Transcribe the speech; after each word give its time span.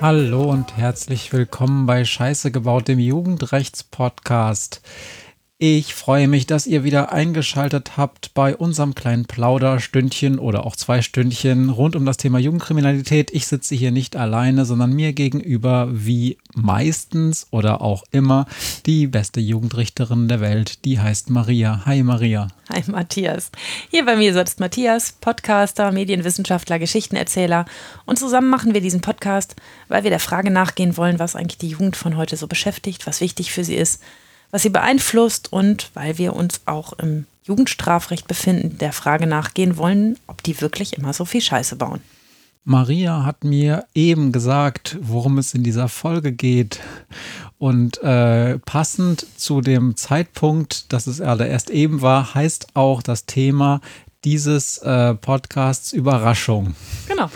Hallo 0.00 0.50
und 0.50 0.76
herzlich 0.76 1.32
willkommen 1.32 1.86
bei 1.86 2.04
Scheiße 2.04 2.50
gebaut, 2.50 2.88
dem 2.88 2.98
Jugendrechts-Podcast. 2.98 4.80
Ich 5.58 5.94
freue 5.94 6.26
mich, 6.26 6.46
dass 6.46 6.66
ihr 6.66 6.82
wieder 6.82 7.12
eingeschaltet 7.12 7.96
habt 7.96 8.34
bei 8.34 8.56
unserem 8.56 8.96
kleinen 8.96 9.26
Plauderstündchen 9.26 10.40
oder 10.40 10.66
auch 10.66 10.74
zwei 10.74 11.00
Stündchen 11.00 11.70
rund 11.70 11.94
um 11.94 12.04
das 12.04 12.16
Thema 12.16 12.40
Jugendkriminalität. 12.40 13.30
Ich 13.32 13.46
sitze 13.46 13.76
hier 13.76 13.92
nicht 13.92 14.16
alleine, 14.16 14.64
sondern 14.64 14.92
mir 14.92 15.12
gegenüber, 15.12 15.86
wie 15.92 16.38
meistens 16.54 17.46
oder 17.52 17.82
auch 17.82 18.02
immer, 18.10 18.46
die 18.86 19.06
beste 19.06 19.38
Jugendrichterin 19.38 20.26
der 20.26 20.40
Welt. 20.40 20.84
Die 20.84 20.98
heißt 20.98 21.30
Maria. 21.30 21.82
Hi 21.86 22.02
Maria. 22.02 22.48
Hi 22.72 22.82
Matthias. 22.88 23.52
Hier 23.90 24.04
bei 24.04 24.16
mir 24.16 24.34
sitzt 24.34 24.58
Matthias, 24.58 25.12
Podcaster, 25.20 25.92
Medienwissenschaftler, 25.92 26.80
Geschichtenerzähler. 26.80 27.64
Und 28.06 28.18
zusammen 28.18 28.50
machen 28.50 28.74
wir 28.74 28.80
diesen 28.80 29.02
Podcast, 29.02 29.54
weil 29.86 30.02
wir 30.02 30.10
der 30.10 30.18
Frage 30.18 30.50
nachgehen 30.50 30.96
wollen, 30.96 31.20
was 31.20 31.36
eigentlich 31.36 31.58
die 31.58 31.68
Jugend 31.68 31.94
von 31.94 32.16
heute 32.16 32.36
so 32.36 32.48
beschäftigt, 32.48 33.06
was 33.06 33.20
wichtig 33.20 33.52
für 33.52 33.62
sie 33.62 33.76
ist 33.76 34.02
was 34.54 34.62
sie 34.62 34.70
beeinflusst 34.70 35.52
und 35.52 35.90
weil 35.94 36.16
wir 36.16 36.36
uns 36.36 36.60
auch 36.66 36.92
im 37.00 37.26
Jugendstrafrecht 37.42 38.28
befinden, 38.28 38.78
der 38.78 38.92
Frage 38.92 39.26
nachgehen 39.26 39.76
wollen, 39.76 40.16
ob 40.28 40.44
die 40.44 40.60
wirklich 40.60 40.96
immer 40.96 41.12
so 41.12 41.24
viel 41.24 41.40
Scheiße 41.40 41.74
bauen. 41.74 42.00
Maria 42.62 43.24
hat 43.24 43.42
mir 43.42 43.84
eben 43.96 44.30
gesagt, 44.30 44.96
worum 45.00 45.38
es 45.38 45.54
in 45.54 45.64
dieser 45.64 45.88
Folge 45.88 46.30
geht. 46.30 46.78
Und 47.58 48.00
äh, 48.04 48.60
passend 48.60 49.26
zu 49.36 49.60
dem 49.60 49.96
Zeitpunkt, 49.96 50.92
dass 50.92 51.08
es 51.08 51.18
erst 51.18 51.70
eben 51.70 52.00
war, 52.00 52.34
heißt 52.34 52.68
auch 52.74 53.02
das 53.02 53.26
Thema 53.26 53.80
dieses 54.24 54.78
äh, 54.78 55.14
Podcasts 55.14 55.92
Überraschung. 55.92 56.76
Genau. 57.08 57.28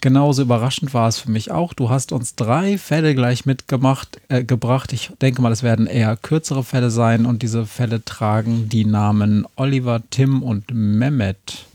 Genauso 0.00 0.42
überraschend 0.42 0.92
war 0.92 1.08
es 1.08 1.18
für 1.18 1.30
mich 1.30 1.50
auch. 1.50 1.72
Du 1.72 1.88
hast 1.88 2.12
uns 2.12 2.34
drei 2.34 2.76
Fälle 2.78 3.14
gleich 3.14 3.46
mitgemacht, 3.46 4.20
äh, 4.28 4.44
gebracht. 4.44 4.92
Ich 4.92 5.10
denke 5.20 5.40
mal, 5.40 5.52
es 5.52 5.62
werden 5.62 5.86
eher 5.86 6.16
kürzere 6.16 6.64
Fälle 6.64 6.90
sein 6.90 7.24
und 7.24 7.42
diese 7.42 7.66
Fälle 7.66 8.04
tragen 8.04 8.68
die 8.68 8.84
Namen 8.84 9.46
Oliver, 9.56 10.02
Tim 10.10 10.42
und 10.42 10.72
Mehmet. 10.72 11.66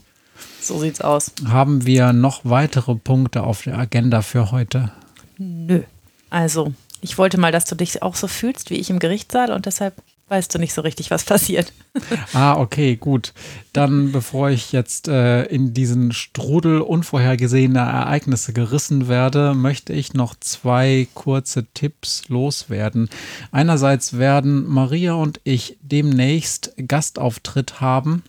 So 0.60 0.78
sieht's 0.78 1.00
aus. 1.00 1.32
Haben 1.48 1.84
wir 1.84 2.12
noch 2.12 2.42
weitere 2.44 2.94
Punkte 2.94 3.42
auf 3.42 3.62
der 3.62 3.76
Agenda 3.76 4.22
für 4.22 4.52
heute? 4.52 4.92
Nö. 5.38 5.82
Also, 6.30 6.72
ich 7.00 7.18
wollte 7.18 7.38
mal, 7.38 7.50
dass 7.50 7.64
du 7.64 7.74
dich 7.74 8.02
auch 8.02 8.14
so 8.14 8.28
fühlst 8.28 8.70
wie 8.70 8.76
ich 8.76 8.88
im 8.88 9.00
Gerichtssaal 9.00 9.50
und 9.50 9.66
deshalb 9.66 9.94
weißt 10.32 10.54
du 10.54 10.58
nicht 10.58 10.72
so 10.72 10.80
richtig, 10.80 11.10
was 11.10 11.24
passiert. 11.24 11.74
ah, 12.32 12.58
okay, 12.58 12.96
gut. 12.96 13.34
Dann, 13.74 14.12
bevor 14.12 14.48
ich 14.48 14.72
jetzt 14.72 15.06
äh, 15.06 15.44
in 15.44 15.74
diesen 15.74 16.12
Strudel 16.12 16.80
unvorhergesehener 16.80 17.82
Ereignisse 17.82 18.54
gerissen 18.54 19.08
werde, 19.08 19.52
möchte 19.52 19.92
ich 19.92 20.14
noch 20.14 20.34
zwei 20.40 21.06
kurze 21.12 21.66
Tipps 21.74 22.28
loswerden. 22.28 23.10
Einerseits 23.50 24.16
werden 24.16 24.66
Maria 24.66 25.12
und 25.12 25.38
ich 25.44 25.76
demnächst 25.82 26.72
Gastauftritt 26.88 27.82
haben 27.82 28.22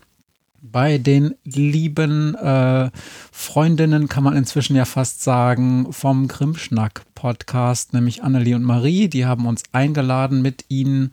bei 0.62 0.98
den 0.98 1.36
lieben 1.44 2.36
äh, 2.36 2.90
Freundinnen, 3.32 4.08
kann 4.08 4.24
man 4.24 4.36
inzwischen 4.36 4.76
ja 4.76 4.86
fast 4.86 5.22
sagen, 5.22 5.92
vom 5.92 6.28
Grimmschnack-Podcast, 6.30 7.94
nämlich 7.94 8.24
Annelie 8.24 8.56
und 8.56 8.64
Marie. 8.64 9.10
Die 9.10 9.26
haben 9.26 9.46
uns 9.46 9.64
eingeladen, 9.74 10.42
mit 10.42 10.66
ihnen 10.70 11.12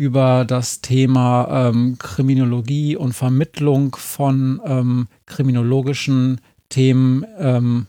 über 0.00 0.46
das 0.46 0.80
Thema 0.80 1.68
ähm, 1.68 1.96
Kriminologie 1.98 2.96
und 2.96 3.12
Vermittlung 3.12 3.94
von 3.96 4.58
ähm, 4.64 5.08
kriminologischen 5.26 6.40
Themen 6.70 7.26
ähm, 7.38 7.86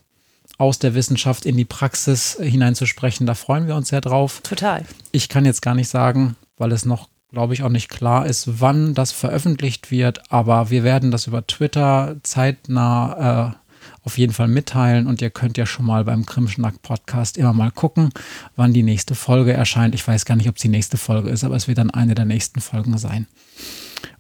aus 0.58 0.78
der 0.78 0.94
Wissenschaft 0.94 1.46
in 1.46 1.56
die 1.56 1.64
Praxis 1.64 2.38
hineinzusprechen. 2.38 3.26
Da 3.26 3.34
freuen 3.34 3.66
wir 3.66 3.78
uns 3.78 3.88
sehr 3.88 4.02
drauf. 4.02 4.42
Total. 4.44 4.84
Ich 5.14 5.30
kann 5.30 5.46
jetzt 5.46 5.62
gar 5.62 5.74
nicht 5.74 5.88
sagen, 5.88 6.36
weil 6.58 6.74
es 6.74 6.84
noch, 6.84 7.08
glaube 7.32 7.54
ich, 7.54 7.64
auch 7.64 7.70
nicht 7.70 7.88
klar 7.88 8.26
ist, 8.26 8.60
wann 8.60 8.94
das 8.94 9.14
veröffentlicht 9.14 9.90
wird, 9.90 10.30
aber 10.30 10.70
wir 10.70 10.84
werden 10.84 11.12
das 11.12 11.28
über 11.28 11.48
Twitter 11.48 12.18
zeitnah 12.24 13.56
äh, 13.56 13.61
auf 14.04 14.18
jeden 14.18 14.34
Fall 14.34 14.48
mitteilen 14.48 15.08
und 15.08 15.22
ihr 15.22 15.30
könnt 15.30 15.58
ja 15.58 15.66
schon 15.66 15.86
mal 15.86 16.04
beim 16.04 16.26
Krimschnack-Podcast 16.26 17.38
immer 17.38 17.54
mal 17.54 17.72
gucken, 17.72 18.10
wann 18.56 18.74
die 18.74 18.84
nächste 18.84 19.16
Folge 19.16 19.54
erscheint. 19.54 19.94
Ich 19.94 20.08
weiß 20.08 20.26
gar 20.26 20.36
nicht, 20.36 20.50
ob 20.50 20.56
es 20.56 20.62
die 20.62 20.70
nächste 20.70 20.98
Folge 20.98 21.30
ist, 21.30 21.44
aber 21.44 21.56
es 21.56 21.68
wird 21.68 21.78
dann 21.78 21.92
eine 21.92 22.16
der 22.16 22.26
nächsten 22.26 22.62
Folgen 22.62 22.98
sein. 22.98 23.28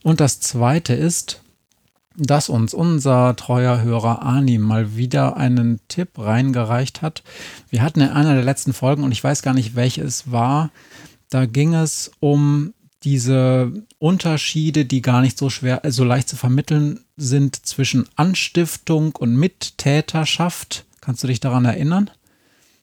Und 0.04 0.20
das 0.20 0.40
zweite 0.40 0.94
ist, 0.94 1.42
dass 2.16 2.50
uns 2.50 2.74
unser 2.74 3.36
treuer 3.36 3.82
Hörer 3.82 4.22
Ani 4.24 4.58
mal 4.58 4.96
wieder 4.96 5.38
einen 5.38 5.80
Tipp 5.88 6.10
reingereicht 6.18 7.02
hat. 7.02 7.24
Wir 7.70 7.82
hatten 7.82 8.02
in 8.02 8.10
einer 8.10 8.36
der 8.36 8.44
letzten 8.44 8.74
Folgen, 8.74 9.04
und 9.04 9.12
ich 9.12 9.24
weiß 9.24 9.42
gar 9.42 9.54
nicht, 9.54 9.76
welche 9.76 10.04
es 10.04 10.32
war, 10.32 10.72
da 11.30 11.46
ging 11.46 11.74
es 11.74 12.12
um 12.20 12.74
diese 13.04 13.72
Unterschiede, 13.98 14.86
die 14.86 15.02
gar 15.02 15.22
nicht 15.22 15.38
so 15.38 15.50
schwer, 15.50 15.82
so 15.88 16.04
leicht 16.04 16.30
zu 16.30 16.36
vermitteln 16.36 17.00
sind 17.22 17.66
zwischen 17.66 18.08
Anstiftung 18.16 19.16
und 19.16 19.36
Mittäterschaft. 19.36 20.86
Kannst 21.02 21.24
du 21.24 21.28
dich 21.28 21.40
daran 21.40 21.66
erinnern? 21.66 22.10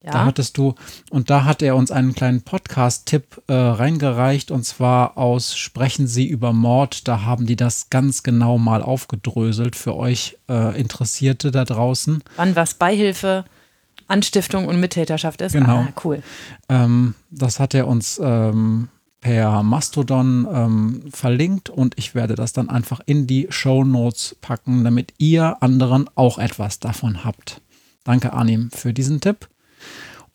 Ja. 0.03 0.13
Da 0.13 0.25
hattest 0.27 0.57
du, 0.57 0.75
und 1.11 1.29
da 1.29 1.45
hat 1.45 1.61
er 1.61 1.75
uns 1.75 1.91
einen 1.91 2.15
kleinen 2.15 2.43
Podcast-Tipp 2.43 3.43
äh, 3.49 3.53
reingereicht, 3.53 4.51
und 4.53 4.65
zwar 4.65 5.19
aus 5.19 5.57
Sprechen 5.57 6.07
Sie 6.07 6.27
über 6.27 6.53
Mord. 6.53 7.09
Da 7.09 7.23
haben 7.23 7.47
die 7.47 7.57
das 7.57 7.91
ganz 7.91 8.23
genau 8.23 8.59
mal 8.59 8.81
aufgedröselt 8.81 9.75
für 9.75 9.97
euch 9.97 10.39
äh, 10.49 10.79
Interessierte 10.81 11.51
da 11.51 11.65
draußen. 11.65 12.23
Wann 12.37 12.55
was 12.55 12.75
Beihilfe, 12.75 13.45
Anstiftung 14.07 14.67
und 14.67 14.79
Mittäterschaft 14.79 15.41
ist? 15.43 15.53
Genau. 15.53 15.79
Ah, 15.79 15.93
cool. 16.05 16.23
Ähm, 16.69 17.15
das 17.31 17.59
hat 17.59 17.75
er 17.75 17.89
uns 17.89 18.21
ähm, 18.23 18.89
per 19.21 19.63
Mastodon 19.63 20.47
ähm, 20.53 21.03
verlinkt 21.13 21.71
und 21.71 21.95
ich 21.99 22.15
werde 22.15 22.35
das 22.35 22.53
dann 22.53 22.69
einfach 22.69 23.01
in 23.07 23.27
die 23.27 23.47
Show 23.51 23.85
Notes 23.85 24.37
packen, 24.41 24.85
damit 24.85 25.15
ihr 25.19 25.63
anderen 25.63 26.09
auch 26.15 26.39
etwas 26.39 26.79
davon 26.79 27.25
habt. 27.25 27.61
Danke, 28.05 28.33
Arnim, 28.33 28.71
für 28.71 28.95
diesen 28.95 29.21
Tipp. 29.21 29.49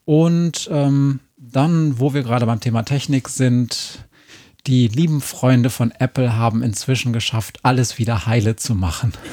Und 0.06 0.70
ähm, 0.72 1.22
dann, 1.38 2.00
wo 2.00 2.14
wir 2.14 2.24
gerade 2.24 2.46
beim 2.46 2.60
Thema 2.60 2.84
Technik 2.84 3.30
sind, 3.30 4.06
die 4.68 4.88
lieben 4.88 5.22
Freunde 5.22 5.70
von 5.70 5.92
Apple 5.92 6.36
haben 6.36 6.62
inzwischen 6.62 7.14
geschafft, 7.14 7.60
alles 7.64 7.98
wieder 7.98 8.26
heile 8.26 8.56
zu 8.56 8.76
machen. 8.76 9.14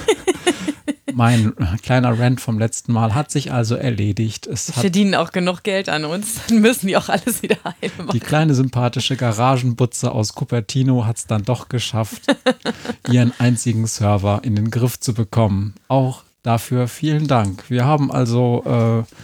Mein 1.14 1.52
kleiner 1.82 2.18
Rant 2.18 2.40
vom 2.40 2.58
letzten 2.58 2.92
Mal 2.92 3.14
hat 3.14 3.30
sich 3.30 3.52
also 3.52 3.74
erledigt. 3.74 4.46
Es 4.46 4.66
die 4.66 4.72
verdienen 4.72 5.14
auch 5.14 5.32
genug 5.32 5.62
Geld 5.62 5.88
an 5.88 6.04
uns, 6.04 6.40
dann 6.48 6.60
müssen 6.60 6.86
die 6.86 6.96
auch 6.96 7.08
alles 7.08 7.42
wieder 7.42 7.56
heil 7.64 7.90
machen. 7.98 8.10
Die 8.12 8.20
kleine 8.20 8.54
sympathische 8.54 9.16
Garagenbutze 9.16 10.12
aus 10.12 10.34
Cupertino 10.34 11.06
hat 11.06 11.18
es 11.18 11.26
dann 11.26 11.42
doch 11.42 11.68
geschafft, 11.68 12.22
ihren 13.10 13.32
einzigen 13.38 13.86
Server 13.86 14.40
in 14.42 14.56
den 14.56 14.70
Griff 14.70 14.98
zu 15.00 15.14
bekommen. 15.14 15.74
Auch 15.88 16.22
dafür 16.42 16.88
vielen 16.88 17.26
Dank. 17.26 17.68
Wir 17.68 17.84
haben 17.84 18.10
also 18.10 19.04
äh, 19.06 19.14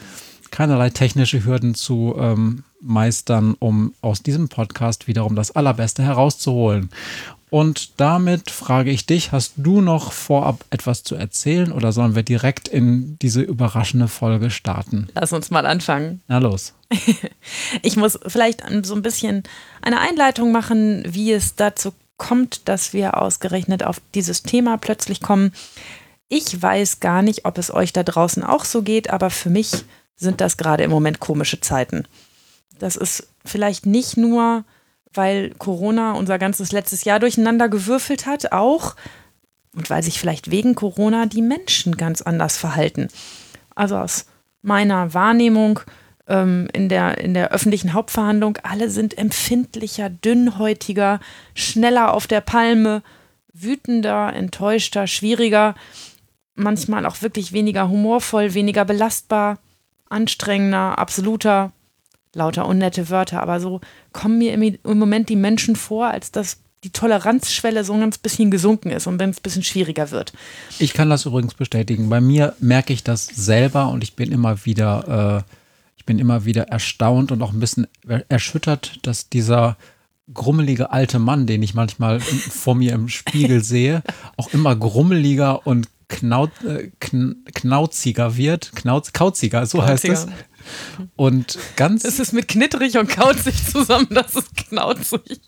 keinerlei 0.50 0.90
technische 0.90 1.44
Hürden 1.44 1.74
zu 1.74 2.14
ähm, 2.18 2.64
meistern, 2.80 3.56
um 3.58 3.94
aus 4.00 4.22
diesem 4.22 4.48
Podcast 4.48 5.08
wiederum 5.08 5.34
das 5.34 5.50
Allerbeste 5.50 6.02
herauszuholen. 6.02 6.90
Und 7.56 7.98
damit 7.98 8.50
frage 8.50 8.90
ich 8.90 9.06
dich, 9.06 9.32
hast 9.32 9.54
du 9.56 9.80
noch 9.80 10.12
vorab 10.12 10.62
etwas 10.68 11.04
zu 11.04 11.14
erzählen 11.14 11.72
oder 11.72 11.90
sollen 11.90 12.14
wir 12.14 12.22
direkt 12.22 12.68
in 12.68 13.18
diese 13.22 13.40
überraschende 13.40 14.08
Folge 14.08 14.50
starten? 14.50 15.08
Lass 15.14 15.32
uns 15.32 15.50
mal 15.50 15.64
anfangen. 15.64 16.20
Na 16.28 16.36
los. 16.36 16.74
ich 17.82 17.96
muss 17.96 18.18
vielleicht 18.26 18.62
so 18.82 18.94
ein 18.94 19.00
bisschen 19.00 19.42
eine 19.80 20.00
Einleitung 20.00 20.52
machen, 20.52 21.02
wie 21.08 21.32
es 21.32 21.54
dazu 21.54 21.94
kommt, 22.18 22.68
dass 22.68 22.92
wir 22.92 23.16
ausgerechnet 23.16 23.84
auf 23.84 24.02
dieses 24.14 24.42
Thema 24.42 24.76
plötzlich 24.76 25.22
kommen. 25.22 25.52
Ich 26.28 26.60
weiß 26.60 27.00
gar 27.00 27.22
nicht, 27.22 27.46
ob 27.46 27.56
es 27.56 27.72
euch 27.72 27.94
da 27.94 28.02
draußen 28.02 28.42
auch 28.42 28.66
so 28.66 28.82
geht, 28.82 29.08
aber 29.08 29.30
für 29.30 29.48
mich 29.48 29.86
sind 30.14 30.42
das 30.42 30.58
gerade 30.58 30.84
im 30.84 30.90
Moment 30.90 31.20
komische 31.20 31.58
Zeiten. 31.62 32.06
Das 32.78 32.96
ist 32.96 33.28
vielleicht 33.46 33.86
nicht 33.86 34.18
nur 34.18 34.66
weil 35.16 35.50
Corona 35.58 36.12
unser 36.12 36.38
ganzes 36.38 36.72
letztes 36.72 37.04
Jahr 37.04 37.18
durcheinander 37.18 37.68
gewürfelt 37.68 38.26
hat, 38.26 38.52
auch 38.52 38.96
und 39.74 39.90
weil 39.90 40.02
sich 40.02 40.18
vielleicht 40.18 40.50
wegen 40.50 40.74
Corona 40.74 41.26
die 41.26 41.42
Menschen 41.42 41.96
ganz 41.96 42.22
anders 42.22 42.56
verhalten. 42.56 43.08
Also 43.74 43.96
aus 43.96 44.26
meiner 44.62 45.12
Wahrnehmung 45.14 45.80
ähm, 46.26 46.68
in, 46.72 46.88
der, 46.88 47.18
in 47.18 47.34
der 47.34 47.52
öffentlichen 47.52 47.92
Hauptverhandlung, 47.92 48.58
alle 48.62 48.90
sind 48.90 49.16
empfindlicher, 49.16 50.08
dünnhäutiger, 50.08 51.20
schneller 51.54 52.14
auf 52.14 52.26
der 52.26 52.40
Palme, 52.40 53.02
wütender, 53.52 54.32
enttäuschter, 54.34 55.06
schwieriger, 55.06 55.74
manchmal 56.54 57.06
auch 57.06 57.22
wirklich 57.22 57.52
weniger 57.52 57.88
humorvoll, 57.88 58.54
weniger 58.54 58.84
belastbar, 58.84 59.58
anstrengender, 60.08 60.98
absoluter, 60.98 61.72
lauter 62.36 62.68
unnette 62.68 63.08
Wörter, 63.08 63.42
aber 63.42 63.58
so 63.60 63.80
kommen 64.12 64.38
mir 64.38 64.52
im, 64.52 64.98
Moment 64.98 65.28
die 65.28 65.36
Menschen 65.36 65.74
vor, 65.74 66.08
als 66.08 66.30
dass 66.30 66.58
die 66.84 66.90
Toleranzschwelle 66.90 67.82
so 67.82 67.94
ein 67.94 68.00
ganz 68.00 68.18
bisschen 68.18 68.50
gesunken 68.50 68.90
ist 68.90 69.06
und 69.06 69.18
wenn 69.18 69.30
es 69.30 69.38
ein 69.38 69.42
bisschen 69.42 69.62
schwieriger 69.62 70.10
wird. 70.10 70.32
Ich 70.78 70.92
kann 70.92 71.10
das 71.10 71.24
übrigens 71.24 71.54
bestätigen. 71.54 72.08
Bei 72.08 72.20
mir 72.20 72.54
merke 72.60 72.92
ich 72.92 73.02
das 73.02 73.26
selber 73.26 73.88
und 73.88 74.04
ich 74.04 74.14
bin 74.14 74.30
immer 74.30 74.64
wieder, 74.66 75.44
äh, 75.46 75.52
ich 75.96 76.04
bin 76.04 76.18
immer 76.18 76.44
wieder 76.44 76.64
erstaunt 76.68 77.32
und 77.32 77.42
auch 77.42 77.52
ein 77.52 77.58
bisschen 77.58 77.88
erschüttert, 78.28 78.98
dass 79.02 79.30
dieser 79.30 79.76
grummelige 80.32 80.92
alte 80.92 81.18
Mann, 81.18 81.46
den 81.46 81.62
ich 81.62 81.74
manchmal 81.74 82.20
vor 82.20 82.74
mir 82.74 82.92
im 82.92 83.08
Spiegel 83.08 83.64
sehe, 83.64 84.02
auch 84.36 84.52
immer 84.52 84.76
grummeliger 84.76 85.66
und 85.66 85.88
knau, 86.08 86.48
äh, 86.64 86.90
kn, 87.00 87.44
knauziger 87.54 88.36
wird. 88.36 88.72
Knauz, 88.74 89.12
kauziger, 89.12 89.66
so 89.66 89.78
kauziger. 89.78 90.12
heißt 90.12 90.28
es. 90.28 90.34
Und 91.16 91.58
ganz. 91.76 92.04
Es 92.04 92.18
ist 92.18 92.32
mit 92.32 92.48
knittrig 92.48 92.98
und 92.98 93.08
kauzig 93.08 93.66
zusammen, 93.66 94.08
das 94.10 94.34
ist 94.34 94.56
knauzig. 94.56 95.40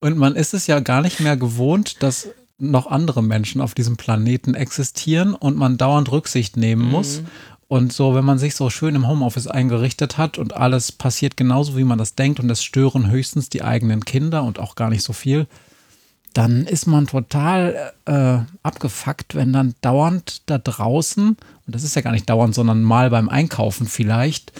Und 0.00 0.16
man 0.16 0.34
ist 0.34 0.54
es 0.54 0.66
ja 0.66 0.80
gar 0.80 1.02
nicht 1.02 1.20
mehr 1.20 1.36
gewohnt, 1.36 2.02
dass 2.02 2.28
noch 2.58 2.86
andere 2.86 3.22
Menschen 3.22 3.60
auf 3.60 3.74
diesem 3.74 3.96
Planeten 3.96 4.54
existieren 4.54 5.34
und 5.34 5.56
man 5.56 5.78
dauernd 5.78 6.10
Rücksicht 6.12 6.56
nehmen 6.56 6.86
mhm. 6.86 6.90
muss. 6.90 7.22
Und 7.68 7.92
so, 7.92 8.16
wenn 8.16 8.24
man 8.24 8.38
sich 8.38 8.56
so 8.56 8.68
schön 8.68 8.96
im 8.96 9.06
Homeoffice 9.06 9.46
eingerichtet 9.46 10.18
hat 10.18 10.38
und 10.38 10.56
alles 10.56 10.90
passiert 10.90 11.36
genauso, 11.36 11.76
wie 11.76 11.84
man 11.84 11.98
das 11.98 12.16
denkt 12.16 12.40
und 12.40 12.50
es 12.50 12.64
stören 12.64 13.10
höchstens 13.10 13.48
die 13.48 13.62
eigenen 13.62 14.04
Kinder 14.04 14.42
und 14.42 14.58
auch 14.58 14.74
gar 14.74 14.90
nicht 14.90 15.04
so 15.04 15.12
viel, 15.12 15.46
dann 16.32 16.66
ist 16.66 16.86
man 16.86 17.06
total 17.06 17.92
äh, 18.04 18.38
abgefuckt, 18.62 19.34
wenn 19.34 19.52
dann 19.52 19.74
dauernd 19.80 20.42
da 20.46 20.58
draußen, 20.58 21.28
und 21.30 21.74
das 21.74 21.82
ist 21.82 21.96
ja 21.96 22.02
gar 22.02 22.12
nicht 22.12 22.28
dauernd, 22.30 22.54
sondern 22.54 22.82
mal 22.82 23.10
beim 23.10 23.28
Einkaufen 23.28 23.86
vielleicht, 23.86 24.52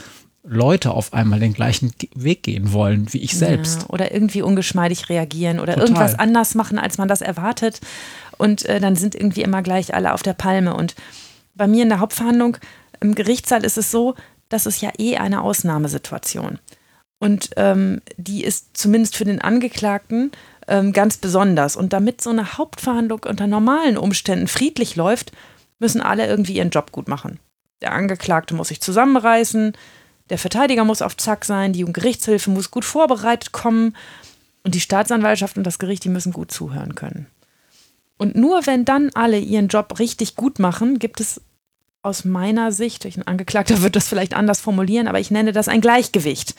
Leute 0.43 0.93
auf 0.93 1.13
einmal 1.13 1.39
den 1.39 1.53
gleichen 1.53 1.93
Weg 2.15 2.43
gehen 2.43 2.73
wollen, 2.73 3.13
wie 3.13 3.19
ich 3.19 3.37
selbst. 3.37 3.83
Ja, 3.83 3.89
oder 3.91 4.13
irgendwie 4.13 4.43
ungeschmeidig 4.43 5.09
reagieren 5.09 5.61
oder 5.61 5.75
Total. 5.75 5.89
irgendwas 5.89 6.19
anders 6.19 6.55
machen, 6.55 6.79
als 6.79 6.99
man 6.99 7.09
das 7.09 7.21
erwartet. 7.21 7.81
Und 8.39 8.65
äh, 8.65 8.81
dann 8.81 8.97
sind 8.97 9.15
irgendwie 9.15 9.43
immer 9.43 9.63
gleich 9.63 9.95
alle 9.95 10.15
auf 10.15 10.23
der 10.23 10.33
Palme. 10.33 10.75
Und 10.75 10.95
bei 11.55 11.67
mir 11.67 11.83
in 11.83 11.91
der 11.91 12.01
Hauptverhandlung 12.01 12.57
im 13.01 13.15
Gerichtssaal 13.15 13.65
ist 13.65 13.77
es 13.77 13.91
so, 13.91 14.15
das 14.49 14.67
ist 14.67 14.81
ja 14.81 14.91
eh 14.99 15.19
eine 15.19 15.43
Ausnahmesituation. 15.43 16.59
Und 17.19 17.51
ähm, 17.57 18.01
die 18.17 18.43
ist 18.43 18.77
zumindest 18.77 19.17
für 19.17 19.27
den 19.27 19.43
Angeklagten 19.43 20.33
ähm, 20.71 20.93
ganz 20.95 21.19
besonders. 21.19 21.77
Und 21.77 21.93
damit 21.93 22.23
so 22.23 22.31
eine 22.31 22.57
Hauptverhandlung 22.57 23.25
unter 23.27 23.47
normalen 23.47 23.99
Umständen 23.99 24.49
friedlich 24.49 24.97
läuft, 24.97 25.33
müssen 25.79 26.01
alle 26.01 26.27
irgendwie 26.27 26.55
ihren 26.55 26.71
Job 26.71 26.93
gut 26.93 27.09
machen. 27.09 27.39
Der 27.83 27.93
Angeklagte 27.93 28.55
muss 28.55 28.69
sich 28.69 28.81
zusammenreißen, 28.81 29.73
der 30.31 30.39
Verteidiger 30.39 30.85
muss 30.85 31.03
auf 31.03 31.17
Zack 31.17 31.45
sein, 31.45 31.73
die 31.73 31.81
Jugendgerichtshilfe 31.81 32.51
muss 32.51 32.71
gut 32.71 32.85
vorbereitet 32.85 33.53
kommen 33.53 33.97
und 34.63 34.75
die 34.75 34.81
Staatsanwaltschaft 34.81 35.59
und 35.59 35.65
das 35.65 35.79
Gericht, 35.79 36.05
die 36.05 36.09
müssen 36.09 36.33
gut 36.33 36.53
zuhören 36.53 36.95
können. 36.95 37.27
Und 38.17 38.37
nur 38.37 38.67
wenn 38.67 38.85
dann 38.85 39.11
alle 39.15 39.39
ihren 39.39 39.69
Job 39.69 39.99
richtig 39.99 40.37
gut 40.37 40.59
machen, 40.59 40.99
gibt 40.99 41.21
es 41.21 41.41
aus 42.03 42.25
meiner 42.25 42.71
Sicht, 42.71 43.05
ein 43.05 43.27
Angeklagter 43.27 43.83
wird 43.83 43.97
das 43.97 44.09
vielleicht 44.09 44.35
anders 44.35 44.61
formulieren, 44.61 45.09
aber 45.09 45.21
ich 45.21 45.31
nenne 45.31 45.53
das 45.53 45.69
ein 45.69 45.81
Gleichgewicht. 45.81 46.55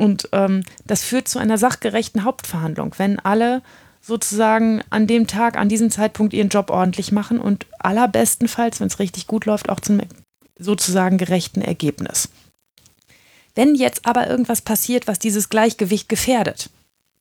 Und 0.00 0.30
ähm, 0.32 0.62
das 0.86 1.02
führt 1.02 1.28
zu 1.28 1.38
einer 1.38 1.58
sachgerechten 1.58 2.24
Hauptverhandlung, 2.24 2.94
wenn 2.96 3.18
alle 3.18 3.60
sozusagen 4.00 4.80
an 4.88 5.06
dem 5.06 5.26
Tag, 5.26 5.58
an 5.58 5.68
diesem 5.68 5.90
Zeitpunkt 5.90 6.32
ihren 6.32 6.48
Job 6.48 6.70
ordentlich 6.70 7.12
machen 7.12 7.38
und 7.38 7.66
allerbestenfalls, 7.78 8.80
wenn 8.80 8.86
es 8.86 8.98
richtig 8.98 9.26
gut 9.26 9.44
läuft, 9.44 9.68
auch 9.68 9.78
zum 9.78 10.00
sozusagen 10.58 11.18
gerechten 11.18 11.60
Ergebnis. 11.60 12.30
Wenn 13.54 13.74
jetzt 13.74 14.06
aber 14.06 14.26
irgendwas 14.26 14.62
passiert, 14.62 15.06
was 15.06 15.18
dieses 15.18 15.50
Gleichgewicht 15.50 16.08
gefährdet, 16.08 16.70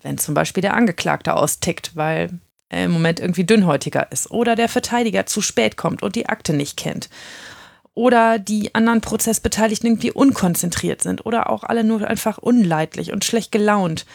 wenn 0.02 0.18
zum 0.18 0.34
Beispiel 0.34 0.62
der 0.62 0.74
Angeklagte 0.74 1.34
austickt, 1.34 1.98
weil 1.98 2.30
er 2.70 2.86
im 2.86 2.92
Moment 2.92 3.20
irgendwie 3.20 3.44
dünnhäutiger 3.44 4.10
ist, 4.10 4.32
oder 4.32 4.56
der 4.56 4.70
Verteidiger 4.70 5.26
zu 5.26 5.42
spät 5.42 5.76
kommt 5.76 6.02
und 6.02 6.16
die 6.16 6.30
Akte 6.30 6.54
nicht 6.54 6.78
kennt, 6.78 7.10
oder 7.94 8.40
die 8.40 8.76
anderen 8.76 9.02
Prozessbeteiligten 9.02 9.88
irgendwie 9.88 10.12
unkonzentriert 10.12 11.02
sind 11.02 11.26
oder 11.26 11.50
auch 11.50 11.64
alle 11.64 11.84
nur 11.84 12.08
einfach 12.08 12.38
unleidlich 12.38 13.12
und 13.12 13.26
schlecht 13.26 13.52
gelaunt, 13.52 14.06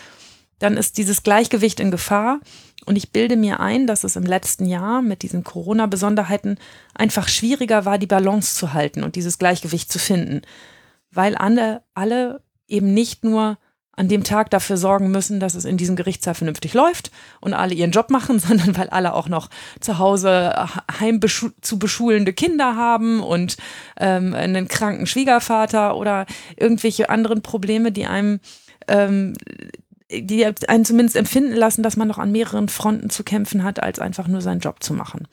dann 0.59 0.77
ist 0.77 0.99
dieses 0.99 1.23
Gleichgewicht 1.23 1.81
in 1.81 1.91
Gefahr. 1.91 2.41
Und 2.87 2.97
ich 2.97 3.13
bilde 3.13 3.37
mir 3.37 3.61
ein, 3.61 3.87
dass 3.87 4.05
es 4.05 4.17
im 4.17 4.25
letzten 4.25 4.67
Jahr 4.67 5.01
mit 5.01 5.23
diesen 5.23 5.43
Corona-Besonderheiten 5.43 6.59
einfach 6.95 7.29
schwieriger 7.29 7.85
war, 7.85 7.99
die 7.99 8.07
Balance 8.07 8.55
zu 8.55 8.75
halten 8.75 9.03
und 9.03 9.17
dieses 9.17 9.39
Gleichgewicht 9.39 9.91
zu 9.91 9.99
finden 9.99 10.43
weil 11.15 11.37
alle, 11.37 11.83
alle 11.95 12.43
eben 12.67 12.93
nicht 12.93 13.25
nur 13.25 13.59
an 13.97 14.09
dem 14.09 14.25
Tag 14.25 14.51
dafür 14.51 14.77
sorgen 14.77 15.11
müssen, 15.11 15.41
dass 15.41 15.55
es 15.55 15.65
in 15.65 15.77
diesem 15.77 15.97
Gerichtssaal 15.97 16.35
vernünftig 16.35 16.75
läuft 16.75 17.11
und 17.41 17.55
alle 17.55 17.75
ihren 17.75 17.91
Job 17.91 18.11
machen, 18.11 18.39
sondern 18.41 18.77
weil 18.77 18.89
alle 18.91 19.15
auch 19.15 19.29
noch 19.29 19.51
zu 19.81 19.99
Hause 19.99 20.55
heim 21.01 21.21
zu 21.61 21.79
beschulende 21.79 22.33
Kinder 22.33 22.77
haben 22.77 23.21
und 23.21 23.57
ähm, 23.99 24.35
einen 24.35 24.69
kranken 24.69 25.07
Schwiegervater 25.07 25.97
oder 25.97 26.27
irgendwelche 26.57 27.11
anderen 27.11 27.43
Probleme, 27.43 27.93
die 27.93 28.07
einem 28.07 28.41
ähm, 28.89 29.35
die 30.11 30.45
einen 30.45 30.85
zumindest 30.85 31.17
empfinden 31.17 31.55
lassen, 31.55 31.83
dass 31.83 31.97
man 31.97 32.09
noch 32.09 32.19
an 32.19 32.31
mehreren 32.31 32.69
Fronten 32.69 33.11
zu 33.11 33.25
kämpfen 33.25 33.65
hat, 33.65 33.83
als 33.83 33.99
einfach 33.99 34.29
nur 34.29 34.43
seinen 34.43 34.61
Job 34.61 34.83
zu 34.83 34.93
machen. 34.93 35.27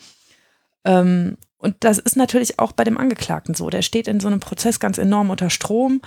Ähm, 0.86 1.38
und 1.58 1.76
das 1.82 2.00
ist 2.00 2.16
natürlich 2.16 2.60
auch 2.60 2.72
bei 2.72 2.84
dem 2.84 2.98
Angeklagten 2.98 3.54
so. 3.54 3.70
Der 3.70 3.82
steht 3.82 4.08
in 4.08 4.20
so 4.20 4.28
einem 4.28 4.40
Prozess 4.40 4.80
ganz 4.80 4.98
enorm 4.98 5.30
unter 5.30 5.50
Strom 5.50 6.02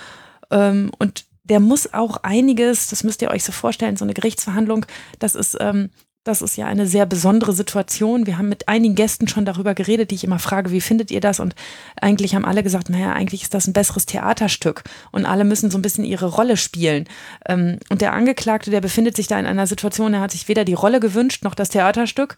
ähm, 0.51 0.91
und 0.99 1.27
der 1.45 1.61
muss 1.61 1.93
auch 1.93 2.19
einiges, 2.19 2.89
das 2.89 3.05
müsst 3.05 3.23
ihr 3.23 3.31
euch 3.31 3.45
so 3.45 3.53
vorstellen, 3.53 3.97
so 3.97 4.05
eine 4.05 4.15
Gerichtsverhandlung, 4.15 4.87
das 5.19 5.35
ist 5.35 5.57
ähm, 5.61 5.91
das 6.25 6.41
ist 6.41 6.57
ja 6.57 6.67
eine 6.67 6.87
sehr 6.87 7.05
besondere 7.05 7.53
Situation. 7.53 8.27
Wir 8.27 8.39
haben 8.39 8.49
mit 8.49 8.67
einigen 8.67 8.95
Gästen 8.95 9.29
schon 9.29 9.45
darüber 9.45 9.75
geredet, 9.75 10.11
die 10.11 10.15
ich 10.15 10.25
immer 10.25 10.39
frage, 10.39 10.71
wie 10.71 10.81
findet 10.81 11.11
ihr 11.11 11.21
das? 11.21 11.39
Und 11.39 11.55
eigentlich 12.01 12.35
haben 12.35 12.47
alle 12.47 12.63
gesagt, 12.63 12.89
naja, 12.89 13.13
eigentlich 13.13 13.43
ist 13.43 13.53
das 13.53 13.67
ein 13.67 13.75
besseres 13.75 14.07
Theaterstück 14.07 14.85
und 15.13 15.27
alle 15.27 15.45
müssen 15.45 15.71
so 15.71 15.77
ein 15.77 15.83
bisschen 15.83 16.05
ihre 16.05 16.27
Rolle 16.27 16.57
spielen. 16.57 17.07
Ähm, 17.47 17.79
und 17.91 18.01
der 18.01 18.15
Angeklagte, 18.15 18.71
der 18.71 18.81
befindet 18.81 19.17
sich 19.17 19.27
da 19.27 19.39
in 19.39 19.45
einer 19.45 19.67
Situation, 19.67 20.15
er 20.15 20.21
hat 20.23 20.31
sich 20.31 20.49
weder 20.49 20.65
die 20.65 20.73
Rolle 20.73 20.99
gewünscht 20.99 21.45
noch 21.45 21.55
das 21.55 21.69
Theaterstück, 21.69 22.37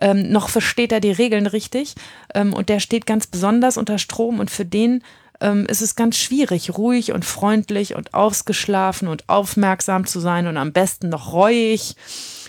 ähm, 0.00 0.32
noch 0.32 0.48
versteht 0.48 0.92
er 0.92 1.00
die 1.00 1.12
Regeln 1.12 1.46
richtig. 1.46 1.94
Ähm, 2.34 2.54
und 2.54 2.70
der 2.70 2.80
steht 2.80 3.04
ganz 3.04 3.26
besonders 3.26 3.76
unter 3.76 3.98
Strom 3.98 4.40
und 4.40 4.50
für 4.50 4.64
den 4.64 5.02
ist 5.40 5.82
es 5.82 5.96
ganz 5.96 6.16
schwierig, 6.16 6.76
ruhig 6.76 7.12
und 7.12 7.24
freundlich 7.24 7.94
und 7.94 8.14
ausgeschlafen 8.14 9.08
und 9.08 9.28
aufmerksam 9.28 10.06
zu 10.06 10.20
sein 10.20 10.46
und 10.46 10.56
am 10.56 10.72
besten 10.72 11.08
noch 11.08 11.32
reuig 11.32 11.96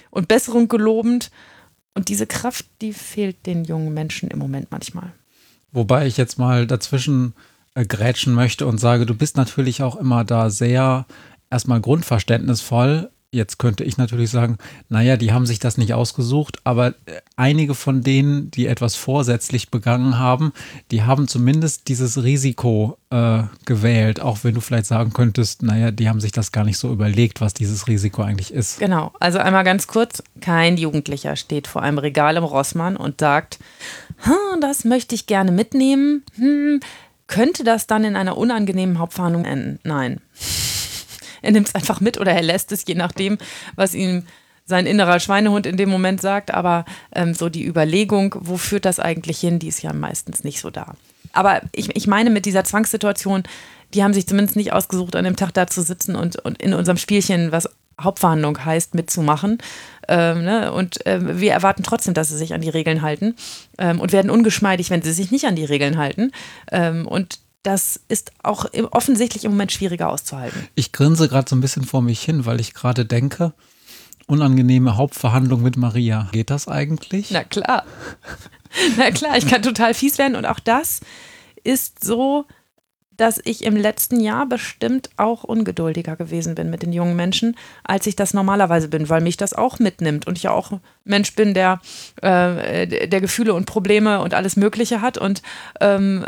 und 0.10 0.28
Besserung 0.28 0.68
gelobend. 0.68 1.32
Und 1.94 2.10
diese 2.10 2.28
Kraft, 2.28 2.66
die 2.82 2.94
fehlt 2.94 3.46
den 3.46 3.64
jungen 3.64 3.94
Menschen 3.94 4.30
im 4.30 4.40
Moment 4.40 4.68
manchmal. 4.70 5.12
Wobei 5.72 6.08
ich 6.08 6.16
jetzt 6.16 6.38
mal 6.38 6.68
dazwischen 6.68 7.34
äh, 7.74 7.86
grätschen 7.86 8.34
möchte 8.34 8.66
und 8.66 8.80
sage, 8.80 9.06
du 9.06 9.16
bist 9.16 9.38
natürlich 9.38 9.84
auch 9.84 9.96
immer 9.96 10.24
da 10.24 10.50
sehr 10.50 11.06
erstmal 11.50 11.82
grundverständnisvoll, 11.82 13.10
Jetzt 13.34 13.60
könnte 13.60 13.84
ich 13.84 13.98
natürlich 13.98 14.30
sagen, 14.30 14.58
naja, 14.88 15.18
die 15.18 15.34
haben 15.34 15.46
sich 15.46 15.60
das 15.60 15.78
nicht 15.78 15.94
ausgesucht, 15.94 16.60
aber 16.64 16.90
äh, 17.08 17.20
einige 17.36 17.76
von 17.76 18.02
denen, 18.02 18.50
die 18.52 18.68
etwas 18.68 18.96
vorsätzlich 18.96 19.70
begangen 19.70 20.18
haben, 20.18 20.54
die 20.92 21.04
haben 21.04 21.28
zumindest 21.28 21.90
dieses 21.90 22.24
Risiko 22.24 22.98
äh, 23.10 23.44
gewählt, 23.66 24.22
auch 24.22 24.46
wenn 24.46 24.54
du 24.54 24.62
vielleicht 24.62 24.86
sagen 24.86 25.12
könntest, 25.12 25.62
naja, 25.62 25.92
die 25.92 26.08
haben 26.08 26.22
sich 26.22 26.32
das 26.32 26.54
gar 26.54 26.64
nicht 26.64 26.78
so 26.78 26.90
überlegt, 26.90 27.42
was 27.42 27.54
dieses 27.54 27.88
Risiko 27.88 28.22
eigentlich 28.22 28.54
ist. 28.54 28.80
Genau, 28.80 29.12
also 29.20 29.40
einmal 29.40 29.66
ganz 29.66 29.88
kurz, 29.88 30.24
kein 30.40 30.78
Jugendlicher 30.78 31.36
steht 31.36 31.68
vor 31.68 31.82
einem 31.82 31.98
Regal 31.98 32.38
im 32.38 32.46
Rossmann 32.46 32.96
und 32.96 33.20
sagt, 33.20 33.60
hm, 34.20 34.62
das 34.62 34.86
möchte 34.86 35.16
ich 35.16 35.28
gerne 35.28 35.52
mitnehmen, 35.52 36.24
hm, 36.36 36.80
könnte 37.28 37.66
das 37.66 37.88
dann 37.88 38.06
in 38.06 38.16
einer 38.16 38.38
unangenehmen 38.38 39.00
Hauptverhandlung 39.00 39.44
enden? 39.44 39.80
Nein. 39.84 40.22
Er 41.42 41.52
nimmt 41.52 41.68
es 41.70 41.76
einfach 41.76 42.02
mit 42.02 42.20
oder 42.20 42.32
er 42.32 42.44
lässt 42.44 42.72
es, 42.72 42.86
je 42.88 42.96
nachdem, 42.96 43.38
was 43.76 43.94
ihm 43.94 44.24
sein 44.66 44.86
innerer 44.86 45.20
Schweinehund 45.20 45.66
in 45.66 45.78
dem 45.78 45.90
Moment 45.90 46.22
sagt. 46.22 46.54
Aber 46.54 46.86
ähm, 47.14 47.34
so 47.34 47.50
die 47.50 47.66
Überlegung, 47.66 48.36
wo 48.40 48.58
führt 48.58 48.86
das 48.86 49.00
eigentlich 49.00 49.40
hin, 49.40 49.60
die 49.60 49.68
ist 49.68 49.82
ja 49.82 49.94
meistens 49.94 50.44
nicht 50.44 50.60
so 50.60 50.70
da. 50.70 50.96
Aber 51.34 51.62
ich, 51.72 51.96
ich 51.96 52.08
meine 52.08 52.30
mit 52.30 52.46
dieser 52.46 52.64
Zwangssituation, 52.64 53.44
die 53.94 54.04
haben 54.04 54.14
sich 54.14 54.28
zumindest 54.28 54.58
nicht 54.58 54.74
ausgesucht, 54.74 55.16
an 55.16 55.24
dem 55.24 55.36
Tag 55.36 55.54
da 55.54 55.68
zu 55.68 55.82
sitzen 55.82 56.16
und, 56.16 56.38
und 56.38 56.62
in 56.62 56.74
unserem 56.74 56.98
Spielchen, 56.98 57.52
was 57.52 57.70
Hauptverhandlung 58.00 58.64
heißt, 58.64 58.94
mitzumachen. 58.94 59.58
Ähm, 60.08 60.44
ne? 60.44 60.72
Und 60.72 61.06
äh, 61.06 61.40
wir 61.40 61.52
erwarten 61.54 61.84
trotzdem, 61.84 62.14
dass 62.14 62.30
sie 62.30 62.38
sich 62.38 62.54
an 62.54 62.62
die 62.62 62.70
Regeln 62.70 63.02
halten 63.02 63.36
ähm, 63.78 64.00
und 64.00 64.12
werden 64.12 64.30
ungeschmeidig, 64.30 64.90
wenn 64.90 65.02
sie 65.02 65.14
sich 65.14 65.32
nicht 65.32 65.46
an 65.46 65.56
die 65.56 65.66
Regeln 65.66 65.98
halten. 65.98 66.32
Ähm, 66.72 67.08
und 67.08 67.40
das 67.68 68.00
ist 68.08 68.32
auch 68.44 68.66
offensichtlich 68.92 69.44
im 69.44 69.52
Moment 69.52 69.74
schwieriger 69.74 70.08
auszuhalten. 70.08 70.70
Ich 70.76 70.94
grinse 70.94 71.28
gerade 71.28 71.50
so 71.50 71.56
ein 71.58 71.60
bisschen 71.60 71.84
vor 71.84 72.02
mich 72.02 72.22
hin, 72.22 72.46
weil 72.46 72.62
ich 72.62 72.74
gerade 72.74 73.06
denke, 73.06 73.52
unangenehme 74.26 74.96
Hauptverhandlung 74.96 75.62
mit 75.64 75.76
Maria. 75.76 76.30
Geht 76.32 76.50
das 76.50 76.70
eigentlich? 76.70 77.30
Na 77.30 77.44
klar. 77.44 77.84
Na 78.98 79.12
klar, 79.12 79.36
ich 79.38 79.48
kann 79.48 79.62
total 79.64 79.94
fies 79.94 80.18
werden 80.18 80.38
und 80.38 80.46
auch 80.46 80.62
das 80.62 81.02
ist 81.66 82.06
so 82.06 82.46
dass 83.18 83.42
ich 83.44 83.64
im 83.64 83.76
letzten 83.76 84.20
Jahr 84.20 84.46
bestimmt 84.46 85.10
auch 85.18 85.44
ungeduldiger 85.44 86.16
gewesen 86.16 86.56
bin 86.56 86.70
mit 86.70 86.84
den 86.84 86.94
jungen 86.94 87.16
Menschen, 87.16 87.58
als 87.84 88.06
ich 88.08 88.16
das 88.16 88.34
normalerweise 88.34 88.88
bin, 88.88 89.10
weil 89.10 89.22
mich 89.22 89.38
das 89.38 89.54
auch 89.54 89.80
mitnimmt 89.80 90.28
und 90.28 90.38
ich 90.38 90.44
ja 90.44 90.52
auch 90.52 90.72
Mensch 91.04 91.36
bin, 91.36 91.54
der, 91.54 91.82
äh, 92.22 93.08
der 93.08 93.22
Gefühle 93.22 93.56
und 93.56 93.66
Probleme 93.66 94.22
und 94.22 94.36
alles 94.36 94.56
Mögliche 94.56 95.02
hat. 95.02 95.18
Und 95.18 95.42
ähm, 95.82 96.26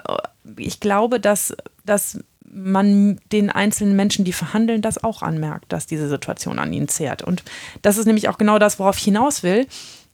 ich 0.57 0.79
glaube, 0.79 1.19
dass, 1.19 1.55
dass 1.85 2.19
man 2.51 3.19
den 3.31 3.49
einzelnen 3.49 3.95
Menschen, 3.95 4.25
die 4.25 4.33
verhandeln, 4.33 4.81
das 4.81 5.03
auch 5.03 5.21
anmerkt, 5.21 5.71
dass 5.71 5.85
diese 5.85 6.09
Situation 6.09 6.59
an 6.59 6.73
ihnen 6.73 6.87
zehrt. 6.87 7.21
Und 7.21 7.43
das 7.81 7.97
ist 7.97 8.05
nämlich 8.05 8.27
auch 8.29 8.37
genau 8.37 8.59
das, 8.59 8.79
worauf 8.79 8.97
ich 8.97 9.03
hinaus 9.03 9.43
will. 9.43 9.67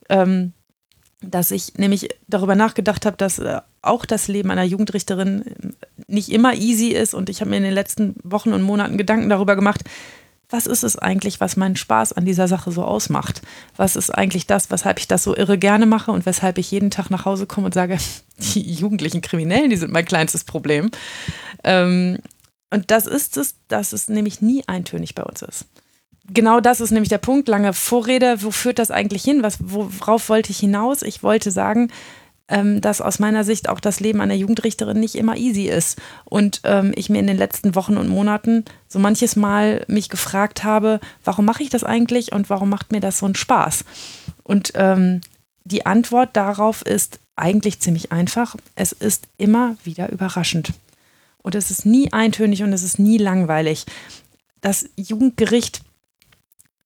Ähm, 0.10 0.54
dass 1.22 1.52
ich 1.52 1.76
nämlich 1.78 2.10
darüber 2.28 2.56
nachgedacht 2.56 3.06
habe, 3.06 3.18
dass 3.18 3.40
äh, 3.40 3.62
auch 3.82 4.06
das 4.06 4.28
Leben 4.28 4.52
einer 4.52 4.64
Jugendrichterin 4.64 5.76
nicht 6.08 6.30
immer 6.30 6.54
easy 6.54 6.90
ist. 6.90 7.14
Und 7.14 7.30
ich 7.30 7.42
habe 7.42 7.50
mir 7.50 7.58
in 7.58 7.64
den 7.64 7.74
letzten 7.74 8.16
Wochen 8.24 8.54
und 8.54 8.62
Monaten 8.62 8.98
Gedanken 8.98 9.30
darüber 9.30 9.56
gemacht, 9.56 9.84
was 10.50 10.68
ist 10.68 10.84
es 10.84 10.98
eigentlich, 10.98 11.40
was 11.40 11.58
meinen 11.58 11.76
Spaß 11.76 12.14
an 12.14 12.26
dieser 12.26 12.48
Sache 12.48 12.72
so 12.72 12.84
ausmacht? 12.84 13.42
Was 13.76 13.96
ist 13.96 14.10
eigentlich 14.10 14.48
das, 14.48 14.70
weshalb 14.72 15.00
ich 15.00 15.08
das 15.08 15.24
so 15.24 15.36
irre 15.36 15.58
gerne 15.58 15.86
mache 15.86 16.12
und 16.12 16.26
weshalb 16.26 16.58
ich 16.58 16.72
jeden 16.72 16.92
Tag 16.92 17.10
nach 17.10 17.26
Hause 17.26 17.46
komme 17.46 17.66
und 17.66 17.74
sage, 17.74 17.98
die 18.38 18.74
jugendlichen 18.74 19.22
Kriminellen, 19.22 19.70
die 19.70 19.78
sind 19.78 19.92
mein 19.92 20.06
kleinstes 20.06 20.44
Problem. 20.44 20.92
Ähm, 21.64 22.20
und 22.72 22.92
das 22.92 23.08
ist 23.08 23.38
es, 23.38 23.56
dass 23.68 23.94
es 23.94 24.10
nämlich 24.10 24.42
nie 24.42 24.64
eintönig 24.68 25.16
bei 25.16 25.24
uns 25.24 25.42
ist 25.42 25.66
genau 26.32 26.60
das 26.60 26.82
ist 26.82 26.92
nämlich 26.92 27.10
der 27.10 27.18
Punkt. 27.18 27.48
Lange 27.48 27.74
Vorrede, 27.74 28.42
wo 28.42 28.52
führt 28.52 28.80
das 28.80 28.92
eigentlich 28.92 29.24
hin? 29.24 29.44
Was, 29.44 29.58
worauf 29.62 30.30
wollte 30.30 30.52
ich 30.52 30.60
hinaus? 30.60 31.02
Ich 31.02 31.24
wollte 31.24 31.52
sagen, 31.52 31.92
ähm, 32.48 32.82
dass 32.82 33.02
aus 33.02 33.20
meiner 33.20 33.44
Sicht 33.44 33.70
auch 33.70 33.80
das 33.80 34.00
Leben 34.00 34.22
einer 34.22 34.36
Jugendrichterin 34.36 35.00
nicht 35.00 35.16
immer 35.16 35.36
easy 35.36 35.64
ist. 35.64 36.00
Und 36.26 36.62
ähm, 36.64 36.92
ich 36.96 37.10
mir 37.10 37.20
in 37.20 37.28
den 37.28 37.38
letzten 37.38 37.76
Wochen 37.76 37.98
und 37.98 38.08
Monaten 38.08 38.66
so 38.88 39.00
manches 39.00 39.36
Mal 39.36 39.84
mich 39.88 40.10
gefragt 40.10 40.64
habe, 40.64 41.00
warum 41.24 41.46
mache 41.46 41.64
ich 41.64 41.70
das 41.70 41.84
eigentlich 41.84 42.32
und 42.32 42.50
warum 42.50 42.70
macht 42.70 42.92
mir 42.92 43.00
das 43.00 43.20
so 43.20 43.26
einen 43.26 43.36
Spaß? 43.36 43.86
Und 44.44 44.74
ähm, 44.76 45.22
die 45.64 45.86
Antwort 45.86 46.36
darauf 46.36 46.84
ist 46.84 47.20
eigentlich 47.36 47.80
ziemlich 47.80 48.12
einfach. 48.12 48.56
Es 48.76 48.92
ist 48.92 49.28
immer 49.38 49.76
wieder 49.84 50.12
überraschend. 50.12 50.74
Und 51.42 51.56
es 51.56 51.72
ist 51.72 51.86
nie 51.86 52.14
eintönig 52.14 52.64
und 52.64 52.74
es 52.74 52.84
ist 52.84 53.00
nie 53.00 53.18
langweilig. 53.18 53.86
Das 54.62 54.90
Jugendgericht 54.96 55.82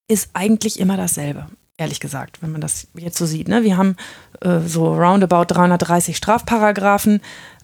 ist 0.08 0.30
eigentlich 0.34 0.80
immer 0.80 0.98
dasselbe, 0.98 1.48
ehrlich 1.80 2.00
gesagt, 2.00 2.42
wenn 2.42 2.52
man 2.52 2.62
das 2.62 2.88
jetzt 2.96 3.18
so 3.18 3.26
sieht. 3.26 3.48
Ne? 3.48 3.64
Wir 3.64 3.78
haben 3.78 3.96
äh, 4.42 4.60
so 4.60 4.94
roundabout 4.94 5.46
330 5.46 6.18
Strafparagraphen. 6.18 7.22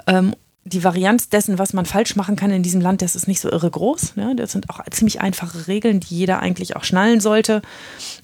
Ähm, 0.07 0.35
die 0.67 0.83
Varianz 0.83 1.29
dessen, 1.29 1.59
was 1.59 1.73
man 1.73 1.85
falsch 1.85 2.15
machen 2.15 2.35
kann 2.35 2.49
in 2.49 2.63
diesem 2.63 2.81
Land, 2.81 3.03
das 3.03 3.15
ist 3.15 3.27
nicht 3.27 3.39
so 3.39 3.51
irre 3.51 3.69
groß. 3.69 4.15
Ne? 4.15 4.35
Das 4.35 4.51
sind 4.51 4.69
auch 4.69 4.79
ziemlich 4.89 5.21
einfache 5.21 5.67
Regeln, 5.67 5.99
die 5.99 6.15
jeder 6.17 6.39
eigentlich 6.39 6.75
auch 6.75 6.83
schnallen 6.83 7.19
sollte. 7.19 7.61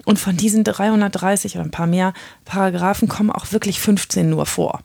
Und 0.06 0.18
von 0.18 0.38
diesen 0.38 0.64
330 0.64 1.56
oder 1.56 1.66
ein 1.66 1.72
paar 1.72 1.86
mehr 1.86 2.14
Paragraphen 2.46 3.08
kommen 3.08 3.30
auch 3.30 3.52
wirklich 3.52 3.80
15 3.80 4.28
nur 4.28 4.48
vor. 4.48 4.80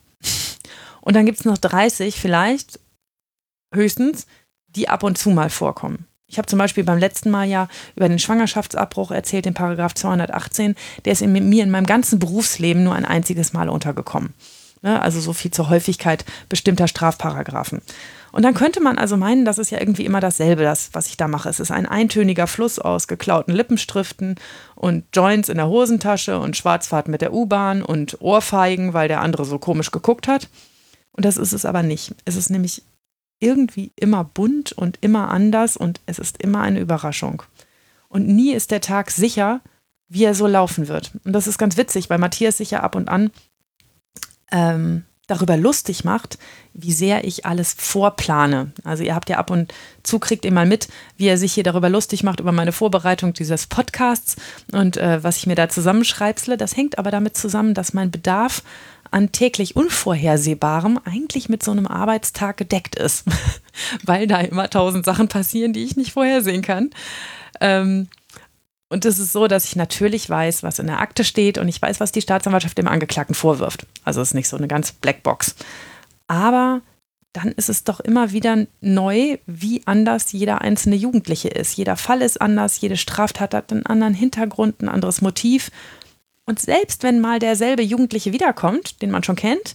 Und 1.00 1.16
dann 1.16 1.24
gibt 1.24 1.38
es 1.38 1.44
noch 1.46 1.56
30 1.56 2.20
vielleicht, 2.20 2.78
höchstens, 3.72 4.26
die 4.66 4.90
ab 4.90 5.02
und 5.02 5.16
zu 5.16 5.30
mal 5.30 5.48
vorkommen. 5.48 6.06
Ich 6.28 6.38
habe 6.38 6.46
zum 6.46 6.58
Beispiel 6.58 6.82
beim 6.84 6.98
letzten 6.98 7.30
Mal 7.30 7.48
ja 7.48 7.68
über 7.94 8.08
den 8.08 8.18
Schwangerschaftsabbruch 8.18 9.12
erzählt, 9.12 9.44
den 9.44 9.54
Paragraph 9.54 9.94
218. 9.94 10.74
Der 11.04 11.12
ist 11.12 11.22
in 11.22 11.32
mir 11.32 11.62
in 11.62 11.70
meinem 11.70 11.86
ganzen 11.86 12.18
Berufsleben 12.18 12.82
nur 12.82 12.94
ein 12.94 13.04
einziges 13.04 13.52
Mal 13.52 13.68
untergekommen. 13.68 14.34
Ne? 14.82 15.00
Also 15.00 15.20
so 15.20 15.32
viel 15.32 15.52
zur 15.52 15.68
Häufigkeit 15.68 16.24
bestimmter 16.48 16.88
Strafparagraphen. 16.88 17.80
Und 18.32 18.44
dann 18.44 18.54
könnte 18.54 18.80
man 18.80 18.98
also 18.98 19.16
meinen, 19.16 19.44
das 19.44 19.58
ist 19.58 19.70
ja 19.70 19.80
irgendwie 19.80 20.04
immer 20.04 20.20
dasselbe, 20.20 20.62
das, 20.62 20.90
was 20.92 21.06
ich 21.06 21.16
da 21.16 21.28
mache. 21.28 21.48
Es 21.48 21.60
ist 21.60 21.70
ein 21.70 21.86
eintöniger 21.86 22.46
Fluss 22.46 22.78
aus 22.78 23.06
geklauten 23.06 23.54
Lippenstiften 23.54 24.34
und 24.74 25.04
Joints 25.14 25.48
in 25.48 25.56
der 25.56 25.68
Hosentasche 25.68 26.38
und 26.38 26.56
Schwarzfahrt 26.56 27.08
mit 27.08 27.22
der 27.22 27.32
U-Bahn 27.32 27.82
und 27.82 28.20
Ohrfeigen, 28.20 28.92
weil 28.92 29.08
der 29.08 29.22
andere 29.22 29.44
so 29.44 29.58
komisch 29.58 29.90
geguckt 29.90 30.28
hat. 30.28 30.48
Und 31.12 31.24
das 31.24 31.36
ist 31.36 31.52
es 31.52 31.64
aber 31.64 31.82
nicht. 31.82 32.14
Es 32.26 32.36
ist 32.36 32.50
nämlich 32.50 32.82
irgendwie 33.38 33.92
immer 33.96 34.24
bunt 34.24 34.72
und 34.72 34.98
immer 35.00 35.30
anders 35.30 35.76
und 35.76 36.00
es 36.06 36.18
ist 36.18 36.42
immer 36.42 36.60
eine 36.60 36.80
Überraschung. 36.80 37.42
Und 38.08 38.26
nie 38.26 38.52
ist 38.52 38.70
der 38.70 38.80
Tag 38.80 39.10
sicher, 39.10 39.60
wie 40.08 40.24
er 40.24 40.34
so 40.34 40.46
laufen 40.46 40.88
wird. 40.88 41.12
Und 41.24 41.32
das 41.32 41.46
ist 41.46 41.58
ganz 41.58 41.76
witzig, 41.76 42.08
weil 42.08 42.18
Matthias 42.18 42.58
sich 42.58 42.70
ja 42.70 42.80
ab 42.80 42.94
und 42.94 43.08
an 43.08 43.30
ähm, 44.52 45.04
darüber 45.26 45.56
lustig 45.56 46.04
macht, 46.04 46.38
wie 46.72 46.92
sehr 46.92 47.24
ich 47.24 47.44
alles 47.44 47.74
vorplane. 47.76 48.72
Also 48.84 49.02
ihr 49.02 49.14
habt 49.14 49.28
ja 49.28 49.38
ab 49.38 49.50
und 49.50 49.74
zu 50.04 50.20
kriegt 50.20 50.44
ihr 50.44 50.52
mal 50.52 50.66
mit, 50.66 50.88
wie 51.16 51.26
er 51.26 51.36
sich 51.36 51.52
hier 51.52 51.64
darüber 51.64 51.88
lustig 51.88 52.22
macht 52.22 52.38
über 52.38 52.52
meine 52.52 52.72
Vorbereitung 52.72 53.32
dieses 53.32 53.66
Podcasts 53.66 54.36
und 54.70 54.96
äh, 54.96 55.22
was 55.24 55.38
ich 55.38 55.46
mir 55.46 55.56
da 55.56 55.68
zusammenschreibsle. 55.68 56.56
Das 56.56 56.76
hängt 56.76 56.98
aber 56.98 57.10
damit 57.10 57.36
zusammen, 57.36 57.74
dass 57.74 57.92
mein 57.92 58.12
Bedarf 58.12 58.62
an 59.16 59.32
täglich 59.32 59.76
Unvorhersehbarem 59.76 61.00
eigentlich 61.06 61.48
mit 61.48 61.62
so 61.62 61.70
einem 61.70 61.86
Arbeitstag 61.86 62.58
gedeckt 62.58 62.96
ist, 62.96 63.24
weil 64.04 64.26
da 64.26 64.40
immer 64.42 64.68
tausend 64.68 65.06
Sachen 65.06 65.28
passieren, 65.28 65.72
die 65.72 65.84
ich 65.84 65.96
nicht 65.96 66.12
vorhersehen 66.12 66.60
kann. 66.60 66.90
Ähm, 67.62 68.08
und 68.90 69.06
es 69.06 69.18
ist 69.18 69.32
so, 69.32 69.48
dass 69.48 69.64
ich 69.64 69.74
natürlich 69.74 70.28
weiß, 70.28 70.62
was 70.62 70.78
in 70.78 70.86
der 70.86 71.00
Akte 71.00 71.24
steht 71.24 71.56
und 71.56 71.66
ich 71.66 71.80
weiß, 71.80 71.98
was 71.98 72.12
die 72.12 72.20
Staatsanwaltschaft 72.20 72.76
dem 72.76 72.88
Angeklagten 72.88 73.34
vorwirft. 73.34 73.86
Also 74.04 74.20
es 74.20 74.28
ist 74.28 74.34
nicht 74.34 74.48
so 74.48 74.58
eine 74.58 74.68
ganz 74.68 74.92
Blackbox. 74.92 75.56
Aber 76.28 76.82
dann 77.32 77.52
ist 77.52 77.70
es 77.70 77.84
doch 77.84 78.00
immer 78.00 78.32
wieder 78.32 78.66
neu, 78.82 79.38
wie 79.46 79.80
anders 79.86 80.30
jeder 80.32 80.60
einzelne 80.60 80.96
Jugendliche 80.96 81.48
ist. 81.48 81.74
Jeder 81.74 81.96
Fall 81.96 82.20
ist 82.20 82.42
anders, 82.42 82.82
jede 82.82 82.98
Straftat 82.98 83.54
hat 83.54 83.72
einen 83.72 83.86
anderen 83.86 84.14
Hintergrund, 84.14 84.82
ein 84.82 84.90
anderes 84.90 85.22
Motiv. 85.22 85.70
Und 86.46 86.60
selbst 86.60 87.02
wenn 87.02 87.20
mal 87.20 87.38
derselbe 87.38 87.82
Jugendliche 87.82 88.32
wiederkommt, 88.32 89.02
den 89.02 89.10
man 89.10 89.24
schon 89.24 89.36
kennt, 89.36 89.74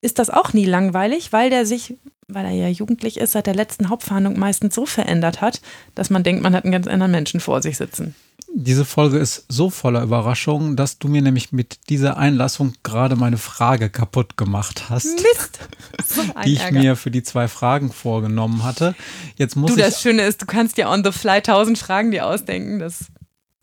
ist 0.00 0.18
das 0.18 0.30
auch 0.30 0.52
nie 0.52 0.64
langweilig, 0.64 1.32
weil 1.32 1.50
der 1.50 1.66
sich, 1.66 1.96
weil 2.28 2.46
er 2.46 2.52
ja 2.52 2.68
jugendlich 2.68 3.18
ist, 3.18 3.32
seit 3.32 3.48
der 3.48 3.54
letzten 3.54 3.88
Hauptverhandlung 3.88 4.38
meistens 4.38 4.76
so 4.76 4.86
verändert 4.86 5.40
hat, 5.40 5.60
dass 5.96 6.08
man 6.08 6.22
denkt, 6.22 6.42
man 6.42 6.54
hat 6.54 6.64
einen 6.64 6.72
ganz 6.72 6.86
anderen 6.86 7.10
Menschen 7.10 7.40
vor 7.40 7.62
sich 7.62 7.76
sitzen. 7.76 8.14
Diese 8.54 8.84
Folge 8.84 9.18
ist 9.18 9.44
so 9.48 9.68
voller 9.68 10.02
Überraschungen, 10.02 10.74
dass 10.74 10.98
du 10.98 11.08
mir 11.08 11.20
nämlich 11.20 11.52
mit 11.52 11.90
dieser 11.90 12.16
Einlassung 12.16 12.72
gerade 12.82 13.14
meine 13.14 13.36
Frage 13.36 13.90
kaputt 13.90 14.36
gemacht 14.36 14.88
hast. 14.88 15.16
Mist! 15.16 15.58
So 16.06 16.22
die 16.44 16.54
ich 16.54 16.60
Ärger. 16.60 16.78
mir 16.78 16.96
für 16.96 17.10
die 17.10 17.22
zwei 17.22 17.48
Fragen 17.48 17.92
vorgenommen 17.92 18.62
hatte. 18.62 18.94
Jetzt 19.36 19.56
muss 19.56 19.72
du, 19.72 19.76
das 19.76 20.00
Schöne 20.00 20.22
ist, 20.22 20.40
du 20.40 20.46
kannst 20.46 20.78
dir 20.78 20.88
on 20.88 21.04
the 21.04 21.12
fly 21.12 21.42
tausend 21.42 21.76
Fragen 21.76 22.12
dir 22.12 22.24
ausdenken. 22.24 22.78
Das 22.78 23.06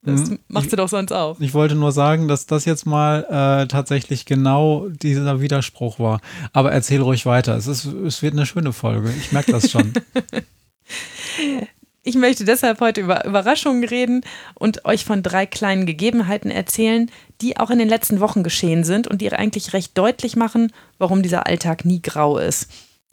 das 0.05 0.29
mhm. 0.29 0.39
machst 0.47 0.71
du 0.71 0.75
doch 0.75 0.89
sonst 0.89 1.11
auch. 1.11 1.39
Ich 1.39 1.53
wollte 1.53 1.75
nur 1.75 1.91
sagen, 1.91 2.27
dass 2.27 2.45
das 2.45 2.65
jetzt 2.65 2.85
mal 2.85 3.23
äh, 3.23 3.67
tatsächlich 3.67 4.25
genau 4.25 4.87
dieser 4.89 5.41
Widerspruch 5.41 5.99
war. 5.99 6.21
Aber 6.53 6.71
erzähl 6.71 7.01
ruhig 7.01 7.25
weiter. 7.25 7.55
Es, 7.55 7.67
ist, 7.67 7.85
es 7.85 8.21
wird 8.21 8.33
eine 8.33 8.45
schöne 8.45 8.73
Folge. 8.73 9.11
Ich 9.17 9.31
merke 9.31 9.51
das 9.51 9.71
schon. 9.71 9.93
ich 12.03 12.15
möchte 12.15 12.45
deshalb 12.45 12.81
heute 12.81 13.01
über 13.01 13.25
Überraschungen 13.25 13.83
reden 13.83 14.21
und 14.53 14.85
euch 14.85 15.05
von 15.05 15.23
drei 15.23 15.45
kleinen 15.45 15.85
Gegebenheiten 15.85 16.51
erzählen, 16.51 17.09
die 17.41 17.57
auch 17.57 17.71
in 17.71 17.79
den 17.79 17.89
letzten 17.89 18.19
Wochen 18.19 18.43
geschehen 18.43 18.83
sind 18.83 19.07
und 19.07 19.21
die 19.21 19.33
eigentlich 19.33 19.73
recht 19.73 19.97
deutlich 19.97 20.35
machen, 20.35 20.71
warum 20.99 21.23
dieser 21.23 21.47
Alltag 21.47 21.83
nie 21.83 22.01
grau 22.01 22.37
ist. 22.37 22.69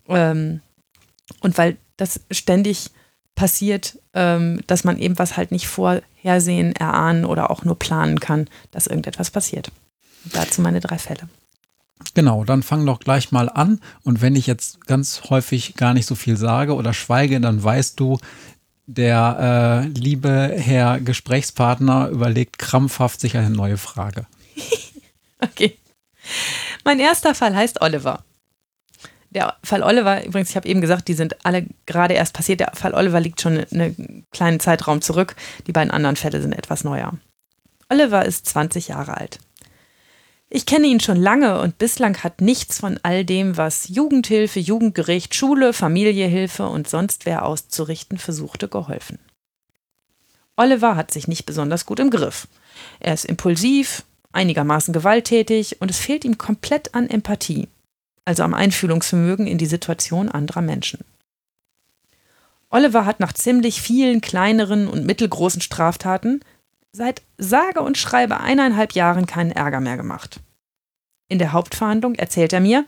Ähm, 0.08 0.60
und 1.40 1.56
weil 1.56 1.78
das 1.96 2.20
ständig 2.30 2.90
passiert, 3.34 3.98
ähm, 4.12 4.60
dass 4.66 4.84
man 4.84 4.98
eben 4.98 5.18
was 5.18 5.36
halt 5.36 5.52
nicht 5.52 5.66
vorhersehen, 6.22 6.72
erahnen 6.72 7.24
oder 7.24 7.50
auch 7.50 7.64
nur 7.64 7.78
planen 7.78 8.20
kann, 8.20 8.46
dass 8.70 8.86
irgendetwas 8.86 9.30
passiert. 9.30 9.70
dazu 10.24 10.60
meine 10.60 10.80
drei 10.80 10.98
Fälle. 10.98 11.28
Genau, 12.14 12.44
dann 12.44 12.62
fang 12.62 12.86
doch 12.86 13.00
gleich 13.00 13.32
mal 13.32 13.48
an. 13.48 13.80
Und 14.02 14.22
wenn 14.22 14.36
ich 14.36 14.46
jetzt 14.46 14.86
ganz 14.86 15.22
häufig 15.30 15.74
gar 15.74 15.94
nicht 15.94 16.06
so 16.06 16.14
viel 16.14 16.36
sage 16.36 16.74
oder 16.74 16.94
schweige, 16.94 17.40
dann 17.40 17.62
weißt 17.62 17.98
du, 17.98 18.18
der 18.86 19.84
äh, 19.84 19.88
liebe 19.98 20.54
Herr 20.56 21.00
Gesprächspartner 21.00 22.08
überlegt 22.08 22.58
krampfhaft 22.58 23.20
sich 23.20 23.36
eine 23.36 23.50
neue 23.50 23.78
Frage. 23.78 24.26
okay. 25.40 25.76
Mein 26.84 27.00
erster 27.00 27.34
Fall 27.34 27.54
heißt 27.54 27.80
Oliver. 27.82 28.24
Der 29.34 29.56
Fall 29.64 29.82
Oliver, 29.82 30.26
übrigens, 30.26 30.50
ich 30.50 30.56
habe 30.56 30.68
eben 30.68 30.82
gesagt, 30.82 31.08
die 31.08 31.14
sind 31.14 31.44
alle 31.44 31.66
gerade 31.86 32.12
erst 32.12 32.34
passiert. 32.34 32.60
Der 32.60 32.72
Fall 32.74 32.94
Oliver 32.94 33.18
liegt 33.18 33.40
schon 33.40 33.64
einen 33.72 34.26
kleinen 34.30 34.60
Zeitraum 34.60 35.00
zurück. 35.00 35.36
Die 35.66 35.72
beiden 35.72 35.90
anderen 35.90 36.16
Fälle 36.16 36.42
sind 36.42 36.52
etwas 36.52 36.84
neuer. 36.84 37.14
Oliver 37.88 38.26
ist 38.26 38.46
20 38.46 38.88
Jahre 38.88 39.16
alt. 39.16 39.38
Ich 40.50 40.66
kenne 40.66 40.86
ihn 40.86 41.00
schon 41.00 41.16
lange 41.16 41.60
und 41.62 41.78
bislang 41.78 42.18
hat 42.18 42.42
nichts 42.42 42.78
von 42.78 43.00
all 43.02 43.24
dem, 43.24 43.56
was 43.56 43.88
Jugendhilfe, 43.88 44.60
Jugendgericht, 44.60 45.34
Schule, 45.34 45.72
Familiehilfe 45.72 46.68
und 46.68 46.86
sonst 46.86 47.24
wer 47.24 47.46
auszurichten 47.46 48.18
versuchte, 48.18 48.68
geholfen. 48.68 49.18
Oliver 50.56 50.94
hat 50.94 51.10
sich 51.10 51.26
nicht 51.26 51.46
besonders 51.46 51.86
gut 51.86 52.00
im 52.00 52.10
Griff. 52.10 52.48
Er 53.00 53.14
ist 53.14 53.24
impulsiv, 53.24 54.04
einigermaßen 54.32 54.92
gewalttätig 54.92 55.80
und 55.80 55.90
es 55.90 55.98
fehlt 55.98 56.26
ihm 56.26 56.36
komplett 56.36 56.94
an 56.94 57.08
Empathie 57.08 57.68
also 58.24 58.42
am 58.42 58.54
Einfühlungsvermögen 58.54 59.46
in 59.46 59.58
die 59.58 59.66
Situation 59.66 60.28
anderer 60.28 60.62
Menschen. 60.62 61.04
Oliver 62.70 63.04
hat 63.04 63.20
nach 63.20 63.32
ziemlich 63.32 63.82
vielen 63.82 64.20
kleineren 64.20 64.88
und 64.88 65.04
mittelgroßen 65.04 65.60
Straftaten 65.60 66.40
seit 66.92 67.22
sage 67.36 67.80
und 67.80 67.98
schreibe 67.98 68.40
eineinhalb 68.40 68.92
Jahren 68.92 69.26
keinen 69.26 69.50
Ärger 69.50 69.80
mehr 69.80 69.96
gemacht. 69.96 70.40
In 71.28 71.38
der 71.38 71.52
Hauptverhandlung 71.52 72.14
erzählt 72.14 72.52
er 72.52 72.60
mir, 72.60 72.84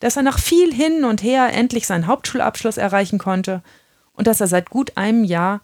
dass 0.00 0.16
er 0.16 0.22
nach 0.22 0.38
viel 0.38 0.72
hin 0.72 1.04
und 1.04 1.22
her 1.22 1.52
endlich 1.52 1.86
seinen 1.86 2.06
Hauptschulabschluss 2.06 2.76
erreichen 2.76 3.18
konnte 3.18 3.62
und 4.12 4.26
dass 4.26 4.40
er 4.40 4.48
seit 4.48 4.70
gut 4.70 4.96
einem 4.96 5.24
Jahr 5.24 5.60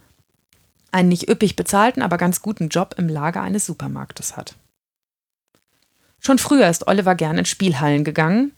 einen 0.92 1.08
nicht 1.08 1.28
üppig 1.28 1.56
bezahlten, 1.56 2.02
aber 2.02 2.18
ganz 2.18 2.42
guten 2.42 2.68
Job 2.68 2.94
im 2.98 3.08
Lager 3.08 3.42
eines 3.42 3.66
Supermarktes 3.66 4.36
hat. 4.36 4.54
Schon 6.18 6.38
früher 6.38 6.68
ist 6.68 6.86
Oliver 6.88 7.14
gern 7.14 7.38
in 7.38 7.44
Spielhallen 7.44 8.04
gegangen 8.04 8.52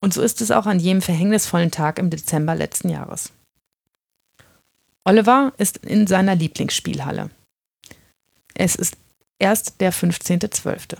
und 0.00 0.14
so 0.14 0.22
ist 0.22 0.40
es 0.40 0.50
auch 0.50 0.66
an 0.66 0.78
jedem 0.78 1.02
verhängnisvollen 1.02 1.70
Tag 1.70 1.98
im 1.98 2.10
Dezember 2.10 2.54
letzten 2.54 2.88
Jahres. 2.88 3.32
Oliver 5.04 5.52
ist 5.56 5.78
in 5.78 6.06
seiner 6.06 6.34
Lieblingsspielhalle. 6.34 7.30
Es 8.54 8.74
ist 8.74 8.96
erst 9.38 9.80
der 9.80 9.92
15.12. 9.92 10.96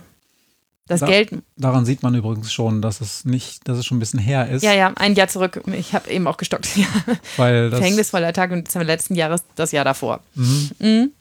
Das 0.87 1.01
da, 1.01 1.05
Geld. 1.05 1.31
Daran 1.55 1.85
sieht 1.85 2.01
man 2.01 2.15
übrigens 2.15 2.51
schon, 2.51 2.81
dass 2.81 2.99
es 2.99 3.23
nicht, 3.23 3.67
dass 3.67 3.77
es 3.77 3.85
schon 3.85 3.97
ein 3.97 3.99
bisschen 3.99 4.19
her 4.19 4.49
ist. 4.49 4.63
Ja, 4.63 4.73
ja, 4.73 4.91
ein 4.95 5.13
Jahr 5.13 5.27
zurück. 5.27 5.61
Ich 5.67 5.93
habe 5.93 6.09
eben 6.09 6.25
auch 6.25 6.37
gestockt. 6.37 6.67
Weil 7.37 7.69
das 7.69 7.79
Verhängnisvoller 7.79 8.33
Tag 8.33 8.51
im 8.51 8.63
Dezember 8.63 8.85
letzten 8.85 9.13
Jahres, 9.13 9.43
das 9.55 9.71
Jahr 9.71 9.85
davor. 9.85 10.21
Mhm. 10.33 10.71
Mhm. 10.79 11.11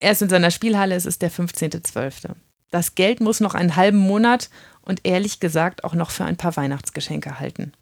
Er 0.00 0.12
ist 0.12 0.22
in 0.22 0.28
seiner 0.28 0.50
Spielhalle, 0.50 0.96
es 0.96 1.06
ist 1.06 1.22
der 1.22 1.30
15.12. 1.30 2.30
Das 2.72 2.96
Geld 2.96 3.20
muss 3.20 3.38
noch 3.38 3.54
einen 3.54 3.76
halben 3.76 3.98
Monat 3.98 4.50
und 4.84 5.00
ehrlich 5.04 5.40
gesagt 5.40 5.84
auch 5.84 5.94
noch 5.94 6.10
für 6.10 6.24
ein 6.24 6.36
paar 6.36 6.56
Weihnachtsgeschenke 6.56 7.38
halten. 7.40 7.72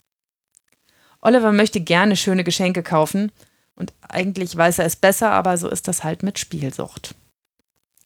Oliver 1.21 1.52
möchte 1.52 1.80
gerne 1.80 2.16
schöne 2.16 2.44
Geschenke 2.44 2.82
kaufen 2.82 3.30
und 3.75 3.92
eigentlich 4.02 4.56
weiß 4.56 4.80
er 4.80 4.87
es 4.87 4.97
besser, 4.97 5.30
aber 5.30 5.56
so 5.56 5.68
ist 5.68 5.88
das 5.88 6.04
halt 6.04 6.23
mit 6.23 6.38
Spielsucht. 6.38 7.14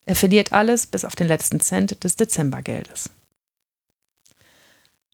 Er 0.04 0.14
verliert 0.14 0.52
alles 0.52 0.86
bis 0.86 1.04
auf 1.04 1.16
den 1.16 1.26
letzten 1.26 1.60
Cent 1.60 2.04
des 2.04 2.16
Dezembergeldes. 2.16 3.10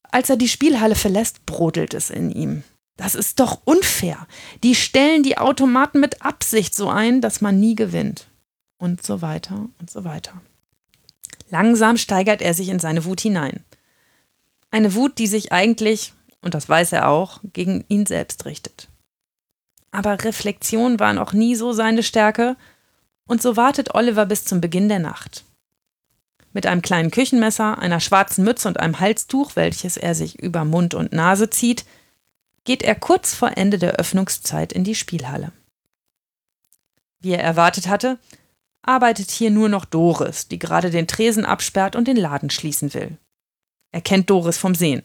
Als 0.02 0.28
er 0.28 0.36
die 0.36 0.48
Spielhalle 0.48 0.94
verlässt, 0.94 1.46
brodelt 1.46 1.94
es 1.94 2.10
in 2.10 2.30
ihm. 2.30 2.64
Das 2.96 3.14
ist 3.14 3.40
doch 3.40 3.62
unfair. 3.64 4.26
Die 4.62 4.74
stellen 4.74 5.22
die 5.22 5.38
Automaten 5.38 6.00
mit 6.00 6.22
Absicht 6.22 6.74
so 6.74 6.90
ein, 6.90 7.22
dass 7.22 7.40
man 7.40 7.58
nie 7.58 7.74
gewinnt. 7.74 8.26
Und 8.76 9.02
so 9.02 9.22
weiter 9.22 9.68
und 9.80 9.90
so 9.90 10.04
weiter. 10.04 10.42
Langsam 11.48 11.96
steigert 11.96 12.42
er 12.42 12.52
sich 12.52 12.68
in 12.68 12.78
seine 12.78 13.04
Wut 13.06 13.22
hinein. 13.22 13.64
Eine 14.72 14.94
Wut, 14.94 15.18
die 15.18 15.26
sich 15.26 15.52
eigentlich, 15.52 16.14
und 16.40 16.54
das 16.54 16.68
weiß 16.68 16.92
er 16.92 17.08
auch, 17.08 17.40
gegen 17.52 17.84
ihn 17.88 18.06
selbst 18.06 18.46
richtet. 18.46 18.88
Aber 19.90 20.24
Reflexion 20.24 20.98
war 20.98 21.12
noch 21.12 21.34
nie 21.34 21.54
so 21.54 21.74
seine 21.74 22.02
Stärke, 22.02 22.56
und 23.26 23.42
so 23.42 23.56
wartet 23.56 23.94
Oliver 23.94 24.24
bis 24.24 24.46
zum 24.46 24.62
Beginn 24.62 24.88
der 24.88 24.98
Nacht. 24.98 25.44
Mit 26.54 26.66
einem 26.66 26.80
kleinen 26.80 27.10
Küchenmesser, 27.10 27.78
einer 27.78 28.00
schwarzen 28.00 28.44
Mütze 28.44 28.66
und 28.66 28.80
einem 28.80 28.98
Halstuch, 28.98 29.56
welches 29.56 29.98
er 29.98 30.14
sich 30.14 30.38
über 30.38 30.64
Mund 30.64 30.94
und 30.94 31.12
Nase 31.12 31.50
zieht, 31.50 31.84
geht 32.64 32.82
er 32.82 32.94
kurz 32.94 33.34
vor 33.34 33.56
Ende 33.56 33.78
der 33.78 33.96
Öffnungszeit 33.96 34.72
in 34.72 34.84
die 34.84 34.94
Spielhalle. 34.94 35.52
Wie 37.20 37.32
er 37.32 37.42
erwartet 37.42 37.88
hatte, 37.88 38.18
arbeitet 38.80 39.30
hier 39.30 39.50
nur 39.50 39.68
noch 39.68 39.84
Doris, 39.84 40.48
die 40.48 40.58
gerade 40.58 40.90
den 40.90 41.06
Tresen 41.06 41.44
absperrt 41.44 41.94
und 41.94 42.08
den 42.08 42.16
Laden 42.16 42.50
schließen 42.50 42.94
will. 42.94 43.18
Er 43.92 44.00
kennt 44.00 44.30
Doris 44.30 44.58
vom 44.58 44.74
Sehen. 44.74 45.02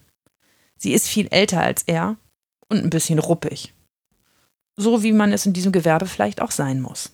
Sie 0.77 0.93
ist 0.93 1.07
viel 1.07 1.27
älter 1.27 1.61
als 1.61 1.83
er 1.83 2.17
und 2.69 2.83
ein 2.83 2.89
bisschen 2.89 3.19
ruppig. 3.19 3.73
So 4.75 5.03
wie 5.03 5.11
man 5.11 5.33
es 5.33 5.45
in 5.45 5.53
diesem 5.53 5.71
Gewerbe 5.71 6.05
vielleicht 6.05 6.41
auch 6.41 6.51
sein 6.51 6.81
muss. 6.81 7.11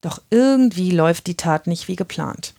Doch 0.00 0.22
irgendwie 0.30 0.90
läuft 0.90 1.26
die 1.26 1.36
Tat 1.36 1.66
nicht 1.66 1.88
wie 1.88 1.96
geplant. 1.96 2.54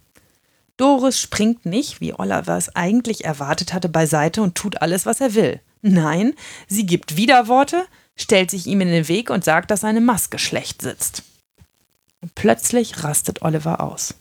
Doris 0.78 1.20
springt 1.20 1.66
nicht, 1.66 2.00
wie 2.00 2.14
Oliver 2.14 2.58
es 2.58 2.74
eigentlich 2.76 3.26
erwartet 3.26 3.74
hatte, 3.74 3.90
beiseite 3.90 4.42
und 4.42 4.56
tut 4.56 4.82
alles, 4.82 5.06
was 5.06 5.20
er 5.20 5.36
will. 5.36 5.60
Nein, 5.82 6.34
sie 6.68 6.86
gibt 6.86 7.18
Widerworte, 7.18 7.86
stellt 8.16 8.52
sich 8.52 8.68
ihm 8.68 8.82
in 8.82 8.90
den 8.90 9.08
Weg 9.08 9.30
und 9.30 9.44
sagt, 9.44 9.72
dass 9.72 9.82
seine 9.82 10.02
Maske 10.02 10.40
schlecht 10.40 10.82
sitzt. 10.82 11.24
Und 12.22 12.36
plötzlich 12.36 13.04
rastet 13.04 13.42
Oliver 13.42 13.82
aus. 13.82 14.16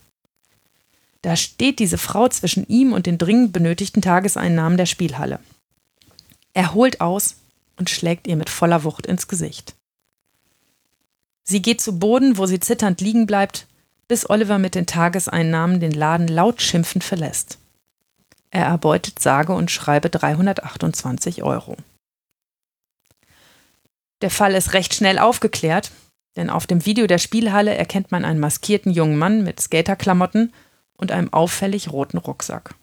Da 1.23 1.37
steht 1.37 1.79
diese 1.79 1.99
Frau 1.99 2.29
zwischen 2.29 2.67
ihm 2.69 2.93
und 2.93 3.07
den 3.07 3.19
dringend 3.19 3.53
benötigten 3.53 4.03
Tageseinnahmen 4.03 4.79
der 4.79 4.87
Spielhalle. 4.87 5.41
Er 6.55 6.75
holt 6.75 7.01
aus 7.01 7.37
und 7.77 7.91
schlägt 7.91 8.27
ihr 8.27 8.37
mit 8.37 8.51
voller 8.51 8.85
Wucht 8.85 9.07
ins 9.07 9.29
Gesicht. 9.29 9.75
Sie 11.43 11.63
geht 11.63 11.81
zu 11.81 11.99
Boden, 11.99 12.37
wo 12.37 12.47
sie 12.47 12.61
zitternd 12.61 13.01
liegen 13.01 13.27
bleibt, 13.27 13.67
bis 14.07 14.29
Oliver 14.29 14.59
mit 14.59 14.75
den 14.75 14.87
Tageseinnahmen 14.87 15.81
den 15.81 15.93
Laden 15.93 16.29
laut 16.29 16.63
schimpfend 16.63 17.05
verlässt. 17.05 17.59
Er 18.51 18.65
erbeutet 18.65 19.19
sage 19.19 19.53
und 19.53 19.71
schreibe 19.71 20.11
328 20.11 21.43
Euro. 21.43 21.77
Der 24.23 24.31
Fall 24.31 24.55
ist 24.55 24.73
recht 24.73 24.95
schnell 24.95 25.19
aufgeklärt, 25.19 25.91
denn 26.37 26.51
auf 26.51 26.67
dem 26.67 26.85
Video 26.87 27.07
der 27.07 27.19
Spielhalle 27.19 27.75
erkennt 27.75 28.11
man 28.11 28.25
einen 28.25 28.41
maskierten 28.41 28.93
jungen 28.93 29.17
Mann 29.17 29.43
mit 29.43 29.61
Skaterklamotten 29.61 30.53
und 30.99 31.13
einem 31.13 31.33
auffällig 31.33 31.91
roten 31.91 32.19
Rucksack. 32.19 32.75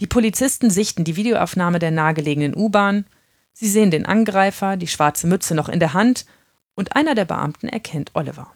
Die 0.00 0.08
Polizisten 0.08 0.70
sichten 0.70 1.04
die 1.04 1.16
Videoaufnahme 1.16 1.78
der 1.78 1.92
nahegelegenen 1.92 2.56
U-Bahn, 2.56 3.06
sie 3.52 3.68
sehen 3.68 3.92
den 3.92 4.06
Angreifer, 4.06 4.76
die 4.76 4.88
schwarze 4.88 5.28
Mütze 5.28 5.54
noch 5.54 5.68
in 5.68 5.78
der 5.78 5.94
Hand 5.94 6.26
und 6.74 6.96
einer 6.96 7.14
der 7.14 7.24
Beamten 7.24 7.68
erkennt 7.68 8.10
Oliver. 8.14 8.52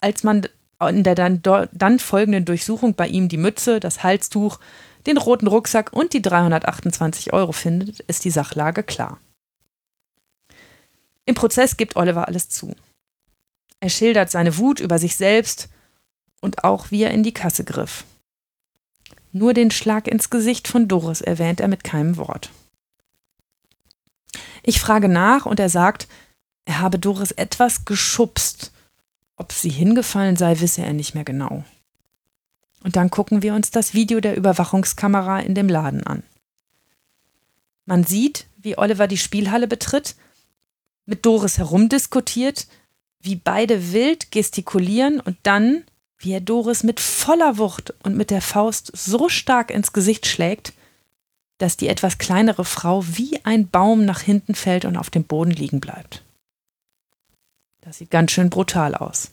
Als 0.00 0.22
man 0.22 0.46
in 0.88 1.02
der 1.02 1.14
dann, 1.14 1.42
dann 1.72 1.98
folgenden 1.98 2.44
Durchsuchung 2.44 2.94
bei 2.94 3.08
ihm 3.08 3.28
die 3.28 3.38
Mütze, 3.38 3.80
das 3.80 4.02
Halstuch, 4.02 4.60
den 5.06 5.16
roten 5.16 5.46
Rucksack 5.46 5.92
und 5.92 6.12
die 6.12 6.22
328 6.22 7.32
Euro 7.32 7.52
findet, 7.52 8.00
ist 8.00 8.24
die 8.24 8.30
Sachlage 8.30 8.82
klar. 8.82 9.18
Im 11.24 11.34
Prozess 11.34 11.76
gibt 11.76 11.96
Oliver 11.96 12.28
alles 12.28 12.48
zu. 12.48 12.74
Er 13.80 13.88
schildert 13.88 14.30
seine 14.30 14.58
Wut 14.58 14.80
über 14.80 14.98
sich 14.98 15.16
selbst 15.16 15.68
und 16.46 16.62
auch 16.62 16.92
wie 16.92 17.02
er 17.02 17.10
in 17.10 17.24
die 17.24 17.34
Kasse 17.34 17.64
griff. 17.64 18.04
Nur 19.32 19.52
den 19.52 19.72
Schlag 19.72 20.06
ins 20.06 20.30
Gesicht 20.30 20.68
von 20.68 20.86
Doris 20.86 21.20
erwähnt 21.20 21.60
er 21.60 21.66
mit 21.66 21.82
keinem 21.82 22.16
Wort. 22.16 22.50
Ich 24.62 24.80
frage 24.80 25.08
nach 25.08 25.44
und 25.44 25.58
er 25.58 25.68
sagt, 25.68 26.06
er 26.64 26.78
habe 26.78 27.00
Doris 27.00 27.32
etwas 27.32 27.84
geschubst. 27.84 28.70
Ob 29.34 29.50
sie 29.50 29.70
hingefallen 29.70 30.36
sei, 30.36 30.60
wisse 30.60 30.82
er 30.82 30.92
nicht 30.92 31.14
mehr 31.14 31.24
genau. 31.24 31.64
Und 32.84 32.94
dann 32.94 33.10
gucken 33.10 33.42
wir 33.42 33.54
uns 33.54 33.72
das 33.72 33.92
Video 33.92 34.20
der 34.20 34.36
Überwachungskamera 34.36 35.40
in 35.40 35.56
dem 35.56 35.68
Laden 35.68 36.06
an. 36.06 36.22
Man 37.86 38.04
sieht, 38.04 38.46
wie 38.56 38.78
Oliver 38.78 39.08
die 39.08 39.18
Spielhalle 39.18 39.66
betritt, 39.66 40.14
mit 41.06 41.26
Doris 41.26 41.58
herumdiskutiert, 41.58 42.68
wie 43.20 43.34
beide 43.34 43.92
wild 43.92 44.30
gestikulieren 44.30 45.20
und 45.20 45.36
dann, 45.42 45.84
wie 46.18 46.32
er 46.32 46.40
Doris 46.40 46.82
mit 46.82 47.00
voller 47.00 47.58
Wucht 47.58 47.94
und 48.02 48.16
mit 48.16 48.30
der 48.30 48.42
Faust 48.42 48.90
so 48.94 49.28
stark 49.28 49.70
ins 49.70 49.92
Gesicht 49.92 50.26
schlägt, 50.26 50.72
dass 51.58 51.76
die 51.76 51.88
etwas 51.88 52.18
kleinere 52.18 52.64
Frau 52.64 53.04
wie 53.06 53.44
ein 53.44 53.68
Baum 53.68 54.04
nach 54.04 54.20
hinten 54.20 54.54
fällt 54.54 54.84
und 54.84 54.96
auf 54.96 55.10
dem 55.10 55.24
Boden 55.24 55.50
liegen 55.50 55.80
bleibt. 55.80 56.22
Das 57.80 57.98
sieht 57.98 58.10
ganz 58.10 58.32
schön 58.32 58.50
brutal 58.50 58.94
aus. 58.94 59.30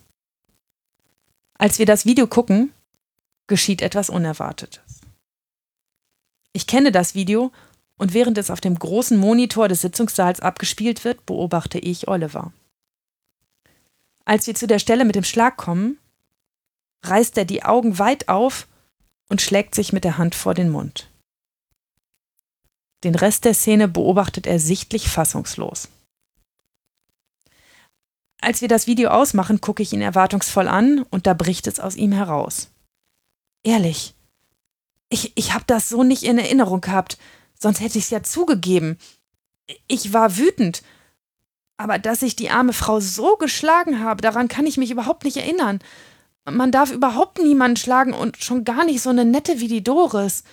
Als 1.56 1.80
wir 1.80 1.86
das 1.86 2.06
Video 2.06 2.28
gucken, 2.28 2.72
geschieht 3.48 3.82
etwas 3.82 4.10
Unerwartetes. 4.10 5.02
Ich 6.54 6.68
kenne 6.68 6.92
das 6.92 7.16
Video 7.16 7.52
und 7.98 8.14
während 8.14 8.38
es 8.38 8.52
auf 8.52 8.62
dem 8.62 8.78
großen 8.78 9.18
Monitor 9.18 9.68
des 9.68 9.82
Sitzungssaals 9.82 10.40
abgespielt 10.40 11.04
wird, 11.04 11.26
beobachte 11.26 11.80
ich 11.80 12.08
Oliver. 12.08 12.54
Als 14.26 14.48
wir 14.48 14.56
zu 14.56 14.68
der 14.68 14.80
Stelle 14.80 15.04
mit 15.04 15.16
dem 15.16 15.24
Schlag 15.24 15.58
kommen, 15.58 15.98
reißt 17.04 17.38
er 17.38 17.46
die 17.46 17.64
Augen 17.64 18.00
weit 18.00 18.30
auf 18.30 18.68
und 19.30 19.42
schlägt 19.42 19.76
sich 19.76 19.94
mit 19.94 20.04
der 20.04 20.18
Hand 20.18 20.36
vor 20.36 20.54
den 20.54 20.70
Mund. 20.70 21.10
Den 23.04 23.16
Rest 23.16 23.46
der 23.46 23.54
Szene 23.54 23.88
beobachtet 23.88 24.48
er 24.48 24.60
sichtlich 24.60 25.10
fassungslos. 25.10 25.90
Als 28.40 28.62
wir 28.62 28.68
das 28.68 28.88
Video 28.88 29.10
ausmachen, 29.10 29.62
gucke 29.62 29.84
ich 29.84 29.94
ihn 29.94 30.02
erwartungsvoll 30.02 30.68
an 30.68 31.06
und 31.10 31.28
da 31.28 31.34
bricht 31.34 31.68
es 31.68 31.80
aus 31.80 31.96
ihm 31.96 32.12
heraus. 32.12 32.70
Ehrlich, 33.64 34.16
ich, 35.10 35.32
ich 35.36 35.54
habe 35.54 35.64
das 35.66 35.90
so 35.90 36.04
nicht 36.04 36.24
in 36.24 36.38
Erinnerung 36.38 36.82
gehabt, 36.82 37.18
sonst 37.58 37.80
hätte 37.80 37.98
ich 37.98 38.06
es 38.06 38.10
ja 38.10 38.24
zugegeben. 38.24 38.98
Ich 39.88 40.12
war 40.12 40.38
wütend, 40.38 40.84
aber 41.78 42.00
dass 42.00 42.22
ich 42.22 42.36
die 42.36 42.50
arme 42.50 42.74
Frau 42.74 43.00
so 43.00 43.38
geschlagen 43.38 44.00
habe, 44.00 44.22
daran 44.22 44.48
kann 44.48 44.66
ich 44.66 44.78
mich 44.78 44.92
überhaupt 44.92 45.24
nicht 45.24 45.38
erinnern. 45.38 45.80
Man 46.46 46.72
darf 46.72 46.92
überhaupt 46.92 47.40
niemanden 47.40 47.78
schlagen 47.78 48.14
und 48.14 48.38
schon 48.38 48.66
gar 48.66 48.86
nicht 48.86 49.02
so 49.02 49.10
eine 49.10 49.26
nette 49.26 49.60
wie 49.60 49.68
die 49.68 49.84
Doris. 49.84 50.44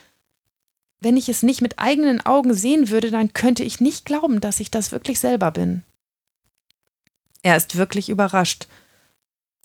wenn 1.03 1.17
ich 1.17 1.31
es 1.31 1.43
nicht 1.43 1.63
mit 1.63 1.79
eigenen 1.79 2.21
Augen 2.27 2.53
sehen 2.53 2.91
würde, 2.91 3.11
dann 3.11 3.33
könnte 3.33 3.65
ich 3.65 3.81
nicht 3.81 4.05
glauben, 4.05 4.41
dass 4.41 4.61
ich 4.61 4.71
das 4.71 4.93
wirklich 4.93 5.19
selber 5.19 5.51
bin. 5.51 5.83
Er 7.43 7.57
ist 7.57 7.77
wirklich 7.77 8.11
überrascht 8.11 8.69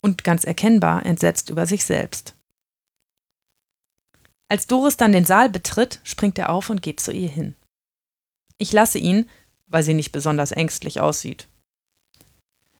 und 0.00 0.24
ganz 0.24 0.44
erkennbar 0.44 1.04
entsetzt 1.04 1.50
über 1.50 1.66
sich 1.66 1.84
selbst. 1.84 2.34
Als 4.48 4.66
Doris 4.66 4.96
dann 4.96 5.12
den 5.12 5.26
Saal 5.26 5.50
betritt, 5.50 6.00
springt 6.04 6.38
er 6.38 6.48
auf 6.48 6.70
und 6.70 6.80
geht 6.80 7.00
zu 7.00 7.12
ihr 7.12 7.28
hin. 7.28 7.54
Ich 8.56 8.72
lasse 8.72 8.98
ihn, 8.98 9.28
weil 9.66 9.82
sie 9.82 9.94
nicht 9.94 10.12
besonders 10.12 10.52
ängstlich 10.52 11.00
aussieht. 11.00 11.48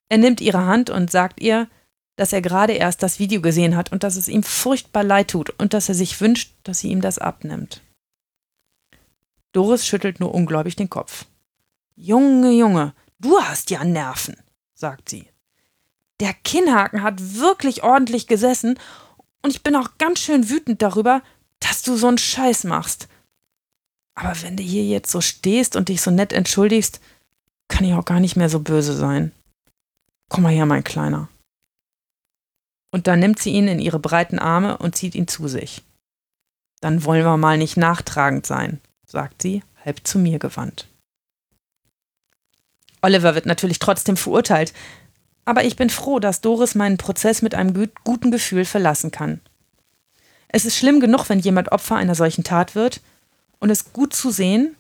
Er 0.09 0.19
nimmt 0.19 0.41
ihre 0.41 0.65
Hand 0.65 0.89
und 0.89 1.11
sagt 1.11 1.41
ihr, 1.41 1.69
dass 2.17 2.33
er 2.33 2.43
gerade 2.43 2.73
erst 2.73 3.03
das 3.03 3.19
Video 3.19 3.41
gesehen 3.41 3.77
hat 3.77 3.93
und 3.93 4.03
dass 4.03 4.17
es 4.17 4.29
ihm 4.29 4.43
furchtbar 4.43 5.05
leid 5.05 5.29
tut 5.29 5.51
und 5.59 5.75
dass 5.75 5.89
er 5.89 5.95
sich 5.95 6.21
wünscht, 6.21 6.53
dass 6.65 6.81
sie 6.81 6.89
ihm 6.89 7.01
das 7.01 7.19
abnimmt. 7.19 7.83
Doris 9.53 9.87
schüttelt 9.87 10.21
nur 10.21 10.35
ungläubig 10.35 10.77
den 10.77 10.91
Kopf. 10.91 11.27
Junge, 11.95 12.53
Junge, 12.53 12.95
du 13.19 13.41
hast 13.41 13.71
ja 13.71 13.85
Nerven, 13.85 14.37
sagt 14.75 15.09
sie. 15.09 15.29
Der 16.21 16.35
Kinnhaken 16.35 17.03
hat 17.03 17.39
wirklich 17.39 17.83
ordentlich 17.83 18.27
gesessen 18.27 18.79
und 19.43 19.51
ich 19.51 19.63
bin 19.63 19.77
auch 19.77 19.99
ganz 19.99 20.21
schön 20.21 20.49
wütend 20.49 20.83
darüber, 20.83 21.23
dass 21.61 21.83
du 21.83 21.97
so 21.97 22.09
einen 22.09 22.19
Scheiß 22.19 22.65
machst. 22.65 23.09
Aber 24.15 24.35
wenn 24.43 24.57
du 24.57 24.63
hier 24.63 24.85
jetzt 24.85 25.11
so 25.11 25.21
stehst 25.21 25.77
und 25.77 25.91
dich 25.91 26.01
so 26.01 26.11
nett 26.11 26.33
entschuldigst, 26.33 27.01
kann 27.69 27.85
ich 27.85 27.93
auch 27.95 28.05
gar 28.05 28.21
nicht 28.21 28.37
mehr 28.37 28.49
so 28.49 28.61
böse 28.61 28.95
sein. 28.95 29.33
Komm 30.29 30.45
mal 30.45 30.53
her, 30.53 30.67
mein 30.67 30.85
Kleiner. 30.85 31.29
Und 32.97 33.07
dann 33.07 33.21
nimmt 33.21 33.39
sie 33.39 33.51
ihn 33.51 33.69
in 33.69 33.79
ihre 33.79 33.99
breiten 33.99 34.39
Arme 34.39 34.79
und 34.79 34.97
zieht 34.97 35.15
ihn 35.15 35.29
zu 35.29 35.49
sich. 35.49 35.83
Dann 36.81 37.05
wollen 37.05 37.27
wir 37.27 37.37
mal 37.37 37.59
nicht 37.59 37.77
nachtragend 37.77 38.47
sein, 38.47 38.81
sagt 39.05 39.43
sie, 39.43 39.63
halb 39.85 40.07
zu 40.07 40.19
mir 40.19 40.39
gewandt. 40.39 40.89
Oliver 43.03 43.35
wird 43.35 43.45
natürlich 43.45 43.81
trotzdem 43.81 44.17
verurteilt, 44.17 44.73
aber 45.45 45.63
ich 45.65 45.77
bin 45.77 45.91
froh, 45.91 46.21
dass 46.21 46.41
Doris 46.41 46.75
meinen 46.75 46.97
Prozess 46.97 47.43
mit 47.43 47.55
einem 47.55 47.91
guten 48.03 48.31
Gefühl 48.31 48.65
verlassen 48.65 49.11
kann. 49.11 49.43
Es 50.49 50.65
ist 50.65 50.79
schlimm 50.79 50.99
genug, 50.99 51.29
wenn 51.29 51.41
jemand 51.41 51.73
Opfer 51.73 51.97
einer 51.97 52.15
solchen 52.15 52.45
Tat 52.45 52.75
wird, 52.75 53.03
und 53.59 53.69
es 53.69 53.93
gut 53.93 54.15
zu 54.15 54.31
sehen, 54.31 54.75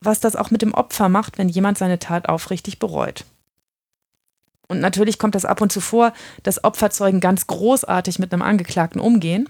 was 0.00 0.20
das 0.20 0.36
auch 0.36 0.50
mit 0.50 0.60
dem 0.60 0.74
Opfer 0.74 1.08
macht, 1.08 1.38
wenn 1.38 1.48
jemand 1.48 1.78
seine 1.78 1.98
Tat 1.98 2.28
aufrichtig 2.28 2.78
bereut. 2.78 3.24
Und 4.68 4.80
natürlich 4.80 5.18
kommt 5.18 5.34
das 5.34 5.44
ab 5.44 5.60
und 5.60 5.72
zu 5.72 5.80
vor, 5.80 6.12
dass 6.42 6.62
Opferzeugen 6.62 7.20
ganz 7.20 7.46
großartig 7.46 8.18
mit 8.18 8.32
einem 8.32 8.42
Angeklagten 8.42 9.00
umgehen. 9.00 9.48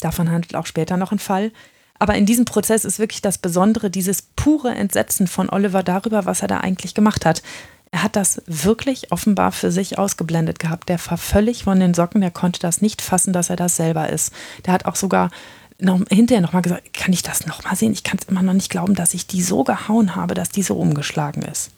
Davon 0.00 0.30
handelt 0.30 0.54
auch 0.54 0.66
später 0.66 0.96
noch 0.96 1.12
ein 1.12 1.18
Fall. 1.18 1.52
Aber 1.98 2.14
in 2.14 2.26
diesem 2.26 2.44
Prozess 2.44 2.84
ist 2.84 2.98
wirklich 2.98 3.22
das 3.22 3.38
Besondere 3.38 3.90
dieses 3.90 4.22
pure 4.22 4.70
Entsetzen 4.74 5.26
von 5.26 5.50
Oliver 5.50 5.82
darüber, 5.82 6.26
was 6.26 6.42
er 6.42 6.48
da 6.48 6.58
eigentlich 6.58 6.94
gemacht 6.94 7.24
hat. 7.24 7.42
Er 7.90 8.02
hat 8.02 8.16
das 8.16 8.42
wirklich 8.46 9.12
offenbar 9.12 9.52
für 9.52 9.72
sich 9.72 9.98
ausgeblendet 9.98 10.58
gehabt. 10.58 10.88
Der 10.88 10.98
war 11.08 11.16
völlig 11.16 11.64
von 11.64 11.80
den 11.80 11.94
Socken, 11.94 12.20
der 12.20 12.30
konnte 12.30 12.60
das 12.60 12.82
nicht 12.82 13.00
fassen, 13.00 13.32
dass 13.32 13.48
er 13.48 13.56
das 13.56 13.76
selber 13.76 14.10
ist. 14.10 14.32
Der 14.66 14.74
hat 14.74 14.84
auch 14.84 14.96
sogar 14.96 15.30
noch, 15.78 16.00
hinterher 16.10 16.42
nochmal 16.42 16.62
gesagt, 16.62 16.92
kann 16.92 17.12
ich 17.12 17.22
das 17.22 17.46
nochmal 17.46 17.76
sehen? 17.76 17.92
Ich 17.92 18.04
kann 18.04 18.18
es 18.20 18.28
immer 18.28 18.42
noch 18.42 18.52
nicht 18.52 18.70
glauben, 18.70 18.94
dass 18.94 19.14
ich 19.14 19.26
die 19.26 19.42
so 19.42 19.64
gehauen 19.64 20.14
habe, 20.14 20.34
dass 20.34 20.50
die 20.50 20.62
so 20.62 20.74
umgeschlagen 20.74 21.42
ist. 21.42 21.70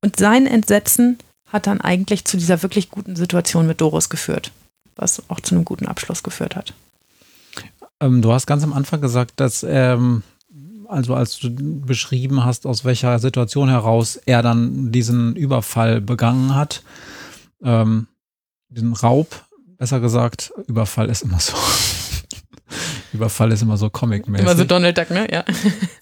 Und 0.00 0.16
sein 0.16 0.46
Entsetzen 0.46 1.18
hat 1.52 1.66
dann 1.66 1.80
eigentlich 1.80 2.24
zu 2.24 2.36
dieser 2.36 2.62
wirklich 2.62 2.90
guten 2.90 3.16
Situation 3.16 3.66
mit 3.66 3.80
Doris 3.80 4.08
geführt, 4.08 4.52
was 4.96 5.22
auch 5.28 5.40
zu 5.40 5.54
einem 5.54 5.64
guten 5.64 5.86
Abschluss 5.86 6.22
geführt 6.22 6.56
hat. 6.56 6.74
Ähm, 8.00 8.22
du 8.22 8.32
hast 8.32 8.46
ganz 8.46 8.62
am 8.62 8.72
Anfang 8.72 9.00
gesagt, 9.00 9.40
dass, 9.40 9.64
ähm, 9.68 10.22
also 10.88 11.14
als 11.14 11.38
du 11.38 11.50
beschrieben 11.54 12.44
hast, 12.44 12.66
aus 12.66 12.84
welcher 12.84 13.18
Situation 13.18 13.68
heraus 13.68 14.16
er 14.26 14.42
dann 14.42 14.92
diesen 14.92 15.34
Überfall 15.36 16.00
begangen 16.00 16.54
hat, 16.54 16.82
ähm, 17.62 18.06
diesen 18.68 18.92
Raub, 18.92 19.44
besser 19.78 20.00
gesagt, 20.00 20.52
Überfall 20.66 21.08
ist 21.08 21.22
immer 21.22 21.40
so. 21.40 21.54
Überfall 23.12 23.50
ist 23.52 23.62
immer 23.62 23.78
so 23.78 23.88
comic-mäßig. 23.88 24.46
Immer 24.46 24.56
so 24.56 24.64
Donald 24.64 24.98
Duck, 24.98 25.10
ne? 25.10 25.26
Ja. 25.32 25.44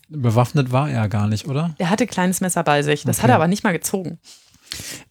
Bewaffnet 0.08 0.72
war 0.72 0.90
er 0.90 1.08
gar 1.08 1.28
nicht, 1.28 1.46
oder? 1.46 1.74
Er 1.78 1.90
hatte 1.90 2.06
kleines 2.06 2.40
Messer 2.40 2.64
bei 2.64 2.82
sich. 2.82 3.04
Das 3.04 3.18
okay. 3.18 3.22
hat 3.24 3.30
er 3.30 3.36
aber 3.36 3.46
nicht 3.46 3.62
mal 3.62 3.72
gezogen. 3.72 4.18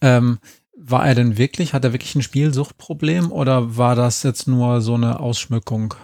Ähm, 0.01 0.39
war 0.77 1.07
er 1.07 1.15
denn 1.15 1.37
wirklich, 1.37 1.73
hat 1.73 1.83
er 1.83 1.93
wirklich 1.93 2.15
ein 2.15 2.21
Spielsuchtproblem 2.21 3.31
oder 3.31 3.77
war 3.77 3.95
das 3.95 4.23
jetzt 4.23 4.47
nur 4.47 4.81
so 4.81 4.95
eine 4.95 5.19
Ausschmückung? 5.19 5.95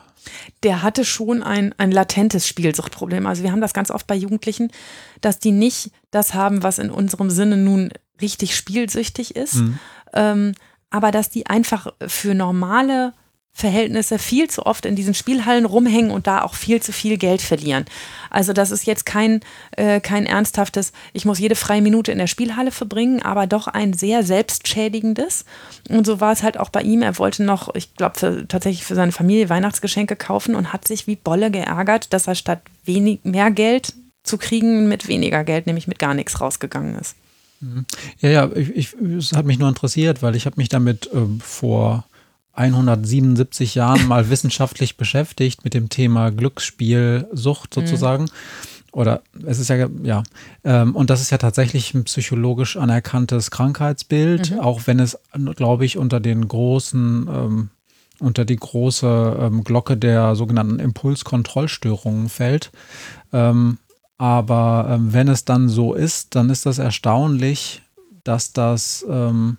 Der 0.63 0.81
hatte 0.81 1.03
schon 1.03 1.43
ein, 1.43 1.73
ein 1.77 1.91
latentes 1.91 2.47
Spielsuchtproblem. 2.47 3.25
Also 3.25 3.43
wir 3.43 3.51
haben 3.51 3.61
das 3.61 3.73
ganz 3.73 3.91
oft 3.91 4.07
bei 4.07 4.15
Jugendlichen, 4.15 4.71
dass 5.19 5.39
die 5.39 5.51
nicht 5.51 5.91
das 6.11 6.33
haben, 6.33 6.63
was 6.63 6.79
in 6.79 6.91
unserem 6.91 7.29
Sinne 7.29 7.57
nun 7.57 7.91
richtig 8.21 8.55
spielsüchtig 8.55 9.35
ist, 9.35 9.55
mhm. 9.55 9.79
ähm, 10.13 10.53
aber 10.89 11.11
dass 11.11 11.29
die 11.29 11.47
einfach 11.47 11.87
für 12.07 12.33
normale 12.33 13.13
Verhältnisse 13.53 14.17
viel 14.17 14.49
zu 14.49 14.65
oft 14.65 14.85
in 14.85 14.95
diesen 14.95 15.13
Spielhallen 15.13 15.65
rumhängen 15.65 16.11
und 16.11 16.25
da 16.25 16.41
auch 16.41 16.55
viel 16.55 16.81
zu 16.81 16.93
viel 16.93 17.17
Geld 17.17 17.41
verlieren. 17.41 17.85
Also 18.29 18.53
das 18.53 18.71
ist 18.71 18.85
jetzt 18.85 19.05
kein, 19.05 19.41
äh, 19.71 19.99
kein 19.99 20.25
ernsthaftes, 20.25 20.93
ich 21.13 21.25
muss 21.25 21.37
jede 21.37 21.55
freie 21.55 21.81
Minute 21.81 22.11
in 22.11 22.17
der 22.17 22.27
Spielhalle 22.27 22.71
verbringen, 22.71 23.21
aber 23.21 23.47
doch 23.47 23.67
ein 23.67 23.93
sehr 23.93 24.23
selbstschädigendes. 24.23 25.45
Und 25.89 26.05
so 26.05 26.21
war 26.21 26.31
es 26.31 26.43
halt 26.43 26.57
auch 26.57 26.69
bei 26.69 26.81
ihm. 26.81 27.01
Er 27.01 27.17
wollte 27.19 27.43
noch, 27.43 27.75
ich 27.75 27.93
glaube, 27.95 28.45
tatsächlich 28.47 28.85
für 28.85 28.95
seine 28.95 29.11
Familie 29.11 29.49
Weihnachtsgeschenke 29.49 30.15
kaufen 30.15 30.55
und 30.55 30.71
hat 30.71 30.87
sich 30.87 31.05
wie 31.05 31.17
Bolle 31.17 31.51
geärgert, 31.51 32.13
dass 32.13 32.27
er 32.27 32.35
statt 32.35 32.61
wenig, 32.85 33.19
mehr 33.23 33.51
Geld 33.51 33.93
zu 34.23 34.37
kriegen 34.37 34.87
mit 34.87 35.07
weniger 35.07 35.43
Geld, 35.43 35.67
nämlich 35.67 35.87
mit 35.87 35.99
gar 35.99 36.13
nichts 36.13 36.39
rausgegangen 36.39 36.97
ist. 36.97 37.15
Mhm. 37.59 37.85
Ja, 38.19 38.29
ja, 38.29 38.51
ich, 38.55 38.69
ich, 38.75 38.93
es 39.17 39.33
hat 39.33 39.45
mich 39.45 39.59
nur 39.59 39.69
interessiert, 39.69 40.23
weil 40.23 40.35
ich 40.35 40.45
habe 40.45 40.55
mich 40.57 40.69
damit 40.69 41.07
äh, 41.07 41.27
vor 41.39 42.05
177 42.53 43.75
Jahren 43.75 44.07
mal 44.07 44.29
wissenschaftlich 44.29 44.97
beschäftigt 44.97 45.63
mit 45.63 45.73
dem 45.73 45.89
Thema 45.89 46.31
Glücksspielsucht 46.31 47.73
sozusagen. 47.73 48.23
Mhm. 48.23 48.29
Oder 48.93 49.21
es 49.45 49.59
ist 49.59 49.69
ja, 49.69 49.87
ja. 50.03 50.23
Ähm, 50.63 50.95
und 50.95 51.09
das 51.09 51.21
ist 51.21 51.29
ja 51.29 51.37
tatsächlich 51.37 51.93
ein 51.93 52.03
psychologisch 52.03 52.75
anerkanntes 52.75 53.49
Krankheitsbild, 53.49 54.51
mhm. 54.51 54.59
auch 54.59 54.81
wenn 54.85 54.99
es, 54.99 55.17
glaube 55.55 55.85
ich, 55.85 55.97
unter 55.97 56.19
den 56.19 56.45
großen, 56.47 57.29
ähm, 57.31 57.69
unter 58.19 58.43
die 58.43 58.57
große 58.57 59.37
ähm, 59.39 59.63
Glocke 59.63 59.95
der 59.95 60.35
sogenannten 60.35 60.79
Impulskontrollstörungen 60.79 62.27
fällt. 62.27 62.71
Ähm, 63.31 63.77
aber 64.17 64.87
ähm, 64.89 65.13
wenn 65.13 65.29
es 65.29 65.45
dann 65.45 65.69
so 65.69 65.93
ist, 65.93 66.35
dann 66.35 66.49
ist 66.49 66.65
das 66.65 66.77
erstaunlich, 66.77 67.81
dass 68.23 68.51
das 68.51 69.05
ähm, 69.09 69.57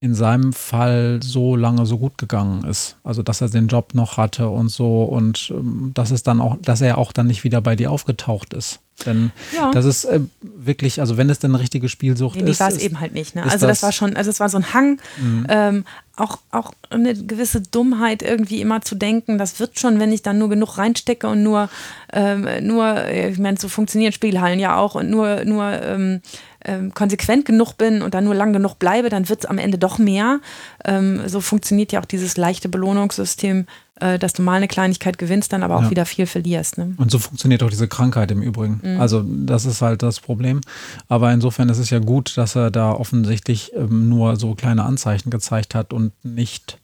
in 0.00 0.14
seinem 0.14 0.52
Fall 0.52 1.20
so 1.22 1.56
lange 1.56 1.86
so 1.86 1.98
gut 1.98 2.18
gegangen 2.18 2.64
ist. 2.64 2.96
Also 3.04 3.22
dass 3.22 3.40
er 3.40 3.48
den 3.48 3.68
Job 3.68 3.94
noch 3.94 4.18
hatte 4.18 4.48
und 4.48 4.68
so 4.68 5.04
und 5.04 5.50
ähm, 5.50 5.92
dass 5.94 6.10
es 6.10 6.22
dann 6.22 6.40
auch, 6.40 6.58
dass 6.60 6.82
er 6.82 6.98
auch 6.98 7.12
dann 7.12 7.26
nicht 7.26 7.42
wieder 7.42 7.60
bei 7.60 7.74
dir 7.74 7.90
aufgetaucht 7.90 8.52
ist. 8.52 8.80
Denn 9.06 9.32
ja. 9.56 9.72
das 9.72 9.84
ist 9.84 10.04
äh, 10.04 10.20
wirklich, 10.40 11.00
also 11.00 11.16
wenn 11.16 11.28
es 11.28 11.40
denn 11.40 11.50
eine 11.50 11.60
richtige 11.60 11.88
Spielsucht 11.88 12.36
nee, 12.36 12.50
ist. 12.50 12.60
war 12.60 12.68
es 12.68 12.78
eben 12.78 13.00
halt 13.00 13.12
nicht. 13.12 13.34
Ne? 13.34 13.42
Also 13.42 13.66
das, 13.66 13.80
das, 13.80 13.82
war 13.82 13.92
schon, 13.92 14.14
also 14.14 14.30
es 14.30 14.38
war 14.38 14.48
so 14.48 14.58
ein 14.58 14.72
Hang, 14.72 15.00
mhm. 15.20 15.46
ähm, 15.48 15.84
auch, 16.16 16.38
auch 16.52 16.72
eine 16.90 17.14
gewisse 17.14 17.60
Dummheit 17.60 18.22
irgendwie 18.22 18.60
immer 18.60 18.82
zu 18.82 18.94
denken, 18.94 19.36
das 19.36 19.58
wird 19.58 19.80
schon, 19.80 19.98
wenn 19.98 20.12
ich 20.12 20.22
dann 20.22 20.38
nur 20.38 20.48
genug 20.48 20.78
reinstecke 20.78 21.26
und 21.26 21.42
nur, 21.42 21.68
ähm, 22.12 22.46
nur, 22.60 23.08
ich 23.08 23.38
meine, 23.38 23.58
so 23.58 23.68
funktionieren 23.68 24.12
Spielhallen 24.12 24.60
ja 24.60 24.76
auch 24.76 24.94
und 24.94 25.10
nur, 25.10 25.44
nur 25.44 25.64
ähm, 25.82 26.20
ähm, 26.64 26.94
konsequent 26.94 27.44
genug 27.44 27.74
bin 27.74 28.02
und 28.02 28.14
dann 28.14 28.24
nur 28.24 28.34
lang 28.34 28.52
genug 28.52 28.78
bleibe, 28.78 29.08
dann 29.08 29.28
wird 29.28 29.40
es 29.40 29.46
am 29.46 29.58
Ende 29.58 29.78
doch 29.78 29.98
mehr. 29.98 30.40
Ähm, 30.84 31.28
so 31.28 31.40
funktioniert 31.40 31.92
ja 31.92 32.00
auch 32.00 32.04
dieses 32.04 32.36
leichte 32.36 32.68
Belohnungssystem, 32.68 33.66
äh, 34.00 34.18
dass 34.18 34.32
du 34.32 34.42
mal 34.42 34.54
eine 34.54 34.68
Kleinigkeit 34.68 35.18
gewinnst, 35.18 35.52
dann 35.52 35.62
aber 35.62 35.76
auch 35.76 35.84
ja. 35.84 35.90
wieder 35.90 36.06
viel 36.06 36.26
verlierst. 36.26 36.78
Ne? 36.78 36.94
Und 36.96 37.10
so 37.10 37.18
funktioniert 37.18 37.62
auch 37.62 37.70
diese 37.70 37.88
Krankheit 37.88 38.30
im 38.30 38.42
Übrigen. 38.42 38.80
Mhm. 38.82 39.00
Also 39.00 39.22
das 39.22 39.66
ist 39.66 39.82
halt 39.82 40.02
das 40.02 40.20
Problem. 40.20 40.60
Aber 41.08 41.32
insofern 41.32 41.68
ist 41.68 41.78
es 41.78 41.90
ja 41.90 41.98
gut, 41.98 42.36
dass 42.36 42.56
er 42.56 42.70
da 42.70 42.92
offensichtlich 42.92 43.72
ähm, 43.74 44.08
nur 44.08 44.36
so 44.36 44.54
kleine 44.54 44.84
Anzeichen 44.84 45.30
gezeigt 45.30 45.74
hat 45.74 45.92
und 45.92 46.12
nicht 46.24 46.78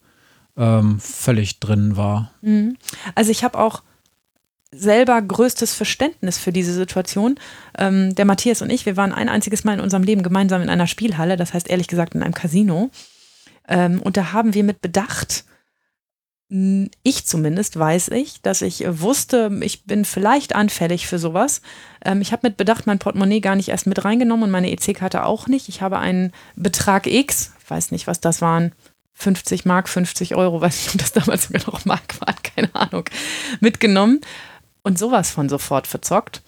ähm, 0.57 0.99
völlig 0.99 1.59
drin 1.59 1.97
war. 1.97 2.31
Mhm. 2.41 2.77
Also 3.15 3.31
ich 3.31 3.43
habe 3.43 3.57
auch 3.57 3.83
selber 4.73 5.21
größtes 5.21 5.73
Verständnis 5.73 6.37
für 6.37 6.53
diese 6.53 6.73
Situation. 6.73 7.35
Ähm, 7.77 8.15
der 8.15 8.25
Matthias 8.25 8.61
und 8.61 8.69
ich, 8.69 8.85
wir 8.85 8.97
waren 8.97 9.11
ein 9.11 9.29
einziges 9.29 9.63
Mal 9.63 9.73
in 9.73 9.81
unserem 9.81 10.03
Leben 10.03 10.23
gemeinsam 10.23 10.61
in 10.61 10.69
einer 10.69 10.87
Spielhalle, 10.87 11.37
das 11.37 11.53
heißt 11.53 11.69
ehrlich 11.69 11.87
gesagt 11.87 12.15
in 12.15 12.23
einem 12.23 12.33
Casino. 12.33 12.89
Ähm, 13.67 14.01
und 14.01 14.17
da 14.17 14.31
haben 14.31 14.53
wir 14.53 14.63
mit 14.63 14.81
Bedacht, 14.81 15.45
ich 17.03 17.25
zumindest 17.25 17.79
weiß 17.79 18.09
ich, 18.09 18.41
dass 18.41 18.61
ich 18.61 18.83
wusste, 18.85 19.49
ich 19.61 19.85
bin 19.85 20.03
vielleicht 20.03 20.53
anfällig 20.53 21.07
für 21.07 21.17
sowas. 21.17 21.61
Ähm, 22.03 22.19
ich 22.19 22.33
habe 22.33 22.47
mit 22.47 22.57
Bedacht 22.57 22.87
mein 22.87 22.99
Portemonnaie 22.99 23.39
gar 23.39 23.55
nicht 23.55 23.69
erst 23.69 23.87
mit 23.87 24.03
reingenommen 24.03 24.45
und 24.45 24.51
meine 24.51 24.69
EC-Karte 24.69 25.25
auch 25.25 25.47
nicht. 25.47 25.69
Ich 25.69 25.81
habe 25.81 25.99
einen 25.99 26.33
Betrag 26.57 27.07
X, 27.07 27.53
weiß 27.69 27.91
nicht, 27.91 28.05
was 28.05 28.19
das 28.19 28.41
waren, 28.41 28.73
50 29.13 29.63
Mark, 29.63 29.87
50 29.87 30.35
Euro, 30.35 30.59
weiß 30.59 30.75
nicht, 30.75 30.95
ob 30.95 31.01
das 31.01 31.13
damals 31.13 31.43
sogar 31.47 31.61
noch 31.67 31.85
Mark 31.85 32.19
war, 32.19 32.35
keine 32.43 32.73
Ahnung, 32.75 33.05
mitgenommen 33.61 34.19
und 34.83 34.97
sowas 34.97 35.31
von 35.31 35.49
sofort 35.49 35.87
verzockt. 35.87 36.41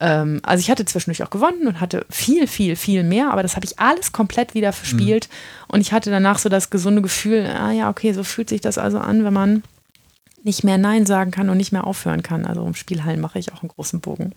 Ähm, 0.00 0.40
also 0.42 0.60
ich 0.60 0.70
hatte 0.70 0.84
zwischendurch 0.84 1.22
auch 1.22 1.30
gewonnen 1.30 1.66
und 1.66 1.80
hatte 1.80 2.04
viel, 2.10 2.46
viel, 2.46 2.76
viel 2.76 3.04
mehr, 3.04 3.30
aber 3.30 3.42
das 3.42 3.54
habe 3.54 3.64
ich 3.64 3.78
alles 3.78 4.12
komplett 4.12 4.54
wieder 4.54 4.72
verspielt. 4.72 5.28
Mhm. 5.28 5.74
Und 5.74 5.80
ich 5.80 5.92
hatte 5.92 6.10
danach 6.10 6.38
so 6.38 6.48
das 6.48 6.70
gesunde 6.70 7.02
Gefühl, 7.02 7.46
ah 7.46 7.70
ja, 7.70 7.88
okay, 7.88 8.12
so 8.12 8.24
fühlt 8.24 8.48
sich 8.48 8.60
das 8.60 8.78
also 8.78 8.98
an, 8.98 9.24
wenn 9.24 9.32
man 9.32 9.62
nicht 10.42 10.64
mehr 10.64 10.78
Nein 10.78 11.06
sagen 11.06 11.30
kann 11.30 11.48
und 11.50 11.56
nicht 11.56 11.72
mehr 11.72 11.86
aufhören 11.86 12.22
kann. 12.22 12.46
Also 12.46 12.62
um 12.62 12.74
Spielhallen 12.74 13.20
mache 13.20 13.38
ich 13.38 13.52
auch 13.52 13.62
einen 13.62 13.68
großen 13.68 14.00
Bogen. 14.00 14.34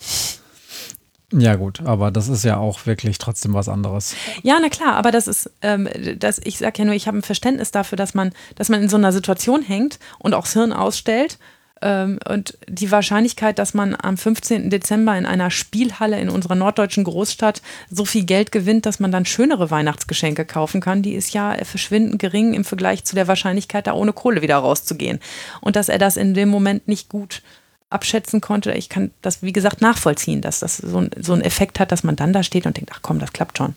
Ja, 1.32 1.56
gut, 1.56 1.82
aber 1.82 2.12
das 2.12 2.28
ist 2.28 2.45
ja 2.45 2.58
auch 2.58 2.86
wirklich 2.86 3.17
trotzdem 3.17 3.56
was 3.56 3.67
anderes. 3.67 4.15
Ja, 4.43 4.60
na 4.62 4.69
klar, 4.69 4.93
aber 4.93 5.12
das 5.12 5.28
ist, 5.28 5.50
ähm, 5.63 5.89
das, 6.17 6.39
ich 6.43 6.60
sage 6.60 6.78
ja 6.78 6.86
nur, 6.86 6.93
ich 6.93 7.08
habe 7.08 7.17
ein 7.17 7.24
Verständnis 7.24 7.71
dafür, 7.71 7.95
dass 7.95 8.13
man, 8.13 8.32
dass 8.56 8.69
man 8.69 8.84
in 8.84 8.89
so 8.89 8.98
einer 8.98 9.12
Situation 9.12 9.63
hängt 9.63 10.00
und 10.19 10.36
auch 10.36 10.43
das 10.43 10.54
Hirn 10.54 10.71
ausstellt 10.71 11.39
und 11.81 12.57
die 12.67 12.89
Wahrscheinlichkeit, 12.89 13.59
dass 13.59 13.73
man 13.73 13.95
am 14.01 14.17
15. 14.17 14.69
Dezember 14.69 15.17
in 15.17 15.25
einer 15.25 15.51
Spielhalle 15.51 16.19
in 16.19 16.29
unserer 16.29 16.55
norddeutschen 16.55 17.03
Großstadt 17.03 17.61
so 17.91 18.05
viel 18.05 18.23
Geld 18.23 18.51
gewinnt, 18.51 18.85
dass 18.85 18.99
man 18.99 19.11
dann 19.11 19.25
schönere 19.25 19.69
Weihnachtsgeschenke 19.71 20.45
kaufen 20.45 20.79
kann, 20.79 21.01
die 21.01 21.13
ist 21.13 21.33
ja 21.33 21.55
verschwindend 21.63 22.19
gering 22.19 22.53
im 22.53 22.63
Vergleich 22.63 23.03
zu 23.03 23.13
der 23.13 23.27
Wahrscheinlichkeit, 23.27 23.88
da 23.88 23.93
ohne 23.93 24.13
Kohle 24.13 24.41
wieder 24.41 24.55
rauszugehen. 24.55 25.19
Und 25.59 25.75
dass 25.75 25.89
er 25.89 25.97
das 25.97 26.15
in 26.15 26.33
dem 26.33 26.49
Moment 26.49 26.88
nicht 26.88 27.09
gut 27.09 27.41
abschätzen 27.89 28.41
konnte. 28.41 28.71
Ich 28.71 28.89
kann 28.89 29.11
das, 29.21 29.43
wie 29.43 29.53
gesagt, 29.53 29.81
nachvollziehen, 29.81 30.41
dass 30.41 30.61
das 30.61 30.77
so, 30.77 30.97
ein, 30.97 31.11
so 31.19 31.33
einen 31.33 31.43
Effekt 31.43 31.79
hat, 31.79 31.91
dass 31.91 32.03
man 32.03 32.15
dann 32.15 32.33
da 32.33 32.41
steht 32.41 32.65
und 32.65 32.77
denkt, 32.77 32.91
ach 32.93 33.01
komm, 33.01 33.19
das 33.19 33.31
klappt 33.31 33.57
schon. 33.57 33.75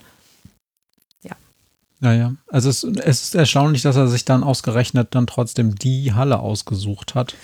Ja. 1.22 1.36
Naja, 2.00 2.34
also 2.46 2.70
es, 2.70 2.84
es 2.84 3.22
ist 3.24 3.34
erstaunlich, 3.34 3.82
dass 3.82 3.96
er 3.96 4.08
sich 4.08 4.24
dann 4.24 4.44
ausgerechnet 4.44 5.08
dann 5.14 5.26
trotzdem 5.26 5.74
die 5.74 6.14
Halle 6.14 6.38
ausgesucht 6.38 7.14
hat 7.14 7.34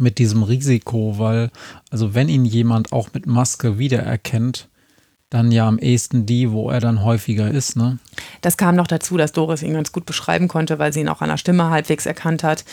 mit 0.00 0.18
diesem 0.18 0.42
Risiko, 0.42 1.18
weil, 1.18 1.50
also 1.90 2.14
wenn 2.14 2.28
ihn 2.28 2.44
jemand 2.44 2.92
auch 2.92 3.08
mit 3.12 3.26
Maske 3.26 3.78
wiedererkennt, 3.78 4.68
dann 5.30 5.52
ja 5.52 5.68
am 5.68 5.78
ehesten 5.78 6.24
die, 6.24 6.52
wo 6.52 6.70
er 6.70 6.80
dann 6.80 7.04
häufiger 7.04 7.50
ist, 7.50 7.76
ne? 7.76 7.98
Das 8.40 8.56
kam 8.56 8.76
noch 8.76 8.86
dazu, 8.86 9.18
dass 9.18 9.32
Doris 9.32 9.62
ihn 9.62 9.74
ganz 9.74 9.92
gut 9.92 10.06
beschreiben 10.06 10.48
konnte, 10.48 10.78
weil 10.78 10.92
sie 10.92 11.00
ihn 11.00 11.08
auch 11.08 11.20
an 11.20 11.28
der 11.28 11.36
Stimme 11.36 11.68
halbwegs 11.68 12.06
erkannt 12.06 12.42
hat 12.42 12.64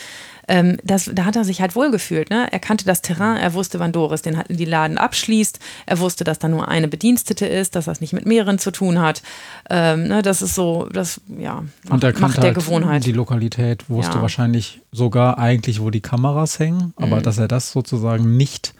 ähm, 0.48 0.78
das, 0.84 1.10
da 1.12 1.24
hat 1.24 1.36
er 1.36 1.44
sich 1.44 1.60
halt 1.60 1.74
wohlgefühlt. 1.74 2.30
Ne? 2.30 2.48
Er 2.50 2.58
kannte 2.58 2.84
das 2.84 3.02
Terrain, 3.02 3.36
er 3.36 3.54
wusste, 3.54 3.78
wann 3.80 3.92
Doris 3.92 4.22
den, 4.22 4.42
die 4.48 4.64
Laden 4.64 4.98
abschließt, 4.98 5.58
er 5.86 5.98
wusste, 5.98 6.24
dass 6.24 6.38
da 6.38 6.48
nur 6.48 6.68
eine 6.68 6.88
Bedienstete 6.88 7.46
ist, 7.46 7.74
dass 7.74 7.86
das 7.86 8.00
nicht 8.00 8.12
mit 8.12 8.26
mehreren 8.26 8.58
zu 8.58 8.70
tun 8.70 9.00
hat. 9.00 9.22
Ähm, 9.68 10.08
ne? 10.08 10.22
Das 10.22 10.42
ist 10.42 10.54
so, 10.54 10.88
das 10.92 11.20
ja, 11.38 11.64
macht, 11.84 11.92
Und 11.92 12.04
er 12.04 12.18
macht 12.20 12.36
der 12.38 12.44
halt 12.44 12.54
Gewohnheit. 12.54 13.04
Die 13.06 13.12
Lokalität 13.12 13.88
wusste 13.90 14.16
ja. 14.16 14.22
wahrscheinlich 14.22 14.82
sogar 14.92 15.38
eigentlich, 15.38 15.80
wo 15.80 15.90
die 15.90 16.00
Kameras 16.00 16.58
hängen, 16.58 16.92
aber 16.96 17.16
mhm. 17.16 17.22
dass 17.22 17.38
er 17.38 17.48
das 17.48 17.72
sozusagen 17.72 18.36
nicht 18.36 18.74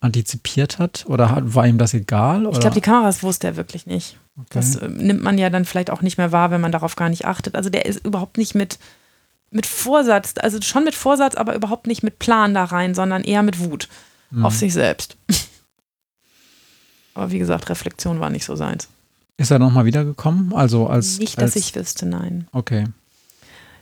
antizipiert 0.00 0.78
hat 0.78 1.04
oder 1.08 1.30
hat, 1.30 1.54
war 1.54 1.66
ihm 1.66 1.78
das 1.78 1.94
egal? 1.94 2.46
Oder? 2.46 2.52
Ich 2.52 2.60
glaube, 2.60 2.74
die 2.74 2.80
Kameras 2.80 3.22
wusste 3.22 3.48
er 3.48 3.56
wirklich 3.56 3.86
nicht. 3.86 4.16
Okay. 4.36 4.46
Das 4.50 4.76
äh, 4.76 4.88
nimmt 4.88 5.22
man 5.22 5.38
ja 5.38 5.50
dann 5.50 5.64
vielleicht 5.64 5.90
auch 5.90 6.02
nicht 6.02 6.18
mehr 6.18 6.30
wahr, 6.30 6.50
wenn 6.50 6.60
man 6.60 6.70
darauf 6.70 6.94
gar 6.94 7.08
nicht 7.08 7.24
achtet. 7.24 7.56
Also 7.56 7.70
der 7.70 7.86
ist 7.86 8.04
überhaupt 8.04 8.38
nicht 8.38 8.54
mit 8.54 8.78
mit 9.50 9.66
Vorsatz, 9.66 10.34
also 10.38 10.60
schon 10.60 10.84
mit 10.84 10.94
Vorsatz, 10.94 11.34
aber 11.34 11.54
überhaupt 11.54 11.86
nicht 11.86 12.02
mit 12.02 12.18
Plan 12.18 12.54
da 12.54 12.64
rein, 12.64 12.94
sondern 12.94 13.24
eher 13.24 13.42
mit 13.42 13.58
Wut 13.58 13.88
mhm. 14.30 14.44
auf 14.44 14.54
sich 14.54 14.72
selbst. 14.72 15.16
aber 17.14 17.30
wie 17.30 17.38
gesagt, 17.38 17.68
Reflexion 17.68 18.20
war 18.20 18.30
nicht 18.30 18.44
so 18.44 18.56
seins. 18.56 18.88
Ist 19.36 19.50
er 19.50 19.58
nochmal 19.58 19.84
wiedergekommen? 19.84 20.52
Also 20.52 20.88
als. 20.88 21.18
Nicht, 21.18 21.38
als 21.38 21.54
dass 21.54 21.62
ich 21.62 21.74
wüsste, 21.74 22.06
nein. 22.06 22.48
Okay. 22.52 22.86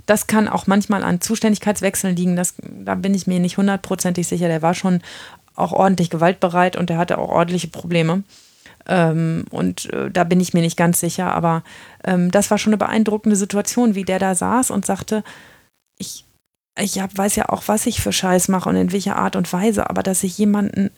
Das 0.05 0.29
kann 0.29 0.49
auch 0.49 0.67
manchmal 0.67 1.03
an 1.03 1.21
Zuständigkeitswechseln 1.21 2.15
liegen. 2.15 2.37
Das, 2.37 2.55
da 2.63 2.95
bin 2.95 3.15
ich 3.15 3.27
mir 3.27 3.41
nicht 3.41 3.57
hundertprozentig 3.57 4.29
sicher. 4.29 4.49
Der 4.49 4.63
war 4.63 4.75
schon 4.75 5.01
auch 5.57 5.73
ordentlich 5.73 6.11
gewaltbereit 6.11 6.77
und 6.77 6.91
der 6.91 6.99
hatte 6.99 7.19
auch 7.19 7.31
ordentliche 7.31 7.69
Probleme. 7.69 8.23
Ähm, 8.87 9.47
und 9.51 9.93
äh, 9.93 10.11
da 10.11 10.25
bin 10.25 10.41
ich 10.41 10.55
mir 10.55 10.61
nicht 10.61 10.77
ganz 10.77 11.01
sicher. 11.01 11.35
Aber 11.35 11.65
ähm, 12.05 12.31
das 12.31 12.51
war 12.51 12.59
schon 12.59 12.73
eine 12.73 12.79
beeindruckende 12.79 13.35
Situation, 13.35 13.95
wie 13.95 14.05
der 14.05 14.19
da 14.19 14.35
saß 14.35 14.71
und 14.71 14.87
sagte, 14.87 15.25
ich, 15.99 16.25
ich 16.79 17.01
hab, 17.01 17.17
weiß 17.17 17.37
ja 17.37 17.49
auch, 17.49 17.65
was 17.67 17.87
ich 17.87 18.01
für 18.01 18.13
Scheiß 18.13 18.49
mache 18.49 18.69
und 18.69 18.77
in 18.77 18.93
welcher 18.93 19.17
Art 19.17 19.37
und 19.37 19.53
Weise, 19.53 19.89
aber 19.89 20.03
dass 20.03 20.23
ich 20.23 20.39
jemanden, 20.39 20.91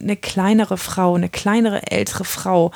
eine 0.00 0.16
kleinere 0.16 0.76
Frau, 0.76 1.14
eine 1.14 1.28
kleinere, 1.28 1.90
ältere 1.90 2.24
Frau, 2.24 2.70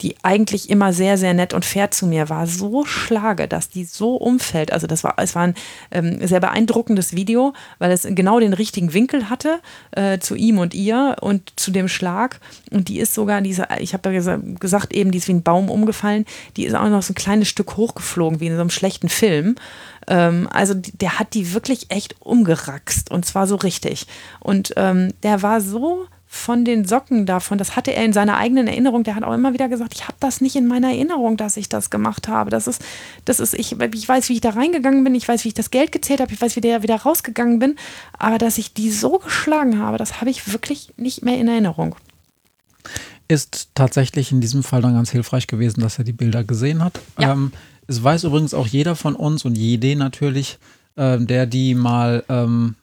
die 0.00 0.14
eigentlich 0.22 0.70
immer 0.70 0.92
sehr, 0.92 1.18
sehr 1.18 1.34
nett 1.34 1.54
und 1.54 1.64
fair 1.64 1.90
zu 1.90 2.06
mir 2.06 2.28
war, 2.28 2.46
so 2.46 2.84
schlage, 2.84 3.48
dass 3.48 3.68
die 3.68 3.84
so 3.84 4.14
umfällt. 4.14 4.72
Also 4.72 4.86
das 4.86 5.02
war, 5.02 5.14
es 5.16 5.34
war 5.34 5.42
ein 5.42 5.54
ähm, 5.90 6.24
sehr 6.24 6.38
beeindruckendes 6.38 7.16
Video, 7.16 7.52
weil 7.78 7.90
es 7.90 8.06
genau 8.08 8.38
den 8.38 8.52
richtigen 8.52 8.92
Winkel 8.94 9.28
hatte 9.28 9.58
äh, 9.90 10.20
zu 10.20 10.36
ihm 10.36 10.58
und 10.58 10.72
ihr 10.72 11.16
und 11.20 11.52
zu 11.56 11.72
dem 11.72 11.88
Schlag. 11.88 12.38
Und 12.70 12.88
die 12.88 13.00
ist 13.00 13.14
sogar 13.14 13.40
diese, 13.40 13.66
ich 13.80 13.92
habe 13.92 14.12
ja 14.12 14.36
gesagt 14.60 14.92
eben, 14.92 15.10
die 15.10 15.18
ist 15.18 15.26
wie 15.26 15.32
ein 15.32 15.42
Baum 15.42 15.68
umgefallen, 15.68 16.26
die 16.56 16.64
ist 16.64 16.74
auch 16.74 16.88
noch 16.88 17.02
so 17.02 17.12
ein 17.12 17.16
kleines 17.16 17.48
Stück 17.48 17.76
hochgeflogen, 17.76 18.38
wie 18.38 18.46
in 18.46 18.54
so 18.54 18.60
einem 18.60 18.70
schlechten 18.70 19.08
Film. 19.08 19.56
Ähm, 20.08 20.48
also 20.50 20.74
der 20.74 21.18
hat 21.18 21.34
die 21.34 21.52
wirklich 21.52 21.90
echt 21.90 22.16
umgerackst 22.20 23.10
und 23.10 23.24
zwar 23.24 23.46
so 23.46 23.56
richtig. 23.56 24.06
Und 24.40 24.72
ähm, 24.76 25.12
der 25.22 25.42
war 25.42 25.60
so 25.60 26.06
von 26.30 26.64
den 26.66 26.84
Socken 26.84 27.24
davon, 27.24 27.56
das 27.56 27.74
hatte 27.74 27.94
er 27.94 28.04
in 28.04 28.12
seiner 28.12 28.36
eigenen 28.36 28.66
Erinnerung, 28.66 29.02
der 29.02 29.14
hat 29.14 29.24
auch 29.24 29.32
immer 29.32 29.54
wieder 29.54 29.68
gesagt, 29.68 29.94
ich 29.94 30.04
habe 30.04 30.18
das 30.20 30.42
nicht 30.42 30.56
in 30.56 30.66
meiner 30.66 30.88
Erinnerung, 30.88 31.38
dass 31.38 31.56
ich 31.56 31.70
das 31.70 31.88
gemacht 31.88 32.28
habe. 32.28 32.50
Das 32.50 32.66
ist, 32.66 32.84
das 33.24 33.40
ist, 33.40 33.54
ich, 33.54 33.80
ich 33.80 34.08
weiß, 34.08 34.28
wie 34.28 34.34
ich 34.34 34.42
da 34.42 34.50
reingegangen 34.50 35.04
bin, 35.04 35.14
ich 35.14 35.26
weiß, 35.26 35.44
wie 35.44 35.48
ich 35.48 35.54
das 35.54 35.70
Geld 35.70 35.90
gezählt 35.90 36.20
habe, 36.20 36.32
ich 36.32 36.40
weiß, 36.40 36.54
wie 36.56 36.60
der 36.60 36.82
wieder 36.82 36.96
rausgegangen 36.96 37.58
bin, 37.58 37.76
aber 38.18 38.36
dass 38.36 38.58
ich 38.58 38.74
die 38.74 38.90
so 38.90 39.18
geschlagen 39.18 39.78
habe, 39.78 39.96
das 39.96 40.20
habe 40.20 40.28
ich 40.28 40.52
wirklich 40.52 40.92
nicht 40.98 41.24
mehr 41.24 41.38
in 41.38 41.48
Erinnerung. 41.48 41.96
Ist 43.26 43.70
tatsächlich 43.74 44.30
in 44.30 44.42
diesem 44.42 44.62
Fall 44.62 44.82
dann 44.82 44.94
ganz 44.94 45.10
hilfreich 45.10 45.46
gewesen, 45.46 45.80
dass 45.80 45.98
er 45.98 46.04
die 46.04 46.12
Bilder 46.12 46.44
gesehen 46.44 46.84
hat. 46.84 47.00
Ja. 47.18 47.32
Ähm, 47.32 47.52
es 47.88 48.04
weiß 48.04 48.24
übrigens 48.24 48.54
auch 48.54 48.66
jeder 48.66 48.94
von 48.94 49.16
uns 49.16 49.44
und 49.44 49.56
jede 49.56 49.96
natürlich, 49.96 50.58
äh, 50.94 51.18
der 51.18 51.46
die 51.46 51.74
mal 51.74 52.22
ähm, 52.28 52.76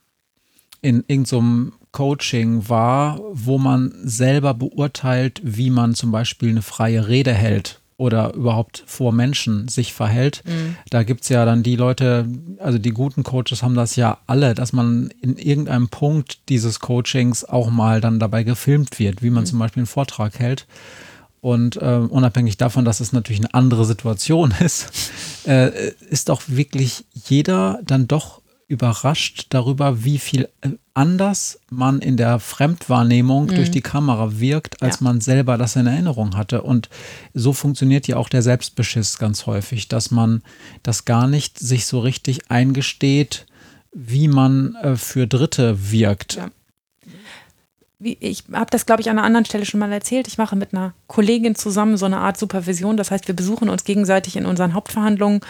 in 0.82 1.04
irgendeinem 1.08 1.72
so 1.72 1.86
Coaching 1.92 2.68
war, 2.68 3.22
wo 3.32 3.58
man 3.58 3.94
selber 4.04 4.54
beurteilt, 4.54 5.40
wie 5.44 5.70
man 5.70 5.96
zum 5.96 6.12
Beispiel 6.12 6.50
eine 6.50 6.62
freie 6.62 7.08
Rede 7.08 7.34
hält 7.34 7.80
oder 7.96 8.34
überhaupt 8.34 8.84
vor 8.86 9.14
Menschen 9.14 9.70
sich 9.70 9.94
verhält. 9.94 10.44
Mhm. 10.46 10.76
Da 10.90 11.04
gibt 11.04 11.24
es 11.24 11.30
ja 11.30 11.46
dann 11.46 11.64
die 11.64 11.78
Leute, 11.78 12.28
also 12.60 12.78
die 12.78 12.90
guten 12.90 13.24
Coaches 13.24 13.64
haben 13.64 13.76
das 13.76 13.96
ja 13.96 14.18
alle, 14.28 14.54
dass 14.54 14.74
man 14.74 15.10
in 15.22 15.38
irgendeinem 15.38 15.88
Punkt 15.88 16.40
dieses 16.50 16.82
Coachings 16.82 17.46
auch 17.46 17.70
mal 17.70 18.02
dann 18.02 18.20
dabei 18.20 18.44
gefilmt 18.44 19.00
wird, 19.00 19.24
wie 19.24 19.30
man 19.30 19.44
mhm. 19.44 19.48
zum 19.48 19.60
Beispiel 19.60 19.82
einen 19.82 19.88
Vortrag 19.88 20.38
hält. 20.40 20.68
Und 21.46 21.76
äh, 21.76 21.98
unabhängig 22.10 22.58
davon, 22.58 22.86
dass 22.86 23.02
es 23.02 23.14
natürlich 23.14 23.42
eine 23.42 23.54
andere 23.54 23.86
Situation 23.86 24.52
ist, 24.62 25.12
äh, 25.46 25.92
ist 26.10 26.32
auch 26.32 26.42
wirklich 26.48 27.06
jeder 27.14 27.82
dann 27.86 28.08
doch 28.08 28.42
überrascht 28.68 29.46
darüber, 29.50 30.04
wie 30.04 30.18
viel 30.18 30.50
äh, 30.62 30.70
anders 30.96 31.60
man 31.70 32.00
in 32.00 32.18
der 32.18 32.40
Fremdwahrnehmung 32.40 33.44
mhm. 33.44 33.56
durch 33.58 33.70
die 33.70 33.84
Kamera 33.84 34.40
wirkt, 34.40 34.82
als 34.82 35.02
ja. 35.02 35.04
man 35.04 35.22
selber 35.22 35.60
das 35.60 35.76
in 35.76 35.86
Erinnerung 35.86 36.36
hatte. 36.36 36.64
Und 36.64 36.90
so 37.36 37.54
funktioniert 37.54 38.08
ja 38.08 38.18
auch 38.18 38.30
der 38.30 38.42
Selbstbeschiss 38.42 39.20
ganz 39.20 39.46
häufig, 39.46 39.88
dass 39.88 40.10
man 40.10 40.42
das 40.82 41.06
gar 41.06 41.28
nicht 41.28 41.60
sich 41.60 41.86
so 41.86 42.00
richtig 42.00 42.50
eingesteht, 42.50 43.46
wie 43.94 44.28
man 44.28 44.74
äh, 44.82 44.96
für 44.96 45.28
Dritte 45.28 45.92
wirkt. 45.92 46.38
Ja 46.38 46.50
ich 48.00 48.44
habe 48.52 48.70
das, 48.72 48.86
glaube 48.86 49.02
ich, 49.02 49.10
an 49.10 49.18
einer 49.18 49.26
anderen 49.26 49.46
Stelle 49.46 49.66
schon 49.66 49.80
mal 49.80 49.92
erzählt. 49.92 50.28
Ich 50.28 50.38
mache 50.38 50.56
mit 50.56 50.74
einer 50.74 50.94
Kollegin 51.08 51.56
zusammen 51.56 51.98
so 51.98 52.06
eine 52.06 52.18
Art 52.18 52.38
Supervision. 52.38 52.98
Das 52.98 53.12
heißt, 53.12 53.28
wir 53.28 53.36
besuchen 53.36 53.70
uns 53.70 53.84
gegenseitig 53.84 54.36
in 54.36 54.46
unseren 54.46 54.74
Hauptverhandlungen 54.74 55.42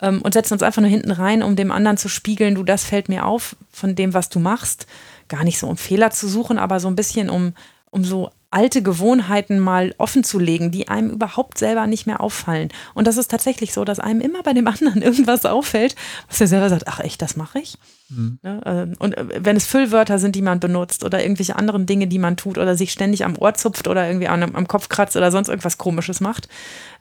ähm, 0.00 0.22
und 0.22 0.34
setzen 0.34 0.54
uns 0.54 0.62
einfach 0.62 0.82
nur 0.82 0.90
hinten 0.90 1.10
rein, 1.10 1.42
um 1.42 1.56
dem 1.56 1.70
anderen 1.70 1.96
zu 1.96 2.08
spiegeln, 2.08 2.54
du, 2.54 2.62
das 2.62 2.84
fällt 2.84 3.08
mir 3.08 3.26
auf 3.26 3.56
von 3.72 3.94
dem, 3.94 4.14
was 4.14 4.28
du 4.28 4.38
machst. 4.38 4.86
Gar 5.28 5.44
nicht 5.44 5.58
so, 5.58 5.66
um 5.66 5.76
Fehler 5.76 6.10
zu 6.10 6.28
suchen, 6.28 6.58
aber 6.58 6.80
so 6.80 6.88
ein 6.88 6.96
bisschen, 6.96 7.30
um, 7.30 7.54
um 7.90 8.04
so 8.04 8.30
alte 8.50 8.82
Gewohnheiten 8.82 9.58
mal 9.58 9.94
offen 9.98 10.24
zu 10.24 10.38
legen, 10.38 10.70
die 10.70 10.88
einem 10.88 11.10
überhaupt 11.10 11.58
selber 11.58 11.86
nicht 11.86 12.06
mehr 12.06 12.20
auffallen. 12.20 12.70
Und 12.94 13.06
das 13.06 13.18
ist 13.18 13.30
tatsächlich 13.30 13.74
so, 13.74 13.84
dass 13.84 14.00
einem 14.00 14.22
immer 14.22 14.42
bei 14.42 14.54
dem 14.54 14.66
anderen 14.66 15.02
irgendwas 15.02 15.44
auffällt, 15.44 15.94
was 16.28 16.40
er 16.40 16.46
selber 16.46 16.70
sagt, 16.70 16.88
ach 16.88 17.00
echt, 17.00 17.20
das 17.20 17.36
mache 17.36 17.58
ich. 17.58 17.76
Mhm. 18.08 18.38
Ne, 18.42 18.60
äh, 18.64 19.04
und 19.04 19.18
äh, 19.18 19.44
wenn 19.44 19.56
es 19.56 19.66
Füllwörter 19.66 20.18
sind, 20.18 20.34
die 20.34 20.40
man 20.40 20.60
benutzt 20.60 21.04
oder 21.04 21.20
irgendwelche 21.20 21.56
anderen 21.56 21.84
Dinge, 21.84 22.06
die 22.06 22.18
man 22.18 22.38
tut 22.38 22.56
oder 22.56 22.74
sich 22.74 22.90
ständig 22.90 23.26
am 23.26 23.36
Ohr 23.36 23.52
zupft 23.52 23.86
oder 23.86 24.06
irgendwie 24.06 24.28
am, 24.28 24.42
am 24.42 24.66
Kopf 24.66 24.88
kratzt 24.88 25.16
oder 25.16 25.30
sonst 25.30 25.48
irgendwas 25.48 25.76
Komisches 25.76 26.20
macht. 26.20 26.48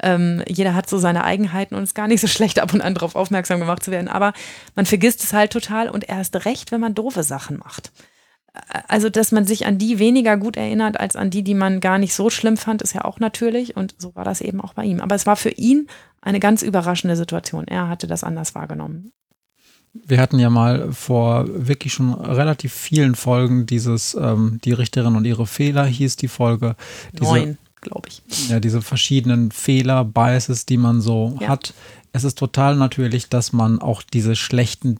Ähm, 0.03 0.43
jeder 0.47 0.75
hat 0.75 0.89
so 0.89 0.97
seine 0.97 1.23
Eigenheiten 1.23 1.75
und 1.75 1.83
es 1.83 1.91
ist 1.91 1.95
gar 1.95 2.09
nicht 2.09 2.19
so 2.19 2.27
schlecht, 2.27 2.59
ab 2.59 2.73
und 2.73 2.81
an 2.81 2.93
darauf 2.93 3.15
aufmerksam 3.15 3.61
gemacht 3.61 3.83
zu 3.83 3.91
werden. 3.91 4.09
Aber 4.09 4.33
man 4.75 4.85
vergisst 4.85 5.23
es 5.23 5.31
halt 5.31 5.53
total 5.53 5.89
und 5.89 6.09
erst 6.09 6.43
recht, 6.43 6.73
wenn 6.73 6.81
man 6.81 6.93
doofe 6.93 7.23
Sachen 7.23 7.57
macht 7.59 7.93
also, 8.87 9.09
dass 9.09 9.31
man 9.31 9.45
sich 9.45 9.65
an 9.65 9.77
die 9.77 9.99
weniger 9.99 10.37
gut 10.37 10.57
erinnert 10.57 10.99
als 10.99 11.15
an 11.15 11.29
die, 11.29 11.43
die 11.43 11.53
man 11.53 11.79
gar 11.79 11.97
nicht 11.97 12.13
so 12.13 12.29
schlimm 12.29 12.57
fand, 12.57 12.81
ist 12.81 12.93
ja 12.93 13.05
auch 13.05 13.19
natürlich. 13.19 13.75
Und 13.75 13.95
so 13.97 14.15
war 14.15 14.23
das 14.23 14.41
eben 14.41 14.61
auch 14.61 14.73
bei 14.73 14.83
ihm. 14.83 15.01
Aber 15.01 15.15
es 15.15 15.25
war 15.25 15.35
für 15.35 15.49
ihn 15.49 15.87
eine 16.21 16.39
ganz 16.39 16.61
überraschende 16.61 17.15
Situation. 17.15 17.65
Er 17.67 17.87
hatte 17.87 18.07
das 18.07 18.23
anders 18.23 18.55
wahrgenommen. 18.55 19.11
Wir 19.93 20.19
hatten 20.19 20.37
ja 20.37 20.49
mal 20.49 20.91
vor 20.91 21.45
wirklich 21.47 21.93
schon 21.93 22.13
relativ 22.13 22.73
vielen 22.73 23.15
Folgen 23.15 23.65
dieses, 23.65 24.15
ähm, 24.15 24.59
die 24.63 24.73
Richterin 24.73 25.15
und 25.15 25.25
ihre 25.25 25.47
Fehler 25.47 25.85
hieß 25.85 26.17
die 26.17 26.27
Folge. 26.27 26.75
Diese, 27.13 27.23
Neun, 27.23 27.57
glaube 27.81 28.09
ich. 28.09 28.21
Ja, 28.49 28.59
diese 28.59 28.81
verschiedenen 28.81 29.51
Fehler, 29.51 30.03
Biases, 30.05 30.65
die 30.65 30.77
man 30.77 31.01
so 31.01 31.37
ja. 31.39 31.47
hat. 31.47 31.73
Es 32.13 32.23
ist 32.23 32.37
total 32.37 32.75
natürlich, 32.75 33.29
dass 33.29 33.53
man 33.53 33.79
auch 33.79 34.01
diese 34.01 34.35
schlechten 34.35 34.99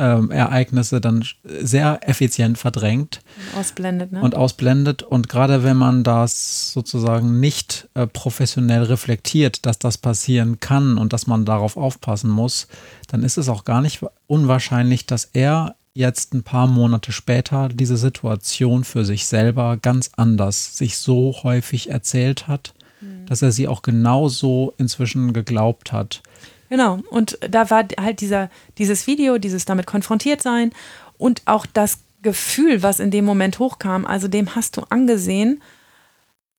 ähm, 0.00 0.30
Ereignisse 0.30 1.00
dann 1.00 1.22
sehr 1.44 2.00
effizient 2.08 2.56
verdrängt. 2.56 3.20
Ausblendet, 3.54 4.12
ne? 4.12 4.22
Und 4.22 4.34
ausblendet. 4.34 5.02
Und 5.02 5.28
gerade 5.28 5.62
wenn 5.62 5.76
man 5.76 6.02
das 6.02 6.72
sozusagen 6.72 7.38
nicht 7.38 7.88
äh, 7.94 8.06
professionell 8.06 8.84
reflektiert, 8.84 9.66
dass 9.66 9.78
das 9.78 9.98
passieren 9.98 10.58
kann 10.58 10.96
und 10.96 11.12
dass 11.12 11.26
man 11.26 11.44
darauf 11.44 11.76
aufpassen 11.76 12.30
muss, 12.30 12.66
dann 13.08 13.22
ist 13.22 13.36
es 13.36 13.50
auch 13.50 13.64
gar 13.64 13.82
nicht 13.82 14.00
unwahrscheinlich, 14.26 15.04
dass 15.04 15.26
er 15.26 15.76
jetzt 15.92 16.32
ein 16.32 16.44
paar 16.44 16.66
Monate 16.66 17.12
später 17.12 17.68
diese 17.68 17.98
Situation 17.98 18.84
für 18.84 19.04
sich 19.04 19.26
selber 19.26 19.76
ganz 19.76 20.10
anders 20.16 20.78
sich 20.78 20.96
so 20.96 21.34
häufig 21.42 21.90
erzählt 21.90 22.48
hat, 22.48 22.72
mhm. 23.02 23.26
dass 23.26 23.42
er 23.42 23.52
sie 23.52 23.68
auch 23.68 23.82
genauso 23.82 24.72
inzwischen 24.78 25.34
geglaubt 25.34 25.92
hat. 25.92 26.22
Genau. 26.70 27.00
Und 27.10 27.38
da 27.46 27.68
war 27.68 27.84
halt 28.00 28.20
dieser, 28.20 28.48
dieses 28.78 29.06
Video, 29.06 29.36
dieses 29.36 29.66
damit 29.66 29.86
konfrontiert 29.86 30.40
sein 30.40 30.72
und 31.18 31.42
auch 31.44 31.66
das 31.66 31.98
Gefühl, 32.22 32.82
was 32.82 33.00
in 33.00 33.10
dem 33.10 33.24
Moment 33.24 33.58
hochkam, 33.58 34.06
also 34.06 34.28
dem 34.28 34.54
hast 34.54 34.76
du 34.76 34.82
angesehen, 34.88 35.62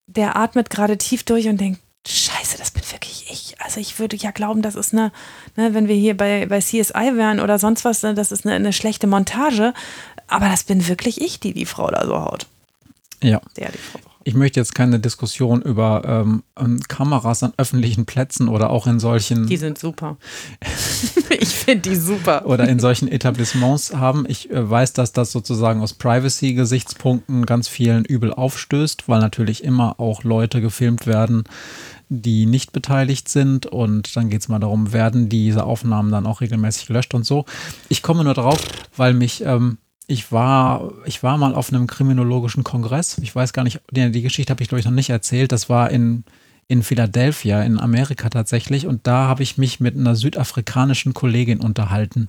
der 0.08 0.36
atmet 0.36 0.70
gerade 0.70 0.98
tief 0.98 1.24
durch 1.24 1.48
und 1.48 1.60
denkt, 1.60 1.80
Scheiße, 2.06 2.58
das 2.58 2.72
bin 2.72 2.84
wirklich 2.92 3.28
ich. 3.30 3.62
Also 3.62 3.80
ich 3.80 4.00
würde 4.00 4.16
ja 4.18 4.32
glauben, 4.32 4.64
das 4.64 4.76
ist 4.76 4.92
eine, 4.92 5.12
ne, 5.56 5.74
wenn 5.76 5.88
wir 5.88 5.96
hier 5.96 6.18
bei, 6.18 6.48
bei 6.48 6.60
CSI 6.60 7.16
wären 7.16 7.40
oder 7.40 7.60
sonst 7.60 7.86
was, 7.86 8.02
ne, 8.02 8.16
das 8.16 8.32
ist 8.32 8.46
eine, 8.46 8.56
eine 8.56 8.74
schlechte 8.74 9.06
Montage. 9.06 9.74
Aber 10.28 10.50
das 10.50 10.64
bin 10.64 10.88
wirklich 10.88 11.22
ich, 11.22 11.40
die 11.40 11.54
die 11.54 11.68
Frau 11.68 11.92
da 11.92 12.06
so 12.06 12.20
haut. 12.20 12.48
Ja. 13.22 13.40
Der 13.56 13.72
die 13.72 13.78
Frau 13.78 14.00
ich 14.24 14.36
möchte 14.36 14.60
jetzt 14.60 14.76
keine 14.76 15.00
Diskussion 15.00 15.62
über 15.62 16.04
ähm, 16.06 16.44
ähm, 16.60 16.80
Kameras 16.88 17.44
an 17.44 17.54
öffentlichen 17.58 18.06
Plätzen 18.06 18.48
oder 18.48 18.70
auch 18.70 18.86
in 18.88 19.00
solchen. 19.00 19.48
Die 19.48 19.58
sind 19.58 19.78
super. 19.78 20.18
ich 21.30 21.50
finde 21.50 21.90
die 21.90 21.96
super. 21.96 22.46
Oder 22.46 22.68
in 22.68 22.80
solchen 22.80 23.08
Etablissements 23.08 23.96
haben. 23.96 24.26
Ich 24.28 24.52
äh, 24.52 24.70
weiß, 24.70 24.94
dass 24.94 25.12
das 25.12 25.32
sozusagen 25.32 25.82
aus 25.82 25.94
Privacy-Gesichtspunkten 25.94 27.46
ganz 27.46 27.68
vielen 27.68 28.06
übel 28.06 28.34
aufstößt, 28.34 29.08
weil 29.08 29.20
natürlich 29.20 29.64
immer 29.64 30.00
auch 30.00 30.24
Leute 30.24 30.62
gefilmt 30.62 31.08
werden, 31.08 31.44
die 32.10 32.46
nicht 32.46 32.74
beteiligt 32.74 33.28
sind. 33.28 33.66
Und 33.66 34.16
dann 34.16 34.30
geht 34.30 34.42
es 34.42 34.50
mal 34.50 34.60
darum, 34.60 34.94
werden 34.94 35.30
diese 35.30 35.64
Aufnahmen 35.64 36.12
dann 36.12 36.28
auch 36.28 36.42
regelmäßig 36.42 36.88
gelöscht 36.88 37.14
und 37.14 37.26
so. 37.26 37.46
Ich 37.90 38.04
komme 38.04 38.24
nur 38.24 38.34
darauf, 38.34 38.60
weil 38.96 39.14
mich. 39.14 39.44
Ähm, 39.44 39.78
ich 40.12 40.32
war, 40.32 40.92
ich 41.06 41.24
war 41.24 41.38
mal 41.38 41.56
auf 41.56 41.72
einem 41.72 41.88
kriminologischen 41.88 42.64
Kongress. 42.64 43.18
Ich 43.20 43.34
weiß 43.34 43.54
gar 43.54 43.64
nicht, 43.64 43.80
die, 43.92 44.12
die 44.12 44.22
Geschichte 44.22 44.52
habe 44.52 44.62
ich, 44.62 44.70
glaube 44.70 44.82
ich, 44.82 44.86
noch 44.86 44.92
nicht 44.92 45.10
erzählt. 45.10 45.52
Das 45.52 45.70
war 45.70 45.90
in, 45.90 46.26
in 46.68 46.84
Philadelphia, 46.84 47.64
in 47.64 47.80
Amerika 47.80 48.30
tatsächlich. 48.30 48.86
Und 48.86 49.08
da 49.08 49.28
habe 49.28 49.42
ich 49.42 49.58
mich 49.58 49.80
mit 49.80 49.96
einer 49.96 50.16
südafrikanischen 50.16 51.14
Kollegin 51.14 51.62
unterhalten. 51.62 52.28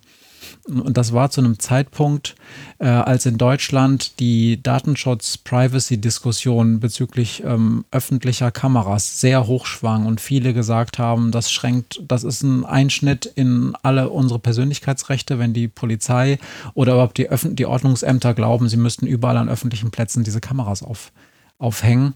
Und 0.68 0.96
das 0.96 1.12
war 1.12 1.30
zu 1.30 1.40
einem 1.40 1.58
Zeitpunkt, 1.58 2.36
äh, 2.78 2.86
als 2.86 3.26
in 3.26 3.38
Deutschland 3.38 4.20
die 4.20 4.62
Datenschutz-Privacy-Diskussion 4.62 6.80
bezüglich 6.80 7.42
ähm, 7.44 7.84
öffentlicher 7.90 8.50
Kameras 8.50 9.20
sehr 9.20 9.46
hoch 9.46 9.66
schwang 9.66 10.06
und 10.06 10.20
viele 10.20 10.54
gesagt 10.54 10.98
haben, 10.98 11.32
das 11.32 11.50
schränkt, 11.50 12.02
das 12.06 12.24
ist 12.24 12.42
ein 12.42 12.64
Einschnitt 12.64 13.26
in 13.26 13.74
alle 13.82 14.10
unsere 14.10 14.38
Persönlichkeitsrechte, 14.38 15.38
wenn 15.38 15.52
die 15.52 15.68
Polizei 15.68 16.38
oder 16.74 16.94
überhaupt 16.94 17.18
die, 17.18 17.28
Öffn 17.28 17.56
die 17.56 17.66
Ordnungsämter 17.66 18.34
glauben, 18.34 18.68
sie 18.68 18.76
müssten 18.76 19.06
überall 19.06 19.36
an 19.36 19.48
öffentlichen 19.48 19.90
Plätzen 19.90 20.24
diese 20.24 20.40
Kameras 20.40 20.82
auf, 20.82 21.12
aufhängen. 21.58 22.14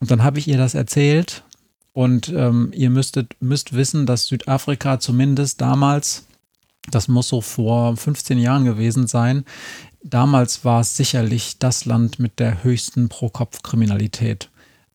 Und 0.00 0.10
dann 0.10 0.22
habe 0.22 0.38
ich 0.38 0.48
ihr 0.48 0.58
das 0.58 0.74
erzählt 0.74 1.44
und 1.92 2.28
ähm, 2.28 2.70
ihr 2.72 2.90
müsstet, 2.90 3.34
müsst 3.40 3.72
wissen, 3.72 4.06
dass 4.06 4.26
Südafrika 4.26 5.00
zumindest 5.00 5.60
damals 5.60 6.27
das 6.90 7.08
muss 7.08 7.28
so 7.28 7.40
vor 7.40 7.96
15 7.96 8.38
Jahren 8.38 8.64
gewesen 8.64 9.06
sein. 9.06 9.44
Damals 10.02 10.64
war 10.64 10.80
es 10.80 10.96
sicherlich 10.96 11.58
das 11.58 11.84
Land 11.84 12.18
mit 12.18 12.38
der 12.38 12.62
höchsten 12.62 13.08
Pro-Kopf-Kriminalität. 13.08 14.50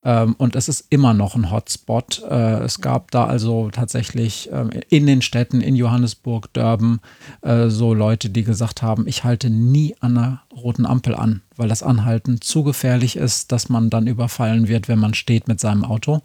Ähm, 0.06 0.36
und 0.38 0.56
es 0.56 0.68
ist 0.68 0.86
immer 0.90 1.14
noch 1.14 1.36
ein 1.36 1.50
Hotspot. 1.52 2.22
Äh, 2.30 2.60
es 2.64 2.82
gab 2.82 3.12
da 3.12 3.26
also 3.26 3.70
tatsächlich 3.72 4.50
ähm, 4.52 4.70
in 4.90 5.08
den 5.08 5.22
Städten, 5.22 5.62
in 5.62 5.76
Johannesburg, 5.76 6.52
Durban, 6.54 7.00
äh, 7.42 7.70
so 7.70 7.94
Leute, 7.94 8.30
die 8.30 8.44
gesagt 8.44 8.82
haben, 8.82 9.08
ich 9.08 9.24
halte 9.24 9.50
nie 9.50 9.96
an 10.02 10.18
einer 10.18 10.42
roten 10.54 10.86
Ampel 10.86 11.16
an, 11.16 11.42
weil 11.56 11.70
das 11.70 11.84
Anhalten 11.84 12.42
zu 12.42 12.64
gefährlich 12.64 13.16
ist, 13.16 13.52
dass 13.52 13.70
man 13.70 13.90
dann 13.90 14.08
überfallen 14.08 14.68
wird, 14.68 14.88
wenn 14.88 15.00
man 15.00 15.14
steht 15.14 15.48
mit 15.48 15.60
seinem 15.60 15.86
Auto. 15.86 16.22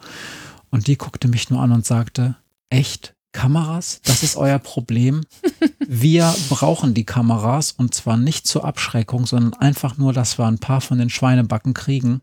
Und 0.70 0.86
die 0.86 0.98
guckte 0.98 1.28
mich 1.28 1.50
nur 1.50 1.60
an 1.60 1.72
und 1.72 1.86
sagte, 1.86 2.36
echt? 2.70 3.14
Kameras, 3.38 4.00
das 4.02 4.24
ist 4.24 4.36
euer 4.36 4.58
Problem. 4.58 5.20
Wir 5.86 6.34
brauchen 6.48 6.92
die 6.92 7.04
Kameras 7.04 7.70
und 7.70 7.94
zwar 7.94 8.16
nicht 8.16 8.48
zur 8.48 8.64
Abschreckung, 8.64 9.26
sondern 9.26 9.54
einfach 9.54 9.96
nur, 9.96 10.12
dass 10.12 10.40
wir 10.40 10.46
ein 10.46 10.58
paar 10.58 10.80
von 10.80 10.98
den 10.98 11.08
Schweinebacken 11.08 11.72
kriegen. 11.72 12.20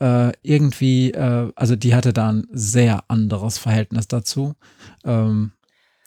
Äh, 0.00 0.32
irgendwie, 0.42 1.12
äh, 1.12 1.50
also 1.56 1.76
die 1.76 1.94
hatte 1.94 2.12
da 2.12 2.28
ein 2.30 2.46
sehr 2.52 3.04
anderes 3.08 3.56
Verhältnis 3.56 4.06
dazu. 4.06 4.54
Ähm, 5.02 5.52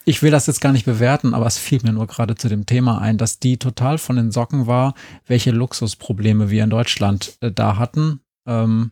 ich 0.06 0.22
will 0.22 0.30
das 0.30 0.46
jetzt 0.46 0.62
gar 0.62 0.72
nicht 0.72 0.86
bewerten, 0.86 1.34
aber 1.34 1.48
es 1.48 1.58
fiel 1.58 1.80
mir 1.82 1.94
nur 1.94 2.06
gerade 2.06 2.36
zu 2.36 2.48
dem 2.48 2.68
Thema 2.68 3.02
ein, 3.02 3.18
dass 3.18 3.40
die 3.40 3.58
total 3.58 3.98
von 3.98 4.18
den 4.18 4.32
Socken 4.32 4.68
war, 4.68 4.94
welche 5.26 5.50
Luxusprobleme 5.50 6.52
wir 6.52 6.64
in 6.64 6.70
Deutschland 6.70 7.40
äh, 7.42 7.52
da 7.52 7.78
hatten. 7.78 8.20
Ähm, 8.46 8.92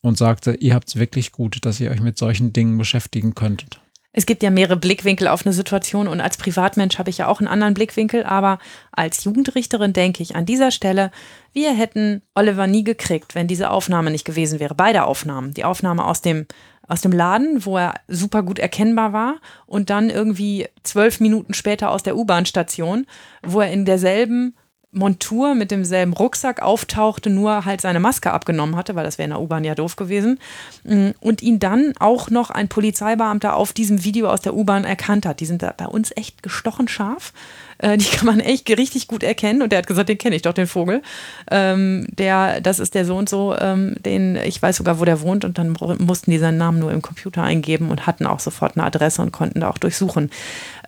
und 0.00 0.16
sagte, 0.16 0.54
ihr 0.54 0.74
habt 0.74 0.88
es 0.88 0.96
wirklich 0.96 1.32
gut, 1.32 1.58
dass 1.66 1.78
ihr 1.78 1.90
euch 1.90 2.00
mit 2.00 2.16
solchen 2.16 2.54
Dingen 2.54 2.78
beschäftigen 2.78 3.34
könntet 3.34 3.80
es 4.18 4.26
gibt 4.26 4.42
ja 4.42 4.50
mehrere 4.50 4.76
Blickwinkel 4.76 5.28
auf 5.28 5.46
eine 5.46 5.52
Situation 5.52 6.08
und 6.08 6.20
als 6.20 6.38
Privatmensch 6.38 6.98
habe 6.98 7.08
ich 7.08 7.18
ja 7.18 7.28
auch 7.28 7.38
einen 7.38 7.46
anderen 7.46 7.74
Blickwinkel, 7.74 8.24
aber 8.24 8.58
als 8.90 9.22
Jugendrichterin 9.22 9.92
denke 9.92 10.24
ich 10.24 10.34
an 10.34 10.44
dieser 10.44 10.72
Stelle, 10.72 11.12
wir 11.52 11.72
hätten 11.72 12.22
Oliver 12.34 12.66
nie 12.66 12.82
gekriegt, 12.82 13.36
wenn 13.36 13.46
diese 13.46 13.70
Aufnahme 13.70 14.10
nicht 14.10 14.24
gewesen 14.24 14.58
wäre. 14.58 14.74
Beide 14.74 15.04
Aufnahmen. 15.04 15.54
Die 15.54 15.62
Aufnahme 15.62 16.04
aus 16.04 16.20
dem, 16.20 16.46
aus 16.88 17.00
dem 17.00 17.12
Laden, 17.12 17.64
wo 17.64 17.78
er 17.78 17.94
super 18.08 18.42
gut 18.42 18.58
erkennbar 18.58 19.12
war 19.12 19.36
und 19.66 19.88
dann 19.88 20.10
irgendwie 20.10 20.66
zwölf 20.82 21.20
Minuten 21.20 21.54
später 21.54 21.92
aus 21.92 22.02
der 22.02 22.16
U-Bahn-Station, 22.16 23.06
wo 23.44 23.60
er 23.60 23.70
in 23.70 23.84
derselben 23.84 24.56
Montur 24.90 25.54
mit 25.54 25.70
demselben 25.70 26.14
Rucksack 26.14 26.62
auftauchte, 26.62 27.28
nur 27.28 27.66
halt 27.66 27.80
seine 27.80 28.00
Maske 28.00 28.32
abgenommen 28.32 28.74
hatte, 28.74 28.94
weil 28.94 29.04
das 29.04 29.18
wäre 29.18 29.24
in 29.24 29.30
der 29.30 29.40
U-Bahn 29.40 29.64
ja 29.64 29.74
doof 29.74 29.96
gewesen. 29.96 30.38
Mm, 30.84 31.10
und 31.20 31.42
ihn 31.42 31.58
dann 31.58 31.92
auch 31.98 32.30
noch 32.30 32.50
ein 32.50 32.68
Polizeibeamter 32.68 33.54
auf 33.54 33.72
diesem 33.72 34.04
Video 34.04 34.30
aus 34.30 34.40
der 34.40 34.54
U-Bahn 34.54 34.84
erkannt 34.84 35.26
hat. 35.26 35.40
Die 35.40 35.46
sind 35.46 35.62
da 35.62 35.74
bei 35.76 35.86
uns 35.86 36.10
echt 36.16 36.42
gestochen 36.42 36.88
scharf. 36.88 37.32
Äh, 37.78 37.96
die 37.96 38.04
kann 38.04 38.26
man 38.26 38.40
echt 38.40 38.68
richtig 38.70 39.08
gut 39.08 39.22
erkennen. 39.22 39.62
Und 39.62 39.72
der 39.72 39.78
hat 39.78 39.86
gesagt, 39.86 40.08
den 40.08 40.18
kenne 40.18 40.36
ich 40.36 40.42
doch, 40.42 40.52
den 40.52 40.66
Vogel. 40.66 41.02
Ähm, 41.50 42.06
der, 42.10 42.60
das 42.60 42.78
ist 42.78 42.94
der 42.94 43.04
so 43.04 43.16
und 43.16 43.28
so, 43.28 43.56
ähm, 43.58 43.96
den, 44.04 44.36
ich 44.36 44.60
weiß 44.60 44.76
sogar, 44.76 45.00
wo 45.00 45.04
der 45.04 45.20
wohnt. 45.20 45.44
Und 45.44 45.58
dann 45.58 45.76
mussten 45.98 46.30
die 46.30 46.38
seinen 46.38 46.58
Namen 46.58 46.78
nur 46.78 46.92
im 46.92 47.02
Computer 47.02 47.42
eingeben 47.42 47.90
und 47.90 48.06
hatten 48.06 48.26
auch 48.26 48.40
sofort 48.40 48.76
eine 48.76 48.86
Adresse 48.86 49.22
und 49.22 49.32
konnten 49.32 49.60
da 49.60 49.70
auch 49.70 49.78
durchsuchen. 49.78 50.30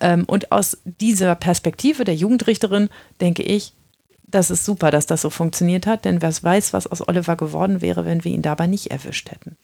Ähm, 0.00 0.24
und 0.26 0.52
aus 0.52 0.78
dieser 0.84 1.34
Perspektive 1.34 2.04
der 2.04 2.14
Jugendrichterin 2.14 2.88
denke 3.20 3.42
ich, 3.42 3.74
das 4.30 4.50
ist 4.50 4.64
super, 4.64 4.90
dass 4.90 5.06
das 5.06 5.22
so 5.22 5.30
funktioniert 5.30 5.86
hat, 5.86 6.04
denn 6.04 6.22
wer 6.22 6.30
weiß, 6.30 6.72
was 6.72 6.86
aus 6.86 7.06
Oliver 7.06 7.36
geworden 7.36 7.80
wäre, 7.80 8.04
wenn 8.04 8.24
wir 8.24 8.32
ihn 8.32 8.42
dabei 8.42 8.68
nicht 8.68 8.90
erwischt 8.90 9.30
hätten. 9.30 9.56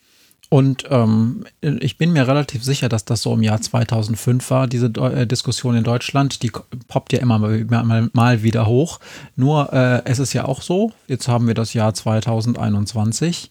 Und 0.48 0.84
ähm, 0.90 1.44
ich 1.60 1.98
bin 1.98 2.12
mir 2.12 2.28
relativ 2.28 2.62
sicher, 2.62 2.88
dass 2.88 3.04
das 3.04 3.22
so 3.22 3.34
im 3.34 3.42
Jahr 3.42 3.60
2005 3.60 4.48
war, 4.50 4.66
diese 4.68 4.86
äh, 4.86 5.26
Diskussion 5.26 5.74
in 5.74 5.82
Deutschland. 5.82 6.42
Die 6.42 6.52
poppt 6.86 7.12
ja 7.12 7.18
immer 7.18 7.38
mal, 7.38 7.64
mal, 7.64 8.10
mal 8.12 8.42
wieder 8.42 8.66
hoch. 8.66 9.00
Nur 9.34 9.72
äh, 9.72 10.02
es 10.04 10.20
ist 10.20 10.34
ja 10.34 10.44
auch 10.44 10.62
so, 10.62 10.92
jetzt 11.08 11.26
haben 11.26 11.48
wir 11.48 11.54
das 11.54 11.74
Jahr 11.74 11.94
2021 11.94 13.50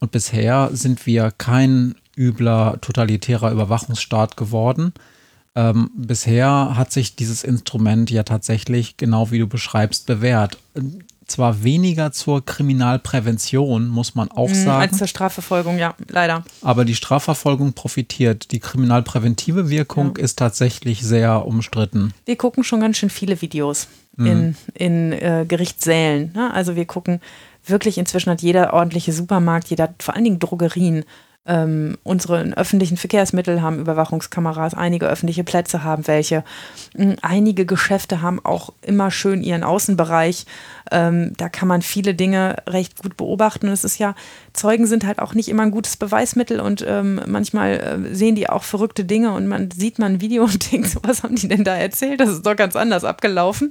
und 0.00 0.12
bisher 0.12 0.68
sind 0.72 1.06
wir 1.06 1.30
kein 1.30 1.94
übler 2.16 2.78
totalitärer 2.82 3.50
Überwachungsstaat 3.50 4.36
geworden. 4.36 4.92
Ähm, 5.56 5.90
bisher 5.96 6.76
hat 6.76 6.92
sich 6.92 7.16
dieses 7.16 7.44
Instrument 7.44 8.10
ja 8.10 8.24
tatsächlich, 8.24 8.96
genau 8.96 9.30
wie 9.30 9.38
du 9.38 9.46
beschreibst, 9.46 10.06
bewährt. 10.06 10.58
Zwar 11.26 11.62
weniger 11.62 12.12
zur 12.12 12.44
Kriminalprävention, 12.44 13.88
muss 13.88 14.14
man 14.14 14.30
auch 14.30 14.48
mhm, 14.48 14.54
sagen. 14.54 14.82
Als 14.82 14.98
zur 14.98 15.06
Strafverfolgung, 15.06 15.78
ja, 15.78 15.94
leider. 16.08 16.44
Aber 16.62 16.84
die 16.84 16.94
Strafverfolgung 16.94 17.72
profitiert. 17.72 18.52
Die 18.52 18.60
kriminalpräventive 18.60 19.70
Wirkung 19.70 20.14
ja. 20.16 20.24
ist 20.24 20.38
tatsächlich 20.38 21.02
sehr 21.02 21.46
umstritten. 21.46 22.12
Wir 22.26 22.36
gucken 22.36 22.64
schon 22.64 22.80
ganz 22.80 22.98
schön 22.98 23.10
viele 23.10 23.40
Videos 23.40 23.88
mhm. 24.16 24.26
in, 24.26 24.56
in 24.74 25.12
äh, 25.12 25.44
Gerichtssälen. 25.48 26.32
Ne? 26.34 26.52
Also 26.52 26.76
wir 26.76 26.84
gucken 26.84 27.20
wirklich, 27.66 27.98
inzwischen 27.98 28.30
hat 28.30 28.42
jeder 28.42 28.72
ordentliche 28.72 29.12
Supermarkt, 29.12 29.68
jeder, 29.68 29.94
vor 29.98 30.14
allen 30.14 30.24
Dingen 30.24 30.38
Drogerien, 30.38 31.04
Ähm, 31.46 31.98
unsere 32.04 32.40
öffentlichen 32.56 32.96
Verkehrsmittel 32.96 33.60
haben 33.60 33.78
Überwachungskameras, 33.78 34.72
einige 34.72 35.08
öffentliche 35.08 35.44
Plätze 35.44 35.84
haben 35.84 36.06
welche. 36.06 36.42
Ähm, 36.96 37.16
einige 37.20 37.66
Geschäfte 37.66 38.22
haben 38.22 38.42
auch 38.42 38.72
immer 38.80 39.10
schön 39.10 39.42
ihren 39.42 39.62
Außenbereich. 39.62 40.46
Ähm, 40.90 41.34
da 41.36 41.50
kann 41.50 41.68
man 41.68 41.82
viele 41.82 42.14
Dinge 42.14 42.56
recht 42.66 42.96
gut 43.02 43.18
beobachten. 43.18 43.66
Und 43.66 43.74
es 43.74 43.84
ist 43.84 43.98
ja, 43.98 44.14
Zeugen 44.54 44.86
sind 44.86 45.04
halt 45.04 45.18
auch 45.18 45.34
nicht 45.34 45.50
immer 45.50 45.64
ein 45.64 45.70
gutes 45.70 45.98
Beweismittel 45.98 46.60
und 46.60 46.82
ähm, 46.88 47.20
manchmal 47.26 47.72
äh, 47.72 48.14
sehen 48.14 48.36
die 48.36 48.48
auch 48.48 48.62
verrückte 48.62 49.04
Dinge 49.04 49.32
und 49.32 49.46
man 49.46 49.70
sieht 49.70 49.98
mal 49.98 50.06
ein 50.06 50.20
Video 50.22 50.44
und 50.44 50.72
denkt, 50.72 50.88
so, 50.88 51.00
was 51.02 51.24
haben 51.24 51.36
die 51.36 51.48
denn 51.48 51.64
da 51.64 51.74
erzählt? 51.74 52.20
Das 52.20 52.30
ist 52.30 52.46
doch 52.46 52.56
ganz 52.56 52.74
anders 52.74 53.04
abgelaufen. 53.04 53.70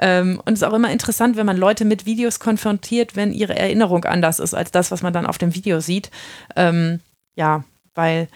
Ähm, 0.00 0.40
und 0.44 0.54
es 0.54 0.60
ist 0.60 0.68
auch 0.68 0.74
immer 0.74 0.90
interessant, 0.90 1.36
wenn 1.36 1.46
man 1.46 1.56
Leute 1.56 1.84
mit 1.84 2.06
Videos 2.06 2.40
konfrontiert, 2.40 3.16
wenn 3.16 3.32
ihre 3.32 3.56
Erinnerung 3.56 4.04
anders 4.04 4.38
ist 4.38 4.54
als 4.54 4.70
das, 4.70 4.90
was 4.90 5.02
man 5.02 5.12
dann 5.12 5.26
auf 5.26 5.38
dem 5.38 5.54
Video 5.54 5.80
sieht. 5.80 6.10
Ähm, 6.56 7.00
ja, 7.36 7.64
weil, 7.94 8.28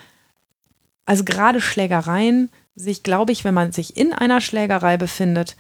also 1.04 1.24
gerade 1.24 1.60
Schlägereien 1.60 2.50
sich, 2.74 3.02
glaube 3.02 3.32
ich, 3.32 3.44
wenn 3.44 3.54
man 3.54 3.72
sich 3.72 3.96
in 3.96 4.12
einer 4.12 4.40
Schlägerei 4.40 4.96
befindet, 4.96 5.56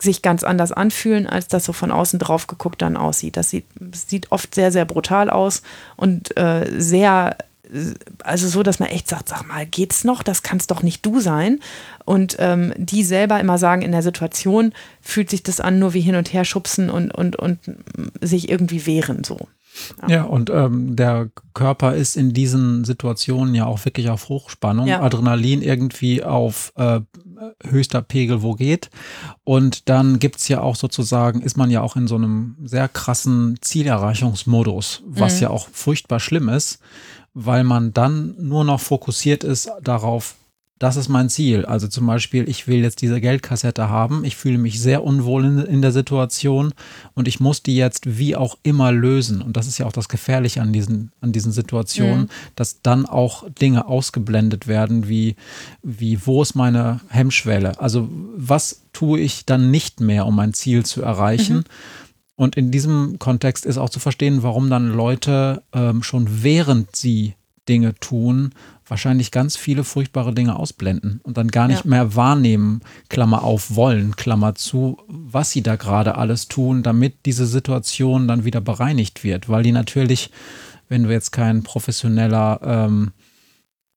sich 0.00 0.22
ganz 0.22 0.44
anders 0.44 0.72
anfühlen, 0.72 1.26
als 1.26 1.48
das 1.48 1.64
so 1.64 1.72
von 1.72 1.90
außen 1.90 2.18
drauf 2.18 2.46
geguckt 2.46 2.80
dann 2.80 2.96
aussieht. 2.96 3.36
Das 3.36 3.50
sieht, 3.50 3.66
sieht 3.92 4.32
oft 4.32 4.54
sehr, 4.54 4.72
sehr 4.72 4.84
brutal 4.84 5.28
aus 5.28 5.62
und 5.96 6.36
äh, 6.38 6.70
sehr 6.78 7.36
also 8.24 8.48
so, 8.48 8.62
dass 8.62 8.80
man 8.80 8.88
echt 8.88 9.08
sagt, 9.08 9.28
sag 9.28 9.46
mal, 9.46 9.66
geht's 9.66 10.04
noch? 10.04 10.22
Das 10.22 10.42
kannst 10.42 10.70
doch 10.70 10.82
nicht 10.82 11.04
du 11.06 11.20
sein. 11.20 11.60
Und 12.10 12.34
ähm, 12.40 12.72
die 12.76 13.04
selber 13.04 13.38
immer 13.38 13.56
sagen, 13.56 13.82
in 13.82 13.92
der 13.92 14.02
Situation 14.02 14.72
fühlt 15.00 15.30
sich 15.30 15.44
das 15.44 15.60
an, 15.60 15.78
nur 15.78 15.94
wie 15.94 16.00
hin 16.00 16.16
und 16.16 16.32
her 16.32 16.44
schubsen 16.44 16.90
und, 16.90 17.14
und, 17.14 17.36
und 17.36 17.60
sich 18.20 18.48
irgendwie 18.48 18.84
wehren 18.84 19.22
so. 19.22 19.38
Ja, 20.02 20.08
ja 20.08 20.22
und 20.24 20.50
ähm, 20.50 20.96
der 20.96 21.28
Körper 21.54 21.94
ist 21.94 22.16
in 22.16 22.32
diesen 22.32 22.84
Situationen 22.84 23.54
ja 23.54 23.66
auch 23.66 23.84
wirklich 23.84 24.10
auf 24.10 24.28
Hochspannung. 24.28 24.88
Ja. 24.88 25.02
Adrenalin 25.02 25.62
irgendwie 25.62 26.24
auf 26.24 26.72
äh, 26.74 26.98
höchster 27.64 28.02
Pegel, 28.02 28.42
wo 28.42 28.54
geht. 28.54 28.90
Und 29.44 29.88
dann 29.88 30.18
gibt 30.18 30.38
es 30.38 30.48
ja 30.48 30.62
auch 30.62 30.74
sozusagen, 30.74 31.42
ist 31.42 31.56
man 31.56 31.70
ja 31.70 31.80
auch 31.80 31.94
in 31.94 32.08
so 32.08 32.16
einem 32.16 32.56
sehr 32.64 32.88
krassen 32.88 33.56
Zielerreichungsmodus, 33.60 35.04
was 35.06 35.36
mhm. 35.36 35.42
ja 35.42 35.50
auch 35.50 35.68
furchtbar 35.70 36.18
schlimm 36.18 36.48
ist 36.48 36.80
weil 37.32 37.64
man 37.64 37.92
dann 37.92 38.34
nur 38.38 38.64
noch 38.64 38.80
fokussiert 38.80 39.44
ist 39.44 39.70
darauf, 39.82 40.34
das 40.80 40.96
ist 40.96 41.10
mein 41.10 41.28
Ziel. 41.28 41.66
Also 41.66 41.88
zum 41.88 42.06
Beispiel, 42.06 42.48
ich 42.48 42.66
will 42.66 42.80
jetzt 42.80 43.02
diese 43.02 43.20
Geldkassette 43.20 43.90
haben, 43.90 44.24
ich 44.24 44.34
fühle 44.34 44.56
mich 44.56 44.80
sehr 44.80 45.04
unwohl 45.04 45.44
in, 45.44 45.58
in, 45.58 45.82
der 45.82 45.92
Situation 45.92 46.72
und 47.12 47.28
ich 47.28 47.38
muss 47.38 47.62
die 47.62 47.76
jetzt 47.76 48.18
wie 48.18 48.34
auch 48.34 48.56
immer 48.62 48.90
lösen. 48.90 49.42
Und 49.42 49.58
das 49.58 49.66
ist 49.66 49.76
ja 49.76 49.84
auch 49.84 49.92
das 49.92 50.08
Gefährliche 50.08 50.62
an 50.62 50.72
diesen, 50.72 51.12
an 51.20 51.32
diesen 51.32 51.52
Situationen, 51.52 52.22
mhm. 52.22 52.28
dass 52.56 52.80
dann 52.80 53.04
auch 53.04 53.44
Dinge 53.50 53.88
ausgeblendet 53.88 54.68
werden, 54.68 55.06
wie, 55.06 55.36
wie 55.82 56.26
wo 56.26 56.40
ist 56.40 56.54
meine 56.54 57.00
Hemmschwelle? 57.10 57.78
Also 57.78 58.08
was 58.34 58.80
tue 58.94 59.20
ich 59.20 59.44
dann 59.44 59.70
nicht 59.70 60.00
mehr, 60.00 60.24
um 60.24 60.34
mein 60.34 60.54
Ziel 60.54 60.86
zu 60.86 61.02
erreichen? 61.02 61.58
Mhm. 61.58 61.64
Und 62.36 62.56
in 62.56 62.70
diesem 62.70 63.18
Kontext 63.18 63.66
ist 63.66 63.76
auch 63.76 63.90
zu 63.90 64.00
verstehen, 64.00 64.42
warum 64.42 64.70
dann 64.70 64.88
Leute 64.88 65.62
ähm, 65.74 66.02
schon 66.02 66.42
während 66.42 66.96
sie 66.96 67.34
Dinge 67.68 67.94
tun, 67.94 68.52
wahrscheinlich 68.86 69.30
ganz 69.30 69.56
viele 69.56 69.84
furchtbare 69.84 70.34
Dinge 70.34 70.56
ausblenden 70.56 71.20
und 71.22 71.36
dann 71.36 71.48
gar 71.48 71.68
nicht 71.68 71.84
ja. 71.84 71.90
mehr 71.90 72.16
wahrnehmen, 72.16 72.80
Klammer 73.08 73.44
auf, 73.44 73.76
wollen, 73.76 74.16
Klammer 74.16 74.54
zu, 74.54 74.98
was 75.06 75.50
sie 75.50 75.62
da 75.62 75.76
gerade 75.76 76.16
alles 76.16 76.48
tun, 76.48 76.82
damit 76.82 77.26
diese 77.26 77.46
Situation 77.46 78.26
dann 78.26 78.44
wieder 78.44 78.60
bereinigt 78.60 79.22
wird. 79.22 79.48
Weil 79.48 79.62
die 79.62 79.72
natürlich, 79.72 80.30
wenn 80.88 81.04
du 81.04 81.10
jetzt 81.10 81.30
kein 81.30 81.62
professioneller 81.62 82.60
ähm, 82.64 83.12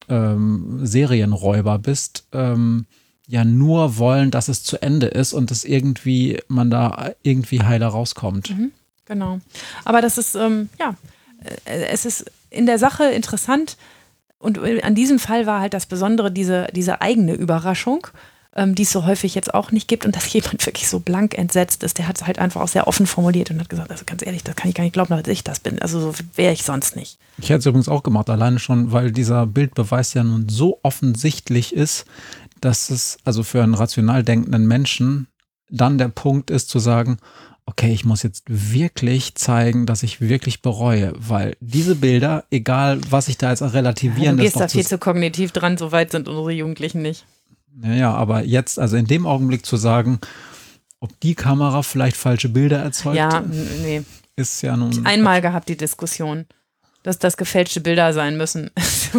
ähm, 0.08 0.80
Serienräuber 0.86 1.78
bist, 1.78 2.26
ähm, 2.32 2.86
ja 3.26 3.44
nur 3.44 3.96
wollen, 3.96 4.30
dass 4.30 4.48
es 4.48 4.62
zu 4.62 4.80
Ende 4.80 5.06
ist 5.06 5.32
und 5.32 5.50
dass 5.50 5.64
irgendwie 5.64 6.40
man 6.48 6.70
da 6.70 7.12
irgendwie 7.22 7.62
heiler 7.62 7.88
rauskommt. 7.88 8.50
Mhm, 8.50 8.72
genau. 9.06 9.40
Aber 9.84 10.02
das 10.02 10.18
ist, 10.18 10.34
ähm, 10.34 10.68
ja, 10.78 10.94
äh, 11.64 11.86
es 11.86 12.04
ist 12.04 12.30
in 12.54 12.66
der 12.66 12.78
Sache 12.78 13.04
interessant 13.04 13.76
und 14.38 14.58
an 14.58 14.94
diesem 14.94 15.18
Fall 15.18 15.46
war 15.46 15.60
halt 15.60 15.74
das 15.74 15.86
Besondere 15.86 16.30
diese, 16.30 16.68
diese 16.74 17.00
eigene 17.00 17.32
Überraschung, 17.32 18.06
ähm, 18.54 18.74
die 18.74 18.82
es 18.82 18.92
so 18.92 19.06
häufig 19.06 19.34
jetzt 19.34 19.54
auch 19.54 19.72
nicht 19.72 19.88
gibt 19.88 20.04
und 20.04 20.14
dass 20.14 20.30
jemand 20.32 20.64
wirklich 20.66 20.88
so 20.88 21.00
blank 21.00 21.36
entsetzt 21.36 21.82
ist. 21.82 21.98
Der 21.98 22.08
hat 22.08 22.16
es 22.16 22.26
halt 22.26 22.38
einfach 22.38 22.60
auch 22.60 22.68
sehr 22.68 22.86
offen 22.86 23.06
formuliert 23.06 23.50
und 23.50 23.60
hat 23.60 23.68
gesagt, 23.68 23.90
also 23.90 24.04
ganz 24.04 24.24
ehrlich, 24.24 24.44
das 24.44 24.54
kann 24.54 24.68
ich 24.68 24.74
gar 24.74 24.84
nicht 24.84 24.92
glauben, 24.92 25.08
dass 25.08 25.26
ich 25.28 25.44
das 25.44 25.60
bin. 25.60 25.80
Also 25.80 25.98
so 26.00 26.14
wäre 26.34 26.52
ich 26.52 26.62
sonst 26.62 26.94
nicht. 26.94 27.18
Ich 27.38 27.48
hätte 27.48 27.60
es 27.60 27.66
übrigens 27.66 27.88
auch 27.88 28.02
gemacht, 28.02 28.28
alleine 28.28 28.58
schon, 28.58 28.92
weil 28.92 29.12
dieser 29.12 29.46
Bildbeweis 29.46 30.14
ja 30.14 30.22
nun 30.22 30.48
so 30.48 30.78
offensichtlich 30.82 31.74
ist, 31.74 32.04
dass 32.60 32.90
es 32.90 33.18
also 33.24 33.42
für 33.44 33.62
einen 33.62 33.74
rational 33.74 34.22
denkenden 34.22 34.66
Menschen 34.66 35.28
dann 35.70 35.98
der 35.98 36.08
Punkt 36.08 36.50
ist 36.50 36.68
zu 36.68 36.78
sagen, 36.78 37.16
okay, 37.66 37.92
ich 37.92 38.04
muss 38.04 38.22
jetzt 38.22 38.44
wirklich 38.46 39.34
zeigen, 39.36 39.86
dass 39.86 40.02
ich 40.02 40.20
wirklich 40.20 40.62
bereue, 40.62 41.12
weil 41.16 41.56
diese 41.60 41.94
Bilder, 41.94 42.44
egal 42.50 43.00
was 43.08 43.28
ich 43.28 43.38
da 43.38 43.50
jetzt 43.50 43.62
relativieren, 43.62 44.36
du 44.36 44.42
gehst 44.42 44.60
da 44.60 44.68
viel 44.68 44.86
zu 44.86 44.98
kognitiv 44.98 45.52
dran, 45.52 45.78
so 45.78 45.92
weit 45.92 46.10
sind 46.10 46.28
unsere 46.28 46.52
Jugendlichen 46.52 47.02
nicht. 47.02 47.24
Naja, 47.76 48.14
aber 48.14 48.44
jetzt, 48.44 48.78
also 48.78 48.96
in 48.96 49.06
dem 49.06 49.26
Augenblick 49.26 49.66
zu 49.66 49.76
sagen, 49.76 50.20
ob 51.00 51.18
die 51.20 51.34
Kamera 51.34 51.82
vielleicht 51.82 52.16
falsche 52.16 52.48
Bilder 52.48 52.78
erzeugt, 52.78 53.16
ja, 53.16 53.40
nee. 53.40 54.02
ist 54.36 54.62
ja 54.62 54.76
nun. 54.76 55.04
Einmal 55.04 55.40
gehabt 55.40 55.68
die 55.68 55.76
Diskussion, 55.76 56.46
dass 57.02 57.18
das 57.18 57.36
gefälschte 57.36 57.80
Bilder 57.80 58.12
sein 58.12 58.36
müssen. 58.36 58.70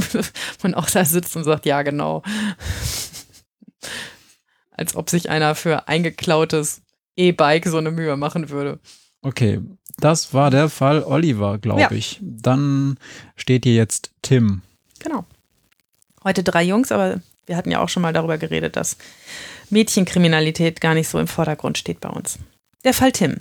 Man 0.63 0.73
auch 0.73 0.89
da 0.89 1.03
sitzt 1.03 1.35
und 1.35 1.43
sagt, 1.43 1.65
ja, 1.65 1.81
genau. 1.81 2.23
Als 4.71 4.95
ob 4.95 5.09
sich 5.09 5.29
einer 5.29 5.55
für 5.55 5.87
eingeklautes 5.87 6.81
E-Bike 7.15 7.67
so 7.67 7.77
eine 7.77 7.91
Mühe 7.91 8.15
machen 8.17 8.49
würde. 8.49 8.79
Okay, 9.21 9.61
das 9.97 10.33
war 10.33 10.51
der 10.51 10.69
Fall 10.69 11.03
Oliver, 11.03 11.57
glaube 11.57 11.81
ja. 11.81 11.91
ich. 11.91 12.19
Dann 12.21 12.97
steht 13.35 13.65
hier 13.65 13.75
jetzt 13.75 14.11
Tim. 14.21 14.61
Genau. 14.99 15.25
Heute 16.23 16.43
drei 16.43 16.63
Jungs, 16.63 16.91
aber 16.91 17.21
wir 17.45 17.55
hatten 17.55 17.71
ja 17.71 17.79
auch 17.79 17.89
schon 17.89 18.01
mal 18.01 18.13
darüber 18.13 18.37
geredet, 18.37 18.75
dass 18.75 18.97
Mädchenkriminalität 19.69 20.81
gar 20.81 20.93
nicht 20.93 21.07
so 21.07 21.19
im 21.19 21.27
Vordergrund 21.27 21.77
steht 21.77 22.01
bei 22.01 22.09
uns. 22.09 22.39
Der 22.83 22.93
Fall 22.93 23.11
Tim. 23.11 23.37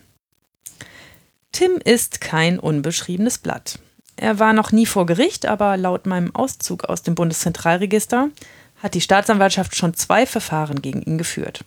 Tim 1.52 1.78
ist 1.84 2.20
kein 2.20 2.58
unbeschriebenes 2.58 3.38
Blatt. 3.38 3.78
Er 4.16 4.38
war 4.38 4.52
noch 4.52 4.72
nie 4.72 4.86
vor 4.86 5.06
Gericht, 5.06 5.46
aber 5.46 5.76
laut 5.76 6.06
meinem 6.06 6.34
Auszug 6.34 6.84
aus 6.84 7.02
dem 7.02 7.14
Bundeszentralregister 7.14 8.30
hat 8.82 8.94
die 8.94 9.00
Staatsanwaltschaft 9.00 9.76
schon 9.76 9.94
zwei 9.94 10.26
Verfahren 10.26 10.82
gegen 10.82 11.02
ihn 11.02 11.18
geführt. 11.18 11.64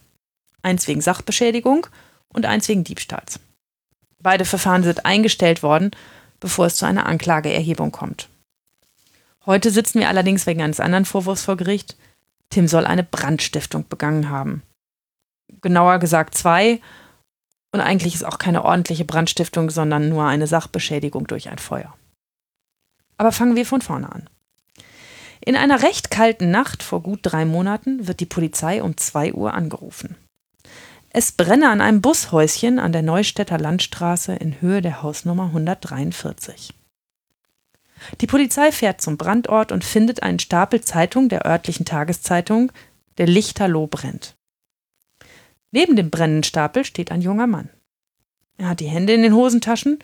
Eins 0.62 0.88
wegen 0.88 1.02
Sachbeschädigung 1.02 1.88
und 2.30 2.46
eins 2.46 2.68
wegen 2.68 2.84
Diebstahls. 2.84 3.40
Beide 4.20 4.46
Verfahren 4.46 4.84
sind 4.84 5.06
eingestellt 5.06 5.64
worden, 5.64 5.92
bevor 6.40 6.66
es 6.66 6.76
zu 6.76 6.86
einer 6.86 7.06
Anklageerhebung 7.06 7.92
kommt. 7.92 8.30
Heute 9.46 9.72
sitzen 9.72 10.00
wir 10.00 10.10
allerdings 10.10 10.46
wegen 10.46 10.62
eines 10.62 10.80
anderen 10.80 11.06
Vorwurfs 11.06 11.46
vor 11.46 11.56
Gericht. 11.56 11.96
Tim 12.50 12.68
soll 12.68 12.86
eine 12.86 13.04
Brandstiftung 13.04 13.88
begangen 13.88 14.30
haben. 14.30 14.62
Genauer 15.62 16.00
gesagt 16.00 16.36
zwei. 16.36 16.82
Und 17.72 17.82
eigentlich 17.82 18.16
ist 18.16 18.26
auch 18.26 18.40
keine 18.40 18.66
ordentliche 18.66 19.06
Brandstiftung, 19.06 19.70
sondern 19.70 20.10
nur 20.10 20.26
eine 20.26 20.48
Sachbeschädigung 20.48 21.28
durch 21.28 21.50
ein 21.50 21.60
Feuer. 21.60 21.96
Aber 23.18 23.32
fangen 23.32 23.56
wir 23.56 23.66
von 23.66 23.82
vorne 23.82 24.12
an. 24.12 24.30
In 25.40 25.56
einer 25.56 25.82
recht 25.82 26.12
kalten 26.12 26.52
Nacht 26.52 26.84
vor 26.84 27.02
gut 27.02 27.20
drei 27.24 27.46
Monaten 27.46 28.08
wird 28.08 28.20
die 28.20 28.26
Polizei 28.26 28.84
um 28.84 28.98
2 28.98 29.34
Uhr 29.34 29.54
angerufen. 29.54 30.16
Es 31.10 31.32
brenne 31.32 31.70
an 31.70 31.82
einem 31.82 32.02
Bushäuschen 32.02 32.80
an 32.80 32.92
der 32.92 33.02
Neustädter 33.02 33.58
Landstraße 33.58 34.34
in 34.34 34.62
Höhe 34.62 34.82
der 34.82 35.02
Hausnummer 35.02 35.46
143. 35.46 36.74
Die 38.22 38.28
Polizei 38.28 38.72
fährt 38.72 39.02
zum 39.02 39.18
Brandort 39.18 39.72
und 39.72 39.84
findet 39.84 40.22
einen 40.22 40.40
Stapel 40.40 40.82
Zeitung 40.82 41.30
der 41.30 41.46
örtlichen 41.46 41.86
Tageszeitung, 41.86 42.72
der 43.18 43.26
Lichterloh 43.26 43.88
brennt. 43.88 44.36
Neben 45.72 45.96
dem 45.96 46.10
brennenden 46.10 46.44
Stapel 46.44 46.86
steht 46.86 47.12
ein 47.12 47.22
junger 47.22 47.48
Mann. 47.48 47.70
Er 48.58 48.70
hat 48.70 48.80
die 48.80 48.88
Hände 48.88 49.14
in 49.14 49.24
den 49.24 49.34
Hosentaschen 49.34 50.00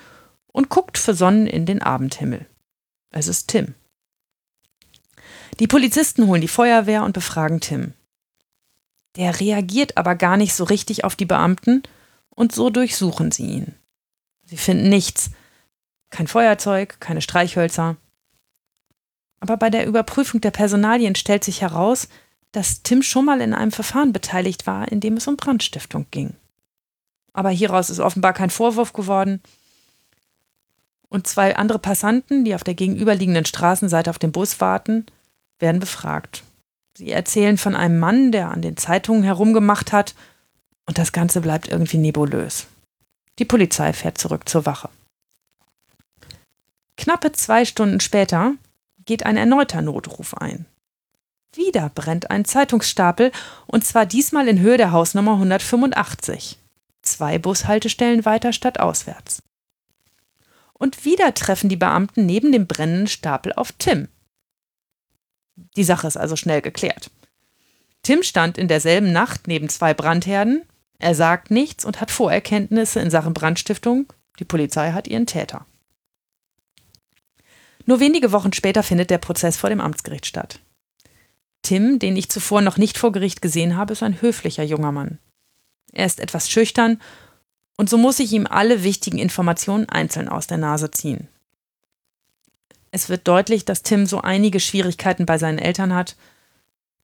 und 0.47 0.69
guckt 0.69 0.97
versonnen 0.97 1.47
in 1.47 1.65
den 1.65 1.81
Abendhimmel. 1.81 2.45
Es 3.11 3.27
ist 3.27 3.49
Tim. 3.49 3.75
Die 5.59 5.67
Polizisten 5.67 6.27
holen 6.27 6.41
die 6.41 6.47
Feuerwehr 6.47 7.03
und 7.03 7.13
befragen 7.13 7.59
Tim. 7.59 7.93
Der 9.15 9.39
reagiert 9.39 9.97
aber 9.97 10.15
gar 10.15 10.37
nicht 10.37 10.53
so 10.53 10.63
richtig 10.63 11.03
auf 11.03 11.15
die 11.15 11.25
Beamten 11.25 11.83
und 12.29 12.53
so 12.53 12.69
durchsuchen 12.69 13.31
sie 13.31 13.45
ihn. 13.45 13.75
Sie 14.43 14.57
finden 14.57 14.89
nichts. 14.89 15.31
Kein 16.09 16.27
Feuerzeug, 16.27 16.99
keine 16.99 17.21
Streichhölzer. 17.21 17.95
Aber 19.39 19.57
bei 19.57 19.69
der 19.69 19.85
Überprüfung 19.85 20.41
der 20.41 20.51
Personalien 20.51 21.15
stellt 21.15 21.43
sich 21.43 21.61
heraus, 21.61 22.07
dass 22.51 22.83
Tim 22.83 23.01
schon 23.01 23.25
mal 23.25 23.41
in 23.41 23.53
einem 23.53 23.71
Verfahren 23.71 24.13
beteiligt 24.13 24.67
war, 24.67 24.91
in 24.91 24.99
dem 24.99 25.17
es 25.17 25.27
um 25.27 25.37
Brandstiftung 25.37 26.05
ging. 26.11 26.35
Aber 27.33 27.49
hieraus 27.49 27.89
ist 27.89 27.99
offenbar 27.99 28.33
kein 28.33 28.49
Vorwurf 28.51 28.93
geworden. 28.93 29.41
und 31.09 31.27
zwei 31.27 31.55
andere 31.55 31.77
Passanten, 31.77 32.43
die 32.43 32.55
auf 32.55 32.63
der 32.63 32.73
gegenüberliegenden 32.73 33.45
Straßenseite 33.45 34.09
auf 34.09 34.17
den 34.17 34.31
Bus 34.31 34.59
warten, 34.59 35.05
werden 35.59 35.79
befragt. 35.79 36.43
Sie 36.95 37.11
erzählen 37.11 37.57
von 37.57 37.75
einem 37.75 37.99
Mann, 37.99 38.31
der 38.31 38.51
an 38.51 38.61
den 38.61 38.77
Zeitungen 38.77 39.23
herumgemacht 39.23 39.91
hat, 39.91 40.13
und 40.85 40.97
das 40.97 41.11
Ganze 41.11 41.41
bleibt 41.41 41.69
irgendwie 41.69 41.97
nebulös. 41.97 42.67
Die 43.39 43.45
Polizei 43.45 43.93
fährt 43.93 44.17
zurück 44.17 44.47
zur 44.47 44.65
Wache. 44.65 44.89
Knappe 46.97 47.31
zwei 47.31 47.65
Stunden 47.65 47.99
später 47.99 48.53
geht 49.05 49.25
ein 49.25 49.37
erneuter 49.37 49.81
Notruf 49.81 50.35
ein. 50.35 50.65
Wieder 51.55 51.89
brennt 51.89 52.31
ein 52.31 52.45
Zeitungsstapel, 52.45 53.31
und 53.67 53.85
zwar 53.85 54.05
diesmal 54.05 54.47
in 54.47 54.59
Höhe 54.59 54.77
der 54.77 54.91
Hausnummer 54.91 55.33
185. 55.33 56.57
Zwei 57.01 57.37
Bushaltestellen 57.37 58.25
weiter 58.25 58.53
statt 58.53 58.79
auswärts. 58.79 59.41
Und 60.73 61.05
wieder 61.05 61.33
treffen 61.33 61.69
die 61.69 61.75
Beamten 61.75 62.25
neben 62.25 62.51
dem 62.51 62.67
brennenden 62.67 63.07
Stapel 63.07 63.53
auf 63.53 63.71
Tim. 63.73 64.07
Die 65.77 65.83
Sache 65.83 66.07
ist 66.07 66.17
also 66.17 66.35
schnell 66.35 66.61
geklärt. 66.61 67.11
Tim 68.01 68.23
stand 68.23 68.57
in 68.57 68.67
derselben 68.67 69.11
Nacht 69.11 69.47
neben 69.47 69.69
zwei 69.69 69.93
Brandherden. 69.93 70.63
Er 70.99 71.15
sagt 71.15 71.51
nichts 71.51 71.85
und 71.85 72.01
hat 72.01 72.11
Vorerkenntnisse 72.11 72.99
in 72.99 73.09
Sachen 73.09 73.33
Brandstiftung. 73.33 74.11
Die 74.39 74.45
Polizei 74.45 74.91
hat 74.91 75.07
ihren 75.07 75.25
Täter. 75.25 75.65
Nur 77.85 77.99
wenige 77.99 78.31
Wochen 78.31 78.53
später 78.53 78.83
findet 78.83 79.09
der 79.09 79.17
Prozess 79.17 79.57
vor 79.57 79.69
dem 79.69 79.81
Amtsgericht 79.81 80.25
statt. 80.25 80.59
Tim, 81.61 81.99
den 81.99 82.17
ich 82.17 82.29
zuvor 82.29 82.61
noch 82.61 82.77
nicht 82.77 82.97
vor 82.97 83.11
Gericht 83.11 83.41
gesehen 83.41 83.77
habe, 83.77 83.93
ist 83.93 84.03
ein 84.03 84.21
höflicher 84.21 84.63
junger 84.63 84.91
Mann. 84.91 85.19
Er 85.91 86.05
ist 86.05 86.19
etwas 86.19 86.49
schüchtern 86.49 87.01
und 87.77 87.89
so 87.89 87.97
muss 87.97 88.19
ich 88.19 88.31
ihm 88.33 88.47
alle 88.47 88.83
wichtigen 88.83 89.17
Informationen 89.17 89.87
einzeln 89.87 90.27
aus 90.27 90.47
der 90.47 90.57
Nase 90.57 90.91
ziehen. 90.91 91.27
Es 92.95 93.09
wird 93.09 93.27
deutlich, 93.27 93.65
dass 93.65 93.81
Tim 93.81 94.05
so 94.05 94.21
einige 94.21 94.59
Schwierigkeiten 94.59 95.25
bei 95.25 95.39
seinen 95.39 95.57
Eltern 95.57 95.95
hat 95.95 96.15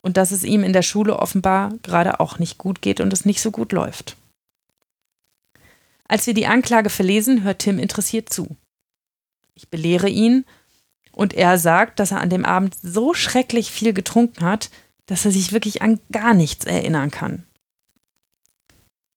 und 0.01 0.17
dass 0.17 0.29
es 0.29 0.43
ihm 0.43 0.63
in 0.63 0.71
der 0.71 0.83
Schule 0.83 1.17
offenbar 1.17 1.73
gerade 1.81 2.19
auch 2.19 2.37
nicht 2.37 2.59
gut 2.59 2.83
geht 2.83 3.01
und 3.01 3.11
es 3.11 3.25
nicht 3.25 3.41
so 3.41 3.49
gut 3.49 3.71
läuft. 3.71 4.15
Als 6.07 6.27
wir 6.27 6.35
die 6.35 6.45
Anklage 6.45 6.91
verlesen, 6.91 7.41
hört 7.41 7.57
Tim 7.57 7.79
interessiert 7.79 8.31
zu. 8.31 8.55
Ich 9.55 9.69
belehre 9.69 10.09
ihn 10.09 10.45
und 11.11 11.33
er 11.33 11.57
sagt, 11.57 11.99
dass 11.99 12.11
er 12.11 12.21
an 12.21 12.29
dem 12.29 12.45
Abend 12.45 12.77
so 12.83 13.15
schrecklich 13.15 13.71
viel 13.71 13.91
getrunken 13.91 14.45
hat, 14.45 14.69
dass 15.07 15.25
er 15.25 15.31
sich 15.31 15.53
wirklich 15.53 15.81
an 15.81 15.99
gar 16.11 16.35
nichts 16.35 16.65
erinnern 16.65 17.09
kann. 17.09 17.47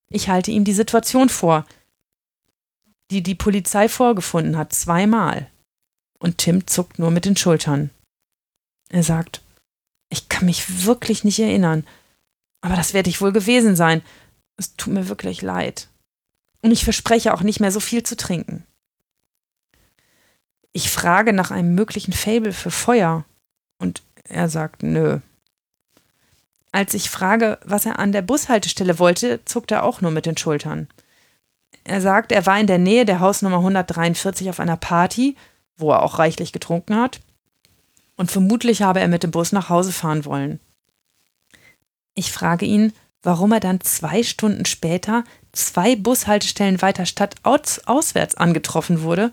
Ich 0.09 0.31
halte 0.31 0.51
ihm 0.51 0.65
die 0.65 0.73
Situation 0.73 1.29
vor, 1.29 1.67
die 3.11 3.23
die 3.23 3.35
Polizei 3.35 3.91
vorgefunden 3.91 4.57
hat, 4.57 4.73
zweimal. 4.73 5.52
Und 6.23 6.39
Tim 6.39 6.69
zuckt 6.69 7.01
nur 7.01 7.11
mit 7.11 7.25
den 7.25 7.37
Schultern. 7.37 7.91
Er 8.91 9.03
sagt, 9.03 9.43
ich 10.09 10.29
kann 10.29 10.47
mich 10.47 10.87
wirklich 10.87 11.25
nicht 11.25 11.41
erinnern, 11.41 11.85
aber 12.61 12.77
das 12.77 12.95
werde 12.95 13.11
ich 13.11 13.21
wohl 13.21 13.33
gewesen 13.33 13.75
sein. 13.75 14.03
Es 14.57 14.77
tut 14.77 14.95
mir 14.95 15.09
wirklich 15.09 15.43
leid. 15.43 15.89
Und 16.61 16.71
ich 16.71 16.85
verspreche 16.85 17.35
auch 17.35 17.41
nicht 17.41 17.59
mehr 17.59 17.73
so 17.73 17.81
viel 17.81 18.05
zu 18.05 18.17
trinken. 18.17 18.65
Ich 20.73 20.93
frage 20.93 21.33
nach 21.33 21.51
einem 21.51 21.75
möglichen 21.75 22.13
Fable 22.13 22.53
für 22.53 22.71
Feuer 22.71 23.25
und 23.79 24.05
er 24.23 24.49
sagt 24.49 24.85
nö. 24.85 25.19
Als 26.71 26.95
ich 26.95 27.11
frage, 27.11 27.59
was 27.65 27.85
er 27.85 27.99
an 27.99 28.13
der 28.13 28.23
Bushaltestelle 28.23 29.01
wollte, 29.01 29.45
zuckt 29.45 29.73
er 29.73 29.83
auch 29.83 30.01
nur 30.01 30.13
mit 30.13 30.27
den 30.27 30.37
Schultern. 30.37 30.87
Er 31.83 32.01
sagt, 32.01 32.31
er 32.31 32.47
war 32.47 32.61
in 32.61 32.69
der 32.69 32.79
Nähe 32.79 33.05
der 33.05 33.19
Hausnummer 33.19 33.57
143 33.57 34.49
auf 34.51 34.61
einer 34.61 34.77
Party, 34.77 35.37
wo 35.83 35.91
er 35.91 36.03
auch 36.03 36.19
reichlich 36.19 36.53
getrunken 36.53 36.97
hat, 36.97 37.21
und 38.17 38.31
vermutlich 38.31 38.83
habe 38.83 39.01
er 39.01 39.09
mit 39.09 39.23
dem 39.23 39.31
Bus 39.31 39.53
nach 39.53 39.69
Hause 39.69 39.93
fahren 39.93 40.25
wollen. 40.25 40.61
Ich 42.15 42.33
frage 42.33 42.65
ihn, 42.65 42.93
warum 43.23 43.53
er 43.53 43.61
dann 43.61 43.81
zwei 43.81 44.23
Stunden 44.23 44.65
später 44.65 45.25
zwei 45.53 45.97
Bushaltestellen 45.97 46.83
weiter 46.83 47.07
stadtauswärts 47.07 48.35
angetroffen 48.35 49.03
wurde 49.03 49.33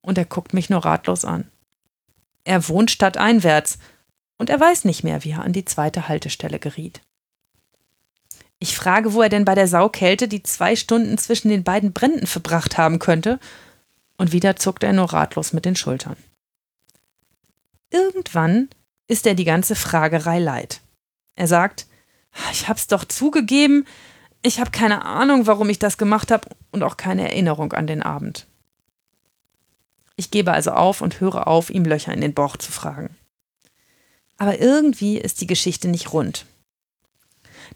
und 0.00 0.18
er 0.18 0.24
guckt 0.24 0.54
mich 0.54 0.70
nur 0.70 0.84
ratlos 0.84 1.24
an. 1.24 1.50
Er 2.44 2.68
wohnt 2.68 2.90
stadteinwärts 2.90 3.78
und 4.36 4.50
er 4.50 4.60
weiß 4.60 4.84
nicht 4.84 5.04
mehr, 5.04 5.24
wie 5.24 5.32
er 5.32 5.42
an 5.42 5.52
die 5.52 5.64
zweite 5.64 6.08
Haltestelle 6.08 6.58
geriet. 6.58 7.00
Ich 8.58 8.76
frage, 8.76 9.12
wo 9.12 9.22
er 9.22 9.28
denn 9.28 9.44
bei 9.44 9.54
der 9.54 9.68
Saukälte 9.68 10.28
die 10.28 10.42
zwei 10.42 10.76
Stunden 10.76 11.18
zwischen 11.18 11.48
den 11.48 11.64
beiden 11.64 11.92
Bränden 11.92 12.26
verbracht 12.26 12.78
haben 12.78 12.98
könnte, 12.98 13.38
und 14.16 14.32
wieder 14.32 14.56
zuckt 14.56 14.82
er 14.82 14.92
nur 14.92 15.12
ratlos 15.12 15.52
mit 15.52 15.64
den 15.64 15.76
Schultern. 15.76 16.16
Irgendwann 17.90 18.68
ist 19.06 19.26
er 19.26 19.34
die 19.34 19.44
ganze 19.44 19.74
Fragerei 19.74 20.38
leid. 20.38 20.80
Er 21.36 21.46
sagt, 21.46 21.86
ich 22.52 22.68
hab's 22.68 22.86
doch 22.86 23.04
zugegeben, 23.04 23.86
ich 24.42 24.60
habe 24.60 24.70
keine 24.70 25.04
Ahnung, 25.04 25.46
warum 25.46 25.70
ich 25.70 25.78
das 25.78 25.96
gemacht 25.96 26.30
habe 26.30 26.48
und 26.70 26.82
auch 26.82 26.96
keine 26.96 27.22
Erinnerung 27.22 27.72
an 27.72 27.86
den 27.86 28.02
Abend. 28.02 28.46
Ich 30.16 30.30
gebe 30.30 30.52
also 30.52 30.72
auf 30.72 31.00
und 31.00 31.20
höre 31.20 31.46
auf, 31.46 31.70
ihm 31.70 31.84
Löcher 31.84 32.12
in 32.12 32.20
den 32.20 32.34
Bauch 32.34 32.56
zu 32.56 32.70
fragen. 32.70 33.16
Aber 34.36 34.60
irgendwie 34.60 35.18
ist 35.18 35.40
die 35.40 35.46
Geschichte 35.46 35.88
nicht 35.88 36.12
rund. 36.12 36.46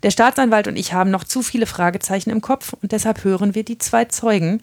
Der 0.03 0.11
Staatsanwalt 0.11 0.69
und 0.69 0.77
ich 0.77 0.93
haben 0.93 1.11
noch 1.11 1.25
zu 1.25 1.43
viele 1.43 1.67
Fragezeichen 1.67 2.31
im 2.31 2.41
Kopf 2.41 2.75
und 2.75 2.93
deshalb 2.93 3.25
hören 3.25 3.55
wir 3.55 3.65
die 3.65 3.79
zwei 3.79 4.05
Zeugen, 4.05 4.63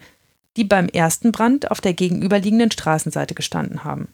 die 0.56 0.64
beim 0.64 0.88
ersten 0.88 1.32
Brand 1.32 1.70
auf 1.70 1.80
der 1.80 1.92
gegenüberliegenden 1.92 2.70
Straßenseite 2.70 3.34
gestanden 3.34 3.84
haben. 3.84 4.08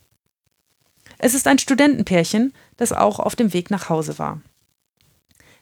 Es 1.18 1.34
ist 1.34 1.46
ein 1.46 1.58
Studentenpärchen, 1.58 2.52
das 2.76 2.92
auch 2.92 3.20
auf 3.20 3.36
dem 3.36 3.52
Weg 3.52 3.70
nach 3.70 3.88
Hause 3.88 4.18
war. 4.18 4.40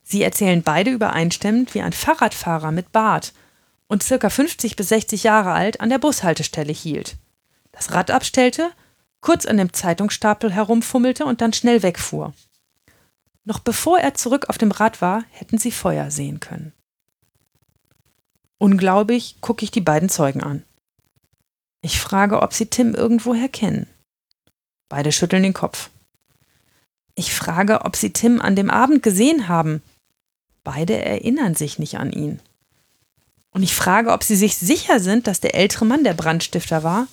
Sie 0.03 0.23
erzählen 0.23 0.63
beide 0.63 0.91
übereinstimmend, 0.91 1.75
wie 1.75 1.83
ein 1.83 1.93
Fahrradfahrer 1.93 2.73
mit 2.73 2.93
Bart 2.93 3.35
und 3.87 4.03
circa 4.03 4.31
50 4.31 4.77
bis 4.77 4.89
60 4.89 5.25
Jahre 5.25 5.53
alt 5.53 5.81
an 5.81 5.91
der 5.91 5.99
Bushaltestelle 5.99 6.73
hielt 6.73 7.17
das 7.73 7.93
Rad 7.93 8.11
abstellte, 8.11 8.71
kurz 9.21 9.47
an 9.47 9.57
dem 9.57 9.73
Zeitungsstapel 9.73 10.53
herumfummelte 10.53 11.25
und 11.25 11.41
dann 11.41 11.53
schnell 11.53 11.83
wegfuhr. 11.83 12.35
Noch 13.45 13.59
bevor 13.59 13.99
er 13.99 14.15
zurück 14.15 14.49
auf 14.49 14.59
dem 14.59 14.71
Rad 14.71 15.01
war, 15.01 15.25
hätten 15.31 15.59
sie 15.59 15.71
Feuer 15.71 16.11
sehen 16.11 16.41
können. 16.41 16.73
Unglaublich 18.59 19.41
gucke 19.41 19.65
ich 19.65 19.71
die 19.71 19.81
beiden 19.81 20.09
Zeugen 20.09 20.43
an. 20.43 20.63
Ich 21.83 22.01
frage, 22.01 22.43
ob 22.43 22.53
sie 22.53 22.67
Tim 22.67 22.95
irgendwoher 22.95 23.49
kennen. 23.49 23.87
Beide 24.89 25.13
schütteln 25.13 25.43
den 25.43 25.55
Kopf. 25.55 25.91
Ich 27.15 27.35
frage, 27.35 27.85
ob 27.85 27.97
sie 27.97 28.13
Tim 28.13 28.41
an 28.41 28.57
dem 28.57 28.71
Abend 28.71 29.03
gesehen 29.03 29.49
haben. 29.49 29.83
Beide 30.65 31.03
erinnern 31.03 31.55
sich 31.55 31.79
nicht 31.79 31.99
an 31.99 32.13
ihn. 32.13 32.41
Und 33.51 33.63
ich 33.63 33.75
frage, 33.75 34.13
ob 34.13 34.23
sie 34.23 34.37
sich 34.37 34.57
sicher 34.57 35.01
sind, 35.01 35.27
dass 35.27 35.41
der 35.41 35.55
ältere 35.55 35.85
Mann 35.85 36.05
der 36.05 36.15
Brandstifter 36.15 36.83
war 36.83 37.09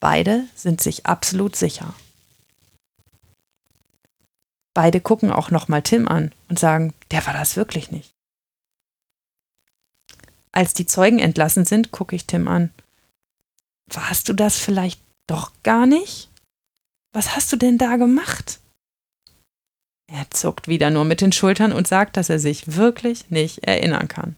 Beide 0.00 0.46
sind 0.54 0.80
sich 0.80 1.06
absolut 1.06 1.56
sicher. 1.56 1.94
Beide 4.74 5.00
gucken 5.00 5.32
auch 5.32 5.50
nochmal 5.50 5.82
Tim 5.82 6.06
an 6.06 6.32
und 6.48 6.58
sagen, 6.58 6.94
der 7.10 7.26
war 7.26 7.34
das 7.34 7.56
wirklich 7.56 7.90
nicht. 7.90 8.14
Als 10.52 10.72
die 10.72 10.86
Zeugen 10.86 11.18
entlassen 11.18 11.64
sind, 11.64 11.90
gucke 11.90 12.14
ich 12.14 12.26
Tim 12.26 12.46
an. 12.46 12.70
Warst 13.90 14.28
du 14.28 14.32
das 14.32 14.58
vielleicht 14.58 15.00
doch 15.26 15.52
gar 15.62 15.86
nicht? 15.86 16.30
Was 17.12 17.34
hast 17.34 17.52
du 17.52 17.56
denn 17.56 17.78
da 17.78 17.96
gemacht? 17.96 18.60
Er 20.06 20.30
zuckt 20.30 20.68
wieder 20.68 20.90
nur 20.90 21.04
mit 21.04 21.20
den 21.20 21.32
Schultern 21.32 21.72
und 21.72 21.86
sagt, 21.86 22.16
dass 22.16 22.30
er 22.30 22.38
sich 22.38 22.76
wirklich 22.76 23.30
nicht 23.30 23.64
erinnern 23.64 24.08
kann. 24.08 24.36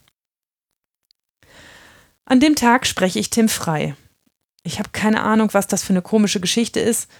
An 2.24 2.40
dem 2.40 2.56
Tag 2.56 2.86
spreche 2.86 3.18
ich 3.18 3.30
Tim 3.30 3.48
frei 3.48 3.96
ich 4.62 4.78
habe 4.78 4.90
keine 4.92 5.22
Ahnung, 5.22 5.48
was 5.52 5.66
das 5.66 5.82
für 5.82 5.92
eine 5.92 6.02
komische 6.02 6.40
Geschichte 6.40 6.80
ist, 6.80 7.10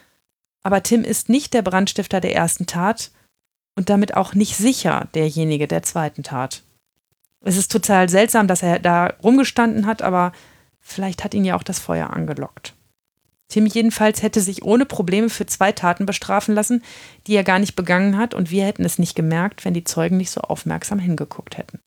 aber 0.62 0.82
Tim 0.82 1.04
ist 1.04 1.28
nicht 1.28 1.54
der 1.54 1.62
Brandstifter 1.62 2.20
der 2.20 2.34
ersten 2.34 2.66
Tat 2.66 3.10
und 3.76 3.88
damit 3.88 4.14
auch 4.14 4.34
nicht 4.34 4.56
sicher 4.56 5.08
derjenige 5.14 5.66
der 5.66 5.82
zweiten 5.82 6.22
Tat. 6.22 6.62
Es 7.42 7.56
ist 7.56 7.72
total 7.72 8.10
seltsam, 8.10 8.46
dass 8.46 8.62
er 8.62 8.78
da 8.78 9.14
rumgestanden 9.22 9.86
hat, 9.86 10.02
aber 10.02 10.32
vielleicht 10.80 11.24
hat 11.24 11.34
ihn 11.34 11.44
ja 11.44 11.56
auch 11.56 11.62
das 11.62 11.78
Feuer 11.78 12.10
angelockt. 12.10 12.74
Tim 13.48 13.66
jedenfalls 13.66 14.22
hätte 14.22 14.40
sich 14.40 14.62
ohne 14.62 14.86
Probleme 14.86 15.28
für 15.28 15.44
zwei 15.44 15.72
Taten 15.72 16.06
bestrafen 16.06 16.54
lassen, 16.54 16.82
die 17.26 17.34
er 17.34 17.44
gar 17.44 17.58
nicht 17.58 17.74
begangen 17.74 18.16
hat, 18.16 18.32
und 18.32 18.50
wir 18.50 18.64
hätten 18.64 18.84
es 18.84 18.98
nicht 18.98 19.16
gemerkt, 19.16 19.64
wenn 19.64 19.74
die 19.74 19.84
Zeugen 19.84 20.16
nicht 20.16 20.30
so 20.30 20.40
aufmerksam 20.40 21.00
hingeguckt 21.00 21.58
hätten. 21.58 21.80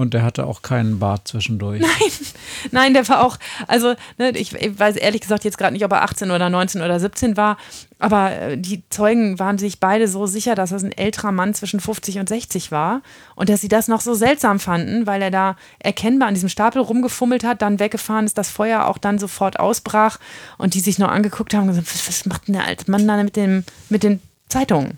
Und 0.00 0.14
der 0.14 0.22
hatte 0.22 0.46
auch 0.46 0.62
keinen 0.62 0.98
Bart 0.98 1.28
zwischendurch. 1.28 1.82
Nein, 1.82 2.10
nein, 2.70 2.94
der 2.94 3.06
war 3.10 3.22
auch, 3.22 3.36
also 3.66 3.92
ne, 4.16 4.30
ich, 4.30 4.54
ich, 4.54 4.78
weiß 4.78 4.96
ehrlich 4.96 5.20
gesagt 5.20 5.44
jetzt 5.44 5.58
gerade 5.58 5.74
nicht, 5.74 5.84
ob 5.84 5.92
er 5.92 6.00
18 6.04 6.30
oder 6.30 6.48
19 6.48 6.80
oder 6.80 6.98
17 6.98 7.36
war, 7.36 7.58
aber 7.98 8.32
äh, 8.32 8.56
die 8.56 8.82
Zeugen 8.88 9.38
waren 9.38 9.58
sich 9.58 9.78
beide 9.78 10.08
so 10.08 10.24
sicher, 10.24 10.54
dass 10.54 10.70
das 10.70 10.84
ein 10.84 10.92
älterer 10.92 11.32
Mann 11.32 11.52
zwischen 11.52 11.80
50 11.80 12.18
und 12.18 12.30
60 12.30 12.72
war 12.72 13.02
und 13.34 13.50
dass 13.50 13.60
sie 13.60 13.68
das 13.68 13.88
noch 13.88 14.00
so 14.00 14.14
seltsam 14.14 14.58
fanden, 14.58 15.06
weil 15.06 15.20
er 15.20 15.30
da 15.30 15.56
erkennbar 15.80 16.28
an 16.28 16.34
diesem 16.34 16.48
Stapel 16.48 16.80
rumgefummelt 16.80 17.44
hat, 17.44 17.60
dann 17.60 17.78
weggefahren 17.78 18.24
ist, 18.24 18.38
das 18.38 18.48
Feuer 18.48 18.86
auch 18.86 18.96
dann 18.96 19.18
sofort 19.18 19.60
ausbrach 19.60 20.18
und 20.56 20.72
die 20.72 20.80
sich 20.80 20.98
noch 20.98 21.10
angeguckt 21.10 21.52
haben 21.52 21.64
und 21.64 21.76
gesagt, 21.76 21.92
was, 21.92 22.08
was 22.08 22.24
macht 22.24 22.48
denn 22.48 22.54
der 22.54 22.64
alte 22.64 22.90
Mann 22.90 23.06
da 23.06 23.22
mit, 23.22 23.36
dem, 23.36 23.64
mit 23.90 24.02
den 24.02 24.22
Zeitungen? 24.48 24.96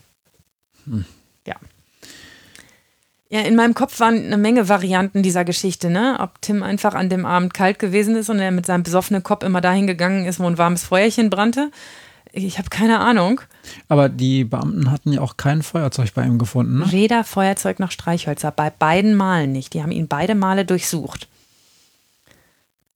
Hm. 0.85 1.05
Ja. 3.33 3.41
In 3.41 3.57
meinem 3.57 3.73
Kopf 3.73 3.99
waren 3.99 4.27
eine 4.27 4.37
Menge 4.37 4.69
Varianten 4.69 5.23
dieser 5.23 5.47
Geschichte, 5.47 5.89
ne? 5.89 6.19
Ob 6.21 6.43
Tim 6.43 6.63
einfach 6.63 6.93
an 6.93 7.09
dem 7.09 7.25
Abend 7.25 7.55
kalt 7.55 7.79
gewesen 7.79 8.15
ist 8.15 8.29
und 8.29 8.39
er 8.39 8.51
mit 8.51 8.67
seinem 8.67 8.83
besoffenen 8.83 9.23
Kopf 9.23 9.43
immer 9.43 9.63
dahin 9.63 9.87
gegangen 9.87 10.27
ist, 10.27 10.39
wo 10.39 10.47
ein 10.47 10.59
warmes 10.59 10.85
Feuerchen 10.85 11.31
brannte. 11.31 11.71
Ich 12.33 12.59
habe 12.59 12.69
keine 12.69 13.01
Ahnung. 13.01 13.41
Aber 13.89 14.11
die 14.11 14.45
Beamten 14.45 14.91
hatten 14.91 15.15
ja 15.15 15.23
auch 15.23 15.39
kein 15.39 15.63
Feuerzeug 15.63 16.13
bei 16.13 16.27
ihm 16.27 16.39
gefunden, 16.39 16.81
ne? 16.81 16.93
Weder 16.93 17.25
Feuerzeug 17.25 17.81
noch 17.81 17.91
Streichhölzer, 17.91 18.51
bei 18.51 18.69
beiden 18.69 19.15
Malen 19.15 19.53
nicht. 19.53 19.73
Die 19.73 19.83
haben 19.83 19.93
ihn 19.93 20.09
beide 20.09 20.35
Male 20.35 20.67
durchsucht. 20.67 21.27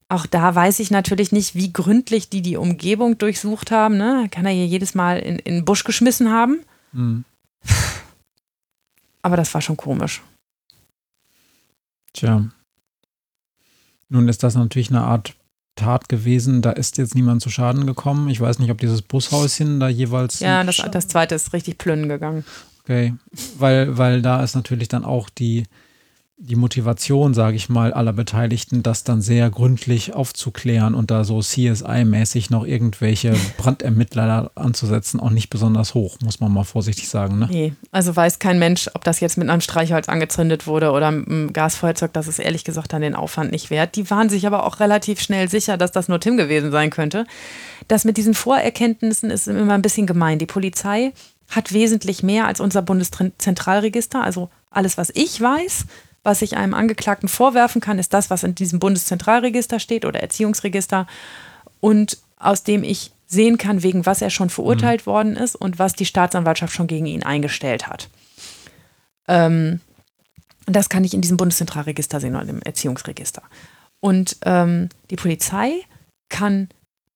Auch 0.09 0.27
da 0.27 0.53
weiß 0.53 0.79
ich 0.79 0.91
natürlich 0.91 1.31
nicht, 1.31 1.55
wie 1.55 1.73
gründlich 1.73 2.29
die 2.29 2.43
die 2.43 2.57
Umgebung 2.57 3.17
durchsucht 3.17 3.71
haben. 3.71 3.97
Ne? 3.97 4.27
Kann 4.29 4.45
er 4.45 4.51
hier 4.51 4.67
jedes 4.67 4.93
Mal 4.93 5.17
in, 5.17 5.39
in 5.39 5.55
den 5.55 5.65
Busch 5.65 5.83
geschmissen 5.83 6.31
haben? 6.31 6.59
Mhm. 6.93 7.25
Aber 9.27 9.35
das 9.35 9.53
war 9.53 9.59
schon 9.59 9.75
komisch. 9.75 10.21
Tja. 12.13 12.45
Nun 14.07 14.29
ist 14.29 14.41
das 14.41 14.55
natürlich 14.55 14.89
eine 14.89 15.01
Art 15.01 15.35
Tat 15.75 16.07
gewesen. 16.07 16.61
Da 16.61 16.71
ist 16.71 16.97
jetzt 16.97 17.13
niemand 17.13 17.41
zu 17.41 17.49
Schaden 17.49 17.85
gekommen. 17.85 18.29
Ich 18.29 18.39
weiß 18.39 18.59
nicht, 18.59 18.71
ob 18.71 18.77
dieses 18.77 19.01
Bushäuschen 19.01 19.81
da 19.81 19.89
jeweils. 19.89 20.39
Ja, 20.39 20.63
das, 20.63 20.77
das 20.77 21.09
zweite 21.09 21.35
ist 21.35 21.51
richtig 21.51 21.77
plünnen 21.77 22.07
gegangen. 22.07 22.45
Okay. 22.83 23.15
Weil, 23.57 23.97
weil 23.97 24.21
da 24.21 24.41
ist 24.41 24.55
natürlich 24.55 24.87
dann 24.87 25.03
auch 25.03 25.29
die 25.29 25.65
die 26.39 26.55
Motivation, 26.55 27.33
sage 27.33 27.55
ich 27.55 27.67
mal, 27.67 27.91
aller 27.93 28.13
Beteiligten, 28.13 28.83
das 28.83 29.03
dann 29.03 29.21
sehr 29.21 29.49
gründlich 29.49 30.13
aufzuklären 30.13 30.93
und 30.93 31.09
da 31.09 31.23
so 31.23 31.39
CSI-mäßig 31.39 32.51
noch 32.51 32.63
irgendwelche 32.63 33.33
Brandermittler 33.57 34.51
anzusetzen, 34.53 35.19
auch 35.19 35.31
nicht 35.31 35.49
besonders 35.49 35.95
hoch, 35.95 36.17
muss 36.23 36.39
man 36.39 36.53
mal 36.53 36.63
vorsichtig 36.63 37.09
sagen. 37.09 37.39
Ne? 37.39 37.47
Nee, 37.49 37.73
also 37.91 38.15
weiß 38.15 38.37
kein 38.37 38.59
Mensch, 38.59 38.87
ob 38.93 39.03
das 39.03 39.19
jetzt 39.19 39.39
mit 39.39 39.49
einem 39.49 39.61
Streichholz 39.61 40.09
angezündet 40.09 40.67
wurde 40.67 40.91
oder 40.91 41.09
mit 41.09 41.27
einem 41.27 41.53
Gasfeuerzeug, 41.53 42.13
das 42.13 42.27
ist 42.27 42.37
ehrlich 42.37 42.63
gesagt 42.63 42.93
dann 42.93 43.01
den 43.01 43.15
Aufwand 43.15 43.51
nicht 43.51 43.71
wert. 43.71 43.95
Die 43.95 44.07
waren 44.11 44.29
sich 44.29 44.45
aber 44.45 44.63
auch 44.67 44.79
relativ 44.79 45.19
schnell 45.19 45.49
sicher, 45.49 45.75
dass 45.75 45.91
das 45.91 46.07
nur 46.07 46.19
Tim 46.19 46.37
gewesen 46.37 46.69
sein 46.69 46.91
könnte. 46.91 47.25
Das 47.87 48.05
mit 48.05 48.15
diesen 48.15 48.35
Vorerkenntnissen 48.35 49.31
ist 49.31 49.47
immer 49.47 49.73
ein 49.73 49.81
bisschen 49.81 50.05
gemein. 50.05 50.37
Die 50.37 50.45
Polizei 50.45 51.13
hat 51.49 51.73
wesentlich 51.73 52.21
mehr 52.21 52.45
als 52.45 52.59
unser 52.59 52.83
Bundeszentralregister, 52.83 54.21
also 54.21 54.49
alles, 54.69 54.97
was 54.97 55.09
ich 55.15 55.41
weiß, 55.41 55.85
was 56.27 56.41
ich 56.41 56.57
einem 56.57 56.73
Angeklagten 56.73 57.29
vorwerfen 57.29 57.79
kann, 57.79 57.99
ist 57.99 58.13
das, 58.13 58.29
was 58.29 58.43
in 58.43 58.53
diesem 58.53 58.79
Bundeszentralregister 58.79 59.79
steht 59.79 60.03
oder 60.03 60.19
Erziehungsregister 60.19 61.07
und 61.79 62.17
aus 62.35 62.63
dem 62.63 62.83
ich 62.83 63.11
sehen 63.27 63.57
kann, 63.57 63.81
wegen 63.81 64.05
was 64.05 64.21
er 64.21 64.29
schon 64.29 64.49
verurteilt 64.49 65.07
mhm. 65.07 65.11
worden 65.11 65.35
ist 65.37 65.55
und 65.55 65.79
was 65.79 65.93
die 65.93 66.05
Staatsanwaltschaft 66.05 66.73
schon 66.73 66.87
gegen 66.87 67.05
ihn 67.05 67.23
eingestellt 67.23 67.87
hat. 67.87 68.09
Ähm, 69.29 69.79
das 70.65 70.89
kann 70.89 71.05
ich 71.05 71.13
in 71.13 71.21
diesem 71.21 71.37
Bundeszentralregister 71.37 72.19
sehen 72.19 72.35
oder 72.35 72.49
im 72.49 72.61
Erziehungsregister. 72.61 73.43
Und 74.01 74.35
ähm, 74.43 74.89
die 75.09 75.15
Polizei 75.15 75.75
kann 76.27 76.67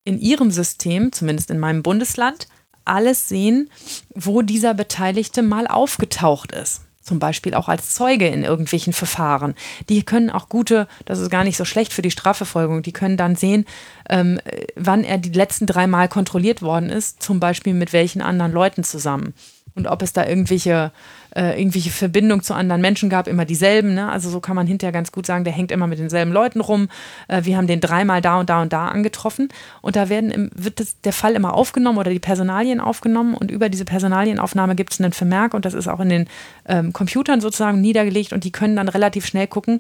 in 0.05 0.20
ihrem 0.20 0.51
System, 0.51 1.12
zumindest 1.12 1.51
in 1.51 1.59
meinem 1.59 1.84
Bundesland, 1.84 2.47
alles 2.86 3.28
sehen, 3.28 3.70
wo 4.16 4.41
dieser 4.41 4.74
Beteiligte 4.74 5.41
mal 5.41 5.68
aufgetaucht 5.68 6.53
ist 6.53 6.82
zum 7.02 7.20
Beispiel 7.20 7.54
auch 7.54 7.68
als 7.68 7.93
Zeuge 7.93 8.28
in 8.28 8.43
irgendwelchen 8.43 8.93
Verfahren. 8.93 9.56
Die 9.89 10.04
können 10.04 10.30
auch 10.30 10.49
gute, 10.49 10.88
das 11.06 11.20
ist 11.20 11.30
gar 11.30 11.43
nicht 11.43 11.58
so 11.58 11.66
schlecht 11.66 11.93
für 11.93 12.02
die 12.02 12.12
Strafverfolgung, 12.12 12.84
die 12.84 12.93
können 12.93 13.18
dann 13.18 13.36
sehen, 13.36 13.66
ähm, 14.10 14.39
wann 14.76 15.04
er 15.04 15.18
die 15.18 15.32
letzten 15.32 15.66
drei 15.66 15.88
Mal 15.88 16.08
kontrolliert 16.08 16.62
worden 16.62 16.89
ist, 16.89 17.22
zum 17.22 17.39
Beispiel 17.39 17.74
mit 17.74 17.93
welchen 17.93 18.22
anderen 18.22 18.52
Leuten 18.52 18.84
zusammen 18.84 19.34
und 19.76 19.88
ob 19.88 20.02
es 20.02 20.14
da 20.14 20.26
irgendwelche, 20.26 20.92
äh, 21.36 21.60
irgendwelche 21.60 21.92
Verbindungen 21.92 22.44
zu 22.44 22.54
anderen 22.54 22.82
Menschen 22.82 23.10
gab, 23.10 23.28
immer 23.28 23.46
dieselben. 23.46 23.94
Ne? 23.94 24.10
Also 24.12 24.30
so 24.30 24.40
kann 24.40 24.56
man 24.56 24.68
hinterher 24.68 24.92
ganz 24.92 25.12
gut 25.12 25.26
sagen, 25.26 25.44
der 25.44 25.54
hängt 25.54 25.72
immer 25.72 25.88
mit 25.88 26.00
denselben 26.00 26.32
Leuten 26.32 26.60
rum. 26.60 26.90
Äh, 27.28 27.46
wir 27.46 27.58
haben 27.58 27.68
den 27.68 27.80
dreimal 27.80 28.22
da 28.22 28.40
und 28.40 28.50
da 28.50 28.62
und 28.62 28.74
da 28.74 28.88
angetroffen. 28.88 29.50
Und 29.82 29.96
da 29.96 30.10
werden, 30.10 30.52
wird 30.54 30.80
das, 30.80 31.00
der 31.02 31.14
Fall 31.14 31.34
immer 31.34 31.54
aufgenommen 31.54 31.98
oder 31.98 32.12
die 32.12 32.20
Personalien 32.20 32.80
aufgenommen 32.82 33.34
und 33.34 33.50
über 33.50 33.70
diese 33.70 33.86
Personalienaufnahme 33.86 34.76
gibt 34.76 34.94
es 34.94 35.00
einen 35.00 35.14
Vermerk 35.14 35.54
und 35.54 35.66
das 35.66 35.74
ist 35.74 35.88
auch 35.88 36.00
in 36.00 36.10
den 36.10 36.28
ähm, 36.68 36.92
Computern 36.94 37.42
sozusagen 37.42 37.80
niedergelegt 37.82 38.34
und 38.34 38.44
die 38.44 38.52
können 38.52 38.76
dann 38.76 38.90
relativ 38.90 39.26
schnell 39.26 39.48
gucken, 39.48 39.80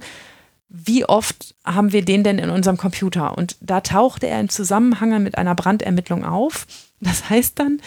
wie 0.73 1.03
oft 1.03 1.53
haben 1.65 1.91
wir 1.91 2.03
den 2.03 2.23
denn 2.23 2.39
in 2.39 2.49
unserem 2.49 2.77
Computer? 2.77 3.37
Und 3.37 3.57
da 3.59 3.81
tauchte 3.81 4.27
er 4.27 4.39
im 4.39 4.47
Zusammenhang 4.47 5.21
mit 5.21 5.37
einer 5.37 5.53
Brandermittlung 5.53 6.23
auf. 6.23 6.65
Das 7.01 7.29
heißt 7.29 7.59
dann, 7.59 7.81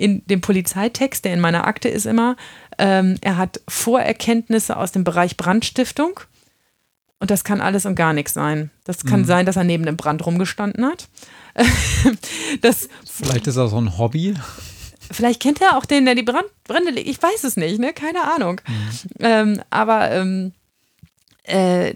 in 0.00 0.24
dem 0.26 0.40
Polizeitext, 0.40 1.24
der 1.24 1.34
in 1.34 1.40
meiner 1.40 1.66
Akte 1.66 1.88
ist 1.88 2.06
immer, 2.06 2.36
ähm, 2.78 3.16
er 3.20 3.36
hat 3.36 3.60
Vorerkenntnisse 3.68 4.76
aus 4.76 4.92
dem 4.92 5.04
Bereich 5.04 5.36
Brandstiftung. 5.36 6.20
Und 7.18 7.30
das 7.30 7.44
kann 7.44 7.60
alles 7.60 7.84
und 7.84 7.96
gar 7.96 8.14
nichts 8.14 8.32
sein. 8.32 8.70
Das 8.84 9.04
kann 9.04 9.20
mhm. 9.20 9.24
sein, 9.26 9.46
dass 9.46 9.56
er 9.56 9.64
neben 9.64 9.84
dem 9.84 9.98
Brand 9.98 10.24
rumgestanden 10.24 10.86
hat. 10.86 11.08
das, 12.62 12.88
Vielleicht 13.04 13.46
ist 13.46 13.56
das 13.56 13.72
so 13.72 13.78
ein 13.78 13.98
Hobby. 13.98 14.34
Vielleicht 15.10 15.42
kennt 15.42 15.60
er 15.60 15.76
auch 15.76 15.84
den, 15.84 16.06
der 16.06 16.14
die 16.14 16.22
Brand, 16.22 16.46
Brände 16.64 16.92
legt. 16.92 17.08
Ich 17.08 17.22
weiß 17.22 17.44
es 17.44 17.58
nicht, 17.58 17.78
ne? 17.78 17.92
Keine 17.92 18.32
Ahnung. 18.34 18.62
Mhm. 18.66 19.00
Ähm, 19.18 19.62
aber 19.68 20.10
ähm, 20.12 20.52
äh, 20.52 20.59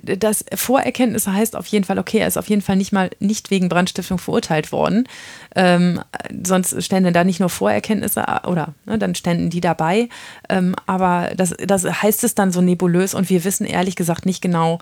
das 0.02 0.44
Vorerkenntnisse 0.54 1.32
heißt 1.32 1.54
auf 1.54 1.66
jeden 1.66 1.84
Fall, 1.84 1.98
okay, 1.98 2.18
er 2.18 2.26
ist 2.26 2.38
auf 2.38 2.48
jeden 2.48 2.62
Fall 2.62 2.76
nicht 2.76 2.92
mal 2.92 3.10
nicht 3.20 3.50
wegen 3.50 3.68
Brandstiftung 3.68 4.18
verurteilt 4.18 4.72
worden. 4.72 5.06
Ähm, 5.54 6.00
sonst 6.44 6.82
ständen 6.82 7.12
da 7.12 7.24
nicht 7.24 7.40
nur 7.40 7.50
Vorerkenntnisse 7.50 8.24
äh, 8.26 8.46
oder 8.48 8.74
ne, 8.86 8.98
dann 8.98 9.14
ständen 9.14 9.50
die 9.50 9.60
dabei. 9.60 10.08
Ähm, 10.48 10.74
aber 10.86 11.32
das, 11.36 11.54
das 11.64 11.84
heißt 11.84 12.24
es 12.24 12.34
dann 12.34 12.52
so 12.52 12.62
nebulös 12.62 13.14
und 13.14 13.28
wir 13.28 13.44
wissen 13.44 13.66
ehrlich 13.66 13.96
gesagt 13.96 14.26
nicht 14.26 14.40
genau, 14.40 14.78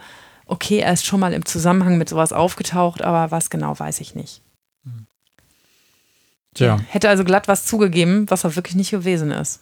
okay, 0.46 0.78
er 0.78 0.92
ist 0.92 1.06
schon 1.06 1.20
mal 1.20 1.32
im 1.32 1.44
Zusammenhang 1.44 1.98
mit 1.98 2.08
sowas 2.08 2.32
aufgetaucht, 2.32 3.02
aber 3.02 3.30
was 3.30 3.50
genau 3.50 3.78
weiß 3.78 4.00
ich 4.00 4.14
nicht. 4.14 4.42
Tja. 6.54 6.78
Hätte 6.88 7.08
also 7.08 7.24
glatt 7.24 7.48
was 7.48 7.64
zugegeben, 7.64 8.30
was 8.30 8.44
er 8.44 8.56
wirklich 8.56 8.76
nicht 8.76 8.90
gewesen 8.90 9.30
ist. 9.30 9.60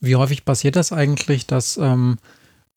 Wie 0.00 0.16
häufig 0.16 0.44
passiert 0.44 0.76
das 0.76 0.92
eigentlich, 0.92 1.46
dass 1.46 1.76
ähm, 1.76 2.18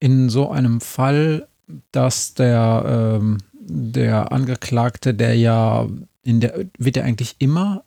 in 0.02 0.30
so 0.30 0.50
einem 0.50 0.82
Fall, 0.82 1.48
dass 1.94 2.34
der, 2.34 3.14
ähm, 3.22 3.38
der 3.54 4.34
Angeklagte, 4.34 5.14
der 5.14 5.36
ja 5.38 5.88
in 6.24 6.42
der, 6.42 6.66
wird 6.78 6.98
er 6.98 7.06
eigentlich 7.06 7.36
immer 7.40 7.84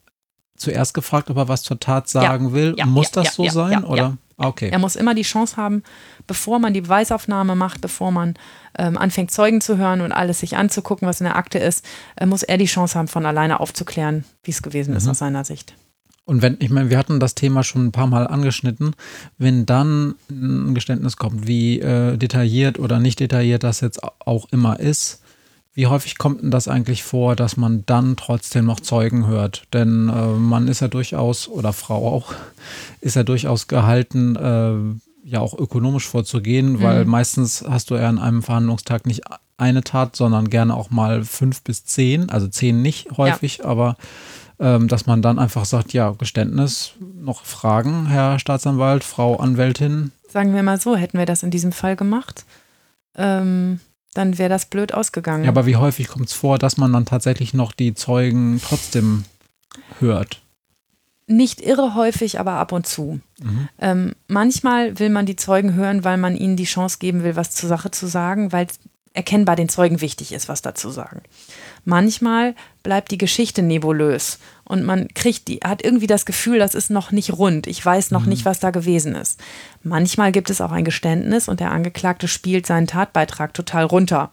zuerst 0.57 0.95
gefragt, 0.95 1.29
ob 1.29 1.37
er 1.37 1.49
was 1.49 1.62
zur 1.62 1.81
Tat 1.81 2.09
sagen 2.09 2.49
ja, 2.49 2.53
will? 2.55 2.75
Ja, 2.79 2.87
muss 2.87 3.12
ja, 3.15 3.23
das 3.23 3.35
so 3.35 3.49
sein? 3.49 3.85
oder? 3.85 4.17
Ah, 4.37 4.49
okay. 4.49 4.71
Er 4.71 4.79
muss 4.79 4.97
immer 4.97 5.15
die 5.15 5.23
Chance 5.23 5.57
haben, 5.57 5.83
bevor 6.27 6.61
man 6.61 6.73
die 6.73 6.81
Beweisaufnahme 6.81 7.57
macht, 7.57 7.81
bevor 7.81 8.12
man 8.12 8.35
ähm, 8.79 8.97
anfängt, 8.97 9.33
Zeugen 9.33 9.61
zu 9.61 9.77
hören 9.77 10.01
und 10.01 10.12
alles 10.12 10.41
sich 10.41 10.57
anzugucken, 10.57 11.07
was 11.07 11.21
in 11.21 11.25
der 11.25 11.37
Akte 11.37 11.59
ist, 11.59 11.85
äh, 12.17 12.27
muss 12.27 12.45
er 12.45 12.59
die 12.59 12.65
Chance 12.67 12.99
haben, 12.99 13.09
von 13.09 13.27
alleine 13.27 13.61
aufzuklären, 13.61 14.25
wie 14.45 14.53
es 14.53 14.62
gewesen 14.62 14.93
mhm. 14.93 14.97
ist 14.99 15.09
aus 15.09 15.19
seiner 15.19 15.45
Sicht. 15.45 15.75
Und 16.27 16.41
wenn, 16.41 16.57
ich 16.61 16.70
meine, 16.70 16.91
wir 16.91 16.99
hatten 16.99 17.20
das 17.20 17.35
Thema 17.35 17.62
schon 17.62 17.87
ein 17.87 17.93
paar 17.93 18.07
Mal 18.07 18.27
angeschnitten, 18.27 18.95
wenn 19.37 19.66
dann 19.66 20.14
ein 20.31 20.75
Geständnis 20.75 21.16
kommt, 21.16 21.47
wie 21.47 21.81
äh, 21.81 22.16
detailliert 22.16 22.79
oder 22.79 22.99
nicht 22.99 23.20
detailliert 23.20 23.62
das 23.62 23.81
jetzt 23.81 24.01
auch 24.03 24.49
immer 24.51 24.81
ist, 24.81 25.20
wie 25.75 25.89
häufig 25.89 26.18
kommt 26.18 26.41
denn 26.41 26.53
das 26.53 26.68
eigentlich 26.68 27.03
vor, 27.03 27.35
dass 27.35 27.57
man 27.57 27.83
dann 27.85 28.16
trotzdem 28.16 28.64
noch 28.64 28.81
Zeugen 28.81 29.27
hört? 29.27 29.64
Denn 29.72 30.09
äh, 30.09 30.27
man 30.27 30.68
ist 30.68 30.81
ja 30.81 30.89
durchaus, 30.89 31.49
oder 31.49 31.72
Frau 31.72 32.09
auch, 32.09 32.33
ist 33.01 33.16
ja 33.16 33.25
durchaus 33.25 33.66
gehalten, 33.66 34.37
äh, 34.37 35.29
ja 35.29 35.41
auch 35.41 35.59
ökonomisch 35.59 36.07
vorzugehen, 36.07 36.81
weil 36.81 37.05
mhm. 37.05 37.11
meistens 37.11 37.64
hast 37.68 37.91
du 37.91 37.97
ja 37.97 38.09
an 38.09 38.18
einem 38.18 38.43
Verhandlungstag 38.43 39.07
nicht 39.07 39.22
eine 39.57 39.83
Tat, 39.83 40.16
sondern 40.16 40.49
gerne 40.49 40.75
auch 40.75 40.91
mal 40.91 41.25
fünf 41.25 41.62
bis 41.62 41.85
zehn, 41.85 42.31
also 42.31 42.47
zehn 42.47 42.83
nicht 42.83 43.16
häufig, 43.16 43.59
ja. 43.59 43.64
aber 43.64 43.97
dass 44.59 45.07
man 45.07 45.21
dann 45.21 45.39
einfach 45.39 45.65
sagt, 45.65 45.93
ja, 45.93 46.11
Geständnis, 46.11 46.93
noch 47.01 47.45
Fragen, 47.45 48.07
Herr 48.07 48.39
Staatsanwalt, 48.39 49.03
Frau 49.03 49.37
Anwältin? 49.37 50.13
Sagen 50.29 50.55
wir 50.55 50.63
mal 50.63 50.81
so, 50.81 50.97
hätten 50.97 51.19
wir 51.19 51.27
das 51.27 51.43
in 51.43 51.51
diesem 51.51 51.73
Fall 51.73 51.97
gemacht, 51.97 52.45
ähm, 53.17 53.81
dann 54.15 54.39
wäre 54.39 54.49
das 54.49 54.67
blöd 54.67 54.95
ausgegangen. 54.95 55.45
Ja, 55.45 55.51
aber 55.51 55.67
wie 55.67 55.77
häufig 55.77 56.09
kommt 56.09 56.27
es 56.27 56.33
vor, 56.33 56.59
dass 56.59 56.77
man 56.77 56.93
dann 56.93 57.05
tatsächlich 57.05 57.53
noch 57.53 57.73
die 57.73 57.95
Zeugen 57.95 58.61
trotzdem 58.65 59.25
hört? 59.99 60.41
Nicht 61.27 61.61
irre 61.61 61.95
häufig, 61.95 62.39
aber 62.39 62.53
ab 62.53 62.73
und 62.73 62.87
zu. 62.87 63.21
Mhm. 63.43 63.69
Ähm, 63.79 64.13
manchmal 64.29 64.99
will 64.99 65.09
man 65.09 65.27
die 65.27 65.37
Zeugen 65.37 65.75
hören, 65.75 66.05
weil 66.05 66.19
man 66.19 66.37
ihnen 66.37 66.57
die 66.57 66.65
Chance 66.65 66.99
geben 66.99 67.25
will, 67.25 67.35
was 67.35 67.51
zur 67.51 67.69
Sache 67.69 67.91
zu 67.91 68.07
sagen, 68.07 68.53
weil 68.53 68.67
erkennbar 69.15 69.57
den 69.57 69.69
Zeugen 69.69 70.01
wichtig 70.01 70.33
ist, 70.33 70.49
was 70.49 70.61
dazu 70.61 70.91
sagen. 70.91 71.23
Manchmal 71.85 72.55
bleibt 72.83 73.11
die 73.12 73.19
Geschichte 73.19 73.62
nebulös 73.62 74.39
und 74.65 74.85
man 74.85 75.09
kriegt 75.15 75.49
die, 75.49 75.61
hat 75.65 75.85
irgendwie 75.85 76.09
das 76.09 76.27
Gefühl, 76.27 76.59
das 76.59 76.75
ist 76.75 76.91
noch 76.91 77.12
nicht 77.12 77.33
rund. 77.33 77.67
Ich 77.67 77.85
weiß 77.85 78.11
noch 78.11 78.23
mhm. 78.23 78.31
nicht, 78.31 78.45
was 78.45 78.61
da 78.61 78.71
gewesen 78.71 79.15
ist. 79.15 79.41
Manchmal 79.83 80.33
gibt 80.33 80.51
es 80.51 80.61
auch 80.61 80.73
ein 80.73 80.85
Geständnis 80.85 81.49
und 81.49 81.61
der 81.61 81.71
Angeklagte 81.71 82.29
spielt 82.29 82.67
seinen 82.67 82.89
Tatbeitrag 82.89 83.55
total 83.55 83.85
runter. 83.85 84.31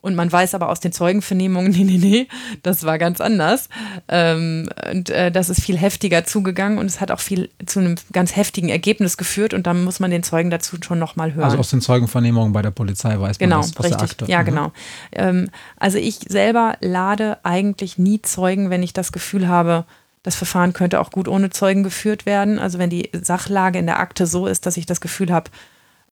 Und 0.00 0.14
man 0.14 0.30
weiß 0.32 0.54
aber 0.54 0.68
aus 0.68 0.80
den 0.80 0.92
Zeugenvernehmungen, 0.92 1.70
nee, 1.76 1.84
nee, 1.84 1.98
nee, 1.98 2.28
das 2.62 2.84
war 2.84 2.98
ganz 2.98 3.20
anders. 3.20 3.68
Ähm, 4.08 4.68
und 4.90 5.10
äh, 5.10 5.30
das 5.30 5.50
ist 5.50 5.62
viel 5.62 5.76
heftiger 5.76 6.24
zugegangen 6.24 6.78
und 6.78 6.86
es 6.86 7.00
hat 7.00 7.10
auch 7.10 7.20
viel 7.20 7.50
zu 7.66 7.80
einem 7.80 7.96
ganz 8.12 8.36
heftigen 8.36 8.68
Ergebnis 8.68 9.16
geführt 9.16 9.54
und 9.54 9.66
dann 9.66 9.84
muss 9.84 10.00
man 10.00 10.10
den 10.10 10.22
Zeugen 10.22 10.50
dazu 10.50 10.76
schon 10.82 10.98
nochmal 10.98 11.34
hören. 11.34 11.44
Also 11.44 11.58
aus 11.58 11.70
den 11.70 11.80
Zeugenvernehmungen 11.80 12.52
bei 12.52 12.62
der 12.62 12.70
Polizei 12.70 13.18
weiß 13.18 13.38
genau, 13.38 13.60
man 13.60 13.70
das 13.70 13.76
aus 13.76 13.84
richtig. 13.84 13.98
der 13.98 14.10
Akte. 14.10 14.24
Ja, 14.26 14.40
mhm. 14.40 14.46
genau. 14.46 14.72
Ähm, 15.12 15.50
also 15.76 15.98
ich 15.98 16.20
selber 16.28 16.76
lade 16.80 17.38
eigentlich 17.44 17.98
nie 17.98 18.22
Zeugen, 18.22 18.70
wenn 18.70 18.82
ich 18.82 18.92
das 18.92 19.12
Gefühl 19.12 19.48
habe, 19.48 19.84
das 20.22 20.36
Verfahren 20.36 20.72
könnte 20.72 21.00
auch 21.00 21.10
gut 21.10 21.28
ohne 21.28 21.50
Zeugen 21.50 21.82
geführt 21.82 22.26
werden. 22.26 22.58
Also 22.58 22.78
wenn 22.78 22.90
die 22.90 23.10
Sachlage 23.12 23.78
in 23.78 23.86
der 23.86 24.00
Akte 24.00 24.26
so 24.26 24.46
ist, 24.46 24.66
dass 24.66 24.76
ich 24.76 24.86
das 24.86 25.00
Gefühl 25.00 25.32
habe, 25.32 25.50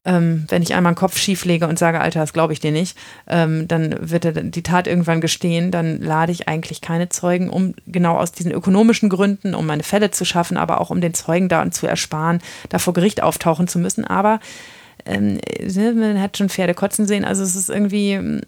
ähm, 0.05 0.47
wenn 0.49 0.63
ich 0.63 0.75
einmal 0.75 0.91
einen 0.91 0.97
Kopf 0.97 1.19
schief 1.19 1.45
lege 1.45 1.67
und 1.67 1.79
sage, 1.79 2.01
Alter, 2.01 2.21
das 2.21 2.33
glaube 2.33 2.53
ich 2.53 2.61
dir 2.61 2.71
nicht, 2.71 2.97
ähm, 3.27 3.69
dann 3.69 4.11
wird 4.11 4.25
er 4.25 4.33
die 4.33 4.63
Tat 4.63 4.87
irgendwann 4.87 5.21
gestehen, 5.21 5.71
dann 5.71 6.01
lade 6.01 6.33
ich 6.33 6.49
eigentlich 6.49 6.81
keine 6.81 7.09
Zeugen, 7.09 7.51
um 7.51 7.75
genau 7.87 8.17
aus 8.17 8.33
diesen 8.33 8.53
ökonomischen 8.53 9.09
Gründen, 9.09 9.55
um 9.55 9.67
meine 9.67 9.83
Fälle 9.83 10.11
zu 10.11 10.25
schaffen, 10.25 10.57
aber 10.57 10.81
auch 10.81 10.91
um 10.91 11.01
den 11.01 11.15
Zeugen 11.15 11.49
da 11.49 11.69
zu 11.71 11.87
ersparen, 11.87 12.41
da 12.69 12.79
vor 12.79 12.95
Gericht 12.95 13.23
auftauchen 13.23 13.69
zu 13.69 13.79
müssen. 13.79 14.05
Aber 14.05 14.41
ähm, 15.05 15.41
ne, 15.61 15.93
man 15.93 16.21
hat 16.21 16.39
schon 16.39 16.49
Pferde 16.49 16.75
kotzen 16.75 17.07
sehen, 17.07 17.25
also 17.25 17.43
es 17.43 17.57
ist 17.57 17.69
irgendwie 17.69 18.17
mm, 18.19 18.41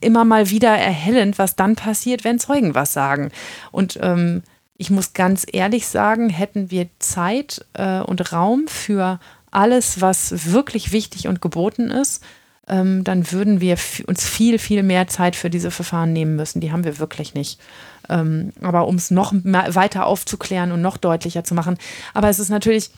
immer 0.00 0.24
mal 0.24 0.50
wieder 0.50 0.70
erhellend, 0.70 1.38
was 1.38 1.56
dann 1.56 1.74
passiert, 1.74 2.24
wenn 2.24 2.38
Zeugen 2.38 2.74
was 2.74 2.92
sagen. 2.92 3.30
Und 3.72 3.98
ähm, 4.02 4.42
ich 4.76 4.90
muss 4.90 5.12
ganz 5.12 5.46
ehrlich 5.50 5.86
sagen, 5.86 6.30
hätten 6.30 6.70
wir 6.70 6.88
Zeit 7.00 7.66
äh, 7.74 8.00
und 8.00 8.32
Raum 8.32 8.66
für 8.66 9.20
alles, 9.50 10.00
was 10.00 10.52
wirklich 10.52 10.92
wichtig 10.92 11.28
und 11.28 11.40
geboten 11.40 11.90
ist, 11.90 12.22
ähm, 12.68 13.02
dann 13.04 13.32
würden 13.32 13.60
wir 13.60 13.76
uns 14.06 14.24
viel, 14.24 14.58
viel 14.58 14.82
mehr 14.82 15.08
Zeit 15.08 15.34
für 15.34 15.50
diese 15.50 15.70
Verfahren 15.70 16.12
nehmen 16.12 16.36
müssen. 16.36 16.60
Die 16.60 16.72
haben 16.72 16.84
wir 16.84 16.98
wirklich 16.98 17.34
nicht. 17.34 17.60
Ähm, 18.08 18.52
aber 18.60 18.86
um 18.86 18.94
es 18.94 19.10
noch 19.10 19.32
weiter 19.34 20.06
aufzuklären 20.06 20.72
und 20.72 20.80
noch 20.80 20.96
deutlicher 20.96 21.44
zu 21.44 21.54
machen. 21.54 21.78
Aber 22.14 22.28
es 22.28 22.38
ist 22.38 22.48
natürlich, 22.48 22.90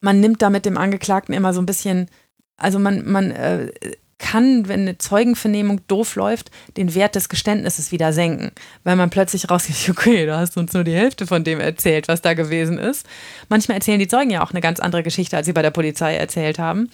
man 0.00 0.20
nimmt 0.20 0.42
da 0.42 0.50
mit 0.50 0.64
dem 0.64 0.76
Angeklagten 0.76 1.34
immer 1.34 1.52
so 1.52 1.60
ein 1.60 1.66
bisschen, 1.66 2.08
also 2.56 2.78
man, 2.78 3.08
man 3.08 3.30
äh, 3.30 3.70
kann, 4.18 4.68
wenn 4.68 4.80
eine 4.80 4.98
Zeugenvernehmung 4.98 5.80
doof 5.86 6.16
läuft, 6.16 6.50
den 6.76 6.94
Wert 6.94 7.14
des 7.14 7.28
Geständnisses 7.28 7.92
wieder 7.92 8.12
senken, 8.12 8.50
weil 8.84 8.96
man 8.96 9.10
plötzlich 9.10 9.50
rausgeht, 9.50 9.76
okay, 9.90 10.26
du 10.26 10.36
hast 10.36 10.56
uns 10.56 10.72
nur 10.72 10.84
die 10.84 10.94
Hälfte 10.94 11.26
von 11.26 11.44
dem 11.44 11.60
erzählt, 11.60 12.08
was 12.08 12.22
da 12.22 12.34
gewesen 12.34 12.78
ist. 12.78 13.06
Manchmal 13.48 13.76
erzählen 13.76 14.00
die 14.00 14.08
Zeugen 14.08 14.30
ja 14.30 14.42
auch 14.42 14.50
eine 14.50 14.60
ganz 14.60 14.80
andere 14.80 15.02
Geschichte, 15.02 15.36
als 15.36 15.46
sie 15.46 15.52
bei 15.52 15.62
der 15.62 15.70
Polizei 15.70 16.16
erzählt 16.16 16.58
haben. 16.58 16.90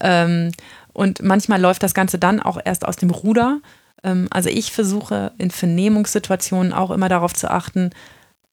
Ähm, 0.00 0.52
und 0.92 1.22
manchmal 1.22 1.60
läuft 1.60 1.82
das 1.82 1.94
Ganze 1.94 2.18
dann 2.18 2.40
auch 2.40 2.58
erst 2.62 2.86
aus 2.86 2.96
dem 2.96 3.10
Ruder. 3.10 3.60
Ähm, 4.04 4.28
also 4.30 4.48
ich 4.48 4.72
versuche 4.72 5.32
in 5.38 5.50
Vernehmungssituationen 5.50 6.72
auch 6.72 6.90
immer 6.90 7.08
darauf 7.08 7.34
zu 7.34 7.50
achten, 7.50 7.90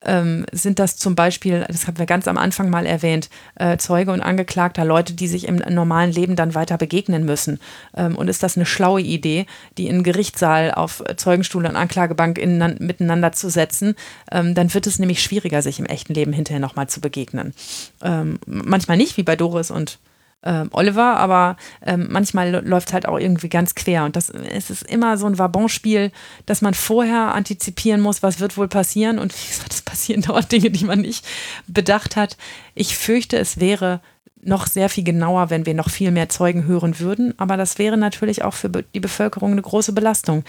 ähm, 0.05 0.45
sind 0.51 0.79
das 0.79 0.97
zum 0.97 1.15
Beispiel, 1.15 1.65
das 1.67 1.87
haben 1.87 1.97
wir 1.97 2.05
ganz 2.05 2.27
am 2.27 2.37
Anfang 2.37 2.69
mal 2.69 2.85
erwähnt, 2.85 3.29
äh, 3.55 3.77
Zeuge 3.77 4.11
und 4.11 4.21
Angeklagter, 4.21 4.85
Leute, 4.85 5.13
die 5.13 5.27
sich 5.27 5.47
im 5.47 5.57
normalen 5.57 6.11
Leben 6.11 6.35
dann 6.35 6.55
weiter 6.55 6.77
begegnen 6.77 7.25
müssen. 7.25 7.59
Ähm, 7.95 8.15
und 8.15 8.27
ist 8.27 8.43
das 8.43 8.55
eine 8.55 8.65
schlaue 8.65 9.01
Idee, 9.01 9.45
die 9.77 9.87
in 9.87 10.03
Gerichtssaal 10.03 10.71
auf 10.71 11.03
Zeugenstuhl 11.17 11.65
und 11.65 11.75
Anklagebank 11.75 12.37
in, 12.37 12.57
miteinander 12.79 13.31
zu 13.31 13.49
setzen? 13.49 13.95
Ähm, 14.31 14.55
dann 14.55 14.73
wird 14.73 14.87
es 14.87 14.99
nämlich 14.99 15.21
schwieriger, 15.21 15.61
sich 15.61 15.79
im 15.79 15.85
echten 15.85 16.13
Leben 16.13 16.33
hinterher 16.33 16.59
nochmal 16.59 16.87
zu 16.87 17.01
begegnen. 17.01 17.53
Ähm, 18.01 18.39
manchmal 18.45 18.97
nicht, 18.97 19.17
wie 19.17 19.23
bei 19.23 19.35
Doris 19.35 19.71
und 19.71 19.99
äh, 20.41 20.65
Oliver, 20.71 21.17
aber 21.17 21.57
ähm, 21.81 22.07
manchmal 22.09 22.65
läuft 22.65 22.89
es 22.89 22.93
halt 22.93 23.07
auch 23.07 23.19
irgendwie 23.19 23.49
ganz 23.49 23.75
quer. 23.75 24.05
Und 24.05 24.15
das 24.15 24.29
es 24.29 24.69
ist 24.69 24.83
immer 24.83 25.17
so 25.17 25.25
ein 25.25 25.37
Wabonspiel, 25.37 26.11
dass 26.45 26.61
man 26.61 26.73
vorher 26.73 27.33
antizipieren 27.33 28.01
muss, 28.01 28.23
was 28.23 28.39
wird 28.39 28.57
wohl 28.57 28.67
passieren. 28.67 29.19
Und 29.19 29.33
wie 29.43 29.47
gesagt, 29.47 29.73
es 29.73 29.81
passieren 29.81 30.21
dort 30.21 30.51
Dinge, 30.51 30.69
die 30.71 30.85
man 30.85 31.01
nicht 31.01 31.25
bedacht 31.67 32.15
hat. 32.15 32.37
Ich 32.75 32.95
fürchte, 32.95 33.37
es 33.37 33.59
wäre 33.59 34.01
noch 34.41 34.67
sehr 34.67 34.89
viel 34.89 35.03
genauer, 35.03 35.49
wenn 35.49 35.65
wir 35.65 35.73
noch 35.73 35.89
viel 35.89 36.11
mehr 36.11 36.29
Zeugen 36.29 36.65
hören 36.65 36.99
würden. 36.99 37.33
Aber 37.37 37.57
das 37.57 37.79
wäre 37.79 37.97
natürlich 37.97 38.43
auch 38.43 38.53
für 38.53 38.69
die 38.69 38.99
Bevölkerung 38.99 39.51
eine 39.51 39.61
große 39.61 39.93
Belastung. 39.93 40.43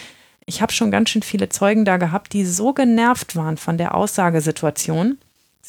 Ich 0.44 0.62
habe 0.62 0.72
schon 0.72 0.90
ganz 0.90 1.10
schön 1.10 1.22
viele 1.22 1.48
Zeugen 1.48 1.84
da 1.84 1.96
gehabt, 1.96 2.32
die 2.32 2.44
so 2.44 2.72
genervt 2.72 3.34
waren 3.34 3.56
von 3.56 3.78
der 3.78 3.94
Aussagesituation, 3.94 5.18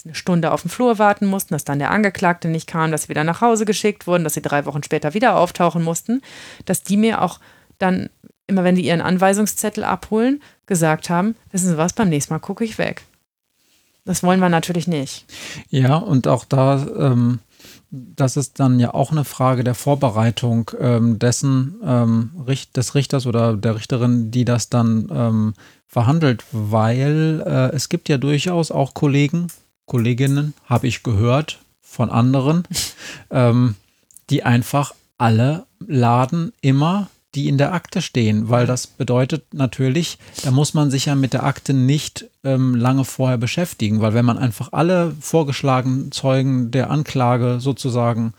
eine 0.05 0.15
Stunde 0.15 0.51
auf 0.51 0.61
dem 0.61 0.69
Flur 0.69 0.99
warten 0.99 1.25
mussten, 1.25 1.53
dass 1.53 1.65
dann 1.65 1.79
der 1.79 1.91
Angeklagte 1.91 2.47
nicht 2.47 2.67
kam, 2.67 2.91
dass 2.91 3.03
sie 3.03 3.09
wieder 3.09 3.23
nach 3.23 3.41
Hause 3.41 3.65
geschickt 3.65 4.07
wurden, 4.07 4.23
dass 4.23 4.33
sie 4.33 4.41
drei 4.41 4.65
Wochen 4.65 4.83
später 4.83 5.13
wieder 5.13 5.37
auftauchen 5.37 5.83
mussten, 5.83 6.21
dass 6.65 6.83
die 6.83 6.97
mir 6.97 7.21
auch 7.21 7.39
dann, 7.77 8.09
immer 8.47 8.63
wenn 8.63 8.75
die 8.75 8.85
ihren 8.85 9.01
Anweisungszettel 9.01 9.83
abholen, 9.83 10.41
gesagt 10.65 11.09
haben, 11.09 11.35
wissen 11.51 11.69
Sie 11.69 11.77
was, 11.77 11.93
beim 11.93 12.09
nächsten 12.09 12.33
Mal 12.33 12.39
gucke 12.39 12.63
ich 12.63 12.77
weg. 12.77 13.03
Das 14.05 14.23
wollen 14.23 14.39
wir 14.39 14.49
natürlich 14.49 14.87
nicht. 14.87 15.25
Ja, 15.69 15.97
und 15.97 16.27
auch 16.27 16.45
da, 16.45 16.85
ähm, 16.97 17.39
das 17.89 18.37
ist 18.37 18.59
dann 18.59 18.79
ja 18.79 18.93
auch 18.93 19.11
eine 19.11 19.25
Frage 19.25 19.63
der 19.63 19.75
Vorbereitung 19.75 20.71
ähm, 20.79 21.19
dessen, 21.19 21.75
ähm, 21.83 22.31
des 22.75 22.95
Richters 22.95 23.25
oder 23.25 23.57
der 23.57 23.75
Richterin, 23.75 24.31
die 24.31 24.45
das 24.45 24.69
dann 24.69 25.09
ähm, 25.11 25.53
verhandelt, 25.87 26.45
weil 26.51 27.43
äh, 27.45 27.75
es 27.75 27.89
gibt 27.89 28.07
ja 28.07 28.17
durchaus 28.17 28.71
auch 28.71 28.93
Kollegen, 28.93 29.47
Kolleginnen, 29.87 30.53
habe 30.65 30.85
ich 30.85 31.01
gehört 31.01 31.59
von 31.81 32.11
anderen, 32.11 32.63
ähm, 33.31 33.75
die 34.29 34.43
einfach 34.43 34.93
alle 35.17 35.65
laden 35.79 36.53
immer, 36.61 37.07
die 37.33 37.47
in 37.47 37.57
der 37.57 37.73
Akte 37.73 38.01
stehen, 38.01 38.49
weil 38.49 38.65
das 38.65 38.87
bedeutet 38.87 39.53
natürlich, 39.53 40.17
da 40.43 40.51
muss 40.51 40.73
man 40.73 40.89
sich 40.91 41.05
ja 41.05 41.15
mit 41.15 41.33
der 41.33 41.43
Akte 41.43 41.73
nicht 41.73 42.25
ähm, 42.43 42.75
lange 42.75 43.05
vorher 43.05 43.37
beschäftigen, 43.37 44.01
weil 44.01 44.13
wenn 44.13 44.25
man 44.25 44.37
einfach 44.37 44.73
alle 44.73 45.15
vorgeschlagenen 45.19 46.11
Zeugen 46.11 46.71
der 46.71 46.89
Anklage 46.89 47.59
sozusagen 47.59 48.33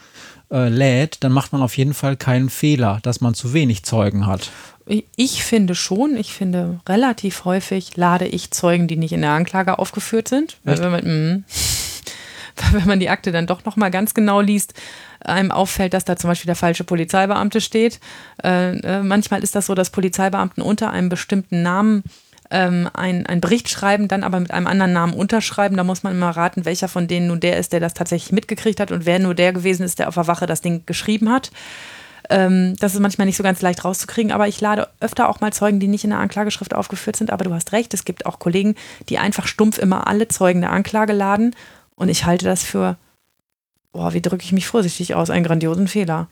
äh, 0.50 0.68
lädt, 0.68 1.22
dann 1.22 1.32
macht 1.32 1.52
man 1.52 1.62
auf 1.62 1.76
jeden 1.76 1.94
Fall 1.94 2.16
keinen 2.16 2.48
Fehler, 2.48 2.98
dass 3.02 3.20
man 3.20 3.34
zu 3.34 3.52
wenig 3.52 3.84
Zeugen 3.84 4.26
hat. 4.26 4.50
Ich 5.16 5.44
finde 5.44 5.74
schon, 5.74 6.16
ich 6.16 6.32
finde 6.32 6.80
relativ 6.88 7.44
häufig 7.44 7.96
lade 7.96 8.26
ich 8.26 8.50
Zeugen, 8.50 8.88
die 8.88 8.96
nicht 8.96 9.12
in 9.12 9.20
der 9.20 9.32
Anklage 9.32 9.78
aufgeführt 9.78 10.28
sind. 10.28 10.56
Weil 10.64 10.78
wenn, 10.78 10.90
man, 10.90 11.04
mh, 11.04 11.42
wenn 12.72 12.86
man 12.86 13.00
die 13.00 13.10
Akte 13.10 13.30
dann 13.30 13.46
doch 13.46 13.64
nochmal 13.64 13.90
ganz 13.90 14.14
genau 14.14 14.40
liest, 14.40 14.74
einem 15.20 15.50
auffällt, 15.50 15.94
dass 15.94 16.04
da 16.04 16.16
zum 16.16 16.28
Beispiel 16.28 16.46
der 16.46 16.56
falsche 16.56 16.84
Polizeibeamte 16.84 17.60
steht. 17.60 18.00
Äh, 18.42 18.78
äh, 18.78 19.02
manchmal 19.02 19.42
ist 19.42 19.54
das 19.54 19.66
so, 19.66 19.74
dass 19.74 19.90
Polizeibeamten 19.90 20.62
unter 20.62 20.90
einem 20.90 21.08
bestimmten 21.08 21.62
Namen 21.62 22.02
ähm, 22.50 22.88
ein, 22.94 23.26
ein 23.26 23.40
Bericht 23.40 23.68
schreiben, 23.68 24.08
dann 24.08 24.24
aber 24.24 24.40
mit 24.40 24.50
einem 24.50 24.66
anderen 24.66 24.92
Namen 24.92 25.12
unterschreiben. 25.12 25.76
Da 25.76 25.84
muss 25.84 26.02
man 26.02 26.14
immer 26.14 26.30
raten, 26.30 26.64
welcher 26.64 26.88
von 26.88 27.08
denen 27.08 27.26
nun 27.26 27.40
der 27.40 27.58
ist, 27.58 27.72
der 27.72 27.80
das 27.80 27.94
tatsächlich 27.94 28.32
mitgekriegt 28.32 28.80
hat 28.80 28.90
und 28.92 29.06
wer 29.06 29.18
nur 29.18 29.34
der 29.34 29.52
gewesen 29.52 29.82
ist, 29.82 29.98
der 29.98 30.08
auf 30.08 30.14
der 30.14 30.26
Wache 30.26 30.46
das 30.46 30.60
Ding 30.60 30.84
geschrieben 30.86 31.30
hat. 31.30 31.50
Ähm, 32.30 32.76
das 32.78 32.94
ist 32.94 33.00
manchmal 33.00 33.26
nicht 33.26 33.36
so 33.36 33.42
ganz 33.42 33.62
leicht 33.62 33.84
rauszukriegen, 33.84 34.32
aber 34.32 34.48
ich 34.48 34.60
lade 34.60 34.88
öfter 35.00 35.28
auch 35.28 35.40
mal 35.40 35.52
Zeugen, 35.52 35.80
die 35.80 35.88
nicht 35.88 36.04
in 36.04 36.10
der 36.10 36.18
Anklageschrift 36.18 36.74
aufgeführt 36.74 37.16
sind. 37.16 37.30
Aber 37.30 37.44
du 37.44 37.54
hast 37.54 37.72
recht, 37.72 37.94
es 37.94 38.04
gibt 38.04 38.26
auch 38.26 38.38
Kollegen, 38.38 38.74
die 39.08 39.18
einfach 39.18 39.46
stumpf 39.46 39.78
immer 39.78 40.06
alle 40.06 40.28
Zeugen 40.28 40.60
der 40.60 40.72
Anklage 40.72 41.12
laden. 41.12 41.54
Und 41.94 42.08
ich 42.08 42.24
halte 42.26 42.44
das 42.44 42.62
für, 42.62 42.96
boah, 43.92 44.12
wie 44.12 44.20
drücke 44.20 44.44
ich 44.44 44.52
mich 44.52 44.66
vorsichtig 44.66 45.14
aus, 45.14 45.30
einen 45.30 45.44
grandiosen 45.44 45.88
Fehler. 45.88 46.28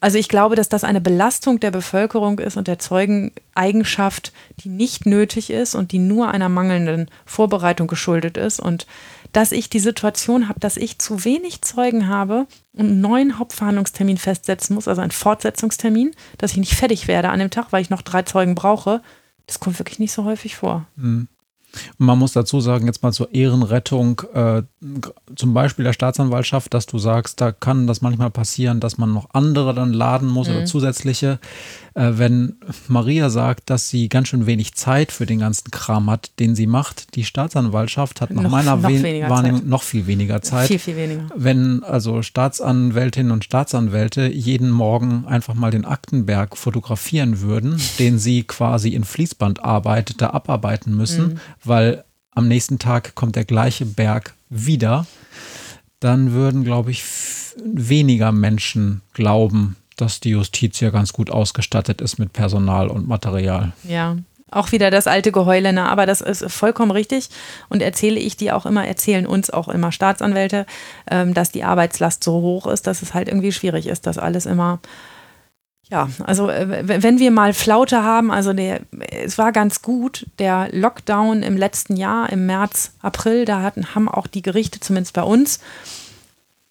Also 0.00 0.18
ich 0.18 0.28
glaube, 0.28 0.56
dass 0.56 0.68
das 0.68 0.84
eine 0.84 1.00
Belastung 1.00 1.58
der 1.58 1.70
Bevölkerung 1.70 2.38
ist 2.38 2.56
und 2.56 2.68
der 2.68 2.78
Zeugeneigenschaft, 2.78 4.32
die 4.60 4.68
nicht 4.68 5.06
nötig 5.06 5.50
ist 5.50 5.74
und 5.74 5.92
die 5.92 5.98
nur 5.98 6.28
einer 6.28 6.48
mangelnden 6.48 7.10
Vorbereitung 7.24 7.86
geschuldet 7.86 8.36
ist. 8.36 8.60
Und 8.60 8.86
dass 9.32 9.52
ich 9.52 9.70
die 9.70 9.80
Situation 9.80 10.48
habe, 10.48 10.60
dass 10.60 10.76
ich 10.76 10.98
zu 10.98 11.24
wenig 11.24 11.62
Zeugen 11.62 12.08
habe 12.08 12.46
und 12.72 12.86
einen 12.86 13.00
neuen 13.00 13.38
Hauptverhandlungstermin 13.38 14.18
festsetzen 14.18 14.74
muss, 14.74 14.88
also 14.88 15.02
einen 15.02 15.10
Fortsetzungstermin, 15.10 16.12
dass 16.38 16.52
ich 16.52 16.58
nicht 16.58 16.74
fertig 16.74 17.08
werde 17.08 17.30
an 17.30 17.38
dem 17.38 17.50
Tag, 17.50 17.68
weil 17.70 17.82
ich 17.82 17.90
noch 17.90 18.02
drei 18.02 18.22
Zeugen 18.22 18.54
brauche, 18.54 19.02
das 19.46 19.60
kommt 19.60 19.78
wirklich 19.78 19.98
nicht 19.98 20.12
so 20.12 20.24
häufig 20.24 20.56
vor. 20.56 20.86
Mhm. 20.96 21.28
Und 21.98 22.06
man 22.06 22.18
muss 22.18 22.32
dazu 22.32 22.60
sagen, 22.60 22.86
jetzt 22.86 23.02
mal 23.02 23.12
zur 23.12 23.34
Ehrenrettung, 23.34 24.22
äh, 24.32 24.62
zum 25.34 25.54
Beispiel 25.54 25.84
der 25.84 25.92
Staatsanwaltschaft, 25.92 26.72
dass 26.72 26.86
du 26.86 26.98
sagst, 26.98 27.40
da 27.40 27.52
kann 27.52 27.86
das 27.86 28.00
manchmal 28.00 28.30
passieren, 28.30 28.80
dass 28.80 28.98
man 28.98 29.12
noch 29.12 29.28
andere 29.32 29.74
dann 29.74 29.92
laden 29.92 30.28
muss 30.28 30.48
mhm. 30.48 30.56
oder 30.56 30.64
zusätzliche. 30.64 31.38
Äh, 31.96 32.18
wenn 32.18 32.56
Maria 32.88 33.30
sagt, 33.30 33.70
dass 33.70 33.88
sie 33.88 34.10
ganz 34.10 34.28
schön 34.28 34.44
wenig 34.44 34.74
Zeit 34.74 35.12
für 35.12 35.24
den 35.24 35.38
ganzen 35.38 35.70
Kram 35.70 36.10
hat, 36.10 36.30
den 36.38 36.54
sie 36.54 36.66
macht, 36.66 37.16
die 37.16 37.24
Staatsanwaltschaft 37.24 38.20
hat 38.20 38.30
nach 38.30 38.42
noch, 38.42 38.50
meiner 38.50 38.76
noch 38.76 38.82
Wahrnehmung 38.82 39.60
Zeit. 39.60 39.68
noch 39.68 39.82
viel 39.82 40.06
weniger 40.06 40.42
Zeit. 40.42 40.68
Viel, 40.68 40.78
viel 40.78 40.96
weniger. 40.96 41.26
Wenn 41.34 41.82
also 41.82 42.20
Staatsanwältinnen 42.20 43.32
und 43.32 43.44
Staatsanwälte 43.44 44.26
jeden 44.26 44.70
Morgen 44.70 45.24
einfach 45.26 45.54
mal 45.54 45.70
den 45.70 45.86
Aktenberg 45.86 46.58
fotografieren 46.58 47.40
würden, 47.40 47.80
den 47.98 48.18
sie 48.18 48.42
quasi 48.42 48.90
in 48.90 49.04
Fließbandarbeit 49.04 50.20
da 50.20 50.30
abarbeiten 50.30 50.94
müssen, 50.94 51.26
mhm. 51.26 51.40
weil 51.64 52.04
am 52.32 52.46
nächsten 52.46 52.78
Tag 52.78 53.14
kommt 53.14 53.36
der 53.36 53.46
gleiche 53.46 53.86
Berg 53.86 54.34
wieder, 54.50 55.06
dann 56.00 56.32
würden, 56.32 56.62
glaube 56.62 56.90
ich, 56.90 57.02
weniger 57.64 58.32
Menschen 58.32 59.00
glauben, 59.14 59.76
dass 59.96 60.20
die 60.20 60.30
Justiz 60.30 60.80
ja 60.80 60.90
ganz 60.90 61.12
gut 61.12 61.30
ausgestattet 61.30 62.00
ist 62.00 62.18
mit 62.18 62.32
Personal 62.32 62.88
und 62.88 63.08
Material. 63.08 63.72
Ja, 63.84 64.16
auch 64.50 64.70
wieder 64.72 64.90
das 64.90 65.06
alte 65.06 65.32
Geheule, 65.32 65.72
ne? 65.72 65.88
aber 65.88 66.06
das 66.06 66.20
ist 66.20 66.44
vollkommen 66.50 66.92
richtig 66.92 67.30
und 67.68 67.82
erzähle 67.82 68.20
ich 68.20 68.36
die 68.36 68.52
auch 68.52 68.64
immer, 68.64 68.86
erzählen 68.86 69.26
uns 69.26 69.50
auch 69.50 69.68
immer 69.68 69.90
Staatsanwälte, 69.90 70.66
ähm, 71.10 71.34
dass 71.34 71.50
die 71.50 71.64
Arbeitslast 71.64 72.22
so 72.22 72.32
hoch 72.40 72.66
ist, 72.66 72.86
dass 72.86 73.02
es 73.02 73.12
halt 73.12 73.28
irgendwie 73.28 73.52
schwierig 73.52 73.86
ist, 73.86 74.06
das 74.06 74.18
alles 74.18 74.46
immer 74.46 74.80
ja, 75.88 76.08
also 76.24 76.50
äh, 76.50 76.82
wenn 76.88 77.20
wir 77.20 77.30
mal 77.30 77.52
Flaute 77.52 78.02
haben, 78.02 78.32
also 78.32 78.52
der, 78.52 78.80
es 79.10 79.38
war 79.38 79.52
ganz 79.52 79.82
gut, 79.82 80.26
der 80.40 80.68
Lockdown 80.72 81.44
im 81.44 81.56
letzten 81.56 81.96
Jahr, 81.96 82.30
im 82.30 82.46
März, 82.46 82.92
April, 83.02 83.44
da 83.44 83.62
hatten, 83.62 83.94
haben 83.94 84.08
auch 84.08 84.26
die 84.26 84.42
Gerichte, 84.42 84.80
zumindest 84.80 85.14
bei 85.14 85.22
uns, 85.22 85.60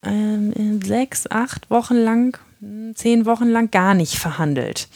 ähm, 0.03 0.81
sechs, 0.83 1.31
acht 1.31 1.69
Wochen 1.71 1.95
lang, 1.95 2.37
zehn 2.95 3.25
Wochen 3.25 3.47
lang 3.47 3.71
gar 3.71 3.93
nicht 3.93 4.15
verhandelt. 4.15 4.87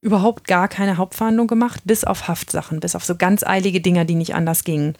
Überhaupt 0.00 0.46
gar 0.46 0.68
keine 0.68 0.98
Hauptverhandlung 0.98 1.46
gemacht, 1.46 1.80
bis 1.84 2.04
auf 2.04 2.28
Haftsachen, 2.28 2.80
bis 2.80 2.94
auf 2.94 3.04
so 3.04 3.16
ganz 3.16 3.42
eilige 3.44 3.80
Dinger, 3.80 4.04
die 4.04 4.14
nicht 4.14 4.34
anders 4.34 4.64
gingen. 4.64 4.94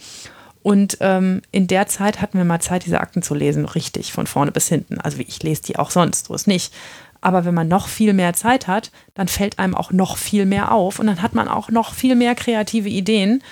Und 0.63 0.99
ähm, 1.01 1.43
in 1.53 1.69
der 1.69 1.87
Zeit 1.87 2.21
hatten 2.21 2.39
wir 2.39 2.45
mal 2.45 2.61
Zeit, 2.61 2.87
diese 2.87 3.01
Akten 3.01 3.23
zu 3.23 3.35
lesen, 3.37 3.67
richtig, 3.67 4.13
von 4.13 4.27
vorne 4.27 4.51
bis 4.51 4.67
hinten. 4.67 5.01
Also 5.01 5.19
ich 5.19 5.41
lese 5.43 5.63
die 5.63 5.79
auch 5.79 5.93
sonst, 5.93 6.27
so 6.27 6.35
ist 6.35 6.49
nicht. 6.49 6.75
Aber 7.21 7.45
wenn 7.45 7.55
man 7.55 7.69
noch 7.69 7.87
viel 7.87 8.13
mehr 8.13 8.33
Zeit 8.33 8.67
hat, 8.67 8.91
dann 9.15 9.29
fällt 9.29 9.59
einem 9.59 9.75
auch 9.75 9.93
noch 9.93 10.17
viel 10.17 10.45
mehr 10.45 10.73
auf 10.73 10.99
und 10.99 11.07
dann 11.07 11.23
hat 11.23 11.35
man 11.35 11.47
auch 11.47 11.71
noch 11.71 11.95
viel 11.95 12.17
mehr 12.17 12.35
kreative 12.35 12.89
Ideen. 12.89 13.43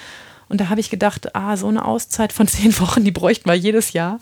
Und 0.48 0.60
da 0.60 0.68
habe 0.68 0.80
ich 0.80 0.90
gedacht, 0.90 1.34
ah, 1.36 1.56
so 1.56 1.68
eine 1.68 1.84
Auszeit 1.84 2.32
von 2.32 2.48
zehn 2.48 2.78
Wochen, 2.80 3.04
die 3.04 3.12
bräuchten 3.12 3.48
wir 3.48 3.54
jedes 3.54 3.92
Jahr, 3.92 4.18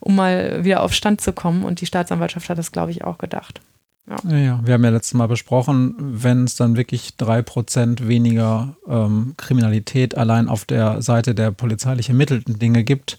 um 0.00 0.16
mal 0.16 0.64
wieder 0.64 0.82
auf 0.82 0.94
Stand 0.94 1.20
zu 1.20 1.32
kommen. 1.32 1.64
Und 1.64 1.80
die 1.80 1.86
Staatsanwaltschaft 1.86 2.48
hat 2.48 2.58
das, 2.58 2.72
glaube 2.72 2.90
ich, 2.90 3.04
auch 3.04 3.18
gedacht. 3.18 3.60
Ja. 4.08 4.36
ja, 4.36 4.60
wir 4.64 4.74
haben 4.74 4.84
ja 4.84 4.90
letztes 4.90 5.14
Mal 5.14 5.28
besprochen, 5.28 5.94
wenn 5.98 6.44
es 6.44 6.56
dann 6.56 6.76
wirklich 6.76 7.16
drei 7.16 7.42
Prozent 7.42 8.08
weniger 8.08 8.76
ähm, 8.88 9.34
Kriminalität 9.36 10.16
allein 10.16 10.48
auf 10.48 10.64
der 10.64 11.00
Seite 11.00 11.34
der 11.34 11.52
polizeilich 11.52 12.08
ermittelten 12.08 12.58
Dinge 12.58 12.82
gibt, 12.82 13.18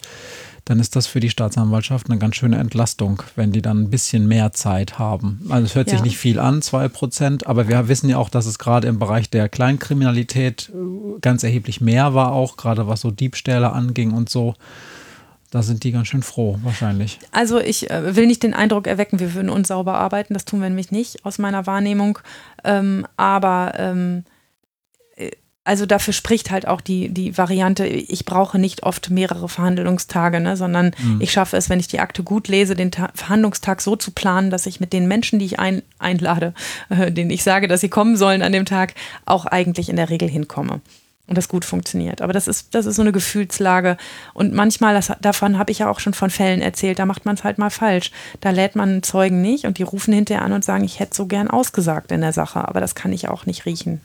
dann 0.64 0.78
ist 0.78 0.94
das 0.94 1.06
für 1.06 1.20
die 1.20 1.30
Staatsanwaltschaft 1.30 2.08
eine 2.08 2.18
ganz 2.18 2.36
schöne 2.36 2.58
Entlastung, 2.58 3.22
wenn 3.34 3.52
die 3.52 3.62
dann 3.62 3.82
ein 3.82 3.90
bisschen 3.90 4.28
mehr 4.28 4.52
Zeit 4.52 4.98
haben. 4.98 5.40
Also 5.48 5.66
es 5.66 5.74
hört 5.74 5.88
ja. 5.88 5.94
sich 5.94 6.04
nicht 6.04 6.18
viel 6.18 6.38
an, 6.38 6.62
zwei 6.62 6.88
Prozent, 6.88 7.46
aber 7.46 7.68
wir 7.68 7.88
wissen 7.88 8.08
ja 8.08 8.18
auch, 8.18 8.28
dass 8.28 8.46
es 8.46 8.58
gerade 8.58 8.86
im 8.86 8.98
Bereich 8.98 9.28
der 9.28 9.48
Kleinkriminalität 9.48 10.70
äh, 10.72 11.20
ganz 11.20 11.42
erheblich 11.42 11.80
mehr 11.80 12.14
war, 12.14 12.32
auch 12.32 12.56
gerade 12.56 12.86
was 12.86 13.00
so 13.00 13.10
Diebstähle 13.10 13.72
anging 13.72 14.12
und 14.12 14.28
so. 14.28 14.54
Da 15.52 15.62
sind 15.62 15.84
die 15.84 15.92
ganz 15.92 16.08
schön 16.08 16.22
froh, 16.22 16.58
wahrscheinlich. 16.62 17.18
Also 17.30 17.60
ich 17.60 17.90
äh, 17.90 18.16
will 18.16 18.26
nicht 18.26 18.42
den 18.42 18.54
Eindruck 18.54 18.86
erwecken, 18.86 19.20
wir 19.20 19.34
würden 19.34 19.50
uns 19.50 19.68
sauber 19.68 19.94
arbeiten. 19.94 20.32
Das 20.32 20.46
tun 20.46 20.62
wir 20.62 20.68
nämlich 20.68 20.90
nicht 20.90 21.24
aus 21.26 21.38
meiner 21.38 21.66
Wahrnehmung. 21.66 22.18
Ähm, 22.64 23.06
aber 23.16 23.74
ähm, 23.76 24.24
also 25.64 25.86
dafür 25.86 26.12
spricht 26.12 26.50
halt 26.50 26.66
auch 26.66 26.80
die, 26.80 27.08
die 27.10 27.38
Variante, 27.38 27.86
ich 27.86 28.24
brauche 28.24 28.58
nicht 28.58 28.82
oft 28.82 29.10
mehrere 29.10 29.48
Verhandlungstage, 29.48 30.40
ne, 30.40 30.56
sondern 30.56 30.92
mhm. 30.98 31.20
ich 31.20 31.30
schaffe 31.30 31.56
es, 31.56 31.70
wenn 31.70 31.78
ich 31.78 31.86
die 31.86 32.00
Akte 32.00 32.22
gut 32.24 32.48
lese, 32.48 32.74
den 32.74 32.90
Ta 32.90 33.10
Verhandlungstag 33.14 33.80
so 33.80 33.94
zu 33.94 34.10
planen, 34.10 34.50
dass 34.50 34.66
ich 34.66 34.80
mit 34.80 34.92
den 34.92 35.06
Menschen, 35.06 35.38
die 35.38 35.44
ich 35.44 35.60
ein, 35.60 35.82
einlade, 35.98 36.54
äh, 36.88 37.12
denen 37.12 37.30
ich 37.30 37.44
sage, 37.44 37.68
dass 37.68 37.80
sie 37.80 37.88
kommen 37.88 38.16
sollen 38.16 38.42
an 38.42 38.52
dem 38.52 38.64
Tag, 38.64 38.94
auch 39.24 39.46
eigentlich 39.46 39.88
in 39.88 39.96
der 39.96 40.10
Regel 40.10 40.28
hinkomme. 40.28 40.80
Und 41.28 41.38
das 41.38 41.48
gut 41.48 41.64
funktioniert. 41.64 42.20
Aber 42.20 42.32
das 42.32 42.48
ist, 42.48 42.74
das 42.74 42.84
ist 42.84 42.96
so 42.96 43.02
eine 43.02 43.12
Gefühlslage. 43.12 43.96
Und 44.34 44.52
manchmal, 44.52 44.92
das, 44.92 45.12
davon 45.20 45.56
habe 45.56 45.70
ich 45.70 45.78
ja 45.78 45.88
auch 45.88 46.00
schon 46.00 46.14
von 46.14 46.30
Fällen 46.30 46.60
erzählt, 46.60 46.98
da 46.98 47.06
macht 47.06 47.24
man 47.24 47.36
es 47.36 47.44
halt 47.44 47.58
mal 47.58 47.70
falsch. 47.70 48.10
Da 48.40 48.50
lädt 48.50 48.74
man 48.74 49.02
Zeugen 49.04 49.40
nicht 49.40 49.64
und 49.64 49.78
die 49.78 49.84
rufen 49.84 50.12
hinterher 50.12 50.44
an 50.44 50.52
und 50.52 50.64
sagen, 50.64 50.84
ich 50.84 50.98
hätte 50.98 51.14
so 51.14 51.26
gern 51.26 51.48
ausgesagt 51.48 52.10
in 52.10 52.22
der 52.22 52.32
Sache, 52.32 52.66
aber 52.66 52.80
das 52.80 52.96
kann 52.96 53.12
ich 53.12 53.28
auch 53.28 53.46
nicht 53.46 53.66
riechen. 53.66 54.00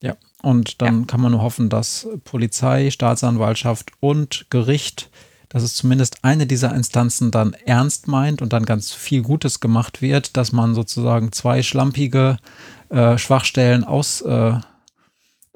Ja, 0.00 0.14
und 0.42 0.80
dann 0.80 1.00
ja. 1.00 1.06
kann 1.06 1.20
man 1.20 1.32
nur 1.32 1.42
hoffen, 1.42 1.68
dass 1.68 2.06
Polizei, 2.24 2.90
Staatsanwaltschaft 2.90 3.90
und 3.98 4.46
Gericht, 4.48 5.10
dass 5.48 5.64
es 5.64 5.74
zumindest 5.74 6.18
eine 6.22 6.46
dieser 6.46 6.74
Instanzen 6.74 7.30
dann 7.30 7.54
ernst 7.64 8.06
meint 8.06 8.42
und 8.42 8.52
dann 8.52 8.64
ganz 8.64 8.92
viel 8.92 9.22
Gutes 9.22 9.60
gemacht 9.60 10.02
wird, 10.02 10.36
dass 10.36 10.52
man 10.52 10.74
sozusagen 10.74 11.32
zwei 11.32 11.62
schlampige 11.62 12.38
äh, 12.90 13.18
Schwachstellen 13.18 13.82
aus 13.82 14.20
äh, 14.20 14.52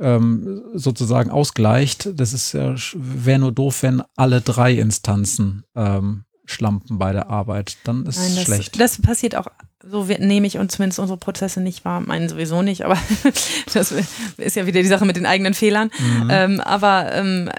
ähm, 0.03 0.63
sozusagen 0.75 1.31
ausgleicht. 1.31 2.11
Das 2.19 2.33
ist 2.33 2.53
ja, 2.53 2.75
wäre 2.95 3.39
nur 3.39 3.53
doof, 3.53 3.83
wenn 3.83 4.03
alle 4.17 4.41
drei 4.41 4.75
Instanzen 4.75 5.65
ähm, 5.75 6.25
schlampen 6.45 6.99
bei 6.99 7.13
der 7.13 7.31
Arbeit. 7.31 7.79
Dann 7.85 8.05
ist 8.07 8.19
es 8.19 8.43
schlecht. 8.43 8.79
Das 8.81 9.01
passiert 9.01 9.37
auch 9.37 9.47
so 9.85 10.05
nehme 10.05 10.47
ich 10.47 10.59
und 10.59 10.71
zumindest 10.71 11.01
unsere 11.01 11.19
Prozesse 11.19 11.61
nicht 11.61 11.85
wahr, 11.85 12.01
meinen 12.01 12.29
sowieso 12.29 12.63
nicht, 12.63 12.85
aber 12.85 12.97
das 13.75 13.93
ist 14.37 14.57
ja 14.57 14.67
wieder 14.67 14.81
die 14.81 14.89
Sache 14.89 15.05
mit 15.05 15.17
den 15.17 15.27
eigenen 15.27 15.55
Fehlern. 15.55 15.91
Mhm. 15.99 16.29
Ähm, 16.31 16.61
aber 16.61 17.13
ähm, 17.13 17.51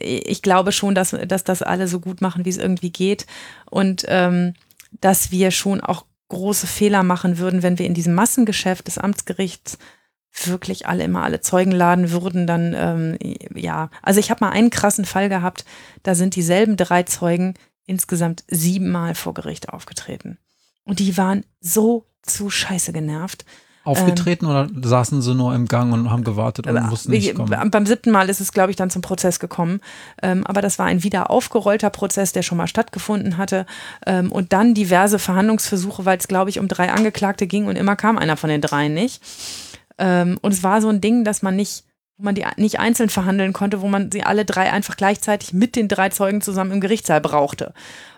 ich 0.00 0.42
glaube 0.42 0.72
schon, 0.72 0.94
dass, 0.94 1.16
dass 1.26 1.44
das 1.44 1.62
alle 1.62 1.88
so 1.88 2.00
gut 2.00 2.20
machen, 2.20 2.44
wie 2.44 2.50
es 2.50 2.58
irgendwie 2.58 2.90
geht 2.90 3.26
und 3.70 4.04
ähm, 4.08 4.54
dass 5.00 5.32
wir 5.32 5.50
schon 5.50 5.80
auch 5.80 6.04
große 6.28 6.66
Fehler 6.66 7.02
machen 7.02 7.38
würden, 7.38 7.62
wenn 7.62 7.78
wir 7.78 7.86
in 7.86 7.94
diesem 7.94 8.14
Massengeschäft 8.14 8.86
des 8.86 8.98
Amtsgerichts 8.98 9.78
wirklich 10.42 10.86
alle 10.88 11.04
immer 11.04 11.22
alle 11.22 11.40
Zeugen 11.40 11.70
laden 11.70 12.10
würden, 12.10 12.46
dann 12.46 12.74
ähm, 12.76 13.18
ja. 13.54 13.90
Also 14.02 14.20
ich 14.20 14.30
habe 14.30 14.44
mal 14.44 14.50
einen 14.50 14.70
krassen 14.70 15.04
Fall 15.04 15.28
gehabt, 15.28 15.64
da 16.02 16.14
sind 16.14 16.34
dieselben 16.34 16.76
drei 16.76 17.04
Zeugen 17.04 17.54
insgesamt 17.86 18.44
siebenmal 18.48 19.14
vor 19.14 19.34
Gericht 19.34 19.68
aufgetreten. 19.68 20.38
Und 20.84 20.98
die 20.98 21.16
waren 21.16 21.44
so 21.60 22.06
zu 22.22 22.50
scheiße 22.50 22.92
genervt. 22.92 23.44
Aufgetreten 23.84 24.46
ähm, 24.46 24.50
oder 24.50 24.68
saßen 24.82 25.20
sie 25.20 25.34
nur 25.34 25.54
im 25.54 25.66
Gang 25.66 25.92
und 25.92 26.10
haben 26.10 26.24
gewartet 26.24 26.66
und 26.66 26.74
äh, 26.74 26.90
wussten 26.90 27.10
nicht 27.10 27.34
kommen? 27.34 27.70
Beim 27.70 27.84
siebten 27.84 28.10
Mal 28.10 28.30
ist 28.30 28.40
es, 28.40 28.52
glaube 28.52 28.70
ich, 28.70 28.76
dann 28.76 28.88
zum 28.88 29.02
Prozess 29.02 29.38
gekommen. 29.38 29.80
Ähm, 30.22 30.46
aber 30.46 30.62
das 30.62 30.78
war 30.78 30.86
ein 30.86 31.02
wieder 31.02 31.30
aufgerollter 31.30 31.90
Prozess, 31.90 32.32
der 32.32 32.42
schon 32.42 32.56
mal 32.56 32.66
stattgefunden 32.66 33.36
hatte. 33.36 33.66
Ähm, 34.06 34.32
und 34.32 34.54
dann 34.54 34.72
diverse 34.72 35.18
Verhandlungsversuche, 35.18 36.06
weil 36.06 36.16
es, 36.16 36.28
glaube 36.28 36.48
ich, 36.48 36.60
um 36.60 36.68
drei 36.68 36.90
Angeklagte 36.90 37.46
ging 37.46 37.66
und 37.66 37.76
immer 37.76 37.94
kam 37.94 38.16
einer 38.16 38.38
von 38.38 38.48
den 38.48 38.62
dreien 38.62 38.94
nicht. 38.94 39.22
Ähm, 39.98 40.38
und 40.40 40.52
es 40.52 40.62
war 40.62 40.80
so 40.80 40.88
ein 40.88 41.00
Ding, 41.00 41.24
dass 41.24 41.42
man 41.42 41.56
nicht 41.56 41.84
wo 42.16 42.24
man 42.24 42.36
die 42.36 42.44
nicht 42.58 42.78
einzeln 42.78 43.08
verhandeln 43.08 43.52
konnte, 43.52 43.80
wo 43.80 43.88
man 43.88 44.12
sie 44.12 44.22
alle 44.22 44.44
drei 44.44 44.70
einfach 44.70 44.96
gleichzeitig 44.96 45.52
mit 45.52 45.74
den 45.74 45.88
drei 45.88 46.10
Zeugen 46.10 46.40
zusammen 46.40 46.70
im 46.70 46.80
Gerichtssaal 46.80 47.20
brauchte. 47.20 47.74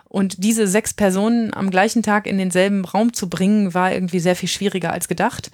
Und 0.09 0.43
diese 0.43 0.67
sechs 0.67 0.93
Personen 0.93 1.53
am 1.53 1.69
gleichen 1.69 2.03
Tag 2.03 2.27
in 2.27 2.37
denselben 2.37 2.85
Raum 2.85 3.13
zu 3.13 3.29
bringen, 3.29 3.73
war 3.73 3.91
irgendwie 3.91 4.19
sehr 4.19 4.35
viel 4.35 4.49
schwieriger 4.49 4.93
als 4.93 5.07
gedacht. 5.07 5.51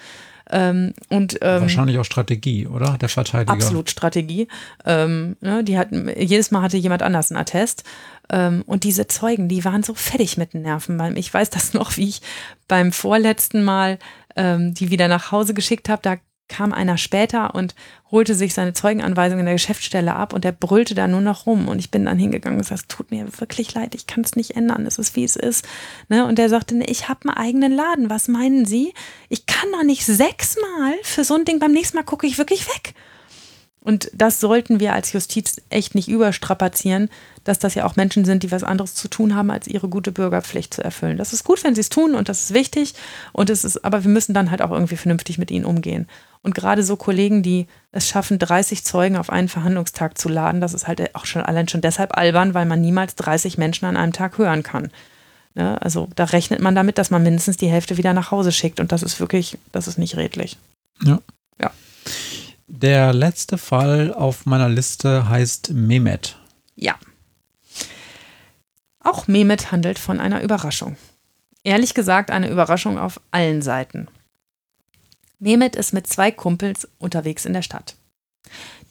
Ähm, 0.50 0.94
und, 1.10 1.40
ähm, 1.42 1.62
Wahrscheinlich 1.62 1.98
auch 1.98 2.06
Strategie, 2.06 2.68
oder? 2.68 2.98
Der 3.00 3.10
Verteidiger. 3.10 3.54
Absolut 3.54 3.90
Strategie. 3.90 4.48
Ähm, 4.86 5.38
ne, 5.42 5.64
die 5.64 5.78
hatten, 5.78 6.12
jedes 6.16 6.52
Mal 6.52 6.62
hatte 6.62 6.78
jemand 6.78 7.02
anders 7.02 7.32
einen 7.32 7.40
Attest. 7.40 7.84
Ähm, 8.30 8.64
und 8.66 8.84
diese 8.84 9.08
Zeugen, 9.08 9.48
die 9.48 9.64
waren 9.64 9.84
so 9.84 9.94
fertig 9.94 10.38
mit 10.38 10.54
den 10.54 10.64
Nerven. 10.64 11.16
Ich 11.16 11.34
weiß 11.34 11.50
das 11.50 11.74
noch, 11.74 11.98
wie 11.98 12.10
ich 12.10 12.22
beim 12.68 12.92
vorletzten 12.92 13.64
Mal 13.64 14.00
ähm, 14.36 14.74
die 14.74 14.92
wieder 14.92 15.08
nach 15.08 15.32
Hause 15.32 15.54
geschickt 15.54 15.90
habe. 15.90 16.02
Da 16.02 16.18
kam 16.50 16.74
einer 16.74 16.98
später 16.98 17.56
und 17.56 17.74
holte 18.12 18.36
sich 18.36 18.54
seine 18.54 18.74
Zeugenanweisung 18.74 19.40
in 19.40 19.46
der 19.46 19.56
Geschäftsstelle 19.56 20.16
ab 20.16 20.34
und 20.34 20.44
der 20.44 20.52
brüllte 20.52 20.94
da 20.94 21.08
nur 21.08 21.22
noch 21.22 21.46
rum. 21.46 21.68
Und 21.68 21.80
ich 21.80 21.90
bin 21.90 22.06
dann 22.06 22.20
hingegangen 22.20 22.58
und 22.58 22.64
gesagt, 22.64 22.82
es 22.82 22.88
tut 22.88 23.12
mir 23.12 23.28
wirklich 23.40 23.74
leid, 23.74 23.96
ich 23.96 24.06
kann 24.06 24.24
es 24.24 24.36
nicht 24.36 24.52
ändern, 24.56 24.86
es 24.86 25.00
ist 25.00 25.16
wie 25.16 25.24
es 25.24 25.36
ist. 25.36 25.66
Ne? 26.10 26.26
Und 26.26 26.38
der 26.38 26.50
sagte, 26.50 26.76
nee, 26.76 26.86
ich 26.88 27.10
habe 27.10 27.28
einen 27.28 27.38
eigenen 27.38 27.72
Laden, 27.72 28.10
was 28.10 28.28
meinen 28.28 28.66
Sie? 28.66 28.94
Ich 29.30 29.46
kann 29.46 29.72
doch 29.72 29.84
nicht 29.84 30.06
sechsmal 30.06 30.94
für 31.02 31.24
so 31.24 31.36
ein 31.36 31.46
Ding, 31.46 31.60
beim 31.60 31.72
nächsten 31.72 31.98
Mal 31.98 32.04
gucke 32.04 32.28
ich 32.28 32.38
wirklich 32.38 32.68
weg. 32.68 32.94
Und 33.84 34.10
das 34.14 34.40
sollten 34.40 34.80
wir 34.80 34.94
als 34.94 35.12
Justiz 35.12 35.58
echt 35.70 35.94
nicht 35.94 36.08
überstrapazieren, 36.08 37.10
dass 37.44 37.60
das 37.60 37.76
ja 37.76 37.84
auch 37.84 37.98
Menschen 37.98 38.24
sind, 38.24 38.44
die 38.44 38.52
was 38.52 38.64
anderes 38.64 38.96
zu 38.96 39.10
tun 39.10 39.36
haben, 39.36 39.52
als 39.52 39.68
ihre 39.68 39.90
gute 39.90 40.14
Bürgerpflicht 40.14 40.74
zu 40.74 40.82
erfüllen. 40.82 41.18
Das 41.18 41.34
ist 41.34 41.44
gut, 41.44 41.64
wenn 41.66 41.76
sie 41.76 41.82
es 41.82 41.90
tun 41.90 42.16
und 42.16 42.30
das 42.30 42.46
ist 42.46 42.54
wichtig. 42.54 42.94
Und 43.34 43.50
es 43.50 43.66
ist, 43.66 43.84
aber 43.84 44.06
wir 44.06 44.12
müssen 44.12 44.34
dann 44.34 44.52
halt 44.52 44.62
auch 44.62 44.72
irgendwie 44.72 44.96
vernünftig 44.96 45.38
mit 45.38 45.52
ihnen 45.52 45.66
umgehen. 45.66 46.08
Und 46.42 46.56
gerade 46.56 46.84
so 46.84 46.96
Kollegen, 46.96 47.44
die 47.44 47.68
es 47.92 48.08
schaffen, 48.08 48.40
30 48.40 48.86
Zeugen 48.86 49.18
auf 49.18 49.30
einen 49.30 49.50
Verhandlungstag 49.50 50.18
zu 50.18 50.30
laden, 50.30 50.62
das 50.62 50.74
ist 50.74 50.88
halt 50.88 51.14
auch 51.16 51.26
schon 51.26 51.42
allein 51.42 51.68
schon 51.68 51.82
deshalb 51.82 52.18
albern, 52.18 52.54
weil 52.54 52.66
man 52.66 52.80
niemals 52.80 53.16
30 53.16 53.58
Menschen 53.58 53.86
an 53.86 53.98
einem 53.98 54.14
Tag 54.14 54.38
hören 54.38 54.64
kann. 54.64 54.92
Ja, 55.56 55.76
also 55.76 56.08
da 56.16 56.26
rechnet 56.26 56.62
man 56.62 56.74
damit, 56.74 56.98
dass 56.98 57.12
man 57.12 57.22
mindestens 57.22 57.58
die 57.58 57.68
Hälfte 57.68 57.98
wieder 57.98 58.14
nach 58.14 58.32
Hause 58.32 58.52
schickt. 58.52 58.80
Und 58.80 58.92
das 58.92 59.04
ist 59.04 59.20
wirklich, 59.20 59.58
das 59.72 59.88
ist 59.88 59.98
nicht 59.98 60.18
redlich. 60.18 60.58
Ja. 61.04 61.20
Ja. 61.62 61.72
Der 62.76 63.14
letzte 63.14 63.60
Fall 63.60 64.12
auf 64.12 64.48
meiner 64.48 64.68
Liste 64.68 65.30
heißt 65.30 65.74
Mehmet. 65.74 66.40
Ja. 66.76 66.96
Auch 69.00 69.28
Mehmet 69.28 69.72
handelt 69.72 70.00
von 70.00 70.20
einer 70.20 70.42
Überraschung. 70.42 70.98
Ehrlich 71.64 71.94
gesagt 71.94 72.32
eine 72.32 72.50
Überraschung 72.50 72.98
auf 72.98 73.22
allen 73.30 73.62
Seiten. 73.62 74.08
Mehmet 75.38 75.76
ist 75.76 75.94
mit 75.94 76.08
zwei 76.08 76.32
Kumpels 76.32 76.88
unterwegs 76.98 77.46
in 77.46 77.54
der 77.54 77.62
Stadt. 77.62 77.96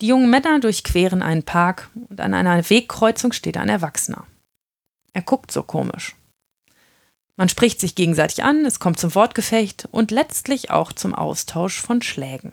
Die 0.01 0.07
jungen 0.07 0.31
Männer 0.31 0.61
durchqueren 0.61 1.21
einen 1.21 1.43
Park 1.43 1.91
und 2.09 2.21
an 2.21 2.35
einer 2.35 2.71
Wegkreuzung 2.71 3.33
steht 3.33 3.57
ein 3.57 3.69
Erwachsener. 3.69 4.29
Er 5.13 5.23
guckt 5.23 5.51
so 5.51 5.65
komisch. 5.65 6.15
Man 7.35 7.49
spricht 7.49 7.81
sich 7.81 7.97
gegenseitig 7.97 8.45
an, 8.45 8.65
es 8.65 8.79
kommt 8.79 9.01
zum 9.01 9.13
Wortgefecht 9.17 9.89
und 9.91 10.13
letztlich 10.13 10.71
auch 10.71 10.93
zum 10.93 11.17
Austausch 11.17 11.81
von 11.81 12.01
Schlägen. 12.01 12.53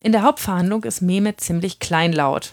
In 0.00 0.12
der 0.12 0.22
Hauptverhandlung 0.22 0.84
ist 0.84 1.02
Mehmet 1.02 1.40
ziemlich 1.40 1.78
kleinlaut. 1.78 2.52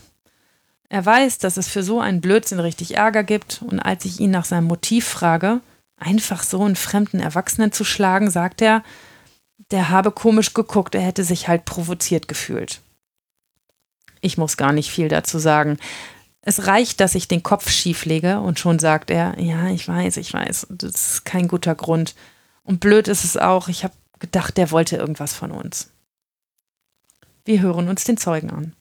Er 0.89 1.06
weiß, 1.06 1.38
dass 1.38 1.58
es 1.58 1.68
für 1.68 1.84
so 1.84 2.00
einen 2.00 2.22
Blödsinn 2.22 2.60
richtig 2.60 2.95
Ärger 2.95 3.24
gibt, 3.24 3.62
und 3.62 3.80
als 3.80 4.06
ich 4.06 4.20
ihn 4.20 4.32
nach 4.32 4.45
seinem 4.45 4.68
Motiv 4.68 5.08
frage, 5.08 5.62
einfach 5.98 6.43
so 6.43 6.64
einen 6.64 6.76
fremden 6.76 7.20
Erwachsenen 7.20 7.72
zu 7.72 7.84
schlagen, 7.84 8.30
sagt 8.30 8.62
er, 8.62 8.84
der 9.72 9.89
habe 9.89 10.12
komisch 10.12 10.54
geguckt, 10.54 10.95
er 10.95 11.02
hätte 11.02 11.24
sich 11.24 11.48
halt 11.48 11.66
provoziert 11.66 12.28
gefühlt. 12.28 12.82
Ich 14.22 14.38
muss 14.38 14.58
gar 14.58 14.72
nicht 14.72 14.91
viel 14.91 15.10
dazu 15.10 15.39
sagen. 15.39 15.78
Es 16.41 16.68
reicht, 16.68 17.00
dass 17.00 17.16
ich 17.16 17.28
den 17.28 17.43
Kopf 17.43 17.70
schief 17.70 18.06
lege 18.06 18.39
und 18.39 18.60
schon 18.60 18.80
sagt 18.80 19.10
er, 19.10 19.38
ja, 19.39 19.68
ich 19.70 19.88
weiß, 19.88 20.18
ich 20.18 20.34
weiß, 20.34 20.68
das 20.70 21.14
ist 21.14 21.26
kein 21.26 21.48
guter 21.48 21.76
Grund. 21.76 22.16
Und 22.64 22.80
blöd 22.80 23.08
ist 23.08 23.24
es 23.24 23.36
auch, 23.36 23.68
ich 23.68 23.84
habe 23.84 23.93
gedacht, 24.20 24.58
der 24.58 24.72
wollte 24.72 24.95
irgendwas 24.95 25.34
von 25.34 25.52
uns. 25.52 25.91
Wir 27.48 27.62
hören 27.62 27.88
uns 27.88 28.04
den 28.04 28.18
Zeugen 28.18 28.50
an. 28.50 28.74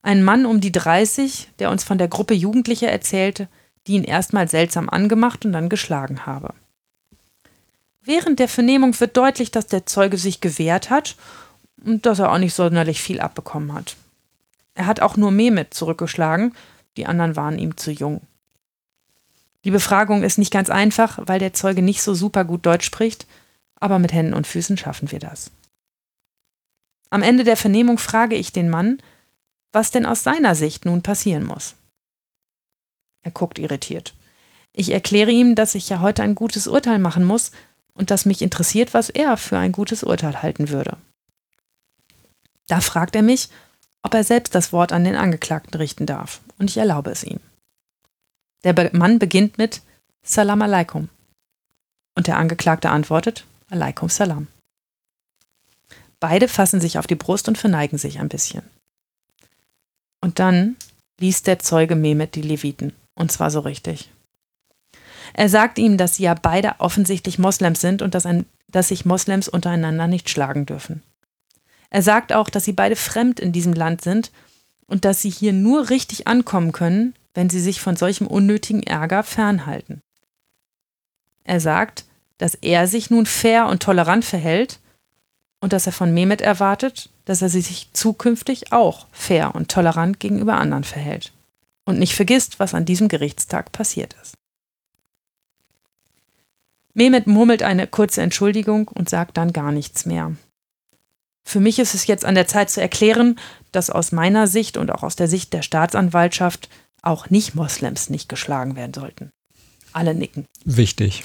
Ein 0.00 0.22
Mann 0.22 0.46
um 0.46 0.62
die 0.62 0.72
30, 0.72 1.50
der 1.58 1.70
uns 1.70 1.84
von 1.84 1.98
der 1.98 2.08
Gruppe 2.08 2.32
Jugendlicher 2.32 2.90
erzählte, 2.90 3.46
die 3.86 3.92
ihn 3.92 4.04
erstmal 4.04 4.48
seltsam 4.48 4.88
angemacht 4.88 5.44
und 5.44 5.52
dann 5.52 5.68
geschlagen 5.68 6.24
habe. 6.24 6.54
Während 8.02 8.38
der 8.38 8.48
Vernehmung 8.48 8.98
wird 8.98 9.18
deutlich, 9.18 9.50
dass 9.50 9.66
der 9.66 9.84
Zeuge 9.84 10.16
sich 10.16 10.40
gewehrt 10.40 10.88
hat 10.88 11.16
und 11.84 12.06
dass 12.06 12.20
er 12.20 12.32
auch 12.32 12.38
nicht 12.38 12.54
sonderlich 12.54 13.02
viel 13.02 13.20
abbekommen 13.20 13.74
hat. 13.74 13.96
Er 14.74 14.86
hat 14.86 15.00
auch 15.00 15.18
nur 15.18 15.30
Mehmet 15.30 15.74
zurückgeschlagen, 15.74 16.54
die 16.96 17.04
anderen 17.04 17.36
waren 17.36 17.58
ihm 17.58 17.76
zu 17.76 17.90
jung. 17.90 18.22
Die 19.64 19.70
Befragung 19.70 20.22
ist 20.22 20.38
nicht 20.38 20.50
ganz 20.50 20.70
einfach, 20.70 21.18
weil 21.26 21.38
der 21.38 21.52
Zeuge 21.52 21.82
nicht 21.82 22.00
so 22.00 22.14
super 22.14 22.46
gut 22.46 22.64
Deutsch 22.64 22.86
spricht, 22.86 23.26
aber 23.78 23.98
mit 23.98 24.14
Händen 24.14 24.32
und 24.32 24.46
Füßen 24.46 24.78
schaffen 24.78 25.12
wir 25.12 25.18
das. 25.18 25.50
Am 27.14 27.22
Ende 27.22 27.44
der 27.44 27.56
Vernehmung 27.56 27.98
frage 27.98 28.34
ich 28.34 28.50
den 28.50 28.68
Mann, 28.68 29.00
was 29.70 29.92
denn 29.92 30.04
aus 30.04 30.24
seiner 30.24 30.56
Sicht 30.56 30.84
nun 30.84 31.00
passieren 31.00 31.44
muss. 31.44 31.76
Er 33.22 33.30
guckt 33.30 33.60
irritiert. 33.60 34.14
Ich 34.72 34.90
erkläre 34.90 35.30
ihm, 35.30 35.54
dass 35.54 35.76
ich 35.76 35.88
ja 35.88 36.00
heute 36.00 36.24
ein 36.24 36.34
gutes 36.34 36.66
Urteil 36.66 36.98
machen 36.98 37.24
muss 37.24 37.52
und 37.92 38.10
dass 38.10 38.26
mich 38.26 38.42
interessiert, 38.42 38.94
was 38.94 39.10
er 39.10 39.36
für 39.36 39.56
ein 39.56 39.70
gutes 39.70 40.02
Urteil 40.02 40.42
halten 40.42 40.70
würde. 40.70 40.96
Da 42.66 42.80
fragt 42.80 43.14
er 43.14 43.22
mich, 43.22 43.48
ob 44.02 44.12
er 44.12 44.24
selbst 44.24 44.56
das 44.56 44.72
Wort 44.72 44.90
an 44.90 45.04
den 45.04 45.14
Angeklagten 45.14 45.78
richten 45.78 46.06
darf, 46.06 46.40
und 46.58 46.68
ich 46.68 46.78
erlaube 46.78 47.12
es 47.12 47.22
ihm. 47.22 47.38
Der 48.64 48.90
Mann 48.92 49.20
beginnt 49.20 49.56
mit 49.56 49.82
Salam 50.24 50.62
alaikum 50.62 51.08
und 52.16 52.26
der 52.26 52.38
Angeklagte 52.38 52.90
antwortet 52.90 53.44
Alaikum 53.70 54.08
Salam. 54.08 54.48
Beide 56.26 56.48
fassen 56.48 56.80
sich 56.80 56.98
auf 56.98 57.06
die 57.06 57.16
Brust 57.16 57.48
und 57.48 57.58
verneigen 57.58 57.98
sich 57.98 58.18
ein 58.18 58.30
bisschen. 58.30 58.62
Und 60.22 60.38
dann 60.38 60.76
liest 61.20 61.46
der 61.46 61.58
Zeuge 61.58 61.96
Mehmet 61.96 62.34
die 62.34 62.40
Leviten, 62.40 62.94
und 63.14 63.30
zwar 63.30 63.50
so 63.50 63.60
richtig. 63.60 64.10
Er 65.34 65.50
sagt 65.50 65.78
ihm, 65.78 65.98
dass 65.98 66.16
sie 66.16 66.22
ja 66.22 66.32
beide 66.32 66.76
offensichtlich 66.78 67.38
Moslems 67.38 67.82
sind 67.82 68.00
und 68.00 68.14
dass, 68.14 68.24
ein, 68.24 68.46
dass 68.68 68.88
sich 68.88 69.04
Moslems 69.04 69.48
untereinander 69.50 70.06
nicht 70.06 70.30
schlagen 70.30 70.64
dürfen. 70.64 71.02
Er 71.90 72.00
sagt 72.00 72.32
auch, 72.32 72.48
dass 72.48 72.64
sie 72.64 72.72
beide 72.72 72.96
fremd 72.96 73.38
in 73.38 73.52
diesem 73.52 73.74
Land 73.74 74.00
sind 74.00 74.32
und 74.86 75.04
dass 75.04 75.20
sie 75.20 75.28
hier 75.28 75.52
nur 75.52 75.90
richtig 75.90 76.26
ankommen 76.26 76.72
können, 76.72 77.14
wenn 77.34 77.50
sie 77.50 77.60
sich 77.60 77.82
von 77.82 77.96
solchem 77.96 78.28
unnötigen 78.28 78.82
Ärger 78.82 79.24
fernhalten. 79.24 80.00
Er 81.44 81.60
sagt, 81.60 82.06
dass 82.38 82.54
er 82.54 82.86
sich 82.86 83.10
nun 83.10 83.26
fair 83.26 83.66
und 83.66 83.82
tolerant 83.82 84.24
verhält 84.24 84.80
und 85.64 85.72
dass 85.72 85.86
er 85.86 85.92
von 85.92 86.12
Mehmet 86.12 86.42
erwartet, 86.42 87.08
dass 87.24 87.40
er 87.40 87.48
sich 87.48 87.88
zukünftig 87.94 88.70
auch 88.70 89.06
fair 89.12 89.54
und 89.54 89.70
tolerant 89.70 90.20
gegenüber 90.20 90.58
anderen 90.58 90.84
verhält 90.84 91.32
und 91.86 91.98
nicht 91.98 92.14
vergisst, 92.14 92.60
was 92.60 92.74
an 92.74 92.84
diesem 92.84 93.08
Gerichtstag 93.08 93.72
passiert 93.72 94.14
ist. 94.20 94.34
Mehmet 96.92 97.26
murmelt 97.26 97.62
eine 97.62 97.86
kurze 97.86 98.20
Entschuldigung 98.20 98.88
und 98.88 99.08
sagt 99.08 99.38
dann 99.38 99.54
gar 99.54 99.72
nichts 99.72 100.04
mehr. 100.04 100.36
Für 101.46 101.60
mich 101.60 101.78
ist 101.78 101.94
es 101.94 102.06
jetzt 102.06 102.26
an 102.26 102.34
der 102.34 102.46
Zeit 102.46 102.68
zu 102.68 102.82
erklären, 102.82 103.40
dass 103.72 103.88
aus 103.88 104.12
meiner 104.12 104.46
Sicht 104.46 104.76
und 104.76 104.90
auch 104.90 105.02
aus 105.02 105.16
der 105.16 105.28
Sicht 105.28 105.54
der 105.54 105.62
Staatsanwaltschaft 105.62 106.68
auch 107.00 107.30
Nicht-Moslems 107.30 108.10
nicht 108.10 108.28
geschlagen 108.28 108.76
werden 108.76 108.92
sollten. 108.92 109.30
Alle 109.94 110.14
nicken. 110.14 110.44
Wichtig. 110.66 111.22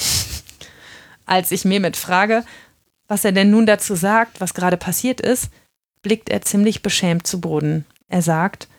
Als 1.25 1.51
ich 1.51 1.65
Mehmet 1.65 1.97
frage, 1.97 2.45
was 3.09 3.25
er 3.25 3.33
denn 3.33 3.49
nun 3.49 3.65
dazu 3.65 3.95
sagt, 3.95 4.39
was 4.39 4.53
gerade 4.53 4.77
passiert 4.77 5.19
ist, 5.19 5.49
blickt 6.01 6.29
er 6.29 6.43
ziemlich 6.43 6.81
beschämt 6.81 7.27
zu 7.27 7.41
Boden. 7.41 7.85
Er 8.07 8.21
sagt, 8.21 8.69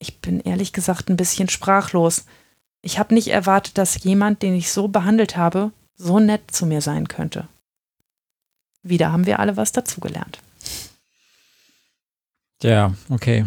ich 0.00 0.18
bin 0.18 0.40
ehrlich 0.40 0.72
gesagt 0.72 1.08
ein 1.08 1.16
bisschen 1.16 1.48
sprachlos. 1.48 2.24
Ich 2.82 2.98
habe 2.98 3.14
nicht 3.14 3.28
erwartet, 3.28 3.78
dass 3.78 4.02
jemand, 4.02 4.42
den 4.42 4.54
ich 4.54 4.72
so 4.72 4.88
behandelt 4.88 5.36
habe, 5.36 5.70
so 5.94 6.18
nett 6.18 6.50
zu 6.50 6.64
mir 6.64 6.80
sein 6.80 7.06
könnte. 7.06 7.46
Wieder 8.82 9.12
haben 9.12 9.26
wir 9.26 9.38
alle 9.38 9.58
was 9.58 9.72
dazugelernt. 9.72 10.40
Ja, 12.62 12.94
okay. 13.10 13.44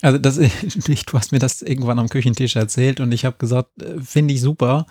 Also 0.00 0.16
das, 0.16 0.36
du 0.36 1.12
hast 1.12 1.32
mir 1.32 1.38
das 1.38 1.60
irgendwann 1.60 1.98
am 1.98 2.08
Küchentisch 2.08 2.56
erzählt 2.56 2.98
und 3.00 3.12
ich 3.12 3.26
habe 3.26 3.36
gesagt, 3.36 3.82
äh, 3.82 4.00
finde 4.00 4.32
ich 4.32 4.40
super, 4.40 4.86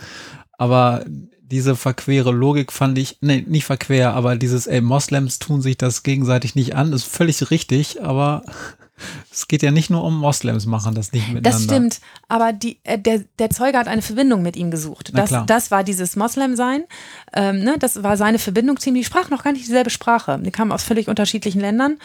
aber 0.54 1.06
diese 1.54 1.76
verquere 1.76 2.32
Logik 2.32 2.72
fand 2.72 2.98
ich, 2.98 3.18
nee, 3.22 3.46
nicht 3.48 3.66
verquer, 3.66 4.16
aber 4.16 4.36
dieses, 4.36 4.66
ey, 4.66 4.82
Moslems 4.82 5.38
tun 5.38 5.62
sich 5.62 5.78
das 5.78 6.02
gegenseitig 6.02 6.56
nicht 6.56 6.76
an, 6.76 6.92
ist 6.94 7.04
völlig 7.04 7.52
richtig, 7.52 8.02
aber 8.02 8.42
es 9.32 9.48
geht 9.48 9.62
ja 9.62 9.70
nicht 9.70 9.92
nur 9.92 10.04
um 10.04 10.18
Moslems 10.18 10.66
machen 10.66 10.96
das 10.96 11.12
nicht 11.12 11.28
miteinander. 11.28 11.52
Das 11.52 11.64
stimmt, 11.64 12.02
aber 12.28 12.54
die, 12.54 12.80
äh, 12.84 12.98
der, 12.98 13.24
der 13.38 13.52
Zeuge 13.52 13.78
hat 13.78 13.88
eine 13.88 14.02
Verbindung 14.02 14.42
mit 14.42 14.56
ihm 14.56 14.72
gesucht. 14.72 15.12
Das, 15.14 15.32
das 15.46 15.70
war 15.70 15.84
dieses 15.84 16.16
Moslem-Sein. 16.16 16.86
Ähm, 17.34 17.60
ne, 17.60 17.76
das 17.78 18.02
war 18.02 18.18
seine 18.18 18.40
Verbindung 18.40 18.80
zu 18.80 18.90
ihm. 18.90 18.96
Die 18.96 19.04
sprachen 19.04 19.30
noch 19.30 19.44
gar 19.44 19.54
nicht 19.54 19.68
dieselbe 19.68 19.92
Sprache. 19.92 20.40
Die 20.44 20.52
kamen 20.52 20.72
aus 20.72 20.84
völlig 20.84 21.08
unterschiedlichen 21.08 21.62
Ländern. 21.62 22.00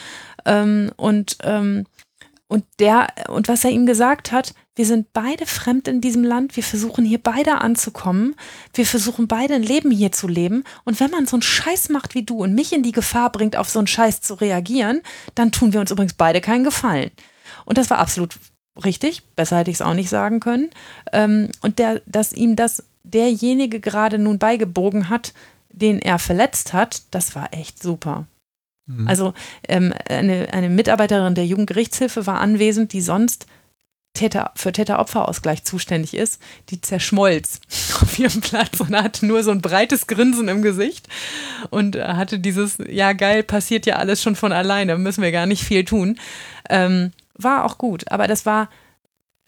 Ähm, 0.44 0.92
und, 0.96 1.38
ähm, 1.42 1.86
und, 2.48 2.64
der, 2.80 3.06
und 3.28 3.48
was 3.48 3.64
er 3.64 3.70
ihm 3.70 3.86
gesagt 3.86 4.30
hat, 4.30 4.52
wir 4.78 4.86
sind 4.86 5.12
beide 5.12 5.44
fremd 5.44 5.88
in 5.88 6.00
diesem 6.00 6.22
Land. 6.22 6.54
Wir 6.54 6.62
versuchen 6.62 7.04
hier 7.04 7.18
beide 7.18 7.60
anzukommen. 7.62 8.36
Wir 8.72 8.86
versuchen 8.86 9.26
beide 9.26 9.54
ein 9.54 9.64
Leben 9.64 9.90
hier 9.90 10.12
zu 10.12 10.28
leben. 10.28 10.62
Und 10.84 11.00
wenn 11.00 11.10
man 11.10 11.26
so 11.26 11.34
einen 11.34 11.42
Scheiß 11.42 11.88
macht 11.88 12.14
wie 12.14 12.22
du 12.22 12.44
und 12.44 12.54
mich 12.54 12.72
in 12.72 12.84
die 12.84 12.92
Gefahr 12.92 13.32
bringt, 13.32 13.56
auf 13.56 13.68
so 13.68 13.80
einen 13.80 13.88
Scheiß 13.88 14.20
zu 14.20 14.34
reagieren, 14.34 15.00
dann 15.34 15.50
tun 15.50 15.72
wir 15.72 15.80
uns 15.80 15.90
übrigens 15.90 16.14
beide 16.14 16.40
keinen 16.40 16.62
Gefallen. 16.62 17.10
Und 17.64 17.76
das 17.76 17.90
war 17.90 17.98
absolut 17.98 18.38
richtig. 18.84 19.24
Besser 19.34 19.58
hätte 19.58 19.72
ich 19.72 19.78
es 19.78 19.82
auch 19.82 19.94
nicht 19.94 20.10
sagen 20.10 20.38
können. 20.38 20.70
Ähm, 21.12 21.48
und 21.60 21.80
der, 21.80 22.00
dass 22.06 22.32
ihm 22.32 22.54
das 22.54 22.84
derjenige 23.02 23.80
gerade 23.80 24.16
nun 24.16 24.38
beigebogen 24.38 25.08
hat, 25.08 25.34
den 25.70 25.98
er 25.98 26.20
verletzt 26.20 26.72
hat, 26.72 27.02
das 27.10 27.34
war 27.34 27.52
echt 27.52 27.82
super. 27.82 28.28
Mhm. 28.86 29.08
Also 29.08 29.34
ähm, 29.66 29.92
eine, 30.08 30.52
eine 30.52 30.68
Mitarbeiterin 30.68 31.34
der 31.34 31.46
Jugendgerichtshilfe 31.46 32.28
war 32.28 32.38
anwesend, 32.38 32.92
die 32.92 33.00
sonst 33.00 33.48
Täter, 34.18 34.52
für 34.54 34.72
Täter-Opfer-Ausgleich 34.72 35.64
zuständig 35.64 36.14
ist, 36.14 36.40
die 36.70 36.80
zerschmolz 36.80 37.60
auf 38.02 38.18
ihrem 38.18 38.40
Platz 38.40 38.80
und 38.80 38.94
hatte 38.94 39.26
nur 39.26 39.42
so 39.42 39.50
ein 39.50 39.62
breites 39.62 40.06
Grinsen 40.06 40.48
im 40.48 40.62
Gesicht 40.62 41.08
und 41.70 41.96
hatte 41.96 42.38
dieses, 42.38 42.78
ja 42.88 43.12
geil, 43.12 43.42
passiert 43.42 43.86
ja 43.86 43.96
alles 43.96 44.22
schon 44.22 44.36
von 44.36 44.52
alleine, 44.52 44.98
müssen 44.98 45.22
wir 45.22 45.32
gar 45.32 45.46
nicht 45.46 45.62
viel 45.62 45.84
tun. 45.84 46.18
Ähm, 46.68 47.12
war 47.34 47.64
auch 47.64 47.78
gut, 47.78 48.10
aber 48.10 48.26
das 48.26 48.44
war 48.44 48.68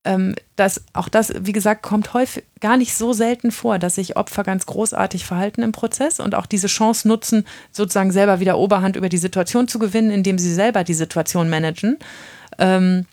ähm, 0.04 0.34
das, 0.56 0.82
auch 0.92 1.08
das, 1.08 1.32
wie 1.40 1.52
gesagt, 1.52 1.82
kommt 1.82 2.14
häufig 2.14 2.44
gar 2.60 2.76
nicht 2.76 2.94
so 2.94 3.12
selten 3.12 3.50
vor, 3.50 3.78
dass 3.78 3.96
sich 3.96 4.16
Opfer 4.16 4.44
ganz 4.44 4.64
großartig 4.66 5.26
verhalten 5.26 5.62
im 5.62 5.72
Prozess 5.72 6.20
und 6.20 6.34
auch 6.34 6.46
diese 6.46 6.68
Chance 6.68 7.06
nutzen, 7.06 7.46
sozusagen 7.70 8.12
selber 8.12 8.40
wieder 8.40 8.58
Oberhand 8.58 8.96
über 8.96 9.08
die 9.08 9.18
Situation 9.18 9.68
zu 9.68 9.78
gewinnen, 9.78 10.10
indem 10.10 10.38
sie 10.38 10.54
selber 10.54 10.84
die 10.84 10.94
Situation 10.94 11.50
managen. 11.50 11.98
Ähm, 12.58 13.06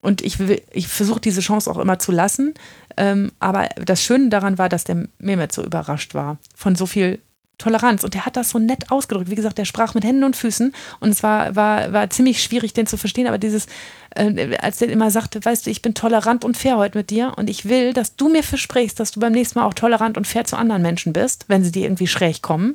und 0.00 0.22
ich, 0.22 0.38
ich 0.72 0.88
versuche 0.88 1.20
diese 1.20 1.40
Chance 1.40 1.70
auch 1.70 1.78
immer 1.78 1.98
zu 1.98 2.12
lassen. 2.12 2.54
Ähm, 2.96 3.32
aber 3.38 3.68
das 3.84 4.02
Schöne 4.02 4.28
daran 4.28 4.58
war, 4.58 4.68
dass 4.68 4.84
der 4.84 5.08
Mehmet 5.18 5.52
so 5.52 5.64
überrascht 5.64 6.14
war 6.14 6.38
von 6.54 6.74
so 6.74 6.86
viel 6.86 7.20
Toleranz. 7.58 8.04
Und 8.04 8.14
der 8.14 8.24
hat 8.24 8.36
das 8.36 8.50
so 8.50 8.58
nett 8.58 8.90
ausgedrückt. 8.90 9.30
Wie 9.30 9.34
gesagt, 9.34 9.58
der 9.58 9.64
sprach 9.64 9.94
mit 9.94 10.04
Händen 10.04 10.24
und 10.24 10.36
Füßen 10.36 10.72
und 11.00 11.08
es 11.08 11.22
war, 11.22 11.56
war, 11.56 11.92
war 11.92 12.08
ziemlich 12.08 12.42
schwierig, 12.42 12.72
den 12.72 12.86
zu 12.86 12.96
verstehen. 12.96 13.26
Aber 13.26 13.38
dieses, 13.38 13.66
äh, 14.14 14.56
als 14.58 14.78
der 14.78 14.88
immer 14.88 15.10
sagte, 15.10 15.44
weißt 15.44 15.66
du, 15.66 15.70
ich 15.70 15.82
bin 15.82 15.94
tolerant 15.94 16.44
und 16.44 16.56
fair 16.56 16.76
heute 16.76 16.96
mit 16.96 17.10
dir 17.10 17.34
und 17.36 17.50
ich 17.50 17.68
will, 17.68 17.92
dass 17.92 18.14
du 18.14 18.28
mir 18.28 18.44
versprichst, 18.44 18.98
dass 19.00 19.10
du 19.10 19.20
beim 19.20 19.32
nächsten 19.32 19.58
Mal 19.58 19.66
auch 19.66 19.74
tolerant 19.74 20.16
und 20.16 20.26
fair 20.26 20.44
zu 20.44 20.56
anderen 20.56 20.82
Menschen 20.82 21.12
bist, 21.12 21.46
wenn 21.48 21.64
sie 21.64 21.72
dir 21.72 21.82
irgendwie 21.82 22.06
schräg 22.06 22.42
kommen, 22.42 22.74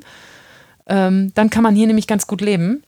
ähm, 0.86 1.32
dann 1.34 1.48
kann 1.48 1.62
man 1.62 1.74
hier 1.74 1.86
nämlich 1.86 2.06
ganz 2.06 2.26
gut 2.26 2.42
leben. 2.42 2.82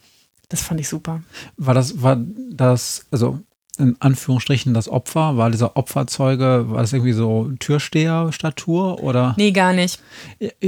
Das 0.50 0.62
fand 0.62 0.78
ich 0.80 0.88
super. 0.88 1.22
War 1.56 1.74
das, 1.74 2.02
war 2.02 2.18
das, 2.50 3.06
also 3.10 3.40
in 3.78 3.96
Anführungsstrichen 4.00 4.74
das 4.74 4.88
Opfer? 4.88 5.36
War 5.36 5.50
dieser 5.50 5.76
Opferzeuge, 5.76 6.66
war 6.68 6.82
das 6.82 6.92
irgendwie 6.92 7.12
so 7.12 7.50
Türsteher-Statur 7.58 9.02
oder? 9.02 9.34
Nee, 9.36 9.52
gar 9.52 9.72
nicht. 9.72 10.00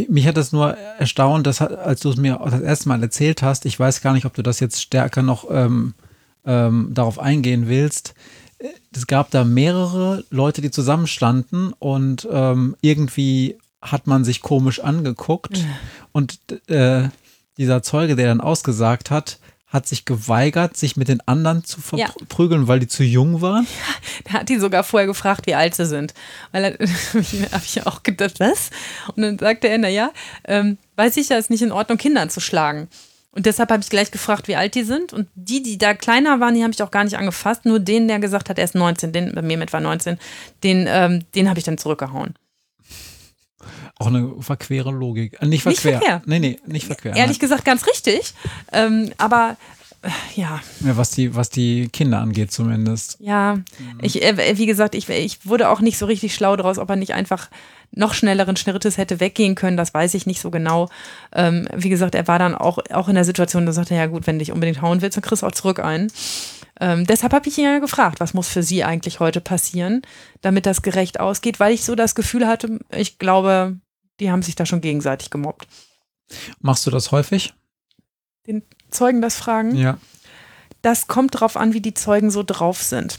Mich 0.08 0.26
hat 0.26 0.36
das 0.36 0.52
nur 0.52 0.76
erstaunt, 0.98 1.46
dass, 1.46 1.60
als 1.60 2.00
du 2.00 2.10
es 2.10 2.16
mir 2.16 2.40
das 2.44 2.60
erste 2.60 2.88
Mal 2.88 3.02
erzählt 3.02 3.42
hast, 3.42 3.66
ich 3.66 3.78
weiß 3.78 4.00
gar 4.00 4.12
nicht, 4.12 4.26
ob 4.26 4.34
du 4.34 4.42
das 4.42 4.60
jetzt 4.60 4.80
stärker 4.80 5.22
noch 5.22 5.46
ähm, 5.50 5.94
ähm, 6.44 6.90
darauf 6.92 7.18
eingehen 7.18 7.68
willst. 7.68 8.14
Es 8.92 9.06
gab 9.06 9.30
da 9.30 9.44
mehrere 9.44 10.24
Leute, 10.30 10.60
die 10.60 10.70
zusammenstanden 10.70 11.72
und 11.78 12.26
ähm, 12.30 12.76
irgendwie 12.80 13.56
hat 13.80 14.06
man 14.06 14.24
sich 14.24 14.42
komisch 14.42 14.80
angeguckt. 14.80 15.64
Und 16.12 16.40
äh, 16.68 17.08
dieser 17.56 17.82
Zeuge, 17.82 18.16
der 18.16 18.28
dann 18.28 18.40
ausgesagt 18.40 19.10
hat, 19.10 19.38
hat 19.68 19.86
sich 19.86 20.06
geweigert, 20.06 20.76
sich 20.76 20.96
mit 20.96 21.08
den 21.08 21.20
anderen 21.26 21.62
zu 21.62 21.80
verprügeln, 21.80 22.62
ja. 22.62 22.68
weil 22.68 22.80
die 22.80 22.88
zu 22.88 23.04
jung 23.04 23.42
waren. 23.42 23.66
Ja, 23.78 24.22
der 24.24 24.32
hat 24.40 24.48
die 24.48 24.58
sogar 24.58 24.82
vorher 24.82 25.06
gefragt, 25.06 25.46
wie 25.46 25.54
alt 25.54 25.74
sie 25.74 25.86
sind. 25.86 26.14
Weil 26.52 26.64
er, 26.64 26.72
habe 27.52 27.64
ich 27.64 27.86
auch 27.86 28.02
gedacht, 28.02 28.40
was? 28.40 28.70
Und 29.14 29.22
dann 29.22 29.38
sagte 29.38 29.68
er, 29.68 29.78
naja, 29.78 30.10
ähm, 30.44 30.78
weiß 30.96 31.16
ich 31.18 31.28
ja, 31.28 31.36
ist 31.36 31.50
nicht 31.50 31.62
in 31.62 31.72
Ordnung, 31.72 31.98
Kindern 31.98 32.30
zu 32.30 32.40
schlagen. 32.40 32.88
Und 33.30 33.46
deshalb 33.46 33.70
habe 33.70 33.82
ich 33.82 33.90
gleich 33.90 34.10
gefragt, 34.10 34.48
wie 34.48 34.56
alt 34.56 34.74
die 34.74 34.82
sind. 34.84 35.12
Und 35.12 35.28
die, 35.34 35.62
die 35.62 35.78
da 35.78 35.94
kleiner 35.94 36.40
waren, 36.40 36.54
die 36.54 36.62
habe 36.62 36.72
ich 36.72 36.82
auch 36.82 36.90
gar 36.90 37.04
nicht 37.04 37.16
angefasst. 37.16 37.66
Nur 37.66 37.78
den, 37.78 38.08
der 38.08 38.18
gesagt 38.18 38.48
hat, 38.48 38.58
er 38.58 38.64
ist 38.64 38.74
19, 38.74 39.12
den, 39.12 39.34
bei 39.34 39.42
mir 39.42 39.58
mit 39.58 39.72
war 39.72 39.80
19, 39.80 40.18
den, 40.64 40.86
ähm, 40.88 41.24
den 41.34 41.48
habe 41.48 41.58
ich 41.58 41.64
dann 41.64 41.78
zurückgehauen. 41.78 42.34
Auch 43.98 44.06
eine 44.06 44.30
verquere 44.40 44.90
Logik. 44.90 45.36
Äh, 45.40 45.46
nicht 45.46 45.62
verquer. 45.62 45.90
Nicht 45.90 46.04
verquer. 46.04 46.22
Nee, 46.26 46.38
nee, 46.38 46.58
nicht 46.66 46.86
verquer. 46.86 47.16
Ehrlich 47.16 47.38
nein. 47.38 47.38
gesagt 47.38 47.64
ganz 47.64 47.86
richtig. 47.86 48.34
Ähm, 48.72 49.12
aber 49.18 49.56
äh, 50.02 50.08
ja. 50.36 50.60
ja. 50.80 50.96
was, 50.96 51.10
die, 51.10 51.34
was 51.34 51.50
die 51.50 51.88
Kinder 51.88 52.20
angeht 52.20 52.52
zumindest. 52.52 53.16
Ja, 53.20 53.56
mhm. 53.56 53.64
ich, 54.02 54.22
äh, 54.22 54.56
wie 54.56 54.66
gesagt, 54.66 54.94
ich, 54.94 55.08
ich 55.08 55.44
wurde 55.44 55.68
auch 55.68 55.80
nicht 55.80 55.98
so 55.98 56.06
richtig 56.06 56.34
schlau 56.34 56.56
daraus, 56.56 56.78
ob 56.78 56.88
er 56.90 56.96
nicht 56.96 57.14
einfach 57.14 57.48
noch 57.90 58.14
schnelleren 58.14 58.56
Schrittes 58.56 58.98
hätte 58.98 59.18
weggehen 59.18 59.54
können, 59.54 59.76
das 59.76 59.94
weiß 59.94 60.14
ich 60.14 60.26
nicht 60.26 60.40
so 60.40 60.50
genau. 60.50 60.88
Ähm, 61.32 61.66
wie 61.74 61.88
gesagt, 61.88 62.14
er 62.14 62.28
war 62.28 62.38
dann 62.38 62.54
auch, 62.54 62.78
auch 62.92 63.08
in 63.08 63.14
der 63.14 63.24
Situation, 63.24 63.66
da 63.66 63.72
sagte 63.72 63.94
er, 63.94 64.00
ja 64.00 64.06
gut, 64.06 64.26
wenn 64.26 64.36
du 64.36 64.44
dich 64.44 64.52
unbedingt 64.52 64.82
hauen 64.82 65.00
willst, 65.00 65.16
dann 65.16 65.22
kriegst 65.22 65.42
du 65.42 65.46
auch 65.46 65.52
zurück 65.52 65.80
ein. 65.80 66.12
Ähm, 66.80 67.06
deshalb 67.06 67.32
habe 67.32 67.48
ich 67.48 67.58
ihn 67.58 67.64
ja 67.64 67.78
gefragt, 67.78 68.20
was 68.20 68.34
muss 68.34 68.48
für 68.48 68.62
Sie 68.62 68.84
eigentlich 68.84 69.20
heute 69.20 69.40
passieren, 69.40 70.02
damit 70.40 70.66
das 70.66 70.82
gerecht 70.82 71.18
ausgeht, 71.20 71.58
weil 71.60 71.72
ich 71.72 71.84
so 71.84 71.94
das 71.94 72.14
Gefühl 72.14 72.46
hatte, 72.46 72.78
ich 72.90 73.18
glaube, 73.18 73.78
die 74.20 74.30
haben 74.30 74.42
sich 74.42 74.54
da 74.54 74.66
schon 74.66 74.80
gegenseitig 74.80 75.30
gemobbt. 75.30 75.66
Machst 76.60 76.86
du 76.86 76.90
das 76.90 77.10
häufig? 77.10 77.54
Den 78.46 78.62
Zeugen 78.90 79.22
das 79.22 79.36
fragen? 79.36 79.74
Ja. 79.76 79.98
Das 80.82 81.06
kommt 81.06 81.34
darauf 81.34 81.56
an, 81.56 81.74
wie 81.74 81.80
die 81.80 81.94
Zeugen 81.94 82.30
so 82.30 82.42
drauf 82.42 82.82
sind. 82.82 83.18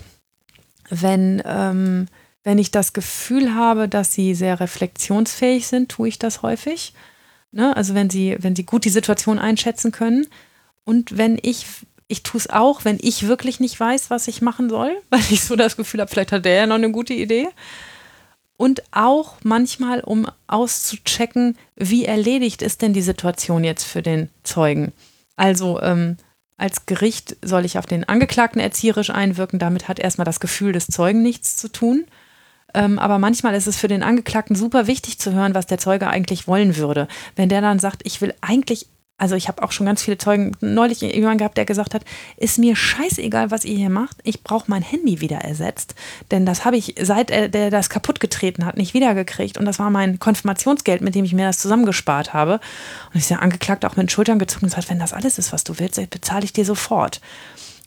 Wenn, 0.90 1.42
ähm, 1.46 2.08
wenn 2.44 2.58
ich 2.58 2.72
das 2.72 2.94
Gefühl 2.94 3.54
habe, 3.54 3.90
dass 3.90 4.14
sie 4.14 4.34
sehr 4.34 4.60
reflexionsfähig 4.60 5.68
sind, 5.68 5.90
tue 5.90 6.08
ich 6.08 6.20
das 6.20 6.42
häufig. 6.42 6.94
Ne? 7.52 7.76
Also 7.76 7.94
wenn 7.94 8.10
sie, 8.10 8.38
wenn 8.40 8.56
sie 8.56 8.66
gut 8.66 8.86
die 8.86 8.90
Situation 8.90 9.40
einschätzen 9.40 9.92
können. 9.92 10.28
Und 10.84 11.18
wenn 11.18 11.38
ich, 11.42 11.68
ich 12.10 12.24
tue 12.24 12.40
es 12.40 12.50
auch, 12.50 12.84
wenn 12.84 12.98
ich 13.00 13.28
wirklich 13.28 13.62
nicht 13.62 13.80
weiß, 13.80 14.10
was 14.10 14.28
ich 14.28 14.42
machen 14.42 14.70
soll, 14.70 14.98
weil 15.10 15.22
ich 15.30 15.44
so 15.46 15.56
das 15.56 15.78
Gefühl 15.78 16.02
habe, 16.02 16.12
vielleicht 16.12 16.34
hat 16.34 16.44
der 16.44 16.56
ja 16.56 16.68
noch 16.68 16.76
eine 16.76 16.92
gute 16.92 17.14
Idee 17.14 17.48
und 18.60 18.84
auch 18.92 19.38
manchmal, 19.44 20.02
um 20.02 20.28
auszuchecken, 20.48 21.58
wie 21.78 22.04
erledigt 22.04 22.62
ist 22.62 22.82
denn 22.82 22.92
die 22.92 23.02
Situation 23.02 23.64
jetzt 23.64 23.86
für 23.86 24.02
den 24.02 24.30
Zeugen. 24.44 24.92
Also 25.38 25.82
ähm, 25.82 26.18
als 26.58 26.86
Gericht 26.86 27.38
soll 27.42 27.64
ich 27.64 27.78
auf 27.78 27.86
den 27.86 28.04
Angeklagten 28.04 28.60
erzieherisch 28.60 29.12
einwirken, 29.12 29.60
damit 29.60 29.88
hat 29.88 29.98
erstmal 29.98 30.26
das 30.26 30.42
Gefühl 30.42 30.74
des 30.74 30.88
Zeugen 30.88 31.22
nichts 31.22 31.56
zu 31.56 31.72
tun. 31.72 32.04
Ähm, 32.74 33.00
aber 33.00 33.18
manchmal 33.18 33.56
ist 33.56 33.66
es 33.66 33.78
für 33.78 33.88
den 33.88 34.04
Angeklagten 34.04 34.58
super 34.58 34.88
wichtig 34.88 35.20
zu 35.20 35.32
hören, 35.32 35.56
was 35.56 35.66
der 35.66 35.78
Zeuge 35.78 36.08
eigentlich 36.10 36.46
wollen 36.46 36.76
würde. 36.76 37.08
Wenn 37.38 37.48
der 37.48 37.62
dann 37.62 37.80
sagt, 37.80 38.02
ich 38.04 38.20
will 38.20 38.34
eigentlich 38.42 38.88
also 39.20 39.36
ich 39.36 39.48
habe 39.48 39.62
auch 39.62 39.72
schon 39.72 39.86
ganz 39.86 40.02
viele 40.02 40.18
Zeugen 40.18 40.54
neulich 40.62 41.02
jemanden 41.02 41.40
gehabt, 41.40 41.58
der 41.58 41.66
gesagt 41.66 41.94
hat, 41.94 42.04
ist 42.38 42.58
mir 42.58 42.76
scheißegal, 42.76 43.52
was 43.52 43.66
ihr 43.66 43.76
hier 43.76 43.90
macht. 43.90 44.18
Ich 44.24 44.44
brauche 44.44 44.72
mein 44.72 44.82
Handy 44.82 45.20
wieder 45.20 45.40
ersetzt. 45.40 45.94
Denn 46.32 46.46
das 46.46 46.64
habe 46.64 46.78
ich, 46.78 46.96
seit 47.02 47.30
er 47.30 47.50
der 47.50 47.70
das 47.70 47.90
kaputt 47.90 48.22
getreten 48.22 48.66
hat, 48.66 48.78
nicht 48.78 48.94
wiedergekriegt. 48.94 49.58
Und 49.58 49.66
das 49.66 49.78
war 49.78 49.90
mein 49.90 50.20
Konfirmationsgeld, 50.20 51.02
mit 51.02 51.16
dem 51.16 51.26
ich 51.26 51.34
mir 51.34 51.46
das 51.46 51.60
zusammengespart 51.60 52.34
habe. 52.34 52.62
Und 53.14 53.20
ich 53.20 53.30
ja 53.30 53.40
angeklagt, 53.40 53.84
auch 53.84 53.98
mit 53.98 54.08
den 54.08 54.10
Schultern 54.10 54.40
gezogen 54.40 54.66
und 54.66 54.70
gesagt, 54.70 54.90
wenn 54.90 55.00
das 55.00 55.14
alles 55.14 55.38
ist, 55.38 55.52
was 55.52 55.66
du 55.66 55.78
willst, 55.80 56.00
bezahle 56.10 56.46
ich 56.46 56.54
dir 56.54 56.66
sofort. 56.66 57.20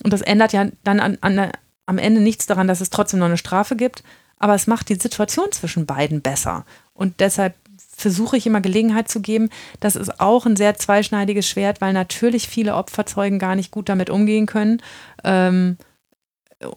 Und 0.05 0.12
das 0.12 0.20
ändert 0.20 0.53
ja 0.53 0.66
dann 0.85 1.01
an, 1.01 1.18
an, 1.22 1.51
am 1.87 1.99
Ende 1.99 2.20
nichts 2.20 2.47
daran, 2.47 2.68
dass 2.68 2.83
es 2.83 2.91
trotzdem 2.91 3.20
noch 3.20 3.26
eine 3.26 3.39
Strafe 3.39 3.74
gibt. 3.74 4.05
Aber 4.39 4.55
es 4.55 4.66
macht 4.66 4.91
die 4.91 4.97
Situation 4.97 5.51
zwischen 5.53 5.87
beiden 5.87 6.20
besser. 6.20 6.66
Und 6.95 7.20
deshalb 7.20 7.55
versuche 8.03 8.36
ich 8.36 8.46
immer 8.46 8.61
Gelegenheit 8.61 9.09
zu 9.09 9.20
geben. 9.20 9.48
Das 9.80 9.96
ist 9.96 10.20
auch 10.20 10.44
ein 10.44 10.57
sehr 10.57 10.76
zweischneidiges 10.76 11.48
Schwert, 11.48 11.80
weil 11.80 11.94
natürlich 11.94 12.48
viele 12.48 12.74
Opferzeugen 12.74 13.38
gar 13.38 13.55
nicht 13.55 13.70
gut 13.70 13.88
damit 13.88 14.11
umgehen 14.11 14.46
können. 14.46 14.82
Ähm, 15.24 15.78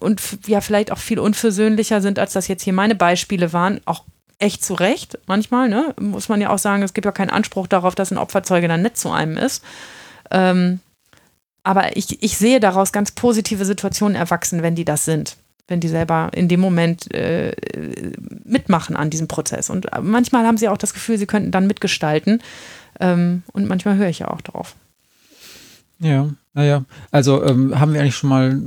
und 0.00 0.20
ja, 0.46 0.60
vielleicht 0.60 0.90
auch 0.90 0.98
viel 0.98 1.18
unversöhnlicher 1.18 2.00
sind, 2.00 2.18
als 2.18 2.32
das 2.32 2.48
jetzt 2.48 2.62
hier 2.62 2.72
meine 2.72 2.94
Beispiele 2.94 3.52
waren. 3.52 3.80
Auch 3.84 4.04
echt 4.38 4.64
zu 4.64 4.74
Recht 4.74 5.18
manchmal, 5.26 5.68
ne? 5.68 5.94
Muss 6.00 6.28
man 6.28 6.40
ja 6.40 6.50
auch 6.50 6.58
sagen, 6.58 6.82
es 6.82 6.94
gibt 6.94 7.04
ja 7.04 7.12
keinen 7.12 7.30
Anspruch 7.30 7.66
darauf, 7.66 7.94
dass 7.94 8.10
ein 8.10 8.18
Opferzeuge 8.18 8.68
dann 8.68 8.82
nett 8.82 8.96
zu 8.96 9.10
einem 9.10 9.36
ist. 9.36 9.62
Ähm, 10.30 10.80
aber 11.62 11.96
ich, 11.96 12.22
ich 12.22 12.36
sehe 12.36 12.60
daraus 12.60 12.92
ganz 12.92 13.10
positive 13.10 13.64
Situationen 13.64 14.16
erwachsen, 14.16 14.62
wenn 14.62 14.74
die 14.74 14.84
das 14.84 15.04
sind 15.04 15.36
wenn 15.68 15.80
die 15.80 15.88
selber 15.88 16.30
in 16.32 16.48
dem 16.48 16.60
Moment 16.60 17.12
äh, 17.14 17.52
mitmachen 18.44 18.96
an 18.96 19.10
diesem 19.10 19.28
Prozess. 19.28 19.70
Und 19.70 19.86
manchmal 20.02 20.46
haben 20.46 20.58
sie 20.58 20.68
auch 20.68 20.78
das 20.78 20.94
Gefühl, 20.94 21.18
sie 21.18 21.26
könnten 21.26 21.50
dann 21.50 21.66
mitgestalten. 21.66 22.42
Ähm, 23.00 23.42
und 23.52 23.68
manchmal 23.68 23.96
höre 23.96 24.08
ich 24.08 24.20
ja 24.20 24.28
auch 24.28 24.40
drauf. 24.40 24.76
Ja, 25.98 26.30
naja. 26.54 26.84
Also 27.10 27.44
ähm, 27.44 27.78
haben 27.78 27.92
wir 27.92 28.00
eigentlich 28.00 28.16
schon 28.16 28.30
mal 28.30 28.62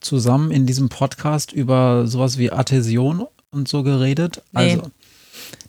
zusammen 0.00 0.50
in 0.50 0.66
diesem 0.66 0.88
Podcast 0.88 1.52
über 1.52 2.06
sowas 2.06 2.38
wie 2.38 2.52
Adhäsion 2.52 3.26
und 3.50 3.68
so 3.68 3.82
geredet? 3.82 4.42
Nee. 4.52 4.72
Also 4.72 4.90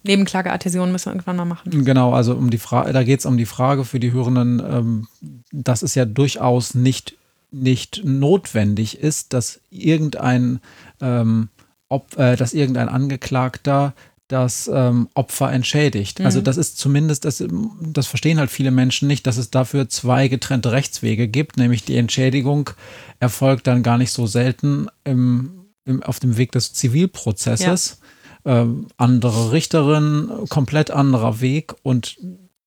Nebenklage-Adhäsion 0.03 0.91
müssen 0.91 1.07
wir 1.07 1.13
irgendwann 1.13 1.35
mal 1.35 1.45
machen. 1.45 1.85
Genau, 1.85 2.13
also 2.13 2.33
um 2.33 2.49
die 2.49 2.57
Frage, 2.57 2.91
da 2.93 3.03
geht 3.03 3.19
es 3.19 3.25
um 3.25 3.37
die 3.37 3.45
Frage 3.45 3.85
für 3.85 3.99
die 3.99 4.11
Hörenden, 4.11 4.59
ähm, 4.59 5.07
das 5.51 5.83
ist 5.83 5.95
ja 5.95 6.05
durchaus 6.05 6.73
nicht 6.73 7.15
nicht 7.51 8.01
notwendig 8.03 8.97
ist, 8.99 9.33
dass 9.33 9.59
irgendein, 9.69 10.61
ähm, 11.01 11.49
ob, 11.89 12.17
äh, 12.17 12.35
dass 12.35 12.53
irgendein 12.53 12.89
Angeklagter 12.89 13.93
das 14.31 14.71
ähm, 14.73 15.09
Opfer 15.13 15.51
entschädigt. 15.51 16.21
Also 16.21 16.23
mhm. 16.23 16.25
Also 16.27 16.41
das 16.41 16.57
ist 16.57 16.77
zumindest, 16.77 17.25
das, 17.25 17.43
das 17.81 18.07
verstehen 18.07 18.39
halt 18.39 18.49
viele 18.49 18.71
Menschen 18.71 19.07
nicht, 19.07 19.27
dass 19.27 19.37
es 19.37 19.51
dafür 19.51 19.89
zwei 19.89 20.29
getrennte 20.29 20.71
Rechtswege 20.71 21.27
gibt, 21.27 21.57
nämlich 21.57 21.83
die 21.83 21.97
Entschädigung 21.97 22.69
erfolgt 23.19 23.67
dann 23.67 23.83
gar 23.83 23.97
nicht 23.97 24.11
so 24.11 24.27
selten 24.27 24.87
im, 25.03 25.65
im, 25.83 26.01
auf 26.03 26.21
dem 26.21 26.37
Weg 26.37 26.53
des 26.53 26.71
Zivilprozesses. 26.73 27.99
Ja. 28.45 28.61
Ähm, 28.61 28.87
andere 28.97 29.51
Richterin, 29.51 30.31
komplett 30.49 30.89
anderer 30.89 31.41
Weg 31.41 31.75
und 31.83 32.17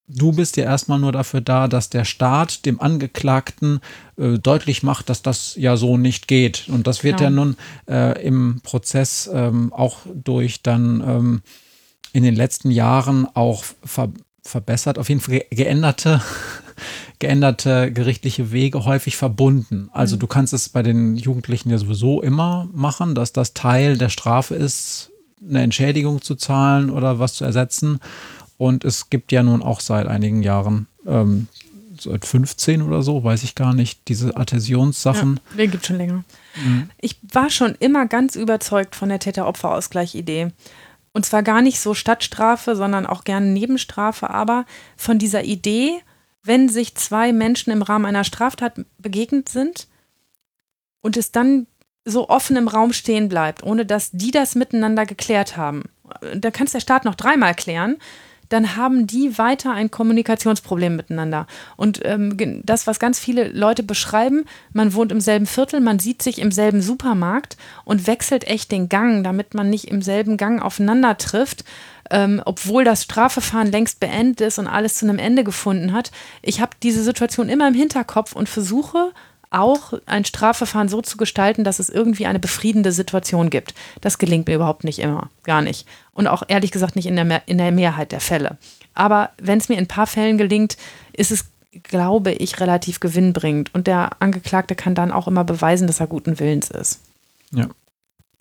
Du 0.06 0.32
bist 0.32 0.58
ja 0.58 0.64
erstmal 0.64 0.98
nur 0.98 1.12
dafür 1.12 1.40
da, 1.40 1.66
dass 1.66 1.88
der 1.88 2.04
Staat 2.04 2.66
dem 2.66 2.78
Angeklagten 2.78 3.80
äh, 4.16 4.38
deutlich 4.38 4.82
macht, 4.82 5.08
dass 5.08 5.22
das 5.22 5.56
ja 5.56 5.76
so 5.78 5.96
nicht 5.96 6.28
geht. 6.28 6.68
Und 6.68 6.86
das 6.86 7.02
wird 7.04 7.20
ja, 7.20 7.26
ja 7.26 7.30
nun 7.30 7.56
äh, 7.88 8.22
im 8.22 8.60
Prozess 8.62 9.30
ähm, 9.32 9.72
auch 9.72 10.00
durch 10.12 10.62
dann 10.62 11.02
ähm, 11.06 11.42
in 12.12 12.22
den 12.22 12.36
letzten 12.36 12.70
Jahren 12.70 13.26
auch 13.34 13.64
ver 13.84 14.10
verbessert, 14.46 14.98
auf 14.98 15.08
jeden 15.08 15.22
Fall 15.22 15.42
geänderte, 15.48 16.20
geänderte 17.18 17.90
gerichtliche 17.90 18.52
Wege 18.52 18.84
häufig 18.84 19.16
verbunden. 19.16 19.88
Also 19.94 20.16
mhm. 20.16 20.20
du 20.20 20.26
kannst 20.26 20.52
es 20.52 20.68
bei 20.68 20.82
den 20.82 21.16
Jugendlichen 21.16 21.70
ja 21.70 21.78
sowieso 21.78 22.20
immer 22.20 22.68
machen, 22.74 23.14
dass 23.14 23.32
das 23.32 23.54
Teil 23.54 23.96
der 23.96 24.10
Strafe 24.10 24.54
ist, 24.54 25.10
eine 25.48 25.62
Entschädigung 25.62 26.20
zu 26.20 26.34
zahlen 26.34 26.90
oder 26.90 27.18
was 27.18 27.32
zu 27.34 27.44
ersetzen. 27.44 28.00
Und 28.56 28.84
es 28.84 29.10
gibt 29.10 29.32
ja 29.32 29.42
nun 29.42 29.62
auch 29.62 29.80
seit 29.80 30.06
einigen 30.06 30.42
Jahren, 30.42 30.86
ähm, 31.06 31.48
seit 32.00 32.24
15 32.24 32.82
oder 32.82 33.02
so, 33.02 33.24
weiß 33.24 33.42
ich 33.42 33.54
gar 33.54 33.74
nicht, 33.74 34.08
diese 34.08 34.36
Adhäsionssachen. 34.36 35.40
Ja, 35.50 35.56
den 35.56 35.70
gibt 35.70 35.86
schon 35.86 35.96
länger. 35.96 36.24
Mhm. 36.56 36.90
Ich 37.00 37.18
war 37.32 37.50
schon 37.50 37.74
immer 37.78 38.06
ganz 38.06 38.36
überzeugt 38.36 38.96
von 38.96 39.08
der 39.08 39.18
Täter-Opfer-Ausgleich-Idee. 39.18 40.52
Und 41.12 41.26
zwar 41.26 41.42
gar 41.42 41.62
nicht 41.62 41.80
so 41.80 41.94
Stadtstrafe, 41.94 42.74
sondern 42.74 43.06
auch 43.06 43.24
gerne 43.24 43.46
Nebenstrafe, 43.46 44.30
aber 44.30 44.66
von 44.96 45.18
dieser 45.18 45.44
Idee, 45.44 46.00
wenn 46.42 46.68
sich 46.68 46.96
zwei 46.96 47.32
Menschen 47.32 47.72
im 47.72 47.82
Rahmen 47.82 48.04
einer 48.04 48.24
Straftat 48.24 48.80
begegnet 48.98 49.48
sind 49.48 49.86
und 51.00 51.16
es 51.16 51.30
dann 51.30 51.66
so 52.04 52.28
offen 52.28 52.56
im 52.56 52.68
Raum 52.68 52.92
stehen 52.92 53.28
bleibt, 53.28 53.62
ohne 53.62 53.86
dass 53.86 54.10
die 54.10 54.30
das 54.30 54.54
miteinander 54.54 55.06
geklärt 55.06 55.56
haben. 55.56 55.84
Da 56.34 56.50
kann 56.50 56.66
es 56.66 56.72
der 56.72 56.80
Staat 56.80 57.04
noch 57.04 57.14
dreimal 57.14 57.54
klären 57.54 57.96
dann 58.54 58.76
haben 58.76 59.06
die 59.06 59.36
weiter 59.36 59.72
ein 59.72 59.90
Kommunikationsproblem 59.90 60.94
miteinander. 60.94 61.46
Und 61.76 62.00
ähm, 62.04 62.36
das, 62.64 62.86
was 62.86 63.00
ganz 63.00 63.18
viele 63.18 63.48
Leute 63.48 63.82
beschreiben, 63.82 64.44
man 64.72 64.94
wohnt 64.94 65.10
im 65.10 65.20
selben 65.20 65.46
Viertel, 65.46 65.80
man 65.80 65.98
sieht 65.98 66.22
sich 66.22 66.38
im 66.38 66.52
selben 66.52 66.80
Supermarkt 66.80 67.56
und 67.84 68.06
wechselt 68.06 68.44
echt 68.46 68.70
den 68.70 68.88
Gang, 68.88 69.24
damit 69.24 69.54
man 69.54 69.70
nicht 69.70 69.88
im 69.88 70.02
selben 70.02 70.36
Gang 70.36 70.62
aufeinander 70.62 71.18
trifft. 71.18 71.64
Ähm, 72.10 72.42
obwohl 72.44 72.84
das 72.84 73.02
Strafverfahren 73.04 73.72
längst 73.72 73.98
beendet 73.98 74.42
ist 74.42 74.58
und 74.58 74.66
alles 74.66 74.96
zu 74.96 75.06
einem 75.06 75.18
Ende 75.18 75.42
gefunden 75.42 75.94
hat. 75.94 76.12
Ich 76.42 76.60
habe 76.60 76.72
diese 76.82 77.02
Situation 77.02 77.48
immer 77.48 77.66
im 77.66 77.72
Hinterkopf 77.72 78.34
und 78.34 78.48
versuche 78.48 79.12
auch 79.54 79.94
ein 80.06 80.24
Strafverfahren 80.24 80.88
so 80.88 81.00
zu 81.00 81.16
gestalten, 81.16 81.64
dass 81.64 81.78
es 81.78 81.88
irgendwie 81.88 82.26
eine 82.26 82.38
befriedende 82.38 82.92
Situation 82.92 83.50
gibt. 83.50 83.74
Das 84.00 84.18
gelingt 84.18 84.48
mir 84.48 84.56
überhaupt 84.56 84.84
nicht 84.84 84.98
immer, 84.98 85.30
gar 85.44 85.62
nicht. 85.62 85.86
Und 86.12 86.26
auch 86.26 86.42
ehrlich 86.48 86.72
gesagt 86.72 86.96
nicht 86.96 87.06
in 87.06 87.16
der, 87.16 87.42
in 87.46 87.58
der 87.58 87.72
Mehrheit 87.72 88.12
der 88.12 88.20
Fälle. 88.20 88.58
Aber 88.94 89.30
wenn 89.38 89.58
es 89.58 89.68
mir 89.68 89.76
in 89.76 89.84
ein 89.84 89.88
paar 89.88 90.06
Fällen 90.06 90.38
gelingt, 90.38 90.76
ist 91.12 91.30
es, 91.30 91.46
glaube 91.82 92.32
ich, 92.32 92.60
relativ 92.60 93.00
gewinnbringend. 93.00 93.74
Und 93.74 93.86
der 93.86 94.10
Angeklagte 94.20 94.74
kann 94.74 94.94
dann 94.94 95.12
auch 95.12 95.28
immer 95.28 95.44
beweisen, 95.44 95.86
dass 95.86 96.00
er 96.00 96.06
guten 96.06 96.38
Willens 96.38 96.70
ist. 96.70 97.00
Ja. 97.52 97.68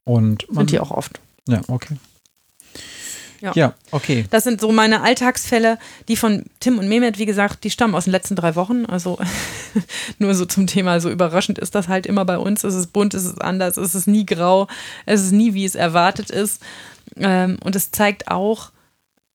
Und 0.05 0.47
man, 0.49 0.67
sind 0.67 0.71
die 0.71 0.79
auch 0.79 0.91
oft. 0.91 1.19
Ja, 1.47 1.61
okay. 1.67 1.97
Ja. 3.43 3.51
ja. 3.55 3.73
okay. 3.91 4.25
Das 4.29 4.45
sind 4.45 4.61
so 4.61 4.71
meine 4.71 5.01
Alltagsfälle, 5.01 5.77
die 6.07 6.15
von 6.15 6.45
Tim 6.61 6.79
und 6.79 6.87
Mehmet, 6.87 7.17
wie 7.17 7.25
gesagt, 7.25 7.65
die 7.65 7.69
stammen 7.69 7.93
aus 7.93 8.05
den 8.05 8.11
letzten 8.11 8.37
drei 8.37 8.55
Wochen. 8.55 8.85
Also 8.85 9.19
nur 10.17 10.33
so 10.33 10.45
zum 10.45 10.65
Thema, 10.65 11.01
so 11.01 11.09
überraschend 11.09 11.59
ist 11.59 11.75
das 11.75 11.89
halt 11.89 12.05
immer 12.05 12.23
bei 12.23 12.37
uns. 12.37 12.63
Es 12.63 12.73
ist 12.73 12.93
bunt, 12.93 13.13
es 13.13 13.25
ist 13.25 13.41
anders, 13.41 13.75
es 13.75 13.95
ist 13.95 14.07
nie 14.07 14.25
grau, 14.25 14.67
es 15.05 15.21
ist 15.21 15.33
nie, 15.33 15.53
wie 15.53 15.65
es 15.65 15.75
erwartet 15.75 16.29
ist. 16.29 16.61
Ähm, 17.17 17.57
und 17.61 17.75
es 17.75 17.91
zeigt 17.91 18.29
auch, 18.29 18.71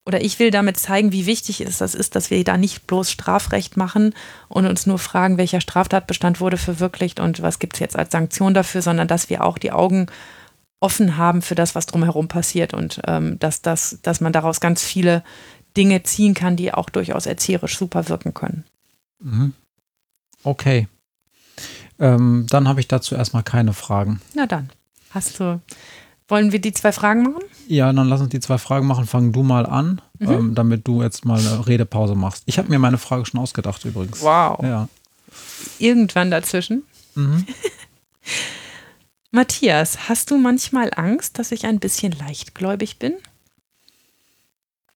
oder 0.06 0.22
ich 0.22 0.39
will 0.39 0.51
damit 0.51 0.78
zeigen, 0.78 1.12
wie 1.12 1.26
wichtig 1.26 1.60
es 1.60 1.76
das 1.76 1.94
ist, 1.94 2.16
dass 2.16 2.30
wir 2.30 2.43
da 2.43 2.56
nicht 2.56 2.86
bloß 2.86 3.10
Strafrecht 3.10 3.76
machen 3.76 4.14
und 4.48 4.64
uns 4.64 4.86
nur 4.86 4.98
fragen, 4.98 5.36
welcher 5.36 5.60
Straftatbestand 5.60 6.40
wurde 6.40 6.56
verwirklicht 6.56 7.20
und 7.20 7.43
was 7.43 7.59
gibt 7.59 7.74
es 7.74 7.80
jetzt 7.80 7.94
als 7.94 8.12
Sanktion 8.12 8.55
dafür, 8.55 8.80
sondern 8.80 9.06
dass 9.06 9.28
wir 9.28 9.44
auch 9.44 9.59
die 9.59 9.70
Augen 9.70 10.06
offen 10.81 11.17
haben 11.17 11.43
für 11.43 11.55
das, 11.55 11.75
was 11.75 11.87
drumherum 11.87 12.29
passiert 12.29 12.73
und 12.75 13.01
ähm, 13.07 13.39
dass, 13.39 13.63
das, 13.63 13.99
dass 14.03 14.21
man 14.21 14.33
daraus 14.33 14.61
ganz 14.61 14.83
viele 14.85 15.25
Dinge 15.77 16.03
ziehen 16.03 16.35
kann, 16.35 16.57
die 16.57 16.73
auch 16.73 16.89
durchaus 16.91 17.27
erzieherisch 17.27 17.77
super 17.77 18.09
wirken 18.09 18.35
können. 18.35 18.65
Mhm. 19.21 19.55
Okay. 20.45 20.89
Ähm, 21.99 22.47
dann 22.49 22.69
habe 22.69 22.81
ich 22.81 22.89
dazu 22.89 23.15
erstmal 23.15 23.43
keine 23.43 23.73
Fragen. 23.73 24.21
Na 24.35 24.47
dann, 24.47 24.71
hast 25.11 25.41
du. 25.41 25.61
Wollen 26.29 26.53
wir 26.53 26.61
die 26.61 26.73
zwei 26.73 26.93
Fragen 26.93 27.23
machen? 27.23 27.43
Ja, 27.69 27.91
dann 27.93 28.07
lass 28.09 28.21
uns 28.21 28.29
die 28.29 28.41
zwei 28.41 28.59
Fragen 28.59 28.87
machen. 28.87 29.07
Fang 29.07 29.33
du 29.33 29.43
mal 29.43 29.65
an, 29.67 30.03
mhm. 30.19 30.31
ähm, 30.31 30.55
damit 30.55 30.87
du 30.87 31.03
jetzt 31.03 31.25
mal 31.25 31.39
eine 31.39 31.67
Redepause 31.67 32.15
machst. 32.15 32.43
Ich 32.47 32.59
habe 32.59 32.69
mir 32.69 32.79
meine 32.79 32.99
Frage 32.99 33.25
schon 33.25 33.41
ausgedacht 33.41 33.85
übrigens. 33.85 34.21
Wow. 34.21 34.63
Ja. 34.63 34.89
Irgendwann 35.79 36.31
dazwischen. 36.31 36.85
Mhm. 37.15 37.47
Matthias, 39.31 40.09
hast 40.09 40.31
du 40.31 40.39
manchmal 40.39 40.91
Angst, 40.95 41.39
dass 41.39 41.53
ich 41.53 41.67
ein 41.67 41.81
bisschen 41.81 42.13
leichtgläubig 42.13 42.99
bin? 42.99 43.15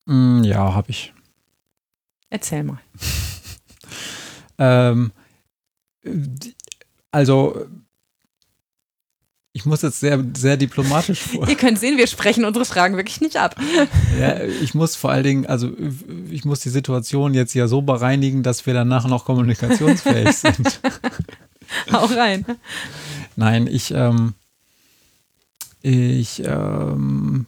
Mm, 0.06 0.42
ja, 0.42 0.74
habe 0.74 0.90
ich. 0.90 1.12
Erzähl 2.30 2.62
mal. 2.64 2.80
ähm, 4.58 5.12
also, 7.10 7.66
ich 9.52 9.66
muss 9.66 9.82
jetzt 9.82 10.00
sehr, 10.00 10.24
sehr 10.34 10.56
diplomatisch 10.56 11.20
vor. 11.20 11.46
Ihr 11.46 11.56
könnt 11.56 11.78
sehen, 11.78 11.98
wir 11.98 12.06
sprechen 12.06 12.46
unsere 12.46 12.64
Fragen 12.64 12.96
wirklich 12.96 13.20
nicht 13.20 13.36
ab. 13.36 13.54
ja, 14.18 14.42
ich 14.42 14.74
muss 14.74 14.96
vor 14.96 15.10
allen 15.10 15.24
Dingen, 15.24 15.46
also 15.46 15.70
ich 16.30 16.46
muss 16.46 16.60
die 16.60 16.70
Situation 16.70 17.34
jetzt 17.34 17.52
ja 17.52 17.68
so 17.68 17.82
bereinigen, 17.82 18.42
dass 18.42 18.64
wir 18.64 18.72
danach 18.72 19.06
noch 19.06 19.26
kommunikationsfähig 19.26 20.32
sind. 20.36 20.80
Hau 21.92 22.06
rein. 22.06 22.46
Nein, 23.36 23.66
ich, 23.66 23.92
ähm, 23.92 24.34
ich 25.82 26.42
ähm, 26.44 27.46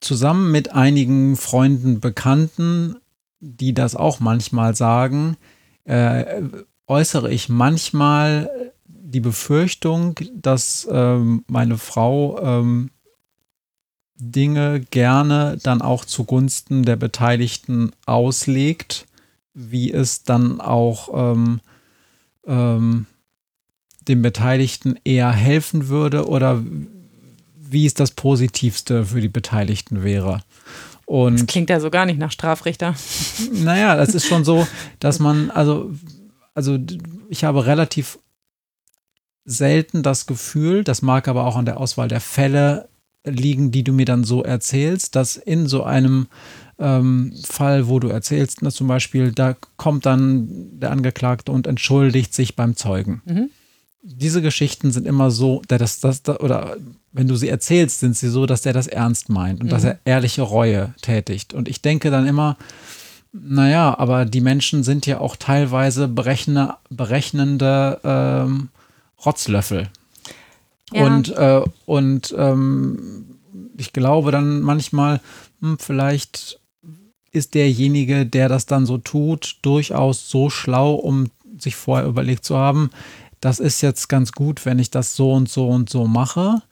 zusammen 0.00 0.50
mit 0.50 0.72
einigen 0.72 1.36
Freunden, 1.36 2.00
Bekannten, 2.00 2.96
die 3.40 3.74
das 3.74 3.96
auch 3.96 4.20
manchmal 4.20 4.74
sagen, 4.74 5.36
äh, 5.84 6.42
äußere 6.86 7.30
ich 7.32 7.48
manchmal 7.48 8.72
die 8.86 9.20
Befürchtung, 9.20 10.18
dass 10.34 10.86
ähm, 10.90 11.44
meine 11.48 11.78
Frau 11.78 12.40
ähm, 12.40 12.90
Dinge 14.14 14.80
gerne 14.90 15.58
dann 15.62 15.82
auch 15.82 16.04
zugunsten 16.04 16.84
der 16.84 16.96
Beteiligten 16.96 17.90
auslegt, 18.06 19.06
wie 19.54 19.92
es 19.92 20.22
dann 20.22 20.60
auch 20.60 21.08
ähm, 22.46 23.06
dem 24.08 24.22
Beteiligten 24.22 24.98
eher 25.04 25.32
helfen 25.32 25.88
würde 25.88 26.26
oder 26.26 26.62
wie 27.72 27.86
es 27.86 27.94
das 27.94 28.10
Positivste 28.12 29.06
für 29.06 29.20
die 29.20 29.28
Beteiligten 29.28 30.02
wäre. 30.02 30.42
Und 31.06 31.40
das 31.40 31.46
klingt 31.46 31.70
ja 31.70 31.80
so 31.80 31.90
gar 31.90 32.06
nicht 32.06 32.18
nach 32.18 32.32
Strafrichter. 32.32 32.94
Naja, 33.52 33.96
das 33.96 34.14
ist 34.14 34.26
schon 34.26 34.44
so, 34.44 34.66
dass 35.00 35.18
man, 35.18 35.50
also, 35.50 35.90
also 36.54 36.78
ich 37.28 37.44
habe 37.44 37.66
relativ 37.66 38.18
selten 39.44 40.02
das 40.02 40.26
Gefühl, 40.26 40.84
das 40.84 41.02
mag 41.02 41.28
aber 41.28 41.46
auch 41.46 41.56
an 41.56 41.64
der 41.64 41.80
Auswahl 41.80 42.08
der 42.08 42.20
Fälle 42.20 42.88
liegen, 43.24 43.70
die 43.72 43.84
du 43.84 43.92
mir 43.92 44.04
dann 44.04 44.24
so 44.24 44.42
erzählst, 44.42 45.16
dass 45.16 45.36
in 45.36 45.66
so 45.66 45.82
einem 45.82 46.28
ähm, 46.78 47.32
Fall, 47.44 47.88
wo 47.88 47.98
du 47.98 48.08
erzählst, 48.08 48.62
na, 48.62 48.70
zum 48.70 48.88
Beispiel, 48.88 49.32
da 49.32 49.56
kommt 49.76 50.06
dann 50.06 50.78
der 50.80 50.90
Angeklagte 50.90 51.52
und 51.52 51.66
entschuldigt 51.66 52.34
sich 52.34 52.56
beim 52.56 52.76
Zeugen. 52.76 53.22
Mhm 53.24 53.50
diese 54.02 54.42
Geschichten 54.42 54.90
sind 54.90 55.06
immer 55.06 55.30
so, 55.30 55.62
der 55.70 55.78
das, 55.78 56.00
das, 56.00 56.28
oder 56.28 56.76
wenn 57.12 57.28
du 57.28 57.36
sie 57.36 57.48
erzählst, 57.48 58.00
sind 58.00 58.16
sie 58.16 58.28
so, 58.28 58.46
dass 58.46 58.62
der 58.62 58.72
das 58.72 58.88
ernst 58.88 59.28
meint 59.28 59.60
und 59.60 59.66
mhm. 59.66 59.70
dass 59.70 59.84
er 59.84 60.00
ehrliche 60.04 60.42
Reue 60.42 60.92
tätigt. 61.02 61.54
Und 61.54 61.68
ich 61.68 61.82
denke 61.82 62.10
dann 62.10 62.26
immer, 62.26 62.56
naja, 63.32 63.96
aber 63.98 64.24
die 64.24 64.40
Menschen 64.40 64.82
sind 64.82 65.06
ja 65.06 65.20
auch 65.20 65.36
teilweise 65.36 66.08
berechne, 66.08 66.74
berechnende 66.90 68.00
ähm, 68.04 68.68
Rotzlöffel. 69.24 69.88
Ja. 70.92 71.06
Und, 71.06 71.30
äh, 71.30 71.62
und 71.86 72.34
ähm, 72.36 73.38
ich 73.78 73.92
glaube 73.92 74.32
dann 74.32 74.60
manchmal, 74.60 75.20
hm, 75.60 75.78
vielleicht 75.78 76.60
ist 77.30 77.54
derjenige, 77.54 78.26
der 78.26 78.48
das 78.48 78.66
dann 78.66 78.84
so 78.84 78.98
tut, 78.98 79.56
durchaus 79.62 80.28
so 80.28 80.50
schlau, 80.50 80.94
um 80.94 81.30
sich 81.58 81.76
vorher 81.76 82.06
überlegt 82.06 82.44
zu 82.44 82.56
haben, 82.56 82.90
das 83.42 83.58
ist 83.58 83.80
jetzt 83.80 84.08
ganz 84.08 84.32
gut, 84.32 84.64
wenn 84.64 84.78
ich 84.78 84.90
das 84.90 85.16
so 85.16 85.32
und 85.32 85.48
so 85.48 85.68
und 85.68 85.90
so 85.90 86.06
mache. 86.06 86.62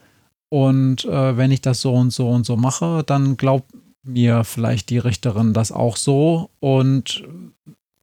Und 0.48 1.04
äh, 1.04 1.36
wenn 1.36 1.50
ich 1.50 1.60
das 1.60 1.80
so 1.80 1.92
und 1.92 2.12
so 2.12 2.30
und 2.30 2.46
so 2.46 2.56
mache, 2.56 3.02
dann 3.04 3.36
glaubt 3.36 3.70
mir 4.04 4.44
vielleicht 4.44 4.88
die 4.88 4.98
Richterin 4.98 5.52
das 5.52 5.72
auch 5.72 5.96
so. 5.96 6.48
Und 6.60 7.24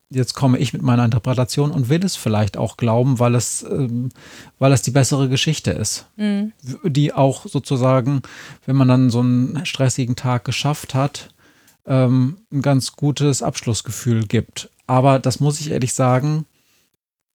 jetzt 0.10 0.34
komme 0.34 0.58
ich 0.58 0.74
mit 0.74 0.82
meiner 0.82 1.06
Interpretation 1.06 1.72
und 1.72 1.88
will 1.88 2.04
es 2.04 2.18
vielleicht 2.18 2.58
auch 2.58 2.76
glauben, 2.76 3.20
weil 3.20 3.36
es, 3.36 3.64
ähm, 3.64 4.10
weil 4.60 4.74
es 4.74 4.82
die 4.82 4.92
bessere 4.92 5.30
Geschichte 5.30 5.72
ist. 5.72 6.06
Mhm. 6.18 6.52
Die 6.84 7.14
auch 7.14 7.46
sozusagen, 7.46 8.22
wenn 8.66 8.76
man 8.76 8.90
dann 8.90 9.10
so 9.10 9.22
einen 9.22 9.66
stressigen 9.66 10.18
Tag 10.18 10.44
geschafft 10.44 10.94
hat, 10.94 11.34
ähm, 11.86 12.38
ein 12.52 12.62
ganz 12.62 12.98
gutes 12.98 13.42
Abschlussgefühl 13.42 14.28
gibt. 14.28 14.70
Aber 14.88 15.20
das 15.20 15.40
muss 15.40 15.62
ich 15.62 15.72
ehrlich 15.72 15.94
sagen, 15.94 16.46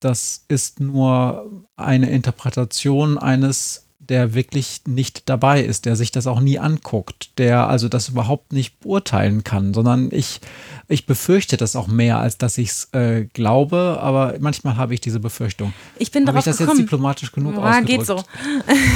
das 0.05 0.45
ist 0.49 0.81
nur 0.81 1.67
eine 1.77 2.11
Interpretation 2.11 3.19
eines 3.19 3.87
der 4.13 4.35
wirklich 4.35 4.83
nicht 4.87 5.29
dabei 5.29 5.63
ist, 5.63 5.87
der 5.87 5.95
sich 5.95 6.11
das 6.11 6.27
auch 6.27 6.41
nie 6.41 6.59
anguckt, 6.59 7.39
der 7.39 7.69
also 7.69 7.89
das 7.89 8.09
überhaupt 8.09 8.53
nicht 8.53 8.81
beurteilen 8.81 9.45
kann, 9.45 9.73
sondern 9.73 10.09
ich, 10.11 10.41
ich 10.89 11.07
befürchte 11.07 11.57
das 11.57 11.77
auch 11.77 11.87
mehr, 11.87 12.19
als 12.19 12.37
dass 12.37 12.59
ich 12.59 12.71
es 12.71 12.89
äh, 12.93 13.25
glaube, 13.33 13.99
aber 14.01 14.35
manchmal 14.41 14.77
habe 14.77 14.93
ich 14.93 15.01
diese 15.01 15.21
Befürchtung. 15.21 15.73
Ich 15.99 16.11
bin 16.11 16.23
habe 16.27 16.33
darauf 16.33 16.41
ich 16.41 16.51
das 16.51 16.59
gekommen. 16.59 16.79
jetzt 16.81 16.87
diplomatisch 16.87 17.31
genug 17.31 17.55
Ja, 17.55 17.61
ausgedrückt? 17.61 17.87
geht 17.87 18.07
so. 18.07 18.23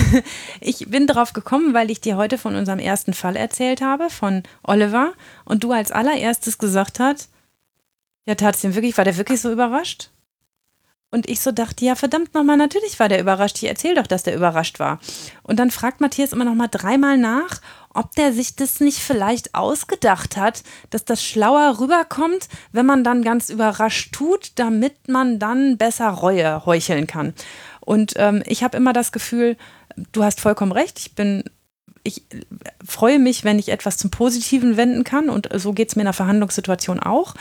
ich 0.61 0.91
bin 0.91 1.07
darauf 1.07 1.33
gekommen, 1.33 1.73
weil 1.73 1.91
ich 1.91 2.01
dir 2.01 2.16
heute 2.16 2.37
von 2.37 2.57
unserem 2.57 2.81
ersten 2.81 3.15
Fall 3.15 3.37
erzählt 3.37 3.81
habe, 3.83 4.11
von 4.11 4.43
Oliver, 4.65 5.12
und 5.45 5.62
du 5.62 5.70
als 5.70 5.93
allererstes 5.93 6.59
gesagt 6.59 6.99
hast, 6.99 7.31
ja, 8.27 8.35
tat 8.35 8.57
es 8.57 8.62
dem 8.62 8.74
wirklich, 8.74 8.99
war 8.99 9.05
der 9.05 9.16
wirklich 9.16 9.41
so 9.41 9.53
überrascht? 9.53 10.11
Und 11.11 11.31
ich 11.31 11.41
so 11.41 11.53
dachte, 11.53 11.85
ja, 11.85 11.95
verdammt 11.95 12.35
nochmal, 12.35 12.57
natürlich 12.57 12.99
war 12.99 13.09
der 13.09 13.20
überrascht. 13.20 13.57
Ich 13.59 13.69
erzähl 13.69 13.95
doch, 13.95 14.07
dass 14.07 14.24
der 14.24 14.35
überrascht 14.35 14.81
war. 14.81 14.99
Und 15.45 15.59
dann 15.59 15.70
fragt 15.70 16.01
Matthias 16.01 16.33
immer 16.33 16.45
nochmal 16.45 16.69
dreimal 16.69 17.16
nach, 17.16 17.61
ob 17.95 18.15
der 18.16 18.33
sich 18.33 18.57
das 18.57 18.81
nicht 18.81 18.99
vielleicht 18.99 19.55
ausgedacht 19.55 20.37
hat, 20.37 20.62
dass 20.91 21.05
das 21.05 21.23
schlauer 21.23 21.78
rüberkommt, 21.81 22.49
wenn 22.73 22.87
man 22.87 23.05
dann 23.05 23.23
ganz 23.23 23.51
überrascht 23.51 24.12
tut, 24.12 24.53
damit 24.57 25.09
man 25.09 25.39
dann 25.39 25.78
besser 25.78 26.09
Reue 26.11 26.66
heucheln 26.66 27.07
kann. 27.07 27.35
Und 27.81 28.15
ähm, 28.16 28.43
ich 28.45 28.65
habe 28.65 28.77
immer 28.77 28.93
das 28.93 29.12
Gefühl, 29.12 29.57
du 30.12 30.24
hast 30.24 30.41
vollkommen 30.41 30.73
recht, 30.73 30.99
ich 30.99 31.15
bin 31.15 31.45
ich 32.07 32.23
freue 32.85 33.19
mich, 33.19 33.43
wenn 33.43 33.59
ich 33.59 33.69
etwas 33.69 33.97
zum 33.97 34.11
Positiven 34.11 34.77
wenden 34.77 35.03
kann 35.03 35.28
und 35.28 35.49
so 35.55 35.73
geht 35.73 35.89
es 35.89 35.97
mir 35.97 36.03
in 36.03 36.07
einer 36.07 36.12
Verhandlungssituation 36.12 37.01
auch. 37.01 37.35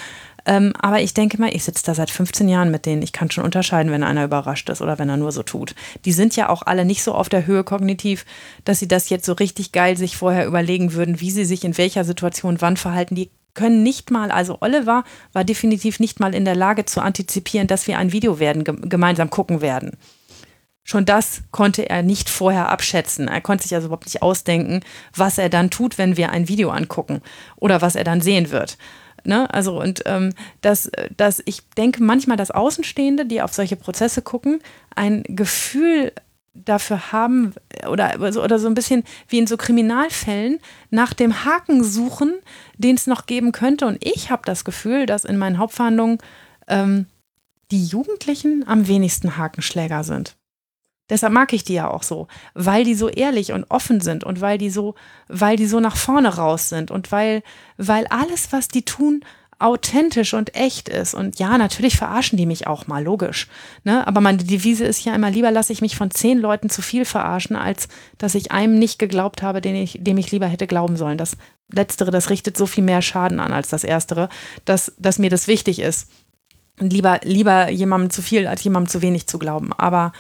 Ähm, 0.46 0.74
aber 0.80 1.02
ich 1.02 1.14
denke 1.14 1.40
mal, 1.40 1.54
ich 1.54 1.64
sitze 1.64 1.84
da 1.86 1.96
seit 1.96 2.12
15 2.12 2.48
Jahren 2.48 2.72
mit 2.72 2.86
denen. 2.86 3.02
Ich 3.02 3.14
kann 3.14 3.32
schon 3.32 3.44
unterscheiden, 3.44 3.92
wenn 3.92 4.04
einer 4.04 4.26
überrascht 4.26 4.70
ist 4.70 4.82
oder 4.82 5.00
wenn 5.00 5.10
er 5.10 5.18
nur 5.18 5.32
so 5.32 5.44
tut. 5.44 5.76
Die 6.06 6.12
sind 6.12 6.36
ja 6.36 6.50
auch 6.50 6.62
alle 6.62 6.86
nicht 6.86 7.04
so 7.04 7.14
auf 7.14 7.30
der 7.30 7.48
Höhe 7.48 7.64
kognitiv, 7.64 8.26
dass 8.64 8.80
sie 8.80 8.88
das 8.88 9.10
jetzt 9.10 9.26
so 9.26 9.34
richtig 9.34 9.72
geil 9.72 9.98
sich 9.98 10.18
vorher 10.18 10.46
überlegen 10.46 10.94
würden, 10.94 11.20
wie 11.20 11.32
sie 11.32 11.46
sich 11.46 11.64
in 11.64 11.78
welcher 11.78 12.04
Situation 12.04 12.62
wann 12.62 12.78
verhalten. 12.78 13.16
Die 13.16 13.32
können 13.56 13.84
nicht 13.84 14.12
mal, 14.12 14.30
also 14.30 14.58
Oliver 14.62 15.04
war 15.34 15.44
definitiv 15.44 16.00
nicht 16.00 16.20
mal 16.20 16.36
in 16.36 16.46
der 16.46 16.56
Lage 16.56 16.86
zu 16.86 17.02
antizipieren, 17.02 17.68
dass 17.68 17.88
wir 17.88 17.98
ein 17.98 18.12
Video 18.12 18.40
werden, 18.40 18.64
gemeinsam 18.64 19.30
gucken 19.30 19.62
werden. 19.62 19.98
Schon 20.84 21.06
das 21.06 21.42
konnte 21.50 21.90
er 21.90 22.04
nicht 22.04 22.30
vorher 22.30 22.70
abschätzen. 22.70 23.28
Er 23.28 23.42
konnte 23.42 23.64
sich 23.64 23.74
also 23.74 23.88
überhaupt 23.88 24.06
nicht 24.06 24.22
ausdenken, 24.22 24.82
was 25.16 25.40
er 25.40 25.50
dann 25.50 25.72
tut, 25.72 25.98
wenn 25.98 26.16
wir 26.16 26.30
ein 26.30 26.48
Video 26.48 26.70
angucken 26.70 27.22
oder 27.56 27.82
was 27.82 27.96
er 27.96 28.04
dann 28.04 28.22
sehen 28.22 28.52
wird. 28.52 28.78
Ne? 29.26 29.52
Also 29.54 29.82
und 29.82 30.04
ähm, 30.06 30.34
dass, 30.62 30.90
dass 31.18 31.42
ich 31.46 31.68
denke 31.72 32.04
manchmal, 32.04 32.38
dass 32.38 32.52
Außenstehende, 32.52 33.26
die 33.26 33.42
auf 33.42 33.54
solche 33.54 33.76
Prozesse 33.76 34.22
gucken, 34.22 34.60
ein 34.96 35.24
Gefühl 35.28 36.12
dafür 36.54 37.12
haben 37.12 37.54
oder, 37.90 38.16
oder 38.20 38.60
so 38.60 38.68
ein 38.68 38.76
bisschen 38.76 39.04
wie 39.28 39.40
in 39.40 39.48
so 39.48 39.58
Kriminalfällen 39.58 40.60
nach 40.90 41.14
dem 41.14 41.44
Haken 41.44 41.84
suchen, 41.84 42.34
den 42.78 42.96
es 42.96 43.08
noch 43.08 43.26
geben 43.26 43.52
könnte. 43.52 43.86
Und 43.86 43.98
ich 44.00 44.32
habe 44.32 44.44
das 44.46 44.64
Gefühl, 44.64 45.06
dass 45.06 45.26
in 45.26 45.38
meinen 45.38 45.58
Hauptverhandlungen 45.58 46.20
ähm, 46.68 47.08
die 47.72 47.84
Jugendlichen 47.86 48.64
am 48.68 48.88
wenigsten 48.88 49.38
Hakenschläger 49.38 50.04
sind. 50.04 50.36
Deshalb 51.10 51.34
mag 51.34 51.54
ich 51.54 51.64
die 51.64 51.76
ja 51.76 51.90
auch 51.90 52.04
so, 52.04 52.28
weil 52.56 52.84
die 52.84 52.96
so 52.96 53.10
ehrlich 53.10 53.52
und 53.52 53.66
offen 53.70 54.02
sind 54.02 54.24
und 54.24 54.42
weil 54.42 54.58
die 54.58 54.72
so, 54.72 54.96
weil 55.28 55.56
die 55.56 55.68
so 55.68 55.80
nach 55.80 55.98
vorne 55.98 56.36
raus 56.36 56.70
sind 56.70 56.90
und 56.90 57.12
weil, 57.12 57.44
weil 57.78 58.08
alles, 58.08 58.52
was 58.52 58.68
die 58.70 58.84
tun, 58.84 59.24
authentisch 59.60 60.34
und 60.34 60.56
echt 60.56 60.90
ist. 60.90 61.14
Und 61.14 61.40
ja, 61.40 61.58
natürlich 61.58 61.96
verarschen 61.96 62.38
die 62.38 62.46
mich 62.46 62.68
auch 62.68 62.88
mal, 62.88 63.04
logisch. 63.04 63.48
Ne? 63.84 64.06
Aber 64.06 64.20
meine 64.20 64.40
Devise 64.40 64.84
ist 64.84 65.06
ja 65.06 65.16
immer, 65.16 65.32
lieber 65.32 65.52
lasse 65.52 65.72
ich 65.72 65.82
mich 65.82 65.96
von 65.96 66.12
zehn 66.12 66.40
Leuten 66.40 66.70
zu 66.70 66.82
viel 66.82 67.06
verarschen, 67.06 67.56
als 67.56 67.88
dass 68.18 68.36
ich 68.36 68.52
einem 68.52 68.78
nicht 68.78 69.00
geglaubt 69.00 69.42
habe, 69.42 69.62
den 69.62 69.76
ich, 69.76 70.00
dem 70.02 70.18
ich 70.18 70.32
lieber 70.32 70.48
hätte 70.48 70.68
glauben 70.68 70.98
sollen. 70.98 71.18
Das 71.18 71.38
Letztere, 71.72 72.12
das 72.12 72.30
richtet 72.30 72.58
so 72.58 72.66
viel 72.66 72.84
mehr 72.84 73.02
Schaden 73.02 73.40
an 73.40 73.54
als 73.54 73.70
das 73.70 73.84
Erstere, 73.84 74.30
dass, 74.66 74.94
dass 74.98 75.20
mir 75.20 75.30
das 75.30 75.48
wichtig 75.48 75.80
ist. 75.80 76.10
Und 76.80 76.92
lieber, 76.92 77.22
lieber 77.24 77.70
jemandem 77.70 78.10
zu 78.10 78.22
viel 78.22 78.48
als 78.48 78.64
jemandem 78.64 78.90
zu 78.90 79.02
wenig 79.02 79.28
zu 79.28 79.40
glauben. 79.40 79.72
Aber 79.72 80.12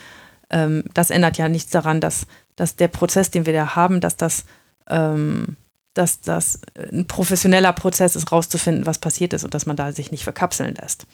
ähm, 0.56 0.86
das 0.94 1.10
ändert 1.10 1.38
ja 1.38 1.50
nichts 1.50 1.70
daran, 1.72 2.00
dass, 2.00 2.26
dass 2.56 2.78
der 2.78 2.88
Prozess, 2.88 3.30
den 3.30 3.46
wir 3.46 3.54
da 3.54 3.76
haben, 3.76 4.00
dass 4.00 4.16
das, 4.16 4.46
ähm, 4.88 5.58
dass 5.94 6.22
das 6.22 6.62
ein 6.92 7.06
professioneller 7.08 7.74
Prozess 7.74 8.16
ist, 8.16 8.32
rauszufinden, 8.32 8.86
was 8.86 9.00
passiert 9.00 9.34
ist 9.34 9.44
und 9.44 9.54
dass 9.54 9.66
man 9.66 9.76
da 9.76 9.92
sich 9.92 10.12
nicht 10.12 10.24
verkapseln 10.24 10.74
lässt. 10.76 11.06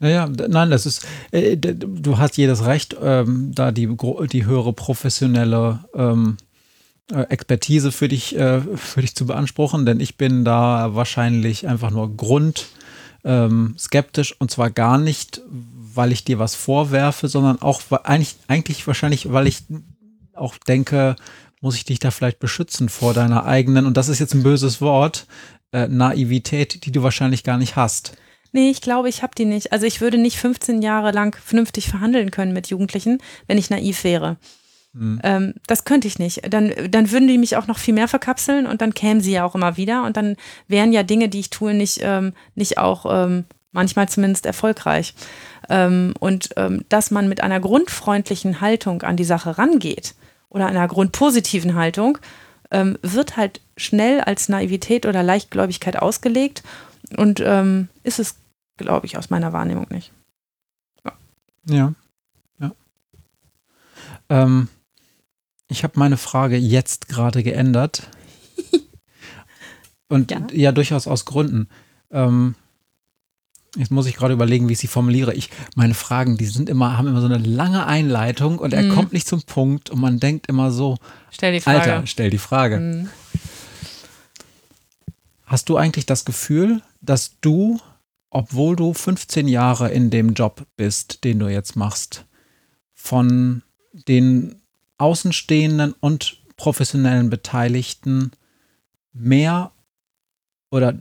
Naja, 0.00 0.28
nein, 0.48 0.70
das 0.70 0.86
ist, 0.86 1.06
äh, 1.30 1.56
du 1.56 2.18
hast 2.18 2.36
jedes 2.36 2.64
Recht, 2.64 2.96
ähm, 3.00 3.52
da 3.54 3.70
die, 3.70 3.88
die 4.32 4.44
höhere 4.44 4.72
professionelle 4.72 5.84
ähm, 5.94 6.36
äh, 7.12 7.22
Expertise 7.22 7.92
für 7.92 8.08
dich, 8.08 8.36
äh, 8.36 8.60
für 8.60 9.02
dich 9.02 9.14
zu 9.14 9.26
beanspruchen, 9.26 9.86
denn 9.86 10.00
ich 10.00 10.16
bin 10.16 10.44
da 10.44 10.94
wahrscheinlich 10.94 11.68
einfach 11.68 11.90
nur 11.90 12.16
grund 12.16 12.66
ähm, 13.24 13.76
und 14.38 14.50
zwar 14.50 14.70
gar 14.70 14.98
nicht, 14.98 15.42
weil 15.94 16.12
ich 16.12 16.24
dir 16.24 16.38
was 16.38 16.54
vorwerfe, 16.54 17.28
sondern 17.28 17.60
auch 17.62 17.82
eigentlich, 18.04 18.36
eigentlich 18.48 18.86
wahrscheinlich, 18.86 19.32
weil 19.32 19.46
ich 19.46 19.64
auch 20.34 20.56
denke, 20.58 21.16
muss 21.60 21.76
ich 21.76 21.84
dich 21.84 21.98
da 21.98 22.10
vielleicht 22.10 22.38
beschützen 22.38 22.88
vor 22.88 23.14
deiner 23.14 23.44
eigenen, 23.44 23.86
und 23.86 23.96
das 23.96 24.08
ist 24.08 24.18
jetzt 24.18 24.34
ein 24.34 24.42
böses 24.42 24.80
Wort, 24.80 25.26
äh, 25.72 25.88
Naivität, 25.88 26.84
die 26.84 26.92
du 26.92 27.02
wahrscheinlich 27.02 27.44
gar 27.44 27.58
nicht 27.58 27.76
hast. 27.76 28.16
Nee, 28.52 28.70
ich 28.70 28.80
glaube, 28.80 29.08
ich 29.08 29.22
habe 29.22 29.34
die 29.36 29.44
nicht. 29.44 29.72
Also 29.72 29.84
ich 29.86 30.00
würde 30.00 30.16
nicht 30.16 30.38
15 30.38 30.80
Jahre 30.80 31.12
lang 31.12 31.36
vernünftig 31.44 31.88
verhandeln 31.88 32.30
können 32.30 32.52
mit 32.52 32.68
Jugendlichen, 32.68 33.18
wenn 33.46 33.58
ich 33.58 33.68
naiv 33.68 34.04
wäre. 34.04 34.36
Hm. 34.94 35.20
Ähm, 35.22 35.54
das 35.66 35.84
könnte 35.84 36.08
ich 36.08 36.18
nicht. 36.18 36.42
Dann, 36.52 36.72
dann 36.90 37.10
würden 37.10 37.28
die 37.28 37.36
mich 37.36 37.56
auch 37.56 37.66
noch 37.66 37.78
viel 37.78 37.92
mehr 37.92 38.08
verkapseln 38.08 38.66
und 38.66 38.80
dann 38.80 38.94
kämen 38.94 39.20
sie 39.20 39.32
ja 39.32 39.44
auch 39.44 39.54
immer 39.54 39.76
wieder 39.76 40.04
und 40.04 40.16
dann 40.16 40.36
wären 40.66 40.92
ja 40.92 41.02
Dinge, 41.02 41.28
die 41.28 41.40
ich 41.40 41.50
tue, 41.50 41.74
nicht, 41.74 42.00
ähm, 42.02 42.32
nicht 42.54 42.78
auch 42.78 43.04
ähm, 43.08 43.44
manchmal 43.72 44.08
zumindest 44.08 44.46
erfolgreich. 44.46 45.14
Ähm, 45.68 46.14
und 46.18 46.50
ähm, 46.56 46.84
dass 46.88 47.10
man 47.10 47.28
mit 47.28 47.42
einer 47.42 47.60
grundfreundlichen 47.60 48.60
Haltung 48.60 49.02
an 49.02 49.16
die 49.16 49.24
Sache 49.24 49.58
rangeht 49.58 50.14
oder 50.48 50.66
einer 50.66 50.88
grundpositiven 50.88 51.74
Haltung, 51.74 52.18
ähm, 52.70 52.98
wird 53.02 53.36
halt 53.36 53.60
schnell 53.76 54.20
als 54.20 54.48
Naivität 54.48 55.06
oder 55.06 55.22
Leichtgläubigkeit 55.22 55.98
ausgelegt 55.98 56.62
und 57.16 57.40
ähm, 57.40 57.88
ist 58.02 58.18
es, 58.18 58.36
glaube 58.76 59.06
ich, 59.06 59.16
aus 59.16 59.30
meiner 59.30 59.52
Wahrnehmung 59.52 59.86
nicht. 59.90 60.12
Ja. 61.04 61.12
Ja. 61.68 61.94
ja. 62.60 62.72
Ähm, 64.28 64.68
ich 65.68 65.84
habe 65.84 65.98
meine 65.98 66.16
Frage 66.16 66.56
jetzt 66.56 67.08
gerade 67.08 67.42
geändert. 67.42 68.08
Und 70.08 70.30
ja. 70.30 70.46
ja. 70.52 70.72
durchaus 70.72 71.06
aus 71.06 71.26
Gründen. 71.26 71.68
Ähm, 72.10 72.54
Jetzt 73.76 73.90
muss 73.90 74.06
ich 74.06 74.16
gerade 74.16 74.32
überlegen, 74.32 74.68
wie 74.68 74.72
ich 74.72 74.78
sie 74.78 74.86
formuliere. 74.86 75.34
Ich, 75.34 75.50
meine 75.76 75.94
Fragen, 75.94 76.36
die 76.36 76.46
sind 76.46 76.68
immer, 76.68 76.96
haben 76.96 77.06
immer 77.06 77.20
so 77.20 77.26
eine 77.26 77.38
lange 77.38 77.86
Einleitung 77.86 78.58
und 78.58 78.72
er 78.72 78.82
mm. 78.82 78.94
kommt 78.94 79.12
nicht 79.12 79.28
zum 79.28 79.42
Punkt 79.42 79.90
und 79.90 80.00
man 80.00 80.18
denkt 80.18 80.48
immer 80.48 80.70
so, 80.70 80.96
stell 81.30 81.52
die 81.52 81.60
Frage. 81.60 81.80
Alter, 81.80 82.06
stell 82.06 82.30
die 82.30 82.38
Frage. 82.38 82.78
Mm. 82.78 83.08
Hast 85.44 85.68
du 85.68 85.76
eigentlich 85.76 86.06
das 86.06 86.24
Gefühl, 86.24 86.82
dass 87.00 87.40
du, 87.40 87.78
obwohl 88.30 88.74
du 88.74 88.94
15 88.94 89.48
Jahre 89.48 89.90
in 89.90 90.10
dem 90.10 90.32
Job 90.32 90.66
bist, 90.76 91.24
den 91.24 91.38
du 91.38 91.48
jetzt 91.48 91.76
machst, 91.76 92.24
von 92.94 93.62
den 93.92 94.60
Außenstehenden 94.96 95.94
und 96.00 96.38
professionellen 96.56 97.30
Beteiligten 97.30 98.32
mehr 99.12 99.72
oder 100.70 101.00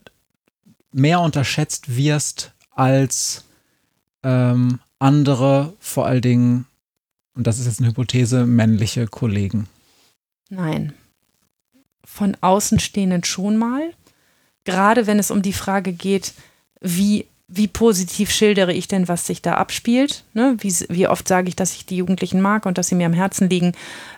mehr 0.91 1.19
unterschätzt 1.22 1.95
wirst 1.95 2.53
als 2.78 3.45
ähm, 4.24 4.80
andere, 4.99 5.74
vor 5.80 6.06
allen 6.06 6.22
Dingen, 6.22 6.66
und 7.34 7.45
das 7.45 7.60
ist 7.60 7.66
jetzt 7.66 7.80
eine 7.80 7.90
Hypothese, 7.90 8.45
männliche 8.45 9.08
Kollegen? 9.08 9.68
Nein. 10.49 10.94
Von 12.04 12.36
Außenstehenden 12.41 13.24
schon 13.24 13.58
mal. 13.58 13.94
Gerade 14.64 15.08
wenn 15.08 15.20
es 15.20 15.32
um 15.32 15.41
die 15.41 15.54
Frage 15.54 15.94
geht, 15.94 16.34
wie 16.82 17.26
wie 17.49 17.69
positiv 17.69 18.30
schildere 18.30 18.74
ich 18.74 18.90
denn, 18.90 19.07
was 19.07 19.26
sich 19.26 19.41
da 19.41 19.53
abspielt? 19.53 20.26
Ne? 20.34 20.57
Wie, 20.60 20.74
wie, 20.90 21.07
oft 21.07 21.26
sage 21.30 21.48
ich, 21.48 21.56
dass 21.56 21.76
ich 21.76 21.86
die 21.86 21.95
Jugendlichen 21.95 22.41
mag 22.41 22.65
und 22.65 22.78
dass 22.78 22.90
sie 22.90 22.95
mir 22.95 23.06
am 23.06 23.14
Herzen 23.14 23.49
liegen? 23.49 23.72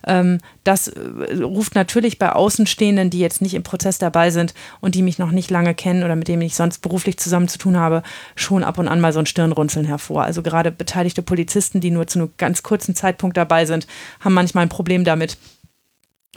Ähm, 0.07 0.39
das 0.64 0.88
äh, 0.88 1.43
ruft 1.43 1.76
natürlich 1.76 2.18
bei 2.18 2.31
Außenstehenden, 2.31 3.11
die 3.11 3.19
jetzt 3.19 3.43
nicht 3.43 3.53
im 3.53 3.61
Prozess 3.61 3.99
dabei 3.99 4.31
sind 4.31 4.56
und 4.81 4.95
die 4.95 5.03
mich 5.03 5.19
noch 5.19 5.30
nicht 5.30 5.51
lange 5.51 5.76
kennen 5.76 6.03
oder 6.03 6.15
mit 6.15 6.27
denen 6.27 6.41
ich 6.41 6.56
sonst 6.56 6.80
beruflich 6.80 7.19
zusammen 7.19 7.47
zu 7.47 7.60
tun 7.60 7.77
habe, 7.77 8.01
schon 8.35 8.64
ab 8.64 8.80
und 8.80 8.88
an 8.88 8.99
mal 8.99 9.14
so 9.14 9.19
ein 9.19 9.27
Stirnrunzeln 9.27 9.85
hervor. 9.85 10.23
Also 10.23 10.41
gerade 10.41 10.72
beteiligte 10.72 11.22
Polizisten, 11.22 11.81
die 11.81 11.91
nur 11.91 12.07
zu 12.07 12.19
einem 12.19 12.31
ganz 12.38 12.64
kurzen 12.64 12.95
Zeitpunkt 12.95 13.38
dabei 13.38 13.68
sind, 13.68 13.85
haben 14.22 14.34
manchmal 14.34 14.64
ein 14.64 14.69
Problem 14.69 15.03
damit 15.03 15.38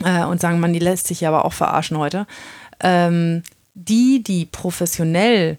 äh, 0.03 0.25
und 0.25 0.39
sagen, 0.39 0.59
man, 0.59 0.73
die 0.73 0.79
lässt 0.79 1.07
sich 1.07 1.21
ja 1.21 1.29
aber 1.29 1.45
auch 1.45 1.53
verarschen 1.53 1.97
heute. 1.97 2.27
Ähm, 2.81 3.41
die, 3.73 4.21
die 4.21 4.45
professionell 4.45 5.57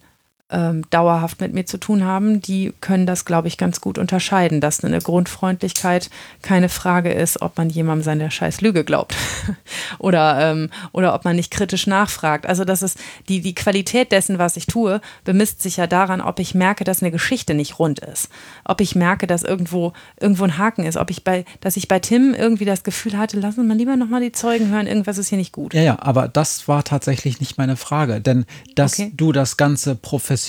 ähm, 0.55 0.85
dauerhaft 0.91 1.41
mit 1.41 1.53
mir 1.53 1.67
zu 1.67 1.79
tun 1.79 2.05
haben, 2.05 2.41
die 2.41 2.73
können 2.81 3.07
das, 3.07 3.25
glaube 3.25 3.49
ich, 3.49 3.59
ganz 3.59 3.81
gut 3.81 3.99
unterscheiden, 3.99 4.61
dass 4.61 4.85
eine 4.85 5.01
Grundfreundlichkeit 5.01 6.11
keine 6.43 6.69
Frage 6.69 7.13
ist, 7.13 7.43
ob 7.43 7.59
man 7.59 7.71
jemandem 7.71 8.05
seine 8.05 8.31
scheiß 8.31 8.61
Lüge 8.61 8.85
glaubt 8.85 9.17
oder, 9.99 10.39
ähm, 10.41 10.71
oder 10.93 11.15
ob 11.15 11.25
man 11.25 11.35
nicht 11.35 11.51
kritisch 11.51 11.89
nachfragt. 11.89 12.47
Also 12.47 12.65
das 12.65 12.83
ist 12.83 12.99
die, 13.29 13.41
die 13.41 13.55
Qualität 13.55 14.13
dessen, 14.13 14.39
was 14.39 14.57
ich 14.57 14.67
tue, 14.67 15.01
bemisst 15.25 15.61
sich 15.61 15.77
ja 15.77 15.89
daran, 15.89 16.21
ob 16.21 16.39
ich 16.39 16.55
merke, 16.55 16.85
dass 16.85 17.03
eine 17.03 17.11
Geschichte 17.11 17.55
nicht 17.55 17.81
rund 17.81 17.99
ist, 17.99 18.29
ob 18.65 18.81
ich 18.81 18.95
merke, 18.95 19.27
dass 19.27 19.43
irgendwo, 19.43 19.93
irgendwo 20.21 20.45
ein 20.45 20.57
Haken 20.57 20.85
ist, 20.85 20.97
ob 20.97 21.11
ich 21.11 21.25
bei, 21.25 21.45
dass 21.61 21.77
ich 21.77 21.89
bei 21.89 21.99
Tim 21.99 22.33
irgendwie 22.33 22.65
das 22.65 22.85
Gefühl 22.85 23.19
hatte, 23.19 23.41
lassen 23.41 23.57
wir 23.57 23.65
mal 23.65 23.77
lieber 23.77 23.97
nochmal 23.97 24.21
die 24.21 24.33
Zeugen 24.33 24.71
hören, 24.71 24.87
irgendwas 24.87 25.19
ist 25.19 25.31
hier 25.31 25.39
nicht 25.39 25.53
gut. 25.53 25.75
Ja, 25.75 25.83
ja, 25.83 25.99
aber 26.01 26.29
das 26.29 26.69
war 26.69 26.85
tatsächlich 26.85 27.41
nicht 27.41 27.59
meine 27.59 27.77
Frage, 27.77 28.21
denn 28.21 28.47
dass 28.77 29.01
okay. 29.01 29.13
du 29.17 29.33
das 29.33 29.57
Ganze 29.57 29.97
professionell 29.97 30.44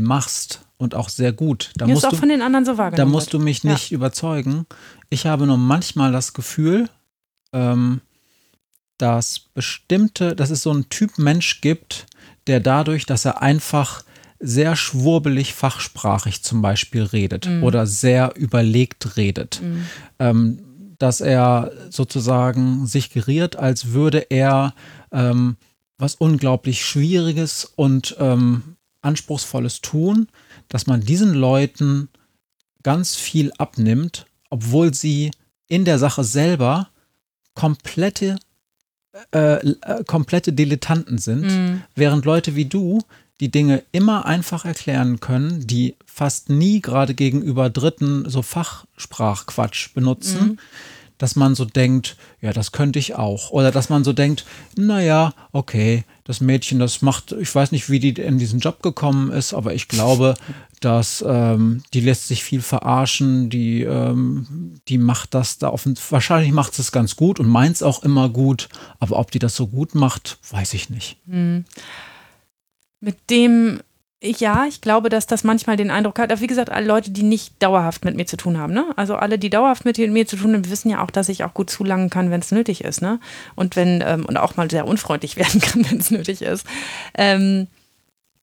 machst 0.00 0.64
und 0.76 0.94
auch 0.94 1.08
sehr 1.08 1.32
gut, 1.32 1.72
da, 1.76 1.86
musst 1.86 2.10
du, 2.10 2.16
von 2.16 2.28
den 2.28 2.42
anderen 2.42 2.64
so 2.64 2.74
da 2.74 3.04
musst 3.04 3.32
du 3.32 3.38
mich 3.38 3.64
nicht 3.64 3.90
ja. 3.90 3.96
überzeugen. 3.96 4.66
Ich 5.10 5.26
habe 5.26 5.46
nur 5.46 5.58
manchmal 5.58 6.10
das 6.12 6.32
Gefühl, 6.32 6.88
ähm, 7.52 8.00
dass 8.96 9.38
bestimmte, 9.38 10.34
dass 10.34 10.50
es 10.50 10.62
so 10.62 10.70
einen 10.70 10.88
Typ 10.88 11.18
Mensch 11.18 11.60
gibt, 11.60 12.06
der 12.46 12.60
dadurch, 12.60 13.06
dass 13.06 13.24
er 13.24 13.42
einfach 13.42 14.04
sehr 14.38 14.74
schwurbelig 14.74 15.52
fachsprachig 15.54 16.42
zum 16.42 16.62
Beispiel 16.62 17.02
redet 17.02 17.46
mhm. 17.46 17.62
oder 17.62 17.86
sehr 17.86 18.34
überlegt 18.36 19.16
redet, 19.16 19.60
mhm. 19.62 19.86
ähm, 20.18 20.58
dass 20.98 21.20
er 21.20 21.72
sozusagen 21.90 22.86
sich 22.86 23.10
geriert, 23.10 23.56
als 23.56 23.92
würde 23.92 24.26
er 24.30 24.74
ähm, 25.12 25.56
was 25.98 26.14
unglaublich 26.14 26.84
Schwieriges 26.84 27.70
und 27.76 28.16
ähm, 28.18 28.76
Anspruchsvolles 29.02 29.80
tun, 29.80 30.28
dass 30.68 30.86
man 30.86 31.00
diesen 31.00 31.34
Leuten 31.34 32.08
ganz 32.82 33.16
viel 33.16 33.52
abnimmt, 33.58 34.26
obwohl 34.50 34.94
sie 34.94 35.30
in 35.68 35.84
der 35.84 35.98
Sache 35.98 36.24
selber 36.24 36.88
komplette, 37.54 38.38
äh, 39.32 39.54
äh, 39.56 40.04
komplette 40.04 40.52
Dilettanten 40.52 41.18
sind, 41.18 41.42
mhm. 41.42 41.82
während 41.94 42.24
Leute 42.24 42.56
wie 42.56 42.64
du 42.64 43.00
die 43.40 43.50
Dinge 43.50 43.82
immer 43.92 44.26
einfach 44.26 44.64
erklären 44.64 45.20
können, 45.20 45.66
die 45.66 45.96
fast 46.04 46.50
nie 46.50 46.80
gerade 46.80 47.14
gegenüber 47.14 47.70
Dritten 47.70 48.28
so 48.28 48.42
Fachsprachquatsch 48.42 49.94
benutzen. 49.94 50.40
Mhm 50.42 50.58
dass 51.20 51.36
man 51.36 51.54
so 51.54 51.66
denkt, 51.66 52.16
ja, 52.40 52.54
das 52.54 52.72
könnte 52.72 52.98
ich 52.98 53.14
auch. 53.14 53.50
Oder 53.50 53.70
dass 53.70 53.90
man 53.90 54.04
so 54.04 54.14
denkt, 54.14 54.46
naja, 54.74 55.34
okay, 55.52 56.04
das 56.24 56.40
Mädchen, 56.40 56.78
das 56.78 57.02
macht, 57.02 57.32
ich 57.32 57.54
weiß 57.54 57.72
nicht, 57.72 57.90
wie 57.90 57.98
die 57.98 58.18
in 58.20 58.38
diesen 58.38 58.58
Job 58.58 58.82
gekommen 58.82 59.30
ist, 59.30 59.52
aber 59.52 59.74
ich 59.74 59.86
glaube, 59.86 60.34
dass 60.80 61.22
ähm, 61.28 61.82
die 61.92 62.00
lässt 62.00 62.26
sich 62.26 62.42
viel 62.42 62.62
verarschen, 62.62 63.50
die, 63.50 63.82
ähm, 63.82 64.80
die 64.88 64.96
macht 64.96 65.34
das 65.34 65.58
da 65.58 65.68
offen, 65.68 65.94
wahrscheinlich 66.08 66.52
macht 66.52 66.78
es 66.78 66.90
ganz 66.90 67.16
gut 67.16 67.38
und 67.38 67.48
meint 67.48 67.76
es 67.76 67.82
auch 67.82 68.02
immer 68.02 68.30
gut, 68.30 68.70
aber 68.98 69.18
ob 69.18 69.30
die 69.30 69.38
das 69.38 69.54
so 69.54 69.66
gut 69.66 69.94
macht, 69.94 70.38
weiß 70.50 70.72
ich 70.72 70.88
nicht. 70.88 71.18
Hm. 71.28 71.66
Mit 73.00 73.28
dem 73.28 73.80
ja, 74.22 74.66
ich 74.66 74.82
glaube, 74.82 75.08
dass 75.08 75.26
das 75.26 75.44
manchmal 75.44 75.76
den 75.76 75.90
Eindruck 75.90 76.18
hat. 76.18 76.30
Aber 76.30 76.40
wie 76.42 76.46
gesagt, 76.46 76.70
alle 76.70 76.86
Leute, 76.86 77.10
die 77.10 77.22
nicht 77.22 77.54
dauerhaft 77.62 78.04
mit 78.04 78.16
mir 78.16 78.26
zu 78.26 78.36
tun 78.36 78.58
haben. 78.58 78.74
Ne? 78.74 78.84
Also 78.96 79.16
alle, 79.16 79.38
die 79.38 79.48
dauerhaft 79.48 79.86
mit 79.86 79.96
mir 79.96 80.26
zu 80.26 80.36
tun 80.36 80.52
haben, 80.52 80.68
wissen 80.68 80.90
ja 80.90 81.02
auch, 81.02 81.10
dass 81.10 81.30
ich 81.30 81.42
auch 81.42 81.54
gut 81.54 81.70
zulangen 81.70 82.10
kann, 82.10 82.30
wenn 82.30 82.40
es 82.40 82.52
nötig 82.52 82.84
ist. 82.84 83.00
Ne? 83.00 83.18
Und 83.54 83.76
wenn 83.76 84.04
ähm, 84.06 84.26
und 84.26 84.36
auch 84.36 84.56
mal 84.56 84.70
sehr 84.70 84.86
unfreundlich 84.86 85.36
werden 85.38 85.60
kann, 85.60 85.90
wenn 85.90 85.98
es 85.98 86.10
nötig 86.10 86.42
ist. 86.42 86.66
Ähm, 87.14 87.66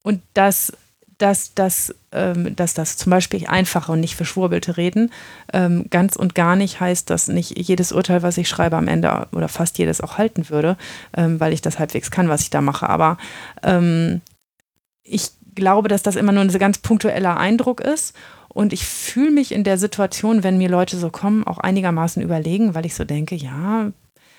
und 0.02 0.22
dass, 0.34 0.74
dass, 1.20 1.54
dass, 1.54 1.94
ähm, 2.12 2.56
dass 2.56 2.74
das 2.74 2.98
zum 2.98 3.12
Beispiel 3.12 3.45
einfache 3.45 3.91
und 3.91 3.99
nicht 3.99 4.16
verschwurbelte 4.16 4.78
Reden 4.78 5.12
ähm, 5.54 5.86
ganz 5.91 6.16
und 6.16 6.34
gar 6.34 6.56
nicht 6.56 6.80
heißt, 6.80 7.08
dass 7.12 7.28
nicht 7.28 7.56
jedes 7.56 7.91
Urteil, 7.91 8.24
was 8.24 8.40
ich 8.40 8.49
schreibe, 8.49 8.78
am 8.78 8.88
Ende 8.88 9.28
oder 9.32 9.48
fast 9.48 9.78
jedes 9.78 10.02
auch 10.02 10.18
halten 10.18 10.49
würde, 10.49 10.76
ähm, 11.16 11.40
weil 11.40 11.54
ich 11.54 11.62
das 11.62 11.78
halbwegs 11.78 12.10
kann, 12.10 12.30
was 12.30 12.41
ich 12.41 12.49
da 12.49 12.62
mache. 12.62 12.90
Aber 12.90 13.20
ähm, 13.62 14.22
ich 15.04 15.32
glaube, 15.58 15.90
dass 15.90 16.04
das 16.04 16.16
immer 16.16 16.32
nur 16.32 16.44
ein 16.44 16.60
ganz 16.60 16.78
punktueller 16.78 17.36
Eindruck 17.36 17.82
ist. 17.82 18.16
Und 18.48 18.72
ich 18.72 18.88
fühle 18.88 19.32
mich 19.32 19.52
in 19.52 19.66
der 19.66 19.78
Situation, 19.78 20.44
wenn 20.44 20.58
mir 20.58 20.70
Leute 20.70 20.98
so 20.98 21.10
kommen, 21.10 21.46
auch 21.46 21.58
einigermaßen 21.58 22.24
überlegen, 22.24 22.74
weil 22.74 22.86
ich 22.86 22.96
so 22.96 23.04
denke, 23.04 23.36
ja, 23.36 23.92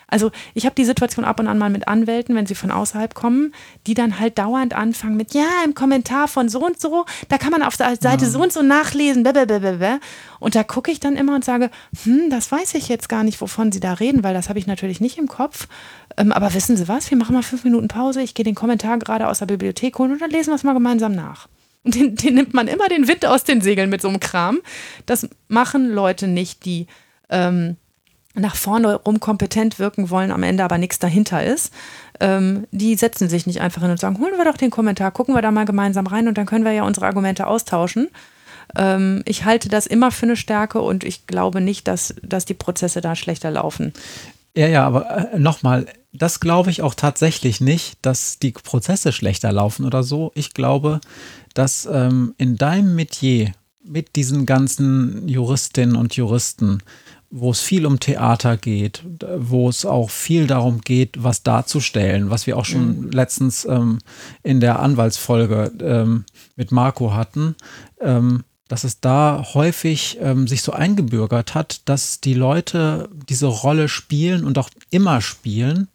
also 0.08 0.30
ich 0.54 0.64
habe 0.64 0.74
die 0.74 0.86
Situation 0.86 1.24
ab 1.24 1.38
und 1.38 1.46
an 1.46 1.58
mal 1.58 1.68
mit 1.68 1.86
Anwälten, 1.86 2.34
wenn 2.34 2.46
sie 2.46 2.54
von 2.54 2.70
außerhalb 2.70 3.14
kommen, 3.14 3.52
die 3.86 3.94
dann 3.94 4.18
halt 4.18 4.38
dauernd 4.38 4.74
anfangen 4.74 5.16
mit, 5.16 5.34
ja, 5.34 5.46
im 5.64 5.74
Kommentar 5.74 6.28
von 6.28 6.48
so 6.48 6.64
und 6.64 6.80
so, 6.80 7.04
da 7.28 7.36
kann 7.36 7.50
man 7.50 7.62
auf 7.62 7.76
der 7.76 7.94
Seite 7.96 8.24
ja. 8.24 8.30
so 8.30 8.42
und 8.42 8.52
so 8.52 8.62
nachlesen, 8.62 9.22
blablabla. 9.22 10.00
und 10.40 10.54
da 10.54 10.64
gucke 10.64 10.90
ich 10.90 10.98
dann 10.98 11.16
immer 11.16 11.34
und 11.34 11.44
sage, 11.44 11.70
hm, 12.04 12.30
das 12.30 12.50
weiß 12.50 12.74
ich 12.74 12.88
jetzt 12.88 13.08
gar 13.08 13.22
nicht, 13.22 13.40
wovon 13.40 13.70
Sie 13.70 13.80
da 13.80 13.92
reden, 13.92 14.24
weil 14.24 14.34
das 14.34 14.48
habe 14.48 14.58
ich 14.58 14.66
natürlich 14.66 15.00
nicht 15.00 15.18
im 15.18 15.28
Kopf. 15.28 15.68
Ähm, 16.16 16.32
aber 16.32 16.54
wissen 16.54 16.76
Sie 16.76 16.88
was, 16.88 17.10
wir 17.10 17.18
machen 17.18 17.34
mal 17.34 17.42
fünf 17.42 17.64
Minuten 17.64 17.88
Pause, 17.88 18.22
ich 18.22 18.34
gehe 18.34 18.44
den 18.44 18.54
Kommentar 18.54 18.98
gerade 18.98 19.28
aus 19.28 19.40
der 19.40 19.46
Bibliothek 19.46 19.98
holen 19.98 20.12
und 20.12 20.22
dann 20.22 20.30
lesen 20.30 20.50
wir 20.50 20.56
es 20.56 20.64
mal 20.64 20.72
gemeinsam 20.72 21.12
nach. 21.12 21.48
Und 21.84 21.94
den, 21.94 22.16
den 22.16 22.34
nimmt 22.34 22.54
man 22.54 22.66
immer 22.66 22.88
den 22.88 23.08
Wind 23.08 23.26
aus 23.26 23.44
den 23.44 23.60
Segeln 23.60 23.90
mit 23.90 24.00
so 24.00 24.08
einem 24.08 24.20
Kram. 24.20 24.60
Das 25.06 25.28
machen 25.48 25.90
Leute 25.90 26.26
nicht, 26.28 26.64
die 26.64 26.86
ähm, 27.30 27.76
nach 28.38 28.56
vorne 28.56 28.96
rum 28.96 29.20
kompetent 29.20 29.78
wirken 29.78 30.10
wollen, 30.10 30.30
am 30.30 30.42
Ende 30.42 30.64
aber 30.64 30.78
nichts 30.78 30.98
dahinter 30.98 31.44
ist, 31.44 31.72
ähm, 32.20 32.66
die 32.70 32.94
setzen 32.96 33.28
sich 33.28 33.46
nicht 33.46 33.60
einfach 33.60 33.82
hin 33.82 33.90
und 33.90 34.00
sagen, 34.00 34.18
holen 34.18 34.36
wir 34.36 34.44
doch 34.44 34.56
den 34.56 34.70
Kommentar, 34.70 35.10
gucken 35.10 35.34
wir 35.34 35.42
da 35.42 35.50
mal 35.50 35.64
gemeinsam 35.64 36.06
rein 36.06 36.28
und 36.28 36.38
dann 36.38 36.46
können 36.46 36.64
wir 36.64 36.72
ja 36.72 36.84
unsere 36.84 37.06
Argumente 37.06 37.46
austauschen. 37.46 38.08
Ähm, 38.76 39.22
ich 39.24 39.44
halte 39.44 39.68
das 39.68 39.86
immer 39.86 40.10
für 40.10 40.26
eine 40.26 40.36
Stärke 40.36 40.80
und 40.80 41.04
ich 41.04 41.26
glaube 41.26 41.60
nicht, 41.60 41.88
dass, 41.88 42.14
dass 42.22 42.44
die 42.44 42.54
Prozesse 42.54 43.00
da 43.00 43.14
schlechter 43.14 43.50
laufen. 43.50 43.92
Ja, 44.56 44.66
ja, 44.66 44.86
aber 44.86 45.32
äh, 45.32 45.38
nochmal, 45.38 45.86
das 46.12 46.40
glaube 46.40 46.70
ich 46.70 46.82
auch 46.82 46.94
tatsächlich 46.94 47.60
nicht, 47.60 47.98
dass 48.02 48.38
die 48.38 48.52
Prozesse 48.52 49.12
schlechter 49.12 49.52
laufen 49.52 49.84
oder 49.84 50.02
so. 50.02 50.32
Ich 50.34 50.54
glaube, 50.54 51.00
dass 51.54 51.86
ähm, 51.86 52.34
in 52.38 52.56
deinem 52.56 52.94
Metier 52.94 53.52
mit 53.84 54.16
diesen 54.16 54.46
ganzen 54.46 55.28
Juristinnen 55.28 55.96
und 55.96 56.16
Juristen 56.16 56.82
wo 57.30 57.50
es 57.50 57.60
viel 57.60 57.84
um 57.84 58.00
Theater 58.00 58.56
geht, 58.56 59.04
wo 59.38 59.68
es 59.68 59.84
auch 59.84 60.10
viel 60.10 60.46
darum 60.46 60.80
geht, 60.80 61.22
was 61.22 61.42
darzustellen, 61.42 62.30
was 62.30 62.46
wir 62.46 62.56
auch 62.56 62.64
schon 62.64 63.02
mhm. 63.02 63.10
letztens 63.10 63.64
ähm, 63.66 63.98
in 64.42 64.60
der 64.60 64.80
Anwaltsfolge 64.80 65.72
ähm, 65.80 66.24
mit 66.56 66.72
Marco 66.72 67.12
hatten, 67.12 67.54
ähm, 68.00 68.44
dass 68.68 68.84
es 68.84 69.00
da 69.00 69.46
häufig 69.54 70.18
ähm, 70.20 70.46
sich 70.46 70.62
so 70.62 70.72
eingebürgert 70.72 71.54
hat, 71.54 71.82
dass 71.86 72.20
die 72.20 72.34
Leute 72.34 73.08
diese 73.28 73.46
Rolle 73.46 73.88
spielen 73.88 74.44
und 74.44 74.58
auch 74.58 74.70
immer 74.90 75.20
spielen 75.20 75.88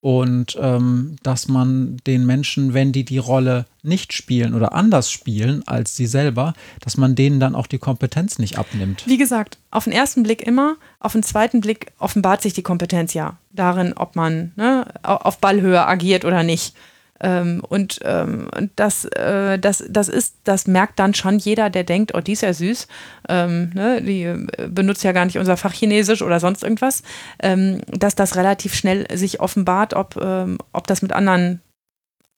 und 0.00 0.56
ähm, 0.60 1.16
dass 1.22 1.48
man 1.48 1.96
den 2.06 2.24
Menschen, 2.24 2.72
wenn 2.72 2.92
die 2.92 3.04
die 3.04 3.18
Rolle 3.18 3.66
nicht 3.82 4.12
spielen 4.12 4.54
oder 4.54 4.72
anders 4.72 5.10
spielen 5.10 5.66
als 5.66 5.96
sie 5.96 6.06
selber, 6.06 6.54
dass 6.80 6.96
man 6.96 7.14
denen 7.14 7.40
dann 7.40 7.54
auch 7.54 7.66
die 7.66 7.78
Kompetenz 7.78 8.38
nicht 8.38 8.58
abnimmt. 8.58 9.04
Wie 9.06 9.16
gesagt, 9.16 9.58
auf 9.70 9.84
den 9.84 9.92
ersten 9.92 10.22
Blick 10.22 10.42
immer, 10.42 10.76
auf 11.00 11.12
den 11.12 11.22
zweiten 11.22 11.60
Blick 11.60 11.92
offenbart 11.98 12.42
sich 12.42 12.52
die 12.52 12.62
Kompetenz 12.62 13.14
ja 13.14 13.38
darin, 13.52 13.92
ob 13.92 14.14
man 14.14 14.52
ne, 14.56 14.86
auf 15.02 15.38
Ballhöhe 15.38 15.84
agiert 15.84 16.24
oder 16.24 16.42
nicht. 16.42 16.74
Ähm, 17.20 17.62
und 17.68 18.00
ähm, 18.04 18.48
das, 18.76 19.04
äh, 19.06 19.58
das, 19.58 19.84
das 19.88 20.08
ist, 20.08 20.36
das 20.44 20.66
merkt 20.66 20.98
dann 20.98 21.14
schon 21.14 21.38
jeder, 21.38 21.70
der 21.70 21.84
denkt, 21.84 22.14
oh, 22.14 22.20
die 22.20 22.32
ist 22.32 22.42
ja 22.42 22.52
süß. 22.52 22.86
Ähm, 23.28 23.70
ne, 23.74 24.02
die 24.02 24.22
äh, 24.22 24.68
benutzt 24.68 25.04
ja 25.04 25.12
gar 25.12 25.24
nicht 25.24 25.38
unser 25.38 25.56
Fach 25.56 25.72
Chinesisch 25.72 26.22
oder 26.22 26.40
sonst 26.40 26.62
irgendwas, 26.62 27.02
ähm, 27.40 27.80
dass 27.88 28.14
das 28.14 28.36
relativ 28.36 28.74
schnell 28.74 29.06
sich 29.16 29.40
offenbart, 29.40 29.94
ob, 29.94 30.16
ähm, 30.22 30.58
ob 30.72 30.86
das 30.86 31.02
mit 31.02 31.12
anderen 31.12 31.60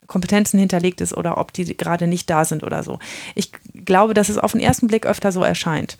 Kompetenzen 0.07 0.59
hinterlegt 0.59 1.01
ist 1.01 1.17
oder 1.17 1.39
ob 1.39 1.53
die 1.53 1.77
gerade 1.77 2.07
nicht 2.07 2.29
da 2.29 2.45
sind 2.45 2.65
oder 2.65 2.83
so. 2.83 2.99
Ich 3.35 3.53
glaube, 3.85 4.13
dass 4.15 4.29
es 4.29 4.39
auf 4.39 4.53
den 4.53 4.61
ersten 4.61 4.89
Blick 4.89 5.07
öfter 5.07 5.31
so 5.31 5.43
erscheint. 5.43 5.99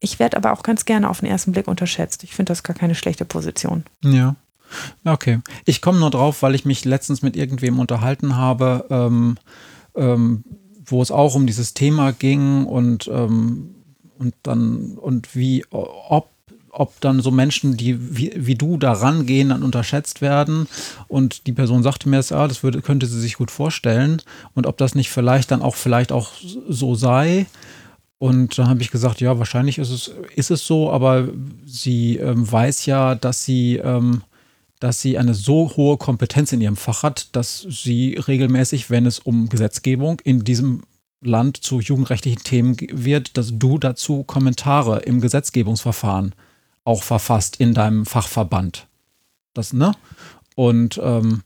Ich 0.00 0.18
werde 0.18 0.36
aber 0.36 0.52
auch 0.52 0.62
ganz 0.62 0.84
gerne 0.84 1.08
auf 1.08 1.20
den 1.20 1.30
ersten 1.30 1.52
Blick 1.52 1.66
unterschätzt. 1.66 2.22
Ich 2.24 2.34
finde 2.34 2.50
das 2.50 2.62
gar 2.62 2.76
keine 2.76 2.94
schlechte 2.94 3.24
Position. 3.24 3.84
Ja. 4.04 4.36
Okay. 5.04 5.40
Ich 5.64 5.80
komme 5.80 5.98
nur 5.98 6.10
drauf, 6.10 6.42
weil 6.42 6.54
ich 6.54 6.64
mich 6.64 6.84
letztens 6.84 7.22
mit 7.22 7.36
irgendwem 7.36 7.78
unterhalten 7.78 8.36
habe, 8.36 8.86
ähm, 8.90 9.36
ähm, 9.94 10.44
wo 10.84 11.02
es 11.02 11.10
auch 11.10 11.34
um 11.34 11.46
dieses 11.46 11.74
Thema 11.74 12.12
ging 12.12 12.64
und, 12.64 13.08
ähm, 13.08 13.74
und 14.18 14.34
dann 14.42 14.96
und 14.98 15.34
wie, 15.34 15.64
ob 15.70 16.30
ob 16.70 17.00
dann 17.00 17.20
so 17.20 17.30
Menschen, 17.30 17.76
die 17.76 18.16
wie, 18.16 18.32
wie 18.36 18.54
du 18.54 18.76
da 18.76 18.92
rangehen, 18.92 19.48
dann 19.48 19.62
unterschätzt 19.62 20.20
werden. 20.20 20.68
Und 21.08 21.46
die 21.46 21.52
Person 21.52 21.82
sagte 21.82 22.08
mir, 22.08 22.20
ja, 22.20 22.46
das 22.46 22.62
würde, 22.62 22.82
könnte 22.82 23.06
sie 23.06 23.20
sich 23.20 23.34
gut 23.34 23.50
vorstellen. 23.50 24.22
Und 24.54 24.66
ob 24.66 24.76
das 24.76 24.94
nicht 24.94 25.10
vielleicht 25.10 25.50
dann 25.50 25.62
auch 25.62 25.74
vielleicht 25.74 26.12
auch 26.12 26.32
so 26.68 26.94
sei. 26.94 27.46
Und 28.18 28.58
dann 28.58 28.68
habe 28.68 28.82
ich 28.82 28.90
gesagt, 28.90 29.20
ja, 29.20 29.38
wahrscheinlich 29.38 29.78
ist 29.78 29.90
es, 29.90 30.12
ist 30.34 30.50
es 30.50 30.66
so, 30.66 30.90
aber 30.90 31.28
sie 31.64 32.16
ähm, 32.16 32.50
weiß 32.50 32.86
ja, 32.86 33.14
dass 33.14 33.44
sie 33.44 33.76
ähm, 33.76 34.22
dass 34.80 35.00
sie 35.00 35.18
eine 35.18 35.34
so 35.34 35.76
hohe 35.76 35.96
Kompetenz 35.96 36.52
in 36.52 36.60
ihrem 36.60 36.76
Fach 36.76 37.02
hat, 37.02 37.34
dass 37.34 37.66
sie 37.68 38.14
regelmäßig, 38.14 38.90
wenn 38.90 39.06
es 39.06 39.18
um 39.18 39.48
Gesetzgebung 39.48 40.20
in 40.20 40.44
diesem 40.44 40.82
Land 41.20 41.56
zu 41.56 41.80
jugendrechtlichen 41.80 42.44
Themen 42.44 42.76
wird, 42.92 43.36
dass 43.36 43.58
du 43.58 43.78
dazu 43.78 44.22
Kommentare 44.22 45.00
im 45.00 45.20
Gesetzgebungsverfahren 45.20 46.34
auch 46.84 47.02
verfasst 47.02 47.56
in 47.56 47.74
deinem 47.74 48.06
Fachverband. 48.06 48.86
Das, 49.52 49.72
ne? 49.72 49.92
Und, 50.54 51.00
ähm, 51.02 51.42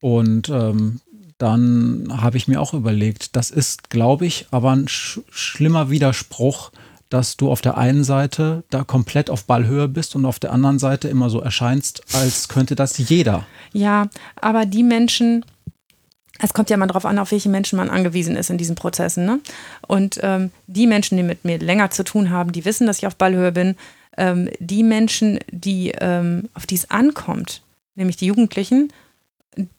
und 0.00 0.48
ähm, 0.48 1.00
dann 1.38 2.08
habe 2.10 2.36
ich 2.36 2.48
mir 2.48 2.60
auch 2.60 2.72
überlegt, 2.72 3.36
das 3.36 3.50
ist, 3.50 3.90
glaube 3.90 4.26
ich, 4.26 4.46
aber 4.50 4.70
ein 4.72 4.88
sch 4.88 5.20
schlimmer 5.30 5.90
Widerspruch, 5.90 6.70
dass 7.08 7.36
du 7.36 7.50
auf 7.50 7.60
der 7.60 7.76
einen 7.76 8.04
Seite 8.04 8.64
da 8.70 8.84
komplett 8.84 9.30
auf 9.30 9.44
Ballhöhe 9.44 9.88
bist 9.88 10.16
und 10.16 10.24
auf 10.24 10.38
der 10.38 10.52
anderen 10.52 10.78
Seite 10.78 11.08
immer 11.08 11.30
so 11.30 11.40
erscheinst, 11.40 12.02
als 12.14 12.48
könnte 12.48 12.74
das 12.74 12.98
jeder. 12.98 13.46
Ja, 13.72 14.08
aber 14.40 14.66
die 14.66 14.82
Menschen, 14.82 15.44
es 16.40 16.52
kommt 16.52 16.70
ja 16.70 16.76
mal 16.76 16.86
darauf 16.86 17.06
an, 17.06 17.18
auf 17.18 17.30
welche 17.30 17.48
Menschen 17.48 17.76
man 17.76 17.90
angewiesen 17.90 18.36
ist 18.36 18.50
in 18.50 18.58
diesen 18.58 18.74
Prozessen. 18.74 19.24
Ne? 19.24 19.40
Und 19.86 20.18
ähm, 20.22 20.50
die 20.66 20.86
Menschen, 20.86 21.16
die 21.16 21.22
mit 21.22 21.44
mir 21.44 21.58
länger 21.58 21.90
zu 21.90 22.04
tun 22.04 22.30
haben, 22.30 22.52
die 22.52 22.64
wissen, 22.64 22.86
dass 22.86 22.98
ich 22.98 23.06
auf 23.06 23.16
Ballhöhe 23.16 23.52
bin. 23.52 23.76
Ähm, 24.16 24.48
die 24.58 24.82
Menschen, 24.82 25.38
die, 25.50 25.92
ähm, 26.00 26.48
auf 26.54 26.66
die 26.66 26.74
es 26.74 26.90
ankommt, 26.90 27.62
nämlich 27.94 28.16
die 28.16 28.26
Jugendlichen, 28.26 28.92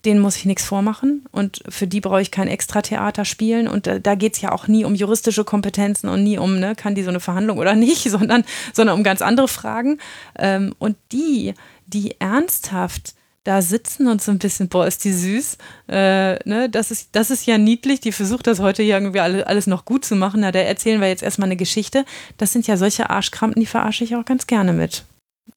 denen 0.05 0.19
muss 0.19 0.37
ich 0.37 0.45
nichts 0.45 0.65
vormachen 0.65 1.25
und 1.31 1.61
für 1.69 1.85
die 1.85 2.01
brauche 2.01 2.21
ich 2.21 2.31
kein 2.31 2.47
Extra-Theater 2.47 3.25
spielen 3.25 3.67
und 3.67 3.85
da, 3.85 3.99
da 3.99 4.15
geht 4.15 4.33
es 4.33 4.41
ja 4.41 4.51
auch 4.51 4.67
nie 4.67 4.85
um 4.85 4.95
juristische 4.95 5.43
Kompetenzen 5.43 6.09
und 6.09 6.23
nie 6.23 6.39
um, 6.39 6.59
ne, 6.59 6.75
kann 6.75 6.95
die 6.95 7.03
so 7.03 7.09
eine 7.09 7.19
Verhandlung 7.19 7.59
oder 7.59 7.75
nicht, 7.75 8.03
sondern, 8.09 8.43
sondern 8.73 8.97
um 8.97 9.03
ganz 9.03 9.21
andere 9.21 9.47
Fragen. 9.47 9.99
Ähm, 10.37 10.73
und 10.79 10.97
die, 11.11 11.53
die 11.85 12.19
ernsthaft 12.19 13.13
da 13.43 13.61
sitzen 13.61 14.07
und 14.07 14.21
so 14.21 14.31
ein 14.31 14.39
bisschen, 14.39 14.67
boah, 14.67 14.85
ist 14.85 15.05
die 15.05 15.13
süß. 15.13 15.57
Äh, 15.87 16.33
ne, 16.47 16.69
das, 16.69 16.91
ist, 16.91 17.09
das 17.13 17.31
ist 17.31 17.45
ja 17.45 17.57
niedlich. 17.57 18.01
Die 18.01 18.11
versucht 18.11 18.45
das 18.45 18.59
heute 18.59 18.83
hier 18.83 18.95
irgendwie 18.95 19.21
alles, 19.21 19.43
alles 19.43 19.67
noch 19.67 19.85
gut 19.85 20.03
zu 20.03 20.17
machen. 20.17 20.41
Na, 20.41 20.51
da 20.51 20.59
erzählen 20.59 20.99
wir 20.99 21.07
jetzt 21.07 21.23
erstmal 21.23 21.47
eine 21.47 21.55
Geschichte. 21.55 22.03
Das 22.37 22.51
sind 22.51 22.67
ja 22.67 22.75
solche 22.75 23.09
Arschkrampen, 23.09 23.61
die 23.61 23.65
verarsche 23.65 24.03
ich 24.03 24.15
auch 24.17 24.25
ganz 24.25 24.47
gerne 24.47 24.73
mit. 24.73 25.05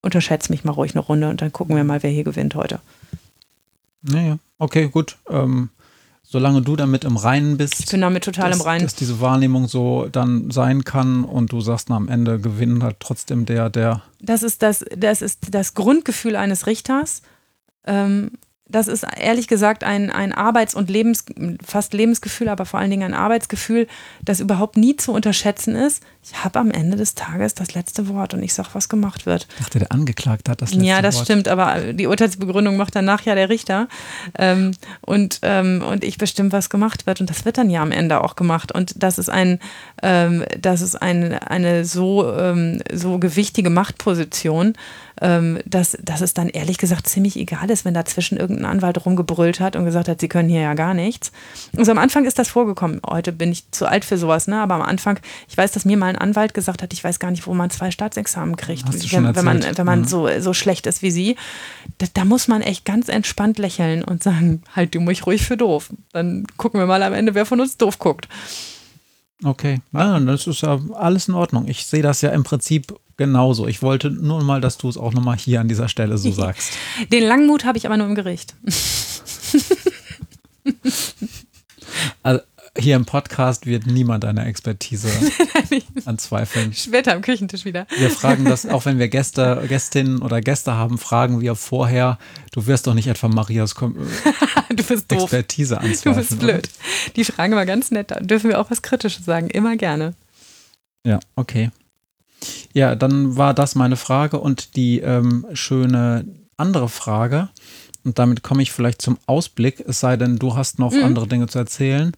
Unterschätze 0.02 0.52
mich 0.52 0.62
mal 0.62 0.72
ruhig 0.72 0.94
eine 0.94 1.00
Runde 1.00 1.28
und 1.28 1.42
dann 1.42 1.52
gucken 1.52 1.74
wir 1.74 1.82
mal, 1.82 2.02
wer 2.04 2.10
hier 2.10 2.22
gewinnt 2.22 2.54
heute. 2.54 2.78
Naja, 4.02 4.38
okay, 4.58 4.88
gut. 4.88 5.16
Ähm, 5.28 5.70
solange 6.22 6.62
du 6.62 6.76
damit 6.76 7.04
im 7.04 7.16
Reinen 7.16 7.56
bist. 7.56 7.80
Ich 7.80 7.86
bin 7.86 8.00
damit 8.00 8.24
total 8.24 8.50
dass, 8.50 8.60
im 8.60 8.64
Reinen. 8.64 8.84
Dass 8.84 8.94
diese 8.94 9.20
Wahrnehmung 9.20 9.66
so 9.66 10.08
dann 10.10 10.50
sein 10.50 10.84
kann 10.84 11.24
und 11.24 11.52
du 11.52 11.60
sagst, 11.60 11.90
na, 11.90 11.96
am 11.96 12.08
Ende 12.08 12.38
gewinnt 12.38 12.82
halt 12.82 12.96
trotzdem 13.00 13.46
der, 13.46 13.68
der. 13.68 14.02
Das 14.20 14.42
ist 14.42 14.62
das, 14.62 14.84
das 14.96 15.22
ist 15.22 15.48
das 15.50 15.74
Grundgefühl 15.74 16.36
eines 16.36 16.66
Richters. 16.66 17.22
Ähm, 17.84 18.32
das 18.70 18.88
ist 18.88 19.04
ehrlich 19.16 19.48
gesagt 19.48 19.84
ein, 19.84 20.10
ein 20.10 20.32
Arbeits- 20.32 20.74
und 20.74 20.90
Lebens, 20.90 21.24
fast 21.64 21.92
Lebensgefühl, 21.92 22.48
aber 22.48 22.64
vor 22.64 22.80
allen 22.80 22.90
Dingen 22.90 23.12
ein 23.12 23.14
Arbeitsgefühl, 23.14 23.86
das 24.22 24.40
überhaupt 24.40 24.76
nie 24.76 24.96
zu 24.96 25.12
unterschätzen 25.12 25.74
ist. 25.74 26.02
Ich 26.22 26.44
habe 26.44 26.58
am 26.58 26.70
Ende 26.70 26.96
des 26.96 27.14
Tages 27.14 27.54
das 27.54 27.74
letzte 27.74 28.08
Wort 28.08 28.34
und 28.34 28.42
ich 28.42 28.52
sage, 28.54 28.68
was 28.74 28.88
gemacht 28.88 29.26
wird. 29.26 29.48
Ich 29.54 29.64
dachte, 29.64 29.78
der 29.78 29.90
Angeklagte 29.90 30.50
hat 30.50 30.60
das 30.60 30.70
letzte 30.70 30.82
Wort. 30.82 30.88
Ja, 30.88 31.02
das 31.02 31.16
Wort. 31.16 31.24
stimmt, 31.24 31.48
aber 31.48 31.92
die 31.92 32.06
Urteilsbegründung 32.06 32.76
macht 32.76 32.94
danach 32.94 33.22
ja 33.22 33.34
der 33.34 33.48
Richter. 33.48 33.88
Ähm, 34.38 34.72
und, 35.00 35.40
ähm, 35.42 35.82
und 35.86 36.04
ich 36.04 36.18
bestimme, 36.18 36.52
was 36.52 36.68
gemacht 36.68 37.06
wird. 37.06 37.20
Und 37.20 37.30
das 37.30 37.44
wird 37.44 37.58
dann 37.58 37.70
ja 37.70 37.82
am 37.82 37.90
Ende 37.90 38.22
auch 38.22 38.36
gemacht. 38.36 38.70
Und 38.70 39.02
das 39.02 39.18
ist 39.18 39.30
ein, 39.30 39.58
ähm, 40.02 40.44
das 40.60 40.82
ist 40.82 40.94
ein, 41.00 41.32
eine 41.32 41.84
so, 41.84 42.30
ähm, 42.36 42.82
so 42.92 43.18
gewichtige 43.18 43.70
Machtposition, 43.70 44.74
dass, 45.20 45.98
dass 46.02 46.22
es 46.22 46.32
dann 46.32 46.48
ehrlich 46.48 46.78
gesagt 46.78 47.06
ziemlich 47.06 47.36
egal 47.36 47.70
ist, 47.70 47.84
wenn 47.84 47.92
dazwischen 47.92 48.38
irgendein 48.38 48.64
Anwalt 48.64 49.04
rumgebrüllt 49.04 49.60
hat 49.60 49.76
und 49.76 49.84
gesagt 49.84 50.08
hat, 50.08 50.20
sie 50.20 50.28
können 50.28 50.48
hier 50.48 50.62
ja 50.62 50.74
gar 50.74 50.94
nichts. 50.94 51.30
Also 51.76 51.92
am 51.92 51.98
Anfang 51.98 52.24
ist 52.24 52.38
das 52.38 52.48
vorgekommen. 52.48 53.00
Heute 53.06 53.32
bin 53.32 53.52
ich 53.52 53.70
zu 53.70 53.86
alt 53.86 54.06
für 54.06 54.16
sowas, 54.16 54.46
ne? 54.46 54.60
aber 54.60 54.76
am 54.76 54.82
Anfang, 54.82 55.20
ich 55.46 55.56
weiß, 55.56 55.72
dass 55.72 55.84
mir 55.84 55.98
mal 55.98 56.06
ein 56.06 56.16
Anwalt 56.16 56.54
gesagt 56.54 56.82
hat, 56.82 56.94
ich 56.94 57.04
weiß 57.04 57.18
gar 57.18 57.30
nicht, 57.30 57.46
wo 57.46 57.52
man 57.52 57.68
zwei 57.68 57.90
Staatsexamen 57.90 58.56
kriegt, 58.56 58.86
wenn, 59.12 59.36
wenn, 59.36 59.44
man, 59.44 59.62
wenn 59.76 59.86
man 59.86 60.00
mhm. 60.00 60.04
so, 60.04 60.28
so 60.40 60.54
schlecht 60.54 60.86
ist 60.86 61.02
wie 61.02 61.10
sie. 61.10 61.36
Da, 61.98 62.06
da, 62.14 62.24
muss 62.24 62.48
man 62.48 62.62
echt 62.62 62.86
ganz 62.86 63.08
entspannt 63.08 63.58
lächeln 63.58 64.02
und 64.02 64.22
sagen, 64.22 64.62
halt 64.74 64.94
du 64.94 65.00
mich 65.00 65.26
ruhig 65.26 65.44
für 65.44 65.56
doof. 65.56 65.90
Dann 66.12 66.46
gucken 66.56 66.80
wir 66.80 66.86
mal 66.86 67.02
am 67.02 67.12
Ende, 67.12 67.34
wer 67.34 67.44
von 67.44 67.60
uns 67.60 67.76
doof 67.76 67.98
guckt. 67.98 68.26
Okay, 69.42 69.80
ja, 69.92 70.18
das 70.20 70.46
ist 70.46 70.62
ja 70.62 70.78
alles 70.94 71.28
in 71.28 71.34
Ordnung. 71.34 71.66
Ich 71.66 71.86
sehe 71.86 72.02
das 72.02 72.20
ja 72.20 72.30
im 72.30 72.44
Prinzip 72.44 72.94
genauso. 73.20 73.68
Ich 73.68 73.82
wollte 73.82 74.10
nur 74.10 74.42
mal, 74.42 74.62
dass 74.62 74.78
du 74.78 74.88
es 74.88 74.96
auch 74.96 75.12
nochmal 75.12 75.36
hier 75.36 75.60
an 75.60 75.68
dieser 75.68 75.88
Stelle 75.88 76.16
so 76.16 76.32
sagst. 76.42 76.72
Den 77.12 77.22
Langmut 77.22 77.66
habe 77.66 77.76
ich 77.76 77.84
aber 77.84 77.98
nur 77.98 78.06
im 78.06 78.14
Gericht. 78.14 78.54
also, 82.22 82.40
hier 82.78 82.96
im 82.96 83.04
Podcast 83.04 83.66
wird 83.66 83.86
niemand 83.86 84.24
deine 84.24 84.46
Expertise 84.46 85.10
anzweifeln. 86.06 86.72
Später 86.72 87.12
am 87.12 87.20
Küchentisch 87.20 87.66
wieder. 87.66 87.86
Wir 87.98 88.08
fragen 88.08 88.46
das, 88.46 88.64
auch 88.64 88.86
wenn 88.86 88.98
wir 88.98 89.08
Gäste, 89.08 89.66
Gästinnen 89.68 90.22
oder 90.22 90.40
Gäste 90.40 90.72
haben, 90.72 90.96
fragen 90.96 91.42
wir 91.42 91.56
vorher, 91.56 92.18
du 92.52 92.66
wirst 92.66 92.86
doch 92.86 92.94
nicht 92.94 93.08
etwa 93.08 93.28
Marias 93.28 93.74
du 93.74 93.92
bist 94.82 95.12
Expertise 95.12 95.74
doof. 95.74 95.84
anzweifeln. 95.84 96.14
Du 96.14 96.20
bist 96.20 96.38
blöd. 96.38 96.70
Oder? 96.70 97.12
Die 97.16 97.24
fragen 97.24 97.52
immer 97.52 97.66
ganz 97.66 97.90
nett, 97.90 98.12
da 98.12 98.20
dürfen 98.20 98.48
wir 98.48 98.58
auch 98.58 98.70
was 98.70 98.80
Kritisches 98.80 99.26
sagen, 99.26 99.50
immer 99.50 99.76
gerne. 99.76 100.14
Ja, 101.04 101.20
okay. 101.36 101.70
Ja, 102.72 102.94
dann 102.94 103.36
war 103.36 103.54
das 103.54 103.74
meine 103.74 103.96
Frage 103.96 104.38
und 104.40 104.76
die 104.76 105.00
ähm, 105.00 105.46
schöne 105.52 106.24
andere 106.56 106.88
Frage. 106.88 107.48
Und 108.04 108.18
damit 108.18 108.42
komme 108.42 108.62
ich 108.62 108.72
vielleicht 108.72 109.02
zum 109.02 109.18
Ausblick, 109.26 109.84
es 109.86 110.00
sei 110.00 110.16
denn, 110.16 110.38
du 110.38 110.56
hast 110.56 110.78
noch 110.78 110.92
mhm. 110.92 111.04
andere 111.04 111.26
Dinge 111.26 111.48
zu 111.48 111.58
erzählen. 111.58 112.12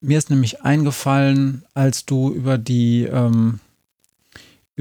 Mir 0.00 0.18
ist 0.18 0.30
nämlich 0.30 0.62
eingefallen, 0.62 1.64
als 1.74 2.04
du 2.06 2.32
über 2.32 2.58
die, 2.58 3.04
ähm, 3.04 3.60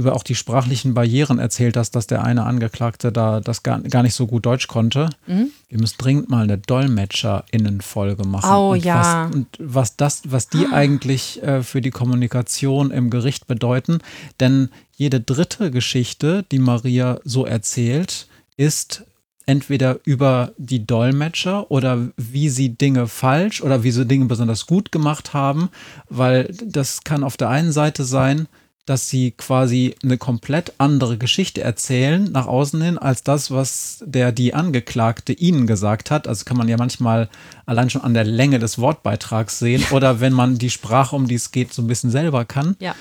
über 0.01 0.15
auch 0.15 0.23
die 0.23 0.35
sprachlichen 0.35 0.93
Barrieren 0.93 1.37
erzählt 1.39 1.77
hast, 1.77 1.91
dass 1.91 2.07
der 2.07 2.23
eine 2.23 2.45
Angeklagte 2.45 3.11
da 3.11 3.39
das 3.39 3.63
gar, 3.63 3.79
gar 3.81 4.01
nicht 4.03 4.15
so 4.15 4.27
gut 4.27 4.45
Deutsch 4.45 4.67
konnte. 4.67 5.09
Mhm. 5.27 5.51
Wir 5.69 5.79
müssen 5.79 5.97
dringend 5.99 6.29
mal 6.29 6.43
eine 6.43 6.57
DolmetscherInnen-Folge 6.57 8.25
machen. 8.27 8.51
Oh 8.51 8.71
und 8.71 8.83
ja. 8.83 9.27
Was, 9.27 9.35
und 9.35 9.47
was 9.59 9.95
das, 9.95 10.23
was 10.25 10.47
die 10.47 10.65
ah. 10.65 10.73
eigentlich 10.73 11.41
äh, 11.43 11.61
für 11.61 11.81
die 11.81 11.91
Kommunikation 11.91 12.91
im 12.91 13.09
Gericht 13.09 13.47
bedeuten. 13.47 13.99
Denn 14.39 14.69
jede 14.97 15.21
dritte 15.21 15.69
Geschichte, 15.71 16.43
die 16.51 16.59
Maria 16.59 17.19
so 17.23 17.45
erzählt, 17.45 18.27
ist 18.57 19.05
entweder 19.45 19.99
über 20.05 20.53
die 20.57 20.85
Dolmetscher 20.85 21.69
oder 21.69 22.09
wie 22.17 22.49
sie 22.49 22.69
Dinge 22.69 23.07
falsch 23.07 23.61
oder 23.61 23.83
wie 23.83 23.91
sie 23.91 24.05
Dinge 24.05 24.25
besonders 24.25 24.65
gut 24.65 24.91
gemacht 24.91 25.33
haben, 25.33 25.69
weil 26.09 26.53
das 26.63 27.03
kann 27.03 27.23
auf 27.23 27.37
der 27.37 27.49
einen 27.49 27.71
Seite 27.71 28.03
sein, 28.03 28.47
dass 28.85 29.09
sie 29.09 29.31
quasi 29.31 29.95
eine 30.03 30.17
komplett 30.17 30.73
andere 30.77 31.17
Geschichte 31.17 31.61
erzählen 31.61 32.23
nach 32.31 32.47
außen 32.47 32.81
hin 32.81 32.97
als 32.97 33.23
das, 33.23 33.51
was 33.51 34.03
der 34.05 34.31
die 34.31 34.53
Angeklagte 34.53 35.33
ihnen 35.33 35.67
gesagt 35.67 36.11
hat. 36.11 36.27
Also 36.27 36.45
kann 36.45 36.57
man 36.57 36.67
ja 36.67 36.77
manchmal 36.77 37.29
allein 37.65 37.89
schon 37.89 38.01
an 38.01 38.13
der 38.13 38.23
Länge 38.23 38.59
des 38.59 38.79
Wortbeitrags 38.79 39.59
sehen 39.59 39.83
oder 39.91 40.19
wenn 40.19 40.33
man 40.33 40.57
die 40.57 40.69
Sprache, 40.69 41.15
um 41.15 41.27
die 41.27 41.35
es 41.35 41.51
geht, 41.51 41.73
so 41.73 41.81
ein 41.81 41.87
bisschen 41.87 42.11
selber 42.11 42.45
kann. 42.45 42.75
Ja. 42.79 42.95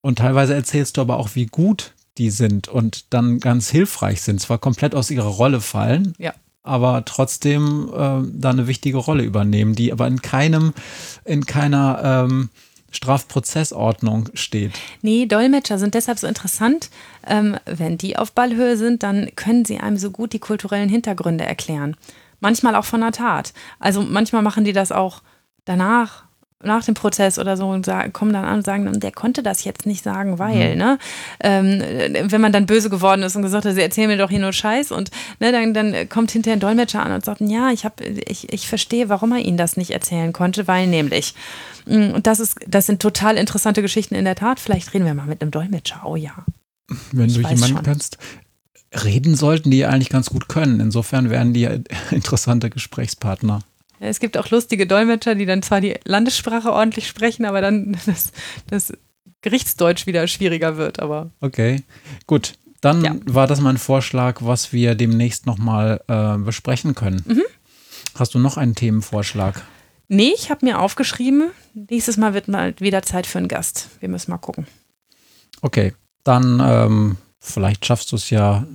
Und 0.00 0.18
teilweise 0.18 0.54
erzählst 0.54 0.96
du 0.96 1.00
aber 1.00 1.16
auch, 1.16 1.30
wie 1.34 1.46
gut 1.46 1.92
die 2.18 2.30
sind 2.30 2.68
und 2.68 3.06
dann 3.10 3.40
ganz 3.40 3.70
hilfreich 3.70 4.20
sind, 4.20 4.40
zwar 4.40 4.58
komplett 4.58 4.94
aus 4.94 5.10
ihrer 5.10 5.28
Rolle 5.28 5.60
fallen, 5.60 6.14
ja. 6.18 6.34
aber 6.62 7.04
trotzdem 7.04 7.88
äh, 7.88 8.28
da 8.32 8.50
eine 8.50 8.66
wichtige 8.66 8.98
Rolle 8.98 9.22
übernehmen, 9.22 9.74
die 9.74 9.92
aber 9.92 10.06
in 10.06 10.20
keinem, 10.20 10.74
in 11.24 11.46
keiner 11.46 12.26
ähm, 12.28 12.50
Strafprozessordnung 12.92 14.28
steht. 14.34 14.72
Nee, 15.00 15.26
Dolmetscher 15.26 15.78
sind 15.78 15.94
deshalb 15.94 16.18
so 16.18 16.26
interessant. 16.26 16.90
Ähm, 17.26 17.56
wenn 17.64 17.98
die 17.98 18.16
auf 18.16 18.32
Ballhöhe 18.32 18.76
sind, 18.76 19.02
dann 19.02 19.30
können 19.34 19.64
sie 19.64 19.78
einem 19.78 19.96
so 19.96 20.10
gut 20.10 20.32
die 20.32 20.38
kulturellen 20.38 20.88
Hintergründe 20.88 21.44
erklären. 21.44 21.96
Manchmal 22.40 22.76
auch 22.76 22.84
von 22.84 23.00
der 23.00 23.12
Tat. 23.12 23.52
Also 23.78 24.02
manchmal 24.02 24.42
machen 24.42 24.64
die 24.64 24.72
das 24.72 24.92
auch 24.92 25.22
danach 25.64 26.24
nach 26.64 26.84
dem 26.84 26.94
Prozess 26.94 27.38
oder 27.38 27.56
so 27.56 27.68
und 27.68 27.86
sagen, 27.86 28.12
kommen 28.12 28.32
dann 28.32 28.44
an 28.44 28.56
und 28.56 28.64
sagen, 28.64 29.00
der 29.00 29.12
konnte 29.12 29.42
das 29.42 29.64
jetzt 29.64 29.86
nicht 29.86 30.02
sagen, 30.02 30.38
weil, 30.38 30.72
mhm. 30.72 30.78
ne? 30.78 30.98
Ähm, 31.40 31.82
wenn 32.30 32.40
man 32.40 32.52
dann 32.52 32.66
böse 32.66 32.90
geworden 32.90 33.22
ist 33.22 33.36
und 33.36 33.42
gesagt 33.42 33.64
hat, 33.64 33.74
sie 33.74 33.82
erzählen 33.82 34.08
mir 34.08 34.16
doch 34.16 34.30
hier 34.30 34.38
nur 34.38 34.52
Scheiß 34.52 34.92
und 34.92 35.10
ne, 35.40 35.52
dann, 35.52 35.74
dann 35.74 36.08
kommt 36.08 36.30
hinterher 36.30 36.56
ein 36.56 36.60
Dolmetscher 36.60 37.02
an 37.04 37.12
und 37.12 37.24
sagt, 37.24 37.40
ja, 37.40 37.70
ich, 37.70 37.84
hab, 37.84 38.00
ich, 38.00 38.52
ich 38.52 38.68
verstehe, 38.68 39.08
warum 39.08 39.32
er 39.32 39.38
ihnen 39.38 39.56
das 39.56 39.76
nicht 39.76 39.90
erzählen 39.90 40.32
konnte, 40.32 40.66
weil 40.68 40.86
nämlich. 40.86 41.34
Mm, 41.86 42.10
und 42.10 42.26
das, 42.26 42.40
ist, 42.40 42.56
das 42.66 42.86
sind 42.86 43.02
total 43.02 43.36
interessante 43.36 43.82
Geschichten 43.82 44.14
in 44.14 44.24
der 44.24 44.36
Tat. 44.36 44.60
Vielleicht 44.60 44.94
reden 44.94 45.04
wir 45.04 45.14
mal 45.14 45.26
mit 45.26 45.42
einem 45.42 45.50
Dolmetscher. 45.50 46.02
Oh 46.04 46.16
ja. 46.16 46.32
Wenn 47.12 47.26
ich 47.26 47.34
du 47.34 47.40
jemanden 47.40 47.76
schon. 47.76 47.82
kannst, 47.82 48.18
reden 49.04 49.34
sollten 49.34 49.70
die 49.70 49.84
eigentlich 49.84 50.10
ganz 50.10 50.30
gut 50.30 50.48
können. 50.48 50.80
Insofern 50.80 51.30
wären 51.30 51.52
die 51.52 51.68
interessante 52.10 52.70
Gesprächspartner. 52.70 53.60
Es 54.02 54.18
gibt 54.18 54.36
auch 54.36 54.50
lustige 54.50 54.86
Dolmetscher, 54.86 55.36
die 55.36 55.46
dann 55.46 55.62
zwar 55.62 55.80
die 55.80 55.94
Landessprache 56.04 56.72
ordentlich 56.72 57.06
sprechen, 57.06 57.44
aber 57.44 57.60
dann 57.60 57.96
das, 58.06 58.32
das 58.68 58.92
Gerichtsdeutsch 59.42 60.06
wieder 60.06 60.26
schwieriger 60.26 60.76
wird. 60.76 61.00
Aber 61.00 61.30
okay, 61.40 61.82
gut. 62.26 62.54
Dann 62.80 63.04
ja. 63.04 63.14
war 63.26 63.46
das 63.46 63.60
mein 63.60 63.78
Vorschlag, 63.78 64.38
was 64.40 64.72
wir 64.72 64.96
demnächst 64.96 65.46
nochmal 65.46 66.00
äh, 66.08 66.36
besprechen 66.36 66.96
können. 66.96 67.22
Mhm. 67.24 67.42
Hast 68.16 68.34
du 68.34 68.40
noch 68.40 68.56
einen 68.56 68.74
Themenvorschlag? 68.74 69.62
Nee, 70.08 70.32
ich 70.34 70.50
habe 70.50 70.66
mir 70.66 70.80
aufgeschrieben, 70.80 71.52
nächstes 71.74 72.16
Mal 72.16 72.34
wird 72.34 72.48
mal 72.48 72.74
wieder 72.80 73.02
Zeit 73.02 73.26
für 73.28 73.38
einen 73.38 73.46
Gast. 73.46 73.88
Wir 74.00 74.08
müssen 74.08 74.32
mal 74.32 74.38
gucken. 74.38 74.66
Okay, 75.60 75.94
dann 76.24 76.60
ähm, 76.60 77.16
vielleicht 77.38 77.86
schaffst 77.86 78.10
du 78.10 78.16
es 78.16 78.30
ja, 78.30 78.66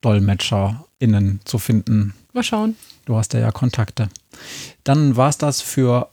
DolmetscherInnen 0.00 1.40
zu 1.44 1.58
finden. 1.58 2.14
Mal 2.32 2.42
schauen. 2.42 2.76
Du 3.06 3.16
hast 3.16 3.32
ja, 3.34 3.40
ja 3.40 3.52
Kontakte. 3.52 4.08
Dann 4.82 5.16
war 5.16 5.28
es 5.28 5.38
das 5.38 5.62
für 5.62 6.10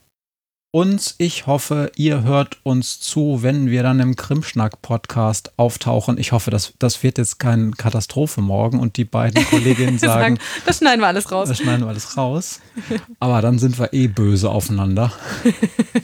uns. 0.69 1.15
Ich 1.17 1.47
hoffe, 1.47 1.91
ihr 1.95 2.21
hört 2.21 2.57
uns 2.61 2.99
zu, 2.99 3.41
wenn 3.41 3.67
wir 3.67 3.81
dann 3.81 3.99
im 3.99 4.15
Krimschnack-Podcast 4.15 5.53
auftauchen. 5.57 6.19
Ich 6.19 6.31
hoffe, 6.31 6.51
das, 6.51 6.73
das 6.77 7.01
wird 7.01 7.17
jetzt 7.17 7.39
keine 7.39 7.71
Katastrophe 7.71 8.41
morgen 8.41 8.79
und 8.79 8.97
die 8.97 9.05
beiden 9.05 9.43
Kolleginnen 9.49 9.97
sagen, 9.97 10.37
das 10.67 10.77
schneiden 10.77 11.01
wir 11.01 11.07
alles 11.07 11.31
raus. 11.31 11.49
Das 11.49 11.57
schneiden 11.57 11.81
wir 11.81 11.89
alles 11.89 12.15
raus. 12.15 12.59
Aber 13.19 13.41
dann 13.41 13.57
sind 13.57 13.79
wir 13.79 13.91
eh 13.93 14.07
böse 14.07 14.51
aufeinander. 14.51 15.11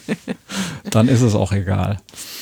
dann 0.90 1.08
ist 1.08 1.22
es 1.22 1.36
auch 1.36 1.52
egal. 1.52 2.00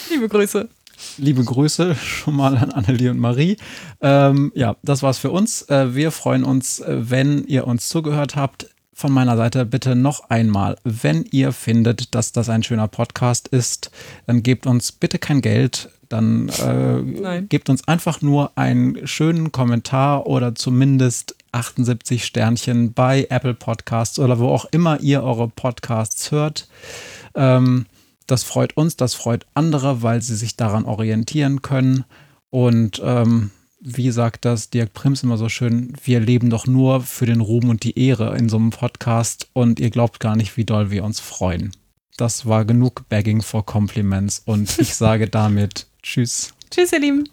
Liebe 0.10 0.30
Grüße. 0.30 0.69
Liebe 1.18 1.44
Grüße 1.44 1.95
schon 1.95 2.35
mal 2.35 2.56
an 2.57 2.72
Annelie 2.72 3.10
und 3.10 3.19
Marie. 3.19 3.57
Ähm, 4.02 4.52
ja, 4.56 4.76
das 4.84 5.02
war's 5.02 5.18
für 5.18 5.31
uns. 5.31 5.64
Äh, 5.64 5.95
wir 5.95 6.11
freuen 6.11 6.44
uns, 6.44 6.80
äh, 6.80 7.10
wenn 7.10 7.44
ihr 7.45 7.65
uns 7.65 7.89
zugehört 7.89 8.35
habt 8.35 8.69
von 8.94 9.11
meiner 9.11 9.38
Seite 9.38 9.65
bitte 9.65 9.95
noch 9.95 10.30
einmal, 10.30 10.77
wenn 10.84 11.26
ihr 11.31 11.52
findet, 11.52 12.15
dass 12.15 12.31
das 12.31 12.49
ein 12.49 12.64
schöner 12.64 12.88
Podcast 12.88 13.48
ist, 13.48 13.91
dann 14.26 14.44
gebt 14.44 14.65
uns 14.65 14.91
bitte 14.91 15.19
kein 15.19 15.41
Geld, 15.41 15.89
dann 16.10 16.49
äh, 16.49 17.41
gebt 17.44 17.69
uns 17.69 17.88
einfach 17.88 18.22
nur 18.22 18.52
einen 18.56 19.07
schönen 19.07 19.52
Kommentar 19.52 20.26
oder 20.26 20.56
zumindest 20.56 21.35
78 21.52 22.26
Sternchen 22.26 22.94
bei 22.94 23.27
Apple 23.30 23.53
Podcasts 23.53 24.19
oder 24.19 24.39
wo 24.39 24.49
auch 24.49 24.65
immer 24.65 24.99
ihr 24.99 25.23
eure 25.23 25.48
Podcasts 25.48 26.31
hört. 26.31 26.68
Ähm, 27.35 27.85
das 28.28 28.44
freut 28.44 28.76
uns, 28.78 28.98
das 28.98 29.16
freut 29.16 29.45
andere, 29.54 30.04
weil 30.04 30.22
sie 30.22 30.36
sich 30.36 30.56
daran 30.56 30.86
orientieren 30.86 31.62
können. 31.62 32.04
Und 32.49 33.02
ähm, 33.04 33.52
wie 33.80 34.12
sagt 34.12 34.45
das 34.45 34.70
Dirk 34.70 34.94
Prims 34.94 35.24
immer 35.24 35.38
so 35.38 35.49
schön, 35.49 35.94
wir 36.04 36.20
leben 36.20 36.49
doch 36.49 36.68
nur 36.68 37.02
für 37.02 37.26
den 37.26 37.41
Ruhm 37.41 37.70
und 37.70 37.84
die 37.84 37.98
Ehre 37.99 38.38
in 38.38 38.49
so 38.49 38.58
einem 38.58 38.72
Podcast 38.72 39.49
und 39.54 39.80
ihr 39.80 39.90
glaubt 39.90 40.20
gar 40.20 40.36
nicht, 40.36 40.58
wie 40.58 40.66
doll 40.66 40.91
wir 40.91 41.04
uns 41.04 41.20
freuen. 41.20 41.72
Das 42.18 42.45
war 42.45 42.66
genug 42.66 43.08
Begging 43.10 43.41
for 43.41 43.66
Compliments 43.66 44.41
und 44.45 44.78
ich 44.80 44.95
sage 44.95 45.30
damit 45.30 45.88
Tschüss. 46.04 46.54
Tschüss, 46.70 46.91
ihr 46.91 46.99
Lieben. 46.99 47.30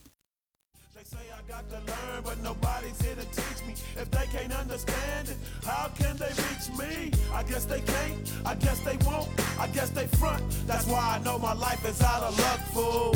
I 7.36 7.42
guess 7.42 7.64
they 7.64 7.80
can't, 7.80 8.30
I 8.46 8.54
guess 8.54 8.78
they 8.84 8.96
won't, 8.98 9.28
I 9.64 9.68
guess 9.68 9.88
they 9.88 10.06
front. 10.18 10.42
That's 10.66 10.86
why 10.86 11.16
I 11.18 11.24
know 11.24 11.38
my 11.38 11.54
life 11.54 11.88
is 11.88 12.02
out 12.02 12.22
of 12.22 12.38
luck, 12.38 12.60
fool. 12.74 13.14